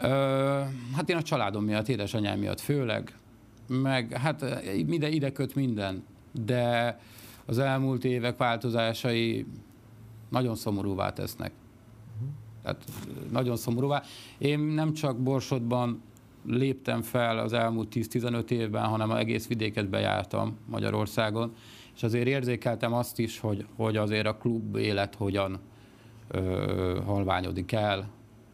Ö, 0.02 0.62
hát 0.96 1.10
én 1.10 1.16
a 1.16 1.22
családom 1.22 1.64
miatt, 1.64 1.88
édesanyám 1.88 2.40
miatt 2.40 2.60
főleg, 2.60 3.16
meg 3.68 4.12
hát 4.12 4.46
ide, 4.76 5.10
ide 5.10 5.32
köt 5.32 5.56
minden, 5.56 6.04
de 6.32 7.00
az 7.46 7.58
elmúlt 7.58 8.06
évek 8.06 8.38
változásai 8.38 9.46
nagyon 10.30 10.56
szomorúvá 10.56 11.14
tesznek. 11.14 11.52
Tehát 12.64 12.84
nagyon 13.32 13.58
szomorúvá. 13.58 14.04
Én 14.38 14.60
nem 14.60 14.94
csak 14.94 15.18
Borsodban 15.18 16.02
léptem 16.46 17.02
fel 17.02 17.38
az 17.38 17.54
elmúlt 17.54 17.94
10-15 17.96 18.50
évben, 18.50 18.84
hanem 18.84 19.12
egész 19.12 19.48
vidéket 19.48 19.90
bejártam 19.90 20.58
Magyarországon, 20.66 21.54
és 21.96 22.04
azért 22.04 22.28
érzékeltem 22.28 22.94
azt 22.94 23.20
is, 23.20 23.40
hogy, 23.40 23.66
hogy 23.76 23.98
azért 23.98 24.26
a 24.28 24.38
klub 24.38 24.76
élet 24.76 25.16
hogyan 25.16 25.60
ö, 26.28 27.00
halványodik 27.06 27.72
el. 27.72 28.10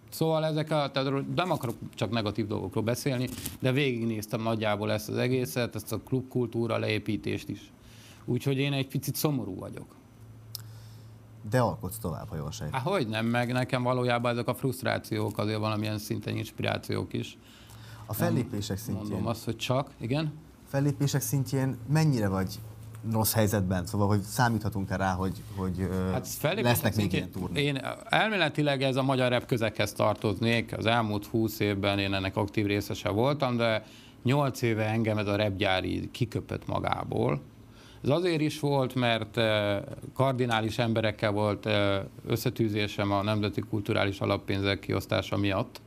Szóval 0.10 0.46
ezek 0.46 0.72
a, 0.72 0.92
tehát 0.92 1.36
nem 1.36 1.52
akarok 1.52 1.76
csak 1.94 2.10
negatív 2.12 2.48
dolgokról 2.48 2.84
beszélni, 2.84 3.30
de 3.60 3.72
végignéztem 3.72 4.42
nagyjából 4.42 4.92
ezt 4.92 5.10
az 5.10 5.18
egészet, 5.18 5.76
ezt 5.76 5.92
a 5.94 6.00
klubkultúra 6.00 6.78
leépítést 6.78 7.50
is. 7.50 7.72
Úgyhogy 8.26 8.58
én 8.58 8.74
egy 8.74 8.88
picit 8.88 9.16
szomorú 9.16 9.56
vagyok. 9.56 9.96
De 11.50 11.60
alkotsz 11.60 11.98
tovább, 11.98 12.30
ha 12.30 12.36
jól 12.36 12.52
sejtem. 12.52 12.82
Há, 12.82 12.90
hogy 12.90 13.08
nem, 13.08 13.26
meg 13.26 13.52
nekem 13.52 13.84
valójában 13.84 14.32
ezek 14.32 14.48
a 14.48 14.54
frusztrációk 14.54 15.38
azért 15.38 15.60
valamilyen 15.60 15.98
szinten 15.98 16.36
inspirációk 16.38 17.14
is. 17.14 17.38
A 18.10 18.14
fellépések 18.14 18.78
szintjén. 18.78 19.08
Mondom 19.10 19.28
azt, 19.28 19.46
hogy 19.46 19.56
csak, 19.56 19.90
igen. 20.00 20.34
Fellépések 20.68 21.22
szintjén 21.22 21.78
mennyire 21.90 22.28
vagy 22.28 22.60
rossz 23.12 23.34
helyzetben? 23.34 23.86
Szóval, 23.86 24.08
hogy 24.08 24.22
számíthatunk-e 24.22 24.96
rá, 24.96 25.14
hogy, 25.14 25.44
hogy 25.56 25.90
hát 26.12 26.28
lesznek 26.62 26.96
még 26.96 27.14
ilyen 27.14 27.30
turnék? 27.30 27.64
Én 27.64 27.82
elméletileg 28.10 28.82
ez 28.82 28.96
a 28.96 29.04
magyar 29.04 29.30
rep 29.30 29.46
közekhez 29.46 29.94
tartoznék. 29.94 30.78
Az 30.78 30.86
elmúlt 30.86 31.26
húsz 31.26 31.60
évben 31.60 32.00
én 32.00 32.14
ennek 32.14 32.36
aktív 32.36 32.66
részese 32.66 33.10
voltam, 33.10 33.58
de 33.58 33.86
nyolc 34.24 34.62
éve 34.62 34.86
engem 34.86 35.18
ez 35.18 35.28
a 35.28 35.36
repgyári 35.36 36.10
kiköpött 36.12 36.68
magából 36.68 37.42
ez 38.04 38.10
azért 38.10 38.42
is 38.42 38.60
volt, 38.60 38.96
mert 38.96 39.40
kardinális 40.14 40.78
emberekkel 40.78 41.32
volt 41.32 41.70
összetűzésem 42.28 43.12
a 43.12 43.24
Nemzeti 43.24 43.62
Kulturális 43.62 44.20
Alappénzek 44.20 44.80
kiosztása 44.80 45.38
miatt, 45.38 45.82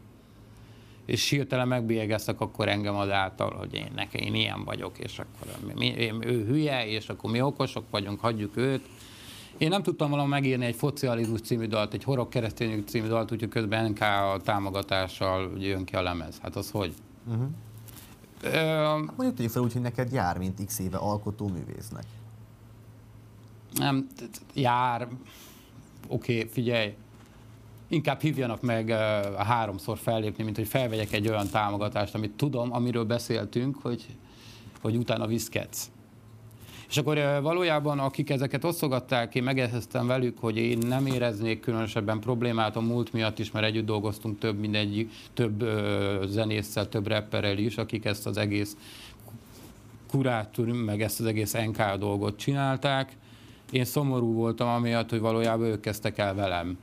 és 1.11 1.29
hirtelen 1.29 1.69
megbélyegeztek 1.69 2.41
akkor 2.41 2.69
engem 2.69 2.95
azáltal, 2.95 3.51
hogy 3.51 3.75
én 3.75 3.91
nekem 3.95 4.23
én 4.23 4.35
ilyen 4.35 4.65
vagyok, 4.65 4.99
és 4.99 5.19
akkor 5.19 5.75
mi, 5.75 5.87
én, 5.87 6.23
ő 6.27 6.47
hülye, 6.47 6.87
és 6.87 7.09
akkor 7.09 7.31
mi 7.31 7.41
okosok 7.43 7.85
vagyunk, 7.91 8.21
hagyjuk 8.21 8.57
őt. 8.57 8.89
Én 9.59 9.69
nem 9.69 9.83
tudtam 9.83 10.11
volna 10.11 10.27
megírni 10.27 10.65
egy 10.65 10.75
Focializmus 10.75 11.41
című 11.41 11.67
dalt, 11.67 11.95
egy 11.95 12.05
Horog 12.05 12.29
keresztény 12.29 12.85
című 12.87 13.07
dalt, 13.07 13.33
úgyhogy 13.33 13.49
közben 13.49 13.91
NK 13.91 14.01
a 14.01 14.41
támogatással 14.45 15.53
jön 15.59 15.85
ki 15.85 15.97
a 15.97 16.03
lemez. 16.03 16.39
Hát 16.43 16.57
az 16.57 16.71
hogy? 16.71 16.95
Uh-huh. 17.27 17.49
Hát 18.43 19.17
mondjuk 19.17 19.35
tegyük 19.35 19.51
fel 19.51 19.63
úgy, 19.63 19.73
hogy 19.73 19.83
neked 19.83 20.13
jár, 20.13 20.39
mint 20.39 20.65
x 20.65 20.79
éve 20.79 20.97
alkotó 20.97 21.49
művésznek. 21.49 22.05
Nem, 23.75 24.07
jár. 24.55 25.09
Oké, 26.09 26.37
okay, 26.37 26.49
figyelj. 26.49 26.95
Inkább 27.93 28.21
hívjanak 28.21 28.63
meg 28.63 28.89
uh, 28.89 29.35
háromszor 29.35 29.99
fellépni, 29.99 30.45
mint 30.45 30.57
hogy 30.57 30.69
felvegyek 30.69 31.13
egy 31.13 31.29
olyan 31.29 31.49
támogatást, 31.49 32.15
amit 32.15 32.31
tudom, 32.31 32.73
amiről 32.73 33.05
beszéltünk, 33.05 33.77
hogy, 33.83 34.07
hogy 34.81 34.97
utána 34.97 35.27
viszketsz. 35.27 35.91
És 36.89 36.97
akkor 36.97 37.17
valójában, 37.43 37.99
akik 37.99 38.31
ezeket 38.31 38.65
osztogatták, 38.65 39.35
én 39.35 39.43
megegyeztem 39.43 40.07
velük, 40.07 40.39
hogy 40.39 40.57
én 40.57 40.79
nem 40.79 41.07
éreznék 41.07 41.61
különösebben 41.61 42.21
problémát 42.21 42.77
a 42.77 42.81
múlt 42.81 43.13
miatt 43.13 43.39
is, 43.39 43.51
mert 43.51 43.67
együtt 43.67 43.87
dolgoztunk 43.87 44.39
több 44.39 44.59
mindegy, 44.59 45.11
több 45.35 45.65
zenésszel, 46.27 46.89
több 46.89 47.07
rapperrel 47.07 47.59
is, 47.59 47.77
akik 47.77 48.05
ezt 48.05 48.27
az 48.27 48.37
egész 48.37 48.77
kurátor, 50.09 50.67
meg 50.67 51.03
ezt 51.03 51.21
az 51.21 51.27
egész 51.27 51.53
NK 51.53 51.95
dolgot 51.99 52.39
csinálták. 52.39 53.17
Én 53.71 53.85
szomorú 53.85 54.33
voltam 54.33 54.69
amiatt, 54.69 55.11
hogy 55.11 55.21
valójában 55.21 55.67
ők 55.67 55.81
kezdtek 55.81 56.19
el 56.19 56.35
velem 56.35 56.79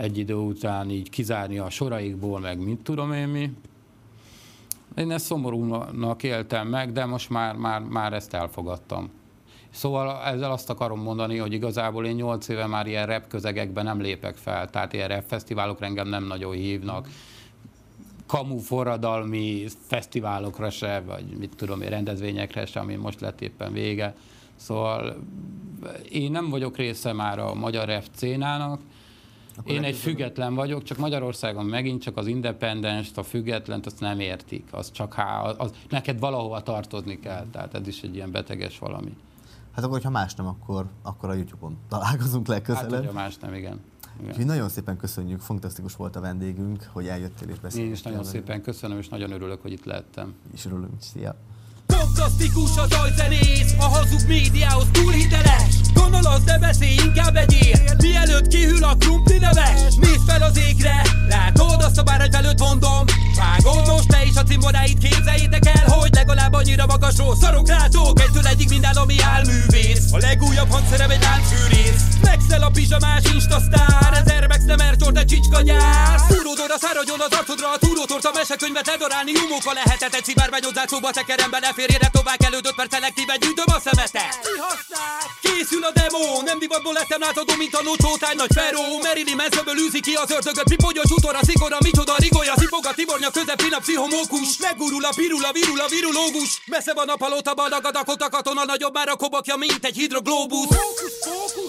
egy 0.00 0.18
idő 0.18 0.34
után 0.34 0.90
így 0.90 1.10
kizárni 1.10 1.58
a 1.58 1.70
soraikból, 1.70 2.40
meg 2.40 2.58
mit 2.58 2.80
tudom 2.82 3.12
én 3.12 3.28
mi. 3.28 3.52
Én 4.96 5.10
ezt 5.10 5.24
szomorúnak 5.24 6.22
éltem 6.22 6.68
meg, 6.68 6.92
de 6.92 7.04
most 7.04 7.30
már, 7.30 7.56
már, 7.56 7.80
már 7.80 8.12
ezt 8.12 8.34
elfogadtam. 8.34 9.10
Szóval 9.70 10.22
ezzel 10.24 10.50
azt 10.50 10.70
akarom 10.70 11.00
mondani, 11.00 11.36
hogy 11.36 11.52
igazából 11.52 12.06
én 12.06 12.14
8 12.14 12.48
éve 12.48 12.66
már 12.66 12.86
ilyen 12.86 13.06
rap 13.06 13.28
közegekben 13.28 13.84
nem 13.84 14.00
lépek 14.00 14.36
fel, 14.36 14.70
tehát 14.70 14.92
ilyen 14.92 15.08
rap 15.08 15.24
fesztiválok 15.26 15.82
engem 15.82 16.08
nem 16.08 16.24
nagyon 16.24 16.52
hívnak. 16.52 17.08
Kamu 18.26 18.58
forradalmi 18.58 19.66
fesztiválokra 19.86 20.70
se, 20.70 21.02
vagy 21.06 21.24
mit 21.38 21.56
tudom 21.56 21.80
én, 21.80 21.88
rendezvényekre 21.88 22.66
se, 22.66 22.80
ami 22.80 22.94
most 22.94 23.20
lett 23.20 23.40
éppen 23.40 23.72
vége. 23.72 24.14
Szóval 24.56 25.16
én 26.10 26.30
nem 26.30 26.50
vagyok 26.50 26.76
része 26.76 27.12
már 27.12 27.38
a 27.38 27.54
magyar 27.54 27.88
rap 27.88 28.04
szénának, 28.12 28.80
akkor 29.60 29.74
Én 29.74 29.84
egy 29.84 29.96
független 29.96 30.54
vagyok, 30.54 30.82
csak 30.82 30.98
Magyarországon 30.98 31.66
megint 31.66 32.02
csak 32.02 32.16
az 32.16 32.26
independens, 32.26 33.10
a 33.14 33.22
függetlent, 33.22 33.86
azt 33.86 34.00
nem 34.00 34.20
értik. 34.20 34.64
Az 34.70 34.92
csak 34.92 35.14
há, 35.14 35.40
az, 35.40 35.70
neked 35.88 36.18
valahova 36.18 36.62
tartozni 36.62 37.18
kell, 37.18 37.46
tehát 37.52 37.74
ez 37.74 37.86
is 37.86 38.02
egy 38.02 38.14
ilyen 38.14 38.30
beteges 38.30 38.78
valami. 38.78 39.16
Hát 39.74 39.84
akkor, 39.84 40.02
ha 40.02 40.10
más 40.10 40.34
nem, 40.34 40.46
akkor, 40.46 40.86
akkor 41.02 41.28
a 41.28 41.32
YouTube-on 41.32 41.76
találkozunk 41.88 42.46
legközelebb. 42.46 42.90
Hát, 42.90 42.98
hogyha 42.98 43.14
más 43.14 43.36
nem, 43.36 43.54
igen. 43.54 43.80
igen. 44.18 44.30
Úgyhogy 44.30 44.46
nagyon 44.46 44.68
szépen 44.68 44.96
köszönjük, 44.96 45.40
fantasztikus 45.40 45.96
volt 45.96 46.16
a 46.16 46.20
vendégünk, 46.20 46.88
hogy 46.92 47.06
eljöttél 47.06 47.48
és 47.48 47.58
beszéltél. 47.58 47.86
Én 47.86 47.92
is 47.92 48.02
nagyon 48.02 48.24
szépen 48.24 48.62
köszönöm, 48.62 48.98
és 48.98 49.08
nagyon 49.08 49.32
örülök, 49.32 49.62
hogy 49.62 49.72
itt 49.72 49.84
lehettem. 49.84 50.34
És 50.54 50.66
örülünk, 50.66 50.94
szia! 50.98 51.36
Fantasztikus 51.86 52.76
a 52.76 52.86
zajzenész, 52.86 53.74
a 53.78 53.84
hazug 53.84 54.28
médiához 54.28 54.86
túl 54.92 55.12
hiteles 55.12 55.89
Gondolod, 56.00 56.42
de 56.44 56.58
beszélj, 56.58 56.94
inkább 57.04 57.36
egyél. 57.36 57.78
Mielőtt 57.98 58.46
kihűl 58.46 58.84
a 58.84 58.94
krumpli 58.98 59.38
neves 59.38 59.94
Nézd 59.96 60.24
fel 60.26 60.42
az 60.42 60.58
égre, 60.58 61.02
látod 61.28 61.80
a 61.96 62.02
bárány 62.02 62.30
felőtt 62.30 62.58
mondom 62.58 63.04
Vágod 63.36 63.86
most 63.86 64.08
te 64.08 64.24
is 64.24 64.36
a 64.36 64.42
cimboráit 64.42 64.98
képzeljétek 64.98 65.66
el 65.66 65.84
Hogy 65.86 66.14
legalább 66.14 66.52
annyira 66.52 66.86
magasról 66.86 67.36
szarok 67.36 67.68
rátok. 67.68 68.20
Egytől 68.20 68.46
egyik 68.46 68.68
minden, 68.68 68.96
ami 68.96 69.16
álművész. 69.34 70.12
A 70.12 70.18
legújabb 70.18 70.70
hangszerem 70.70 71.10
egy 71.10 71.22
láncfűrész. 71.22 72.02
Megszel 72.22 72.62
a 72.62 72.70
pizsamás 72.70 73.24
instasztár 73.34 74.12
Ezer 74.20 74.46
megsz 74.46 74.64
nem 74.64 74.80
ertort 74.80 75.18
egy 75.18 75.26
csicska 75.26 75.60
gyár 75.62 76.18
Fúródod 76.28 76.70
a 76.76 76.78
száradjon 76.78 77.20
az 77.20 77.32
arcodra 77.38 77.68
A 77.72 77.78
túrótort 77.78 78.24
a 78.24 78.30
mesekönyvet 78.34 78.86
ledorálni 78.86 79.32
Humóka 79.38 79.72
lehetett 79.72 80.14
egy 80.14 80.24
szivár 80.24 80.50
benyomzát 80.50 80.88
szóba 80.88 81.10
tekerem 81.10 81.50
be 81.50 81.58
férjére 81.74 82.08
tovább 82.12 82.42
elődött, 82.48 82.76
mert 82.76 82.90
szelektíve 82.90 83.36
gyűjtöm 83.42 83.70
a 83.76 83.80
szemetet. 83.86 84.32
Készül 85.44 85.82
a 85.84 85.89
demo, 85.92 86.42
nem 86.44 86.58
divatból 86.58 86.92
lettem 86.92 87.22
átadó, 87.22 87.54
mint 87.56 87.74
a 87.74 87.82
nócsótány 87.82 88.36
nagy 88.36 88.52
feró. 88.54 88.82
Merili 89.02 89.34
mezőből 89.34 89.78
űzi 89.84 90.00
ki 90.00 90.14
az 90.14 90.30
ördögöt, 90.30 90.68
pipogyos 90.72 91.10
utora, 91.10 91.38
szigora, 91.42 91.76
micsoda, 91.80 92.14
rigolja, 92.16 92.54
szipoga, 92.56 92.92
tibornya, 92.94 93.30
közepén 93.30 93.72
a 93.72 93.78
pszichomókus. 93.78 94.48
Megurul 94.58 95.04
a 95.04 95.12
pirula, 95.16 95.52
virul 95.52 95.80
a 95.80 95.88
virulógus. 95.88 96.50
Messze 96.66 96.92
van 96.94 97.08
a 97.08 97.16
palota, 97.16 97.54
badagad 97.54 97.96
a 97.96 98.28
katona, 98.28 98.64
nagyobb 98.64 98.94
már 98.94 99.08
a 99.08 99.16
kobakja, 99.16 99.56
mint 99.56 99.84
egy 99.84 99.96
hidroglóbusz 99.96 100.76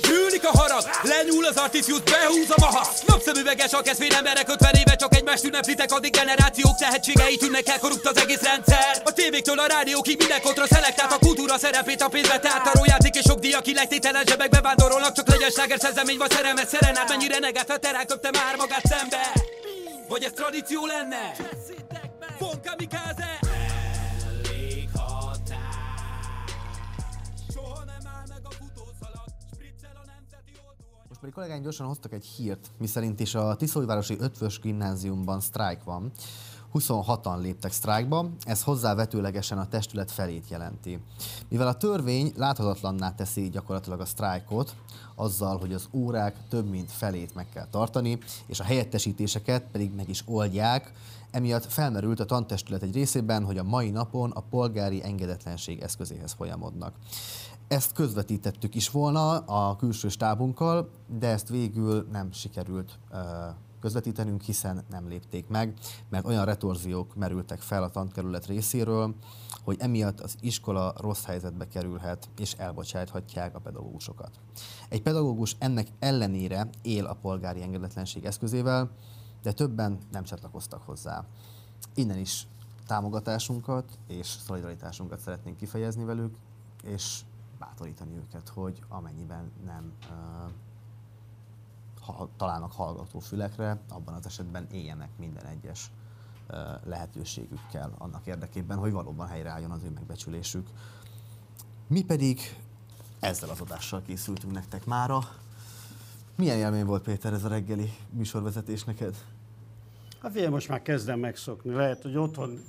Tűnik 0.02 0.45
a 0.45 0.57
harag, 0.57 0.84
lenyúl 1.03 1.45
az 1.45 1.57
artisius, 1.57 1.99
behúz 1.99 2.49
a 2.49 2.56
maha. 2.60 2.88
Napszemüveges 3.06 3.73
a 3.73 3.81
kezdvény 3.81 4.14
emberek 4.14 4.49
50 4.49 4.73
éve 4.73 4.95
csak 4.95 5.15
egymást 5.15 5.43
ünneplitek, 5.43 5.91
addig 5.91 6.11
generációk 6.11 6.76
tehetségei 6.77 7.38
tűnnek 7.38 7.68
el, 7.68 7.80
korrupt 7.80 8.07
az 8.07 8.18
egész 8.18 8.41
rendszer. 8.41 9.02
A 9.03 9.14
tévéktől 9.14 9.60
a 9.60 9.65
rádiókig 9.65 10.18
minden 10.18 10.41
kontra 10.41 10.65
szelektált 10.68 11.11
a 11.11 11.18
kultúra 11.18 11.57
szerepét 11.57 12.02
a 12.02 12.07
pénzbe 12.07 12.39
tárt 12.39 12.65
a 12.65 12.81
játék 12.85 13.15
és 13.15 13.26
sok 13.27 13.39
díja 13.39 13.61
ki 13.61 13.73
lejtételen 14.11 14.25
zsebekbe 14.25 14.61
vándorolnak 14.61 15.13
Csak 15.13 15.27
legyen 15.27 15.49
sláger 15.49 15.79
szerzemény 15.79 16.17
vagy 16.17 16.31
szerelmet 16.31 16.67
szerenád 16.67 17.09
Mennyire 17.09 17.39
negát 17.39 17.69
a 17.69 17.77
terán 17.77 18.07
köpte 18.07 18.29
már 18.31 18.55
magát 18.57 18.85
szembe. 18.85 19.33
Vagy 20.09 20.23
ez 20.23 20.31
tradíció 20.31 20.85
lenne? 20.85 21.35
Von 22.39 22.61
kamikaze 22.61 23.39
pedig 31.19 31.35
kollégáink 31.35 31.63
gyorsan 31.63 31.88
hoztak 31.88 32.13
egy 32.13 32.25
hírt, 32.25 32.71
miszerint 32.79 33.19
is 33.19 33.35
a 33.35 33.55
Tiszóivárosi 33.55 34.15
Ötvös 34.19 34.59
Gimnáziumban 34.59 35.39
sztrájk 35.39 35.83
van. 35.83 36.11
26-an 36.73 37.41
léptek 37.41 37.72
sztrájkba, 37.72 38.30
ez 38.43 38.64
hozzávetőlegesen 38.64 39.57
a 39.57 39.68
testület 39.68 40.11
felét 40.11 40.49
jelenti. 40.49 40.99
Mivel 41.49 41.68
a 41.68 41.77
törvény 41.77 42.34
láthatatlanná 42.35 43.15
teszi 43.15 43.49
gyakorlatilag 43.49 43.99
a 43.99 44.06
sztrájkot, 44.06 44.76
azzal, 45.15 45.57
hogy 45.57 45.73
az 45.73 45.88
órák 45.91 46.35
több 46.49 46.69
mint 46.69 46.91
felét 46.91 47.35
meg 47.35 47.49
kell 47.53 47.68
tartani, 47.69 48.19
és 48.45 48.60
a 48.60 48.64
helyettesítéseket 48.64 49.64
pedig 49.72 49.95
meg 49.95 50.10
is 50.10 50.23
oldják, 50.26 50.93
emiatt 51.31 51.65
felmerült 51.65 52.19
a 52.19 52.26
tantestület 52.26 52.84
egy 52.84 52.93
részében, 52.93 53.45
hogy 53.45 53.57
a 53.57 53.64
mai 53.64 53.89
napon 53.89 54.31
a 54.31 54.39
polgári 54.39 55.03
engedetlenség 55.03 55.80
eszközéhez 55.80 56.31
folyamodnak. 56.31 56.93
Ezt 57.68 57.93
közvetítettük 57.93 58.76
is 58.76 58.89
volna 58.89 59.38
a 59.38 59.76
külső 59.76 60.10
stábunkkal, 60.10 60.89
de 61.19 61.27
ezt 61.27 61.49
végül 61.49 62.07
nem 62.11 62.31
sikerült 62.31 62.99
uh, 63.11 63.18
közvetítenünk, 63.81 64.41
hiszen 64.41 64.83
nem 64.89 65.07
lépték 65.07 65.47
meg, 65.47 65.73
mert 66.09 66.25
olyan 66.25 66.45
retorziók 66.45 67.15
merültek 67.15 67.59
fel 67.59 67.83
a 67.83 67.89
tankerület 67.89 68.45
részéről, 68.45 69.15
hogy 69.63 69.77
emiatt 69.79 70.19
az 70.19 70.35
iskola 70.39 70.93
rossz 70.97 71.25
helyzetbe 71.25 71.67
kerülhet, 71.67 72.29
és 72.37 72.53
elbocsáthatják 72.53 73.55
a 73.55 73.59
pedagógusokat. 73.59 74.39
Egy 74.89 75.01
pedagógus 75.01 75.55
ennek 75.59 75.87
ellenére 75.99 76.69
él 76.81 77.05
a 77.05 77.13
polgári 77.13 77.61
engedetlenség 77.61 78.25
eszközével, 78.25 78.89
de 79.41 79.51
többen 79.51 79.97
nem 80.11 80.23
csatlakoztak 80.23 80.81
hozzá. 80.81 81.25
Innen 81.95 82.17
is 82.17 82.47
támogatásunkat 82.87 83.97
és 84.07 84.27
szolidaritásunkat 84.27 85.19
szeretnénk 85.19 85.57
kifejezni 85.57 86.03
velük, 86.03 86.35
és 86.83 87.21
bátorítani 87.59 88.15
őket, 88.15 88.49
hogy 88.49 88.83
amennyiben 88.89 89.51
nem 89.65 89.93
uh, 90.09 90.51
ha, 92.02 92.30
találnak 92.38 92.72
hallgató 92.72 93.19
fülekre, 93.19 93.80
abban 93.90 94.14
az 94.14 94.26
esetben 94.26 94.68
éljenek 94.72 95.10
minden 95.18 95.45
egyes 95.45 95.91
lehetőségükkel 96.84 97.91
annak 97.98 98.26
érdekében, 98.26 98.78
hogy 98.78 98.91
valóban 98.91 99.28
helyreálljon 99.28 99.72
az 99.72 99.84
ő 99.84 99.90
megbecsülésük. 99.90 100.69
Mi 101.88 102.03
pedig 102.03 102.40
ezzel 103.19 103.49
az 103.49 103.61
adással 103.61 104.02
készültünk 104.02 104.53
nektek 104.53 104.86
mára. 104.86 105.19
Milyen 106.36 106.57
élmény 106.57 106.86
volt, 106.86 107.03
Péter, 107.03 107.34
ez 107.34 107.44
a 107.44 107.48
reggeli 107.48 107.94
műsorvezetés 108.10 108.84
neked? 108.84 109.15
Hát 110.22 110.32
figyelj, 110.32 110.52
most 110.52 110.68
már 110.68 110.82
kezdem 110.82 111.19
megszokni. 111.19 111.73
Lehet, 111.73 112.02
hogy 112.02 112.18
otthon 112.18 112.60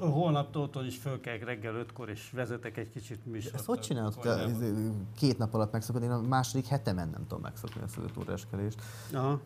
Holnaptól 0.00 0.84
is 0.84 0.96
fölkelek 0.96 1.44
reggel 1.44 1.74
ötkor, 1.74 2.08
és 2.08 2.30
vezetek 2.34 2.76
egy 2.76 2.90
kicsit 2.90 3.26
műsort. 3.26 3.54
Ezt 3.54 3.64
hogy 3.64 3.80
csinálod? 3.80 4.18
Két 5.16 5.38
nap 5.38 5.54
alatt 5.54 5.72
megszokod, 5.72 6.02
én 6.02 6.10
a 6.10 6.20
második 6.20 6.66
hetemen 6.66 7.08
nem 7.08 7.22
tudom 7.26 7.40
megszokni 7.40 7.80
a 7.80 8.00
5 8.02 8.16
órás 8.16 8.46
kelést. 8.50 8.82
Aha. 9.12 9.40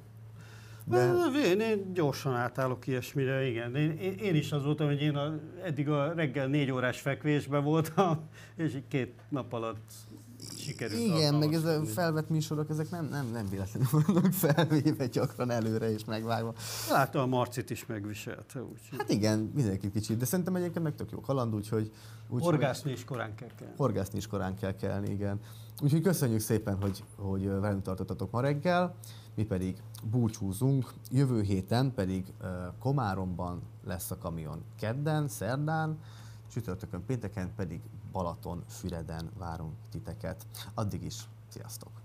De... 0.84 1.12
Én, 1.44 1.60
én 1.60 1.92
gyorsan 1.92 2.34
átállok 2.34 2.86
ilyesmire, 2.86 3.46
igen. 3.46 3.76
Én, 3.76 3.90
én, 3.90 4.12
én 4.12 4.34
is 4.34 4.52
az 4.52 4.64
voltam, 4.64 4.86
hogy 4.86 5.02
én 5.02 5.16
a, 5.16 5.34
eddig 5.62 5.88
a 5.88 6.12
reggel 6.12 6.46
négy 6.46 6.70
órás 6.70 7.00
fekvésben 7.00 7.64
voltam, 7.64 8.28
és 8.56 8.78
két 8.88 9.20
nap 9.28 9.52
alatt 9.52 9.92
sikerült. 10.64 11.00
Igen, 11.00 11.34
meg 11.34 11.54
ez 11.54 11.64
a 11.64 11.84
felvett 11.84 12.28
műsorok, 12.28 12.70
ezek 12.70 12.90
nem, 12.90 13.04
nem, 13.04 13.30
nem 13.32 13.48
véletlenül 13.48 13.88
vannak 13.90 14.32
felvéve 14.32 15.06
gyakran 15.06 15.50
előre 15.50 15.90
és 15.92 16.04
megvágva. 16.04 16.54
Látta 16.90 17.22
a 17.22 17.26
Marcit 17.26 17.70
is 17.70 17.86
megviselte. 17.86 18.62
Úgy. 18.62 18.80
Hát 18.98 19.10
igen, 19.10 19.50
mindenki 19.54 19.90
kicsit, 19.90 20.16
de 20.16 20.24
szerintem 20.24 20.56
egyébként 20.56 20.84
meg 20.84 20.94
tök 20.94 21.10
jó 21.10 21.20
kaland, 21.20 21.54
úgyhogy... 21.54 21.92
Úgy, 22.28 22.42
horgászni 22.42 22.90
is 22.90 23.04
korán 23.04 23.34
kell 23.34 23.50
kelni. 23.58 23.74
Horgászni 23.76 24.18
is 24.18 24.26
korán 24.26 24.56
kell 24.56 24.76
kelni, 24.76 25.10
igen. 25.10 25.40
Úgyhogy 25.82 26.02
köszönjük 26.02 26.40
szépen, 26.40 26.80
hogy, 26.80 27.04
hogy 27.16 27.48
velünk 27.60 27.82
tartottatok 27.82 28.30
ma 28.30 28.40
reggel, 28.40 28.94
mi 29.34 29.44
pedig 29.44 29.76
búcsúzunk. 30.10 30.92
Jövő 31.10 31.42
héten 31.42 31.92
pedig 31.94 32.24
uh, 32.40 32.48
Komáromban 32.78 33.62
lesz 33.84 34.10
a 34.10 34.18
kamion 34.18 34.62
kedden, 34.78 35.28
szerdán, 35.28 35.98
csütörtökön, 36.52 37.04
pénteken 37.06 37.52
pedig 37.56 37.80
Balaton, 38.14 38.64
Füreden 38.68 39.30
várunk 39.38 39.74
titeket. 39.90 40.46
Addig 40.74 41.02
is, 41.02 41.28
sziasztok! 41.48 42.03